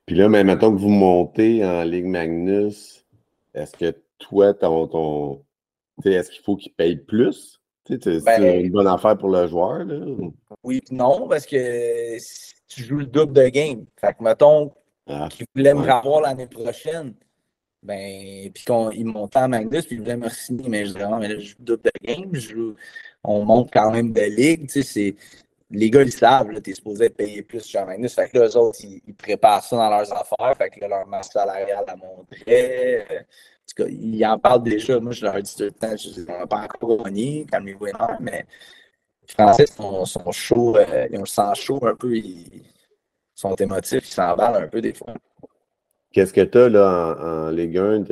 Puis 0.07 0.15
là, 0.15 0.27
mais 0.27 0.43
maintenant 0.43 0.71
que 0.71 0.79
vous 0.79 0.89
montez 0.89 1.63
en 1.63 1.83
Ligue 1.83 2.05
Magnus, 2.05 3.05
est-ce 3.53 3.77
que 3.77 4.04
toi, 4.27 4.53
ton. 4.53 4.87
ton 4.87 5.45
est-ce 6.03 6.29
qu'il 6.29 6.43
faut 6.43 6.55
qu'il 6.55 6.73
paye 6.73 6.97
plus? 6.97 7.61
C'est 7.87 8.23
ben, 8.23 8.65
une 8.65 8.71
bonne 8.71 8.87
affaire 8.87 9.17
pour 9.17 9.29
le 9.29 9.47
joueur? 9.47 9.85
Là? 9.85 10.03
Oui, 10.63 10.81
non, 10.91 11.27
parce 11.27 11.45
que 11.45 12.17
tu 12.67 12.83
joues 12.83 12.97
le 12.97 13.05
double 13.05 13.33
de 13.33 13.47
game. 13.47 13.85
Fait 14.01 14.13
que, 14.13 14.23
mettons, 14.23 14.73
ah, 15.07 15.29
qu'il 15.29 15.45
voulait 15.55 15.73
me 15.73 15.81
revoir 15.81 16.21
l'année 16.21 16.47
prochaine, 16.47 17.13
ben, 17.83 18.51
puis 18.51 18.65
qu'il 18.65 19.05
montait 19.05 19.39
en 19.39 19.49
Magnus, 19.49 19.85
puis 19.85 19.95
il 19.97 20.01
voulait 20.01 20.17
me 20.17 20.29
signer, 20.29 20.67
mais 20.67 20.85
je 20.85 20.93
disais, 20.93 21.07
mais 21.19 21.27
là, 21.27 21.39
je 21.39 21.49
joue 21.49 21.55
double 21.59 21.83
de 21.83 21.91
game, 22.03 22.75
on 23.23 23.45
monte 23.45 23.69
quand 23.71 23.91
même 23.91 24.11
de 24.11 24.21
ligue, 24.21 24.67
c'est 24.67 25.15
les 25.71 25.89
gars, 25.89 26.03
ils 26.03 26.11
savent, 26.11 26.61
tu 26.61 26.71
es 26.71 26.73
supposé 26.73 27.09
payer 27.09 27.41
plus 27.41 27.61
sur 27.61 27.85
Magnus. 27.85 28.13
Fait 28.13 28.29
que 28.29 28.37
là, 28.37 28.47
eux 28.47 28.57
autres, 28.57 28.79
ils, 28.83 29.13
préparent 29.15 29.63
ça 29.63 29.75
dans 29.75 29.89
leurs 29.89 30.13
affaires. 30.13 30.55
Fait 30.57 30.69
que 30.69 30.79
là, 30.81 30.87
leur 30.87 31.07
masse 31.07 31.31
salariale 31.31 31.83
la 31.87 31.95
montrait. 31.95 33.27
Tout 33.67 33.83
cas, 33.83 33.89
ils 33.89 34.25
en 34.25 34.37
parlent 34.37 34.63
déjà. 34.63 34.99
Moi, 34.99 35.11
je 35.11 35.25
leur 35.25 35.41
dis 35.41 35.55
tout 35.55 35.63
le 35.63 35.71
temps, 35.71 35.95
je 35.97 36.09
dis, 36.09 36.25
on 36.27 36.39
n'a 36.39 36.47
pas 36.47 36.61
encore 36.63 37.03
gagné, 37.03 37.45
calmez-vous 37.49 37.87
énorme, 37.87 38.17
mais 38.19 38.45
les 39.27 39.33
Français 39.33 39.65
sont, 39.65 40.05
sont 40.05 40.31
chauds, 40.31 40.77
euh, 40.77 41.07
ils 41.11 41.17
ont 41.17 41.21
le 41.21 41.25
sang 41.25 41.53
chaud 41.53 41.79
un 41.85 41.95
peu, 41.95 42.15
ils 42.15 42.63
sont 43.33 43.55
émotifs, 43.55 44.07
ils 44.07 44.13
s'emballent 44.13 44.63
un 44.63 44.67
peu 44.67 44.81
des 44.81 44.93
fois. 44.93 45.13
Qu'est-ce 46.11 46.31
que 46.31 46.41
tu 46.41 46.57
as 46.57 46.69
là 46.69 47.17
en, 47.19 47.47
en 47.47 47.49
Ligue 47.49 47.77
1? 47.77 48.05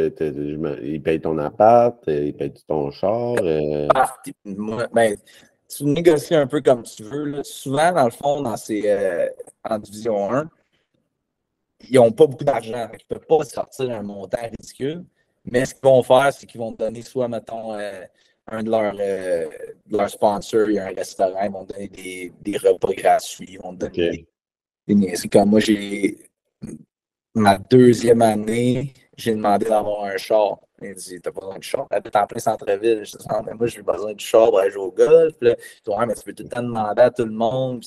ils 0.82 1.02
payent 1.02 1.22
ton 1.22 1.38
appart, 1.38 1.98
ils 2.08 2.36
payent 2.36 2.54
ton 2.68 2.92
char? 2.92 3.36
Euh... 3.42 3.88
Ah, 3.96 4.14
ben, 4.92 5.16
tu 5.70 5.86
négocies 5.86 6.36
un 6.36 6.48
peu 6.48 6.62
comme 6.62 6.84
tu 6.84 7.04
veux. 7.04 7.42
Souvent, 7.44 7.94
dans 7.94 8.06
le 8.06 8.12
fond, 8.12 8.42
dans 8.42 8.58
ces, 8.58 8.84
euh, 8.86 9.30
en 9.64 9.80
Division 9.80 10.34
1, 10.34 10.50
ils 11.90 11.96
n'ont 11.96 12.12
pas 12.12 12.28
beaucoup 12.28 12.44
d'argent. 12.44 12.90
Ils 12.92 13.14
ne 13.14 13.16
peuvent 13.16 13.28
pas 13.28 13.46
sortir 13.46 13.92
un 13.92 14.04
montant 14.04 14.42
ridicule. 14.42 15.06
Mais 15.46 15.66
ce 15.66 15.74
qu'ils 15.74 15.84
vont 15.84 16.04
faire, 16.04 16.32
c'est 16.34 16.46
qu'ils 16.46 16.60
vont 16.60 16.72
donner 16.72 17.02
soit, 17.02 17.28
mettons, 17.28 17.74
euh, 17.74 18.06
un 18.48 18.64
de 18.64 18.70
leurs, 18.70 18.96
euh, 19.00 19.48
leur 19.90 20.10
sponsors, 20.10 20.70
il 20.70 20.76
y 20.76 20.80
a 20.80 20.88
un 20.88 20.94
restaurant, 20.94 21.44
ils 21.44 21.52
vont 21.52 21.64
donner 21.66 21.88
des, 21.88 22.34
des 22.42 22.58
repas 22.58 22.94
gratuits, 22.94 23.48
ils 23.52 23.60
vont 23.60 23.74
donner 23.74 24.28
des, 24.88 25.16
C'est 25.16 25.30
comme 25.30 25.50
moi, 25.50 25.60
j'ai 25.60 26.18
ma 27.36 27.58
deuxième 27.58 28.22
année, 28.22 28.94
j'ai 29.18 29.34
demandé 29.36 29.66
d'avoir 29.66 30.06
un 30.06 30.18
char. 30.18 30.60
Il 30.82 30.96
dit 30.96 31.22
T'as 31.22 31.32
besoin 31.32 31.58
de 31.58 31.64
char? 31.64 31.88
T'habites 31.90 32.16
en 32.16 32.28
plein 32.28 32.40
centre-ville. 32.40 33.06
Je 33.06 33.18
dis 33.18 33.26
ah, 33.30 33.42
mais 33.46 33.54
Moi, 33.54 33.68
j'ai 33.68 33.82
besoin 33.82 34.14
de 34.14 34.20
char 34.20 34.50
pour 34.50 34.60
aller 34.60 34.72
jouer 34.72 34.84
au 34.84 34.92
golf. 34.92 35.36
Là. 35.42 35.56
Je 35.58 35.92
dis 35.92 35.98
mais 36.08 36.16
tu 36.16 36.24
peux 36.24 36.34
tout 36.34 36.44
le 36.44 36.50
temps 36.50 36.64
demander 36.64 37.02
à 37.02 37.12
tout 37.12 37.26
le 37.26 37.32
monde. 37.32 37.84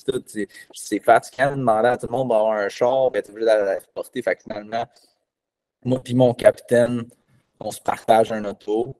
C'est 0.73 1.01
fatigant 1.01 1.51
de 1.53 1.57
demander 1.57 1.89
à 1.89 1.97
tout 1.97 2.07
le 2.07 2.13
monde 2.13 2.29
d'avoir 2.31 2.53
un 2.53 2.69
char. 2.69 3.11
tu 3.13 3.33
veux 3.33 3.41
la 3.41 3.79
porter. 3.95 4.23
Fait 4.23 4.37
que 4.37 4.43
finalement, 4.45 4.87
moi 5.85 6.01
et 6.07 6.15
mon 6.15 6.33
capitaine, 6.35 7.05
on 7.61 7.71
se 7.71 7.81
partage 7.81 8.33
un 8.33 8.45
auto. 8.45 8.97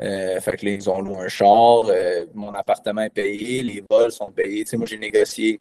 Euh, 0.00 0.40
fait 0.40 0.56
que 0.56 0.66
là, 0.66 0.72
ils 0.72 0.90
ont 0.90 1.00
loué 1.00 1.24
un 1.24 1.28
char. 1.28 1.86
Euh, 1.88 2.26
mon 2.34 2.52
appartement 2.52 3.02
est 3.02 3.10
payé. 3.10 3.62
Les 3.62 3.82
vols 3.88 4.12
sont 4.12 4.30
payés. 4.30 4.64
Moi, 4.74 4.86
j'ai 4.86 4.98
négocié. 4.98 5.60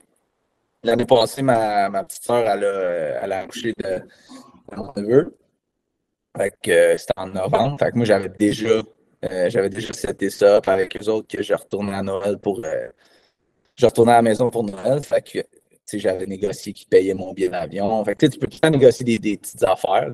L'année 0.84 1.06
passée, 1.06 1.42
ma, 1.42 1.90
ma 1.90 2.04
petite 2.04 2.24
soeur, 2.24 2.48
elle 2.48 2.66
a, 2.66 3.24
elle 3.24 3.32
a 3.32 3.40
accouché 3.40 3.74
de, 3.78 4.02
mon 4.76 4.92
neveu. 4.96 5.36
Fait 6.38 6.54
que 6.62 6.72
euh, 6.72 6.98
c'était 6.98 7.14
en 7.18 7.28
novembre. 7.28 7.78
Fait 7.80 7.92
que 7.92 7.98
moi, 7.98 8.06
j'avais 8.06 8.30
déjà, 8.30 8.82
j'avais 9.48 9.70
déjà 9.70 9.94
seté 9.94 10.30
ça 10.30 10.58
avec 10.58 10.96
eux 11.02 11.10
autres 11.10 11.28
que 11.28 11.42
je 11.42 11.54
retournais 11.54 11.96
à 11.96 12.04
Noël 12.04 12.38
pour. 12.38 12.62
Je 13.76 13.86
retournais 13.86 14.12
à 14.14 14.18
la 14.18 14.22
maison 14.22 14.50
pour 14.50 14.64
Noël. 14.64 15.02
Fait 15.04 15.22
que 15.22 15.40
j'avais 15.98 16.26
négocié 16.26 16.74
qu'ils 16.74 16.88
payaient 16.88 17.14
mon 17.14 17.34
billet 17.34 17.50
d'avion. 17.50 18.04
Fait 18.04 18.16
que 18.16 18.26
tu 18.28 18.38
peux 18.38 18.48
tout 18.48 18.58
le 18.58 18.60
temps 18.60 18.70
négocier 18.70 19.06
des, 19.06 19.18
des 19.18 19.38
petites 19.38 19.64
affaires. 19.64 20.12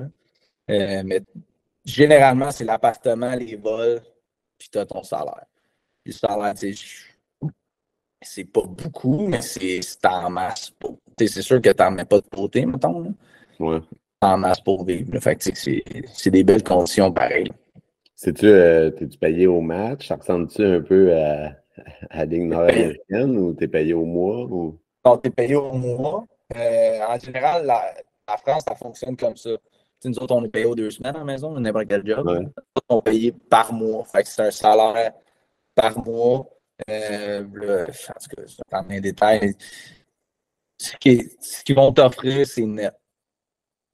mais 0.68 1.22
généralement, 1.84 2.50
c'est 2.50 2.64
l'appartement, 2.64 3.34
les 3.34 3.56
vols, 3.56 4.00
puis 4.58 4.68
tu 4.70 4.78
as 4.78 4.86
ton 4.86 5.02
salaire. 5.02 5.46
Le 6.04 6.12
salaire, 6.12 6.54
c'est 8.22 8.44
pas 8.44 8.62
beaucoup, 8.62 9.26
mais 9.26 9.42
c'est 9.42 9.80
en 10.04 10.30
masse. 10.30 10.72
C'est 11.18 11.42
sûr 11.42 11.60
que 11.60 11.70
tu 11.70 11.82
n'en 11.82 11.90
mets 11.90 12.04
pas 12.04 12.20
de 12.20 12.28
côté, 12.28 12.66
mettons. 12.66 13.00
Là. 13.00 13.10
Ouais 13.58 13.80
en 14.22 14.38
masse 14.38 14.60
pour 14.60 14.84
vivre. 14.84 15.18
Fait 15.20 15.36
c'est 15.40 16.30
des 16.30 16.44
belles 16.44 16.62
conditions 16.62 17.12
pareilles. 17.12 17.52
C'est-tu, 18.14 18.46
euh, 18.46 18.90
tu 18.90 19.06
payé 19.18 19.46
au 19.46 19.60
match? 19.60 20.08
Ça 20.08 20.16
ressemble-tu 20.16 20.64
un 20.64 20.80
peu 20.80 21.16
à, 21.16 21.56
à 22.10 22.24
Ligue 22.24 22.42
nord-américaine 22.42 23.36
ou 23.36 23.52
t'es 23.52 23.68
payé 23.68 23.94
au 23.94 24.04
mois? 24.04 24.44
Ou... 24.44 24.78
Non, 25.04 25.16
t'es 25.18 25.30
payé 25.30 25.56
au 25.56 25.72
mois. 25.72 26.24
Euh, 26.56 27.00
en 27.08 27.18
général, 27.18 27.66
la, 27.66 28.36
France, 28.38 28.62
ça 28.66 28.76
fonctionne 28.76 29.16
comme 29.16 29.36
ça. 29.36 29.50
Nous 30.04 30.18
autres, 30.18 30.34
on 30.34 30.44
est 30.44 30.48
payé 30.48 30.64
aux 30.66 30.74
deux 30.74 30.90
semaines 30.90 31.14
à 31.14 31.20
la 31.20 31.24
maison, 31.24 31.58
n'importe 31.58 31.88
quel 31.88 32.06
job. 32.06 32.26
Ouais. 32.26 32.46
On 32.88 32.98
est 32.98 33.02
payé 33.02 33.32
par 33.32 33.72
mois. 33.72 34.04
Fait 34.04 34.22
que 34.22 34.28
c'est 34.28 34.42
un 34.42 34.50
salaire 34.50 35.12
par 35.74 36.04
mois. 36.04 36.48
Euh, 36.90 37.42
en 37.42 37.86
tout 37.86 38.36
cas, 38.36 38.42
je 38.46 38.56
dans 38.70 38.88
les 38.88 39.00
détails. 39.00 39.54
Ce 40.78 40.96
qu'ils 40.96 41.76
vont 41.76 41.92
t'offrir, 41.92 42.46
c'est 42.46 42.62
net. 42.62 42.94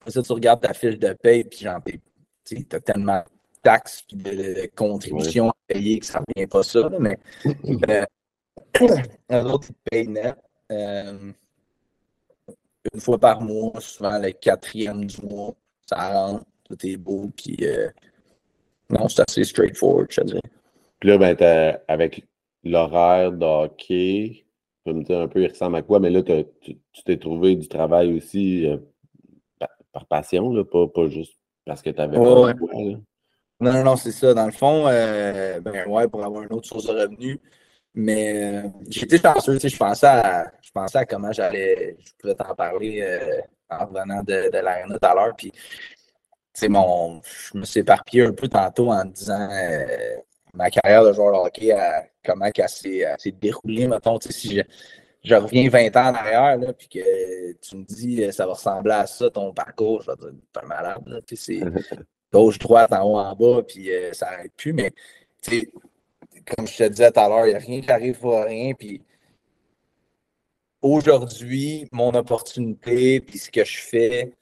Après 0.00 0.12
ça, 0.12 0.22
tu 0.22 0.32
regardes 0.32 0.62
ta 0.62 0.72
fiche 0.72 0.98
de 0.98 1.12
paye, 1.12 1.44
puis 1.44 1.60
j'en 1.62 1.80
paye. 1.80 2.00
Tu 2.46 2.66
as 2.72 2.80
tellement 2.80 3.18
de 3.18 3.60
taxes 3.62 4.04
et 4.12 4.16
de, 4.16 4.70
contributions 4.74 5.50
à 5.50 5.54
payer 5.66 5.98
que 5.98 6.06
ça 6.06 6.20
ne 6.20 6.24
revient 6.34 6.46
pas 6.46 6.62
ça. 6.62 6.88
mais 6.98 7.18
euh, 7.90 8.06
les 9.28 9.40
autres, 9.40 9.68
ils 9.68 9.90
payent 9.90 10.08
net. 10.08 10.36
Euh, 10.72 11.32
une 12.94 13.00
fois 13.00 13.18
par 13.18 13.40
mois, 13.40 13.80
souvent 13.80 14.18
le 14.18 14.30
quatrième 14.32 15.04
du 15.04 15.20
mois, 15.22 15.54
ça 15.88 16.12
rentre, 16.12 16.44
tout 16.64 16.86
est 16.86 16.96
beau, 16.96 17.30
puis 17.36 17.56
euh, 17.62 17.88
non, 18.90 19.08
c'est 19.08 19.22
assez 19.22 19.44
straightforward, 19.44 20.06
je 20.10 20.20
dirais. 20.22 20.40
Puis 21.00 21.08
là, 21.08 21.18
ben, 21.18 21.78
avec 21.88 22.24
l'horaire 22.64 23.32
de 23.32 23.44
hockey, 23.44 24.30
tu 24.34 24.44
peux 24.84 24.92
me 24.92 25.04
dire 25.04 25.20
un 25.20 25.28
peu, 25.28 25.42
il 25.42 25.48
ressemble 25.48 25.76
à 25.76 25.82
quoi, 25.82 26.00
mais 26.00 26.10
là, 26.10 26.22
tu 26.22 26.76
t'es 27.04 27.16
trouvé 27.16 27.56
du 27.56 27.68
travail 27.68 28.16
aussi 28.16 28.66
euh, 28.66 28.78
par, 29.92 30.06
passion, 30.06 30.52
là, 30.52 30.64
pas, 30.64 30.86
pas, 30.88 31.08
juste 31.08 31.38
parce 31.64 31.82
que 31.82 31.90
tu 31.90 32.00
avais 32.00 32.18
ouais. 32.18 32.54
Non, 33.60 33.72
non, 33.72 33.84
non, 33.84 33.96
c'est 33.96 34.12
ça. 34.12 34.34
Dans 34.34 34.46
le 34.46 34.52
fond, 34.52 34.86
euh, 34.86 35.60
ben 35.60 35.88
ouais, 35.88 36.06
pour 36.06 36.24
avoir 36.24 36.42
une 36.42 36.52
autre 36.52 36.68
source 36.68 36.86
de 36.86 36.92
revenus. 36.92 37.38
Mais 37.94 38.62
euh, 38.64 38.68
j'étais 38.88 39.18
chanceux, 39.18 39.54
tu 39.54 39.62
sais, 39.62 39.68
je 39.70 39.76
pensais 39.76 40.06
à, 40.06 40.52
je 40.62 40.70
pensais 40.70 40.98
à 40.98 41.04
comment 41.04 41.32
j'allais, 41.32 41.96
je 41.98 42.12
pouvais 42.20 42.34
t'en 42.34 42.54
parler 42.54 43.00
euh, 43.02 43.40
en 43.70 43.86
revenant 43.86 44.22
de, 44.22 44.50
de 44.50 44.58
l'arena 44.58 44.98
tout 44.98 45.06
à 45.06 45.14
l'heure. 45.14 45.36
Puis, 45.36 45.52
mon, 46.68 47.20
je 47.22 47.58
me 47.58 47.64
suis 47.64 47.80
éparpillé 47.80 48.24
un 48.24 48.32
peu 48.32 48.48
tantôt 48.48 48.90
en 48.90 49.04
disant 49.04 49.48
ma 50.54 50.70
carrière 50.70 51.04
de 51.04 51.12
joueur 51.12 51.32
de 51.32 51.46
hockey, 51.46 51.76
comment 52.24 52.46
elle 52.46 52.68
s'est 52.68 53.32
déroulée, 53.32 53.86
mettons, 53.86 54.18
si 54.20 54.56
je, 54.56 54.62
je, 55.22 55.34
reviens 55.34 55.68
20 55.68 55.96
ans 55.96 56.10
en 56.10 56.14
arrière, 56.14 56.56
là, 56.56 56.72
puis 56.72 56.88
que 56.88 57.52
tu 57.52 57.76
me 57.76 57.84
dis 57.84 58.32
ça 58.32 58.46
va 58.46 58.54
ressembler 58.54 58.94
à 58.94 59.06
ça, 59.06 59.30
ton 59.30 59.52
parcours, 59.52 60.02
je 60.02 60.10
vais 60.10 60.16
dire, 60.16 60.40
t'es 60.52 60.66
malade, 60.66 61.02
là, 61.06 61.20
tu 61.26 61.36
sais, 61.36 61.60
c'est 61.60 61.98
gauche, 62.32 62.58
droite, 62.58 62.92
en 62.92 63.04
haut, 63.04 63.18
en 63.18 63.34
bas, 63.34 63.62
puis 63.62 63.92
euh, 63.92 64.12
ça 64.12 64.30
n'arrête 64.30 64.52
plus. 64.56 64.72
Mais 64.72 64.92
comme 66.56 66.66
je 66.66 66.76
te 66.76 66.88
disais 66.88 67.10
tout 67.10 67.20
à 67.20 67.28
l'heure, 67.28 67.46
il 67.46 67.50
n'y 67.50 67.56
a 67.56 67.58
rien 67.58 67.80
qui 67.80 67.90
arrive 67.90 68.18
pour 68.18 68.42
rien. 68.42 68.72
Puis 68.74 69.02
aujourd'hui, 70.82 71.88
mon 71.92 72.10
opportunité, 72.14 73.20
puis 73.20 73.38
ce 73.38 73.50
que 73.50 73.64
je 73.64 73.78
fais, 73.78 74.32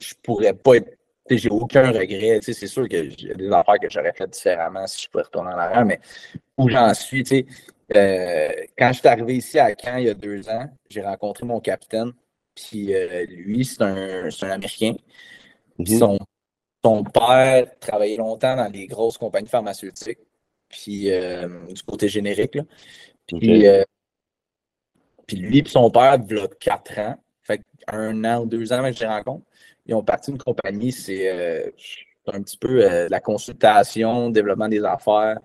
je 0.00 0.14
pourrais 0.22 0.54
pas 0.54 0.76
être. 0.76 0.90
J'ai 1.30 1.48
aucun 1.48 1.90
regret. 1.90 2.40
C'est 2.42 2.66
sûr 2.66 2.86
qu'il 2.86 3.22
y 3.22 3.30
a 3.30 3.34
des 3.34 3.50
affaires 3.50 3.78
que 3.80 3.88
j'aurais 3.88 4.12
fait 4.12 4.28
différemment 4.28 4.86
si 4.86 5.04
je 5.04 5.08
pouvais 5.08 5.24
retourner 5.24 5.54
en 5.54 5.58
arrière, 5.58 5.84
mais 5.86 5.98
où 6.58 6.68
j'en 6.68 6.92
suis, 6.92 7.22
tu 7.24 7.36
sais. 7.36 7.46
Euh, 7.94 8.50
quand 8.78 8.92
je 8.92 8.98
suis 8.98 9.08
arrivé 9.08 9.36
ici 9.36 9.58
à 9.58 9.74
Caen 9.74 9.98
il 9.98 10.06
y 10.06 10.10
a 10.10 10.14
deux 10.14 10.48
ans, 10.48 10.68
j'ai 10.90 11.02
rencontré 11.02 11.46
mon 11.46 11.60
capitaine. 11.60 12.12
Puis 12.54 12.94
euh, 12.94 13.24
lui, 13.26 13.64
c'est 13.64 13.82
un, 13.82 14.28
un, 14.28 14.50
Américain. 14.50 14.94
Mm-hmm. 15.78 15.98
Son 15.98 16.18
son 16.84 17.02
père 17.02 17.66
travaillait 17.80 18.18
longtemps 18.18 18.56
dans 18.56 18.70
les 18.70 18.86
grosses 18.86 19.16
compagnies 19.16 19.48
pharmaceutiques, 19.48 20.18
puis 20.68 21.10
euh, 21.10 21.48
du 21.66 21.82
côté 21.82 22.08
générique. 22.08 22.58
Puis, 23.26 23.66
euh, 23.66 23.82
puis, 25.26 25.36
lui 25.36 25.58
et 25.58 25.64
son 25.68 25.90
père, 25.90 26.18
il 26.28 26.38
a 26.38 26.48
quatre 26.60 26.98
ans, 26.98 27.16
fait 27.42 27.60
un 27.86 28.24
an 28.24 28.42
ou 28.42 28.46
deux 28.46 28.72
ans 28.72 28.82
que 28.82 28.92
je 28.92 29.00
les 29.00 29.06
rencontre, 29.06 29.44
ils 29.86 29.94
ont 29.94 30.02
parti 30.02 30.30
d'une 30.30 30.40
compagnie, 30.40 30.92
c'est 30.92 31.30
euh, 31.30 31.70
un 32.32 32.42
petit 32.42 32.56
peu 32.56 33.08
la 33.08 33.20
consultation, 33.20 34.30
développement 34.30 34.68
des 34.68 34.82
affaires 34.82 35.38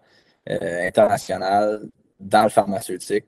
internationales 0.48 1.82
dans 2.20 2.44
le 2.44 2.50
pharmaceutique. 2.50 3.26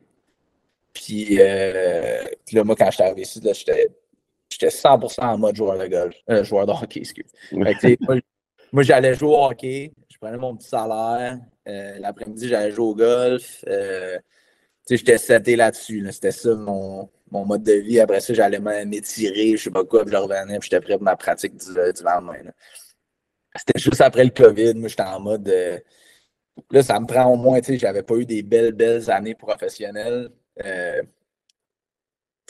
Puis, 0.93 1.35
là, 1.35 2.63
moi, 2.63 2.75
quand 2.77 2.85
je 2.85 2.91
suis 2.91 3.03
arrivé 3.03 3.21
ici, 3.23 3.41
j'étais 3.43 3.89
j'étais 4.51 4.69
100% 4.69 5.21
en 5.21 5.37
mode 5.37 5.55
joueur 5.55 5.77
de 5.77 5.87
golf, 5.87 6.15
euh, 6.29 6.43
joueur 6.43 6.65
de 6.65 6.71
hockey, 6.71 6.99
excuse. 6.99 7.31
moi, 8.71 8.83
j'allais 8.83 9.15
jouer 9.15 9.29
au 9.29 9.45
hockey, 9.45 9.91
je 10.09 10.17
prenais 10.17 10.37
mon 10.37 10.55
petit 10.55 10.67
salaire. 10.67 11.39
Euh, 11.67 11.99
l'après-midi, 11.99 12.47
j'allais 12.47 12.71
jouer 12.71 12.85
au 12.85 12.95
golf. 12.95 13.63
Euh, 14.91 14.97
j'étais 14.97 15.17
seté 15.17 15.55
là-dessus. 15.55 16.07
C'était 16.11 16.31
ça 16.31 16.55
mon, 16.55 17.09
mode 17.31 17.63
de 17.63 17.73
vie. 17.73 17.99
Après 17.99 18.19
ça, 18.19 18.33
j'allais 18.33 18.59
m'étirer, 18.85 19.57
je 19.57 19.63
sais 19.63 19.71
pas 19.71 19.85
quoi, 19.85 20.03
je 20.07 20.15
revenais, 20.15 20.59
j'étais 20.61 20.81
prêt 20.81 20.95
pour 20.95 21.03
ma 21.03 21.15
pratique 21.15 21.55
du, 21.55 21.73
lendemain. 21.73 22.51
C'était 23.55 23.79
juste 23.79 24.01
après 24.01 24.23
le 24.23 24.31
COVID. 24.31 24.75
Moi, 24.75 24.89
j'étais 24.89 25.03
en 25.03 25.19
mode. 25.19 25.47
là, 26.71 26.83
ça 26.83 26.99
me 26.99 27.05
prend 27.05 27.25
au 27.25 27.35
moins, 27.35 27.59
tu 27.59 27.73
sais, 27.73 27.79
j'avais 27.79 28.03
pas 28.03 28.15
eu 28.15 28.25
des 28.25 28.43
belles, 28.43 28.73
belles 28.73 29.09
années 29.09 29.35
professionnelles. 29.35 30.29
en 30.59 31.01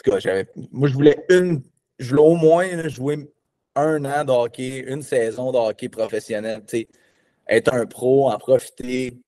tout 0.03 0.11
cas, 0.11 0.43
moi, 0.71 0.87
je 0.89 0.93
voulais 0.93 1.25
une 1.29 1.61
je 2.01 2.09
voulais 2.09 2.21
au 2.21 2.35
moins 2.35 2.87
jouer 2.89 3.31
un 3.75 4.03
an 4.05 4.25
de 4.25 4.31
hockey, 4.31 4.79
une 4.87 5.03
saison 5.03 5.51
de 5.51 5.57
hockey 5.57 5.87
professionnel. 5.87 6.63
Être 7.47 7.73
un 7.73 7.85
pro, 7.85 8.29
en 8.29 8.37
profiter, 8.37 9.19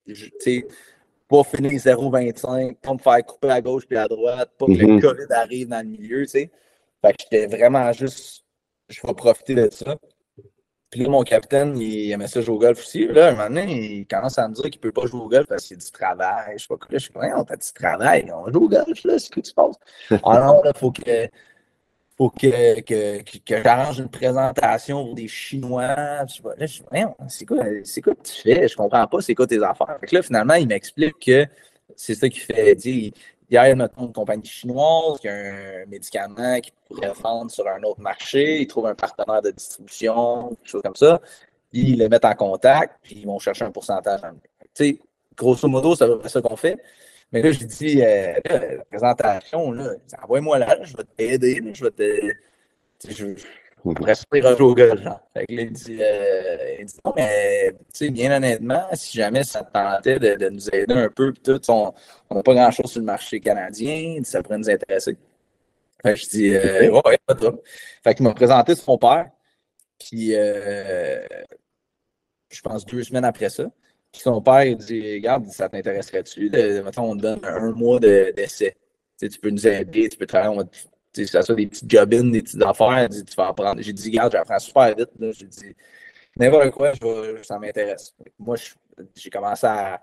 pas 1.34 1.44
finir 1.44 1.72
0,25, 1.72 2.76
pas 2.76 2.94
me 2.94 3.00
faire 3.00 3.26
couper 3.26 3.50
à 3.50 3.60
gauche 3.60 3.88
puis 3.88 3.98
à 3.98 4.08
droite, 4.08 4.52
pas 4.56 4.68
que 4.68 4.72
le 4.72 4.86
mm-hmm. 4.86 5.02
COVID 5.02 5.34
arrive 5.34 5.68
dans 5.68 5.84
le 5.84 5.90
milieu. 5.90 6.28
Fait 6.28 6.48
que 6.48 7.16
j'étais 7.22 7.48
vraiment 7.48 7.92
juste, 7.92 8.46
je 8.88 9.00
vais 9.04 9.14
profiter 9.16 9.56
de 9.56 9.68
ça. 9.72 9.98
Puis 10.92 11.02
là, 11.02 11.10
mon 11.10 11.24
capitaine, 11.24 11.76
il 11.76 12.12
aimait 12.12 12.28
ça 12.28 12.42
jouer 12.42 12.56
au 12.56 12.60
golf 12.60 12.78
aussi. 12.78 13.08
Là, 13.08 13.30
un 13.30 13.32
moment 13.32 13.48
donné, 13.48 13.96
il 13.98 14.06
commence 14.06 14.38
à 14.38 14.48
me 14.48 14.54
dire 14.54 14.66
qu'il 14.66 14.76
ne 14.76 14.82
peut 14.82 14.92
pas 14.92 15.08
jouer 15.08 15.22
au 15.22 15.28
golf 15.28 15.48
parce 15.48 15.66
qu'il 15.66 15.76
y 15.76 15.80
a 15.80 15.84
du 15.84 15.92
travail. 15.92 16.54
Je 16.56 16.62
sais 16.62 16.68
pas 16.68 16.78
quoi. 16.78 16.88
Je 16.92 16.98
suis 17.00 17.12
on 17.16 17.46
fait 17.46 17.58
du 17.58 17.74
travail. 17.74 18.32
On 18.32 18.52
joue 18.52 18.66
au 18.66 18.70
golf, 18.70 19.04
là, 19.04 19.14
c'est 19.18 19.26
ce 19.26 19.30
que 19.32 19.40
tu 19.40 19.54
penses. 19.56 19.78
Non, 20.12 20.62
il 20.64 20.72
faut 20.78 20.92
que 20.92 21.28
faut 22.18 22.30
que, 22.30 22.82
que, 22.82 23.22
que 23.22 23.64
j'arrange 23.64 24.00
une 24.00 24.10
présentation 24.10 25.04
pour 25.06 25.16
des 25.16 25.28
Chinois. 25.28 25.88
Là, 25.88 26.26
je 26.28 26.82
c'est 27.28 27.46
quoi, 27.46 27.64
quoi 27.64 28.16
que 28.16 28.22
tu 28.22 28.42
fais? 28.42 28.68
Je 28.68 28.76
comprends 28.76 29.08
pas, 29.08 29.22
c'est 29.22 29.36
quoi 29.36 29.48
tes 29.48 29.62
affaires? 29.64 29.98
Là, 30.12 30.22
finalement, 30.22 30.54
il 30.56 30.68
m'explique 30.68 31.20
que 31.20 31.46
c'est 31.96 32.16
ça 32.16 32.30
qui 32.30 32.40
fait 32.40 32.76
dire. 32.76 33.12
Hier, 33.50 33.62
a 33.62 34.02
une 34.02 34.14
compagnie 34.14 34.50
chinoise 34.50 35.20
qui 35.20 35.28
a 35.28 35.34
un 35.34 35.86
médicament 35.88 36.60
qui 36.60 36.72
pourrait 36.88 37.14
vendre 37.22 37.52
sur 37.52 37.68
un 37.68 37.84
autre 37.84 38.02
marché. 38.02 38.62
Ils 38.62 38.68
trouvent 38.68 38.88
un 38.88 38.96
partenaire 38.96 39.42
de 39.42 39.52
distribution, 39.52 40.50
quelque 40.50 40.70
chose 40.70 40.82
comme 40.82 40.96
ça. 40.96 41.22
Ils 41.72 42.00
le 42.00 42.10
mettent 42.10 42.26
en 42.26 42.34
contact, 42.34 43.00
puis 43.04 43.16
ils 43.20 43.28
vont 43.28 43.38
chercher 43.40 43.66
un 43.66 43.72
pourcentage. 43.72 44.22
Tu 44.22 44.68
sais, 44.74 45.00
grosso 45.36 45.68
modo, 45.68 45.96
c'est 45.96 46.30
ça 46.30 46.42
qu'on 46.42 46.56
fait. 46.56 46.78
Mais 47.34 47.42
là, 47.42 47.52
j'ai 47.52 47.66
dit, 47.66 48.02
euh, 48.04 48.34
la 48.46 48.86
présentation, 48.86 49.72
là, 49.72 49.90
envoie-moi 50.22 50.60
là, 50.60 50.78
je 50.84 50.96
vais 50.96 51.04
t'aider, 51.18 51.62
je 51.74 51.84
vais 51.84 51.92
te. 51.92 52.34
Je, 53.10 53.26
rester 54.02 54.40
rejouer 54.40 54.64
au 54.64 54.76
golf, 54.76 55.02
genre. 55.02 55.20
Fait 55.34 55.46
que 55.46 55.54
là, 55.56 55.62
il 55.64 55.72
dit, 55.72 55.98
euh, 56.00 56.76
il 56.80 56.86
dit 56.86 56.96
non, 57.04 57.14
mais, 57.16 57.72
tu 57.72 58.06
sais, 58.06 58.10
bien 58.12 58.36
honnêtement, 58.36 58.88
si 58.94 59.18
jamais 59.18 59.44
ça 59.44 59.64
te 59.64 59.72
tentait 59.72 60.20
de, 60.20 60.36
de 60.36 60.50
nous 60.50 60.70
aider 60.70 60.94
un 60.94 61.10
peu, 61.10 61.34
puis 61.34 61.42
tout, 61.42 61.60
on 61.70 61.94
n'a 62.32 62.44
pas 62.44 62.54
grand-chose 62.54 62.92
sur 62.92 63.00
le 63.00 63.06
marché 63.06 63.40
canadien, 63.40 64.22
ça 64.24 64.42
pourrait 64.42 64.60
nous 64.60 64.70
intéresser. 64.70 65.18
Fait 66.02 66.14
que 66.14 66.20
je 66.20 66.30
dis, 66.30 66.56
euh, 66.56 66.92
ouais, 66.92 67.18
pas 67.26 67.34
de 67.34 67.52
Fait 68.04 68.16
qu'il 68.16 68.26
m'a 68.26 68.34
présenté 68.34 68.76
son 68.76 68.98
père, 68.98 69.30
puis, 70.00 70.36
euh, 70.36 71.26
je 72.50 72.62
pense 72.62 72.86
deux 72.86 73.04
semaines 73.04 73.26
après 73.26 73.50
ça, 73.50 73.66
son 74.22 74.42
père, 74.42 74.64
il 74.64 74.78
dit 74.78 75.16
Regarde, 75.16 75.48
ça 75.48 75.70
t'intéresserait-tu 75.70 76.50
Mettons, 76.50 77.12
on 77.12 77.18
te 77.18 77.22
donne 77.22 77.40
un 77.44 77.72
mois 77.72 78.00
d'essai? 78.00 78.76
tu 79.20 79.40
peux 79.40 79.50
nous 79.50 79.68
aider, 79.68 80.10
tu 80.10 80.18
peux 80.18 80.26
travailler, 80.26 80.54
on 80.54 80.62
va, 80.62 81.26
ça 81.26 81.42
soit 81.42 81.56
des 81.56 81.68
petites 81.68 81.90
jobines, 81.90 82.32
des 82.32 82.42
petites 82.42 82.62
affaires. 82.62 83.08
tu 83.10 83.36
vas 83.38 83.48
apprendre. 83.48 83.82
J'ai 83.82 83.94
dit 83.94 84.10
Regarde, 84.10 84.32
j'apprends 84.32 84.60
super 84.60 84.96
vite. 84.96 85.10
J'ai 85.20 85.46
dit 85.46 85.76
N'importe 86.38 86.72
quoi, 86.72 86.94
ça 87.44 87.60
m'intéresse. 87.60 88.16
Moi, 88.40 88.56
j'ai 89.16 89.30
commencé 89.30 89.68
à, 89.68 90.02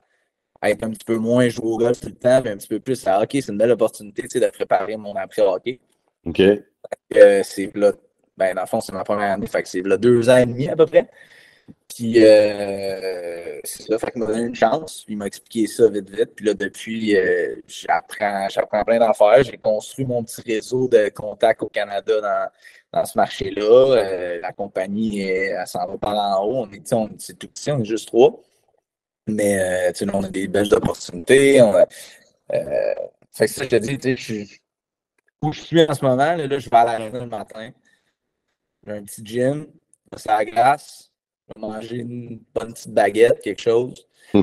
être 0.63 0.85
un 0.85 0.91
petit 0.91 1.05
peu 1.05 1.17
moins 1.17 1.49
jouer 1.49 1.67
au 1.67 1.79
golf 1.79 2.01
tout 2.01 2.09
le 2.09 2.15
temps, 2.15 2.43
puis 2.43 2.51
un 2.51 2.57
petit 2.57 2.69
peu 2.69 2.81
plus 2.81 3.07
à 3.07 3.23
OK, 3.23 3.31
c'est 3.33 3.49
une 3.49 3.57
belle 3.57 3.71
opportunité 3.71 4.23
de 4.23 4.47
préparer 4.51 4.97
mon 4.97 5.15
après-hockey. 5.17 5.81
OK. 6.27 6.41
Euh, 6.41 7.43
c'est 7.43 7.75
là, 7.75 7.93
ben, 8.37 8.55
dans 8.55 8.61
le 8.63 8.67
fond, 8.67 8.81
c'est 8.81 8.93
ma 8.93 9.03
première 9.03 9.33
année, 9.33 9.47
fait 9.47 9.63
que 9.63 9.69
c'est 9.69 9.83
là 9.83 9.97
deux 9.97 10.29
ans 10.29 10.37
et 10.37 10.47
demi 10.47 10.69
à 10.69 10.77
peu 10.77 10.87
près. 10.87 11.09
Puis, 12.01 12.15
euh, 12.25 13.61
c'est 13.63 13.83
ça, 13.83 13.99
fait 13.99 14.13
qu'il 14.13 14.23
m'a 14.23 14.27
donné 14.29 14.45
une 14.45 14.55
chance. 14.55 15.05
Il 15.07 15.19
m'a 15.19 15.27
expliqué 15.27 15.67
ça 15.67 15.87
vite, 15.91 16.09
vite. 16.09 16.35
Puis 16.35 16.47
là, 16.47 16.55
depuis, 16.55 17.15
euh, 17.15 17.57
j'apprends, 17.69 18.49
j'apprends 18.49 18.83
plein 18.85 18.99
d'affaires. 18.99 19.43
J'ai 19.43 19.59
construit 19.59 20.07
mon 20.07 20.25
petit 20.25 20.41
réseau 20.41 20.89
de 20.89 21.11
contacts 21.11 21.63
au 21.63 21.69
Canada 21.69 22.23
dans, 22.23 23.01
dans 23.01 23.05
ce 23.05 23.19
marché-là. 23.19 23.63
Euh, 23.99 24.41
la 24.41 24.51
compagnie, 24.53 25.21
elle, 25.21 25.67
s'en 25.67 25.87
va 25.87 25.99
par 25.99 26.15
en 26.15 26.43
haut. 26.43 26.67
On 26.67 26.73
est, 26.73 26.91
on, 26.95 27.11
c'est 27.19 27.39
tout 27.39 27.49
petit, 27.49 27.71
on 27.71 27.81
est 27.81 27.85
juste 27.85 28.09
trois. 28.09 28.41
Mais, 29.27 29.93
tu 29.93 30.07
sais, 30.07 30.11
on 30.15 30.25
a 30.25 30.31
des 30.31 30.49
belles 30.49 30.73
opportunités. 30.73 31.61
Fait 33.31 33.47
que 33.47 33.53
ça, 33.53 33.65
je 33.65 33.69
te 33.69 33.77
dis, 33.77 33.99
tu 33.99 34.17
sais, 34.17 34.47
où 35.43 35.53
je 35.53 35.61
suis 35.61 35.83
en 35.83 35.93
ce 35.95 36.03
moment, 36.03 36.35
là, 36.35 36.59
je 36.59 36.71
vais 36.71 36.77
à 36.77 36.85
l'arène 36.85 37.13
le 37.13 37.27
matin. 37.27 37.71
J'ai 38.87 38.93
un 38.93 39.03
petit 39.05 39.23
gym, 39.23 39.67
c'est 40.17 40.29
la 40.29 40.45
glace 40.47 41.10
manger 41.59 41.97
une 41.97 42.41
bonne 42.55 42.73
petite 42.73 42.93
baguette, 42.93 43.41
quelque 43.43 43.63
chose. 43.63 44.07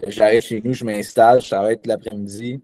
Euh, 0.00 0.10
J'arrive 0.12 0.42
chez 0.42 0.60
nous, 0.60 0.72
je 0.72 0.84
m'installe, 0.84 1.40
je 1.40 1.50
travaille 1.50 1.74
tout 1.74 1.88
l'après-midi. 1.88 2.62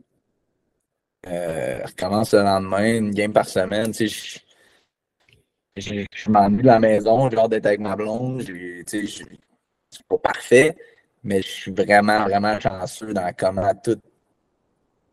Euh, 1.26 1.80
je 1.82 1.86
recommence 1.88 2.32
le 2.32 2.42
lendemain, 2.42 2.98
une 2.98 3.10
game 3.10 3.32
par 3.32 3.48
semaine. 3.48 3.90
Tu 3.90 4.08
sais, 4.08 4.40
je, 5.76 6.04
je, 6.14 6.30
m'ennuie 6.30 6.62
de 6.62 6.66
la 6.66 6.78
maison, 6.78 7.28
j'ai 7.28 7.36
hâte 7.36 7.50
d'être 7.50 7.66
avec 7.66 7.80
ma 7.80 7.96
blonde. 7.96 8.44
Tu 8.44 8.84
sais, 8.86 9.04
je, 9.04 9.24
c'est 9.90 10.06
pas 10.06 10.18
parfait, 10.18 10.76
mais 11.24 11.42
je 11.42 11.48
suis 11.48 11.72
vraiment, 11.72 12.22
vraiment 12.24 12.60
chanceux 12.60 13.12
dans 13.12 13.32
comment 13.36 13.74
tout, 13.82 14.00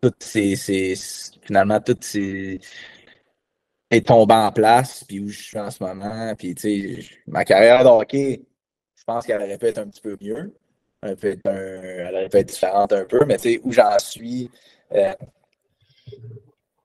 tout 0.02 0.14
ces, 0.20 0.56
ces, 0.56 0.94
finalement, 1.42 1.80
tout 1.80 1.98
ces, 2.02 2.60
est 3.92 4.08
tombé 4.08 4.34
en 4.34 4.52
place, 4.52 5.04
puis 5.04 5.20
où 5.20 5.28
je 5.28 5.42
suis 5.42 5.60
en 5.60 5.70
ce 5.70 5.84
moment. 5.84 6.34
Puis, 6.36 6.56
tu 6.56 6.62
sais, 6.62 7.06
ma 7.28 7.44
carrière 7.46 7.84
de 7.84 7.90
hockey, 7.90 8.42
je 8.42 8.51
pense 9.12 9.26
qu'elle 9.26 9.42
aurait 9.42 9.58
pu 9.58 9.66
être 9.68 9.80
un 9.80 9.88
petit 9.88 10.02
peu 10.02 10.18
mieux. 10.22 10.54
Un, 11.04 11.16
elle 11.22 12.16
aurait 12.16 12.30
pu 12.30 12.38
être 12.38 12.50
différente 12.50 12.94
un 12.94 13.06
peu, 13.06 13.26
mais 13.26 13.38
tu 13.38 13.54
sais, 13.54 13.62
où 13.64 13.72
j'en 13.72 13.98
suis, 14.00 14.50
euh, 14.94 15.14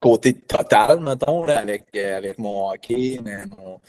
côté 0.01 0.35
total, 0.35 1.01
mettons, 1.01 1.47
euh, 1.48 1.57
avec 1.57 2.39
mon 2.39 2.70
hockey, 2.70 3.20
mon, 3.23 3.81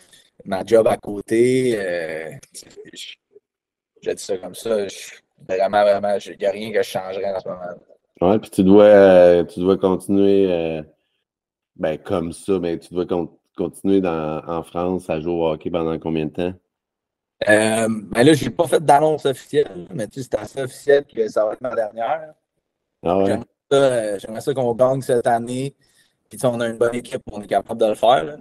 ma 0.45 0.65
job 0.65 0.88
à 0.88 0.97
côté, 0.97 1.80
euh, 1.80 2.31
je, 2.93 4.11
dis 4.11 4.23
ça 4.23 4.38
comme 4.38 4.55
ça, 4.55 4.85
vraiment, 5.47 5.84
vraiment, 5.84 6.18
il 6.26 6.38
n'y 6.38 6.45
a 6.45 6.51
rien 6.51 6.72
que 6.72 6.84
je 6.84 6.89
changerais 6.89 7.34
en 7.34 7.39
ce 7.39 7.47
moment. 7.47 7.61
Oui, 8.19 8.39
puis 8.39 8.49
tu 8.49 8.64
dois, 8.64 9.43
tu 9.45 9.59
dois 9.59 9.77
continuer 9.77 10.84
ben, 11.76 11.97
comme 11.99 12.34
ça, 12.34 12.59
mais 12.59 12.80
tu 12.80 12.93
dois 12.93 13.05
continuer 13.55 14.01
dans, 14.01 14.41
en 14.45 14.64
France 14.64 15.09
à 15.09 15.22
jouer 15.22 15.34
au 15.34 15.47
hockey 15.47 15.69
pendant 15.69 15.97
combien 15.99 16.26
de 16.26 16.31
temps? 16.31 16.53
Euh, 17.47 17.88
ben 17.89 18.23
là, 18.23 18.34
je 18.34 18.45
n'ai 18.45 18.49
pas 18.49 18.68
fait 18.68 18.84
d'annonce 18.84 19.26
officielle, 19.26 19.88
mais 19.93 20.07
tu 20.07 20.22
sais, 20.22 20.30
c'est 20.31 20.39
assez 20.39 20.61
officiel 20.61 21.05
que 21.05 21.27
ça 21.27 21.45
va 21.45 21.53
être 21.53 21.61
ma 21.61 21.76
dernière. 21.76 22.34
Ah 23.03 23.18
ouais? 23.18 23.39
Euh, 23.73 24.18
j'aimerais 24.19 24.41
ça, 24.41 24.53
qu'on 24.53 24.73
gagne 24.73 25.01
cette 25.01 25.27
année. 25.27 25.76
Puis 26.30 26.39
on 26.43 26.59
a 26.59 26.68
une 26.68 26.77
bonne 26.77 26.95
équipe, 26.95 27.22
on 27.31 27.41
est 27.41 27.47
capable 27.47 27.80
de 27.80 27.88
le 27.88 27.95
faire. 27.95 28.38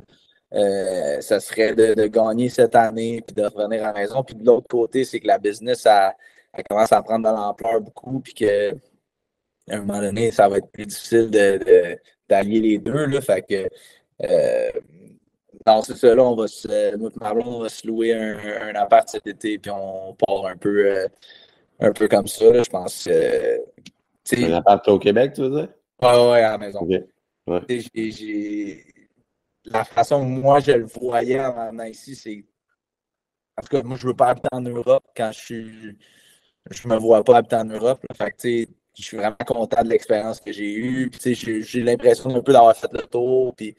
Euh, 0.55 1.21
ça 1.21 1.41
serait 1.41 1.75
de, 1.75 2.07
gagner 2.07 2.49
cette 2.49 2.75
année 2.75 3.21
puis 3.27 3.35
de 3.35 3.43
revenir 3.43 3.85
à 3.85 3.93
la 3.93 3.93
maison. 3.93 4.23
Puis 4.25 4.35
de 4.35 4.45
l'autre 4.45 4.69
côté, 4.69 5.05
c'est 5.05 5.21
que 5.21 5.27
la 5.27 5.39
business, 5.39 5.87
elle, 5.87 6.65
commence 6.65 6.93
à 6.93 7.03
prendre 7.03 7.29
de 7.29 7.35
l'ampleur 7.35 7.81
beaucoup. 7.81 8.21
Puis 8.21 8.35
qu'à 8.35 8.71
un 9.71 9.81
moment 9.81 10.01
donné, 10.01 10.31
ça 10.31 10.49
va 10.49 10.59
être 10.59 10.71
plus 10.71 10.87
difficile 10.87 11.31
d'allier 12.29 12.61
les 12.61 12.79
deux. 12.79 13.07
Là, 13.07 13.21
fait 13.21 13.43
que 13.43 13.69
euh, 14.25 14.71
non, 15.67 15.83
c'est 15.83 15.97
ça, 15.97 16.15
là, 16.15 16.23
on 16.23 16.37
va 16.37 16.47
se, 16.47 16.97
notre 16.97 17.19
on 17.21 17.61
va 17.61 17.69
se 17.69 17.87
louer 17.87 18.15
un, 18.15 18.39
un, 18.69 18.75
appart 18.77 19.09
cet 19.09 19.27
été, 19.27 19.59
puis 19.59 19.71
on 19.71 20.15
part 20.15 20.47
un 20.47 20.57
peu, 20.57 20.87
euh, 20.87 21.09
un 21.81 21.93
peu 21.93 22.07
comme 22.09 22.29
ça, 22.29 22.53
là, 22.53 22.63
je 22.63 22.71
pense. 22.71 23.09
Euh, 23.11 23.59
un 24.33 24.53
appart 24.53 24.87
au 24.89 24.99
Québec, 24.99 25.33
tu 25.35 25.43
veux 25.43 25.51
dire? 25.51 25.69
Oui, 26.03 26.09
ouais, 26.09 26.43
à 26.43 26.53
la 26.53 26.59
maison. 26.59 26.87
La 29.65 29.85
façon 29.85 30.21
dont 30.21 30.27
moi 30.27 30.61
je 30.61 30.73
le 30.73 30.85
voyais 30.85 31.41
en 31.41 31.71
venant 31.71 31.85
ici, 31.85 32.15
c'est. 32.15 32.45
En 33.59 33.63
tout 33.63 33.69
cas, 33.69 33.83
moi, 33.83 33.97
je 33.97 34.05
ne 34.05 34.11
veux 34.11 34.17
pas 34.17 34.29
habiter 34.29 34.49
en 34.53 34.61
Europe 34.61 35.05
quand 35.17 35.33
je 35.33 35.39
suis. 35.39 35.99
Je 36.71 36.89
me 36.89 36.97
vois 36.97 37.25
pas 37.25 37.39
habiter 37.39 37.57
en 37.57 37.65
Europe. 37.65 38.01
Fait 38.15 38.31
que, 38.31 38.71
je 38.99 39.03
suis 39.03 39.17
vraiment 39.17 39.37
content 39.47 39.83
de 39.83 39.89
l'expérience 39.89 40.41
que 40.41 40.53
j'ai 40.53 40.73
eue. 40.75 41.11
J'ai 41.25 41.83
l'impression 41.83 42.35
un 42.35 42.43
peu 42.43 42.53
d'avoir 42.53 42.77
fait 42.77 42.93
le 42.93 43.03
tour. 43.03 43.55
Puis 43.57 43.75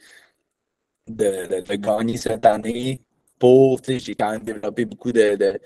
de, 1.08 1.62
de, 1.62 1.76
gagner 1.76 2.18
cette 2.18 2.46
année 2.46 3.02
pour, 3.40 3.80
j'ai 3.86 4.16
quand 4.16 4.32
même 4.32 4.44
développé 4.44 4.86
beaucoup 4.86 5.12
de, 5.12 5.36
de, 5.36 5.60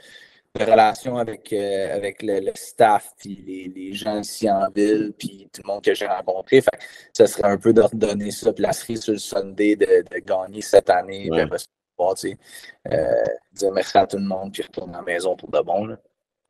relations 0.60 1.18
avec, 1.18 1.52
euh, 1.54 1.96
avec 1.96 2.22
le, 2.22 2.52
staff, 2.56 3.14
puis 3.18 3.42
les, 3.46 3.72
les, 3.74 3.94
gens 3.94 4.20
ici 4.20 4.50
en 4.50 4.70
ville, 4.70 5.14
puis 5.18 5.48
tout 5.54 5.62
le 5.64 5.72
monde 5.72 5.84
que 5.84 5.94
j'ai 5.94 6.08
rencontré. 6.08 6.62
Fait, 6.62 6.78
ça 7.14 7.28
serait 7.28 7.50
un 7.50 7.58
peu 7.58 7.74
de 7.74 7.82
redonner 7.82 8.32
ça, 8.32 8.52
puis 8.52 8.64
la 8.64 8.74
cerise 8.74 9.02
sur 9.02 9.14
le 9.14 9.20
Sunday 9.20 9.76
de, 9.76 9.86
de 9.86 10.20
gagner 10.20 10.62
cette 10.62 10.90
année, 10.90 11.30
ouais. 11.32 11.48
puis 11.48 12.38
euh, 12.92 13.24
dire 13.54 13.72
merci 13.72 13.98
à 13.98 14.08
tout 14.08 14.18
le 14.18 14.24
monde, 14.24 14.52
puis 14.52 14.64
retourner 14.64 14.96
à 14.96 14.98
la 14.98 15.04
maison 15.04 15.36
pour 15.36 15.50
de 15.50 15.60
bon. 15.62 15.86
Là. 15.86 15.98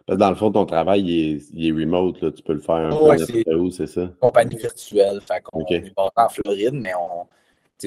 Dans 0.08 0.30
le 0.30 0.36
fond, 0.36 0.52
ton 0.52 0.66
travail, 0.66 1.02
il 1.02 1.36
est, 1.36 1.42
il 1.54 1.68
est 1.68 1.72
remote, 1.72 2.22
là. 2.22 2.32
tu 2.32 2.42
peux 2.42 2.54
le 2.54 2.60
faire 2.60 2.76
un 2.76 2.90
peu 2.90 3.56
où, 3.56 3.70
c'est 3.70 3.88
ça? 3.88 4.10
Compagnie 4.20 4.58
virtuelle. 4.58 5.22
Fait 5.22 5.42
qu'on 5.42 5.64
est 5.68 5.94
en 5.98 6.30
Floride, 6.30 6.74
mais 6.74 6.94
on, 6.96 7.28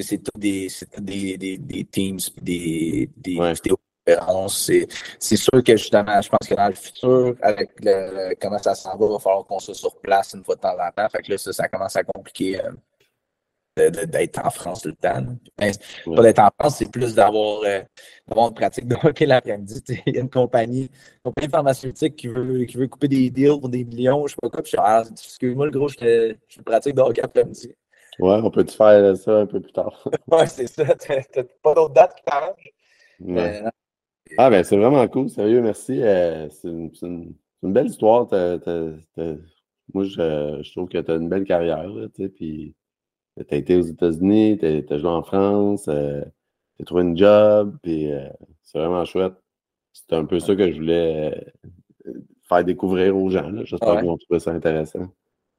c'est 0.03 0.17
tout 0.17 0.39
des, 0.39 0.67
des, 0.97 1.37
des, 1.37 1.57
des, 1.57 1.85
teams, 1.85 2.19
des, 2.41 3.09
des 3.17 3.37
ouais. 3.39 3.53
C'est 5.19 5.35
sûr 5.35 5.63
que 5.63 5.77
justement, 5.77 6.21
je 6.21 6.29
pense 6.29 6.47
que 6.47 6.55
dans 6.55 6.67
le 6.67 6.75
futur, 6.75 7.35
avec 7.41 7.71
le, 7.81 8.35
comment 8.39 8.59
ça 8.59 8.75
s'en 8.75 8.97
va, 8.97 9.05
il 9.05 9.11
va 9.11 9.19
falloir 9.19 9.45
qu'on 9.45 9.59
soit 9.59 9.73
sur 9.73 9.95
place 9.99 10.33
une 10.33 10.43
fois 10.43 10.55
de 10.55 10.61
temps 10.61 10.73
en 10.73 10.91
temps. 10.91 11.09
Fait 11.09 11.23
que 11.23 11.31
là, 11.31 11.37
ça, 11.37 11.53
ça 11.53 11.67
commence 11.67 11.95
à 11.95 12.03
compliquer 12.03 12.61
euh, 12.61 12.71
d'être 13.77 14.45
en 14.45 14.49
France 14.49 14.83
tout 14.83 14.89
le 14.89 14.95
temps. 14.95 15.25
Mais, 15.59 15.71
Pas 16.05 16.21
d'être 16.21 16.39
en 16.39 16.49
France, 16.59 16.77
c'est 16.77 16.91
plus 16.91 17.15
d'avoir 17.15 17.61
euh, 17.63 17.81
une 18.35 18.53
pratique 18.53 18.87
de 18.87 18.95
hockey 19.03 19.25
l'après-midi. 19.25 19.83
Il 20.05 20.15
y 20.15 20.17
a 20.17 20.21
une 20.21 20.29
compagnie, 20.29 20.83
une 20.83 21.21
compagnie 21.23 21.49
pharmaceutique 21.49 22.15
qui 22.15 22.27
veut, 22.27 22.65
qui 22.65 22.77
veut 22.77 22.87
couper 22.87 23.07
des 23.07 23.29
deals 23.29 23.59
pour 23.59 23.69
des 23.69 23.83
millions, 23.83 24.27
je 24.27 24.33
sais 24.33 24.37
pas 24.41 24.49
quoi. 24.49 24.61
Puis 24.61 24.71
je 24.73 24.77
ah, 24.79 25.03
excuse-moi 25.11 25.65
le 25.65 25.71
gros, 25.71 25.87
je, 25.89 26.35
je 26.47 26.61
pratique 26.61 26.95
de 26.95 27.01
hockey 27.01 27.21
l'après-midi. 27.21 27.73
Ouais, 28.19 28.39
on 28.43 28.49
peut-tu 28.49 28.75
faire 28.75 29.17
ça 29.17 29.39
un 29.39 29.45
peu 29.45 29.59
plus 29.59 29.73
tard? 29.73 30.07
ouais, 30.31 30.47
c'est 30.47 30.67
ça. 30.67 30.85
T'as 30.95 31.43
pas 31.61 31.73
d'autres 31.73 31.93
dates 31.93 32.15
qui 32.15 32.23
t'arrangent? 32.23 32.73
Ouais. 33.19 33.63
Euh, 33.63 33.69
ah, 34.37 34.49
ben, 34.49 34.63
c'est 34.63 34.77
vraiment 34.77 35.07
cool. 35.07 35.29
Sérieux, 35.29 35.61
merci. 35.61 36.01
Euh, 36.01 36.49
c'est 36.49 36.67
une, 36.67 36.91
une, 37.01 37.33
une, 37.63 37.73
belle 37.73 37.87
histoire. 37.87 38.27
T'as, 38.27 38.57
t'as, 38.59 38.91
moi, 39.93 40.03
je, 40.03 40.61
je, 40.63 40.71
trouve 40.71 40.89
que 40.89 40.97
tu 40.97 41.11
as 41.11 41.15
une 41.15 41.29
belle 41.29 41.43
carrière. 41.43 41.87
Là, 41.87 42.07
puis, 42.09 42.75
tu 43.37 43.53
as 43.53 43.57
été 43.57 43.75
aux 43.75 43.81
États-Unis, 43.81 44.57
tu 44.59 44.93
as 44.93 44.97
joué 44.97 45.09
en 45.09 45.23
France, 45.23 45.87
euh, 45.87 46.23
tu 46.77 46.83
as 46.83 46.85
trouvé 46.85 47.03
une 47.03 47.17
job, 47.17 47.77
puis 47.83 48.09
c'est 48.63 48.79
vraiment 48.79 49.05
chouette. 49.05 49.33
C'est 49.93 50.13
un 50.13 50.25
peu 50.25 50.39
ça 50.39 50.55
que 50.55 50.71
je 50.71 50.77
voulais 50.77 51.53
faire 52.47 52.63
découvrir 52.63 53.15
aux 53.15 53.29
gens. 53.29 53.51
J'espère 53.63 53.97
qu'ils 53.97 54.07
vont 54.07 54.17
trouver 54.17 54.39
ça 54.39 54.51
intéressant. 54.51 55.07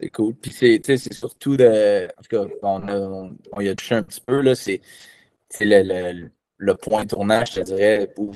C'est 0.01 0.10
cool. 0.10 0.35
Puis 0.35 0.52
c'est 0.52 1.12
surtout 1.14 1.56
de. 1.56 2.09
En 2.18 2.23
tout 2.23 2.28
cas, 2.48 2.55
on, 2.62 2.89
a, 2.89 2.98
on, 3.52 3.60
y 3.60 3.68
a 3.68 3.74
touché 3.74 3.94
un 3.94 4.02
petit 4.02 4.20
peu, 4.20 4.40
là. 4.43 4.55
C'est 4.55 4.81
le, 5.60 5.82
le, 5.82 6.31
le, 6.59 6.74
point 6.77 7.06
tournage, 7.06 7.52
je 7.55 7.60
te 7.60 7.64
dirais, 7.66 8.12
où 8.16 8.32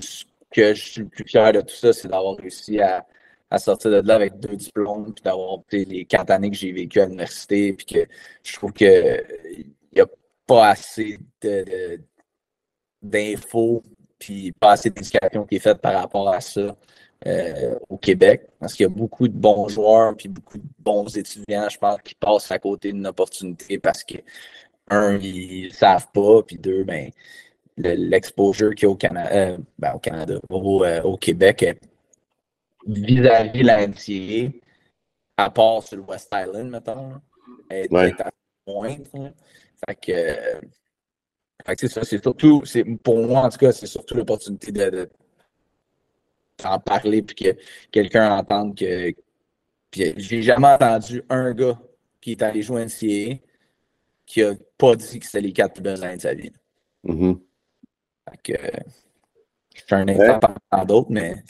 que 0.50 0.74
je 0.74 0.82
suis 0.82 1.02
le 1.02 1.08
plus 1.08 1.24
fier 1.24 1.52
de 1.52 1.60
tout 1.60 1.74
ça, 1.74 1.92
c'est 1.92 2.08
d'avoir 2.08 2.36
réussi 2.36 2.80
à, 2.80 3.06
à, 3.50 3.58
sortir 3.58 3.90
de 3.90 4.06
là 4.06 4.14
avec 4.16 4.38
deux 4.40 4.56
diplômes, 4.56 5.12
puis 5.14 5.22
d'avoir 5.22 5.60
les 5.72 6.04
quatre 6.06 6.30
années 6.30 6.50
que 6.50 6.56
j'ai 6.56 6.72
vécues 6.72 7.00
à 7.00 7.06
l'université, 7.06 7.72
puis 7.74 7.86
que 7.86 8.06
je 8.44 8.54
trouve 8.54 8.72
qu'il 8.72 9.24
n'y 9.94 10.00
a 10.00 10.06
pas 10.46 10.70
assez 10.70 11.18
d'infos, 13.02 13.84
puis 14.18 14.52
pas 14.52 14.72
assez 14.72 14.90
d'éducation 14.90 15.44
qui 15.46 15.56
est 15.56 15.60
faite 15.60 15.78
par 15.80 15.94
rapport 15.94 16.28
à 16.28 16.40
ça. 16.40 16.76
Euh, 17.26 17.78
au 17.90 17.98
Québec, 17.98 18.48
parce 18.58 18.72
qu'il 18.72 18.84
y 18.84 18.86
a 18.86 18.88
beaucoup 18.88 19.28
de 19.28 19.36
bons 19.36 19.68
joueurs 19.68 20.16
puis 20.16 20.30
beaucoup 20.30 20.56
de 20.56 20.64
bons 20.78 21.14
étudiants, 21.18 21.68
je 21.68 21.76
pense, 21.76 22.00
qui 22.00 22.14
passent 22.14 22.50
à 22.50 22.58
côté 22.58 22.92
d'une 22.92 23.06
opportunité 23.06 23.78
parce 23.78 24.02
que, 24.04 24.16
un, 24.88 25.18
ils 25.18 25.66
ne 25.66 25.70
savent 25.70 26.10
pas, 26.14 26.42
puis 26.42 26.56
deux, 26.56 26.82
ben, 26.82 27.10
l'exposure 27.76 28.74
qu'il 28.74 28.84
y 28.84 28.86
a 28.86 28.90
au, 28.90 28.96
Canada, 28.96 29.30
euh, 29.32 29.58
ben, 29.78 29.92
au, 29.92 29.98
Canada 29.98 30.40
au, 30.48 30.82
euh, 30.82 31.02
au 31.02 31.18
Québec 31.18 31.78
vis-à-vis 32.86 33.64
la 33.64 33.86
NCA, 33.86 34.56
à 35.36 35.50
part 35.50 35.82
sur 35.82 35.98
le 35.98 36.04
West 36.04 36.34
Island, 36.34 36.70
mettons, 36.70 37.20
est, 37.68 37.92
ouais. 37.92 38.14
à 38.18 38.30
pointe. 38.64 39.10
Fait 39.86 39.94
que, 39.94 40.12
fait 41.66 41.76
que 41.76 41.80
c'est 41.80 41.88
ça, 41.88 42.02
c'est 42.02 42.22
surtout, 42.22 42.62
pour 43.04 43.18
moi 43.18 43.42
en 43.42 43.50
tout 43.50 43.58
cas, 43.58 43.72
c'est 43.72 43.86
surtout 43.86 44.14
l'opportunité 44.14 44.72
de, 44.72 44.88
de 44.88 45.10
en 46.66 46.78
parler 46.78 47.22
puis 47.22 47.34
que 47.36 47.56
quelqu'un 47.90 48.36
entende 48.36 48.76
que. 48.76 49.12
J'ai 49.92 50.42
jamais 50.42 50.68
entendu 50.68 51.22
un 51.28 51.52
gars 51.52 51.80
qui 52.20 52.32
est 52.32 52.42
allé 52.42 52.62
jouer 52.62 52.84
NCAA 52.84 53.40
qui 54.24 54.42
a 54.44 54.54
pas 54.78 54.94
dit 54.94 55.18
que 55.18 55.26
c'était 55.26 55.40
les 55.40 55.52
quatre 55.52 55.74
plus 55.74 55.82
belles 55.82 56.04
années 56.04 56.16
de 56.16 56.22
sa 56.22 56.34
vie. 56.34 56.52
Mm-hmm. 57.04 57.40
Fait 58.30 58.36
que 58.44 58.52
je 59.74 59.80
suis 59.80 59.94
un 59.94 60.06
exemple 60.06 60.46
ouais. 60.46 60.54
parmi 60.70 60.86
d'autres, 60.86 61.10
mais. 61.10 61.42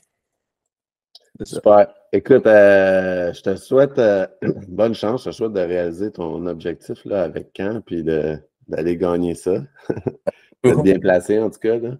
Super. 1.43 1.93
Écoute, 2.12 2.47
euh, 2.47 3.32
je 3.32 3.43
te 3.43 3.57
souhaite 3.57 3.99
euh, 3.99 4.27
bonne 4.69 4.95
chance. 4.95 5.24
Je 5.24 5.31
te 5.31 5.35
souhaite 5.35 5.53
de 5.53 5.61
réaliser 5.61 6.11
ton 6.11 6.47
objectif 6.47 7.05
là, 7.05 7.23
avec 7.23 7.51
Caen 7.57 7.81
puis 7.81 8.03
d'aller 8.03 8.97
gagner 8.97 9.35
ça. 9.35 9.62
de 10.65 10.82
bien 10.82 10.99
placé 10.99 11.39
en 11.39 11.51
tout 11.51 11.61
cas. 11.61 11.78
Là. 11.78 11.97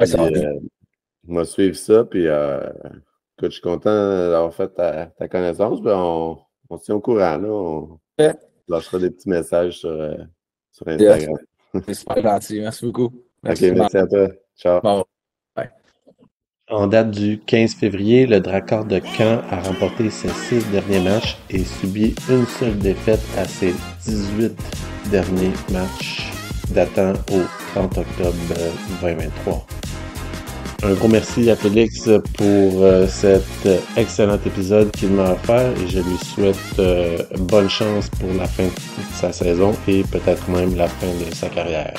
Ouais, 0.00 0.14
euh, 0.16 0.60
on 1.28 1.34
va 1.34 1.44
suivre 1.44 1.76
ça, 1.76 2.04
puis 2.04 2.26
euh, 2.26 2.60
écoute, 3.38 3.50
je 3.50 3.54
suis 3.54 3.60
content 3.60 4.30
d'avoir 4.30 4.54
fait 4.54 4.68
ta, 4.68 5.06
ta 5.06 5.28
connaissance. 5.28 5.80
Puis 5.80 5.90
on, 5.92 6.38
on 6.70 6.78
se 6.78 6.84
tient 6.84 6.94
au 6.94 7.00
courant. 7.00 7.36
Là. 7.36 7.48
On 7.48 7.98
ouais. 8.18 8.34
lâchera 8.68 8.98
des 8.98 9.10
petits 9.10 9.28
messages 9.28 9.78
sur, 9.78 9.90
euh, 9.90 10.16
sur 10.72 10.88
Instagram. 10.88 11.36
C'est 11.86 11.94
super 11.94 12.22
gentil. 12.22 12.60
Merci 12.60 12.86
beaucoup. 12.86 13.10
Merci, 13.42 13.70
OK, 13.70 13.76
merci 13.76 13.96
à 13.96 14.06
toi. 14.06 14.28
Ciao. 14.56 14.80
Bon. 14.80 15.04
Bye. 15.56 15.70
En 16.70 16.86
date 16.86 17.10
du 17.10 17.40
15 17.40 17.74
février, 17.74 18.26
le 18.26 18.40
Dracard 18.40 18.84
de 18.84 19.00
Caen 19.16 19.42
a 19.50 19.60
remporté 19.60 20.08
ses 20.10 20.28
six 20.28 20.64
derniers 20.70 21.02
matchs 21.02 21.36
et 21.50 21.64
subi 21.64 22.14
une 22.30 22.46
seule 22.46 22.78
défaite 22.78 23.20
à 23.36 23.44
ses 23.44 23.74
18 24.06 24.52
derniers 25.10 25.52
matchs 25.72 26.30
datant 26.72 27.12
au 27.32 27.42
30 27.74 27.98
octobre 27.98 28.36
2023. 29.02 29.66
Un 30.84 30.92
gros 30.92 31.08
merci 31.08 31.50
à 31.50 31.56
Félix 31.56 32.10
pour 32.36 32.82
euh, 32.82 33.06
cet 33.08 33.42
excellent 33.96 34.38
épisode 34.44 34.90
qu'il 34.90 35.12
m'a 35.12 35.30
offert 35.30 35.72
et 35.80 35.88
je 35.88 36.00
lui 36.00 36.18
souhaite 36.18 36.58
euh, 36.78 37.16
bonne 37.38 37.70
chance 37.70 38.10
pour 38.20 38.28
la 38.34 38.46
fin 38.46 38.64
de 38.64 38.70
sa 39.14 39.32
saison 39.32 39.72
et 39.88 40.02
peut-être 40.02 40.46
même 40.50 40.76
la 40.76 40.86
fin 40.86 41.06
de 41.06 41.34
sa 41.34 41.48
carrière. 41.48 41.94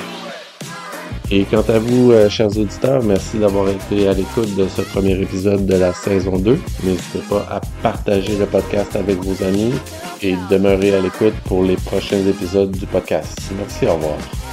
Et 1.31 1.45
quant 1.45 1.63
à 1.67 1.79
vous, 1.79 2.11
euh, 2.11 2.29
chers 2.29 2.55
auditeurs, 2.55 3.01
merci 3.01 3.39
d'avoir 3.39 3.69
été 3.69 4.07
à 4.07 4.13
l'écoute 4.13 4.55
de 4.55 4.67
ce 4.67 4.83
premier 4.83 5.19
épisode 5.19 5.65
de 5.65 5.75
la 5.75 5.91
saison 5.91 6.37
2. 6.37 6.59
N'hésitez 6.83 7.21
pas 7.27 7.47
à 7.49 7.61
partager 7.81 8.37
le 8.37 8.45
podcast 8.45 8.95
avec 8.95 9.17
vos 9.17 9.43
amis 9.43 9.73
et 10.21 10.35
demeurer 10.51 10.93
à 10.93 11.01
l'écoute 11.01 11.33
pour 11.45 11.63
les 11.63 11.77
prochains 11.77 12.23
épisodes 12.27 12.71
du 12.71 12.85
podcast. 12.85 13.35
Merci, 13.57 13.87
au 13.87 13.95
revoir. 13.95 14.44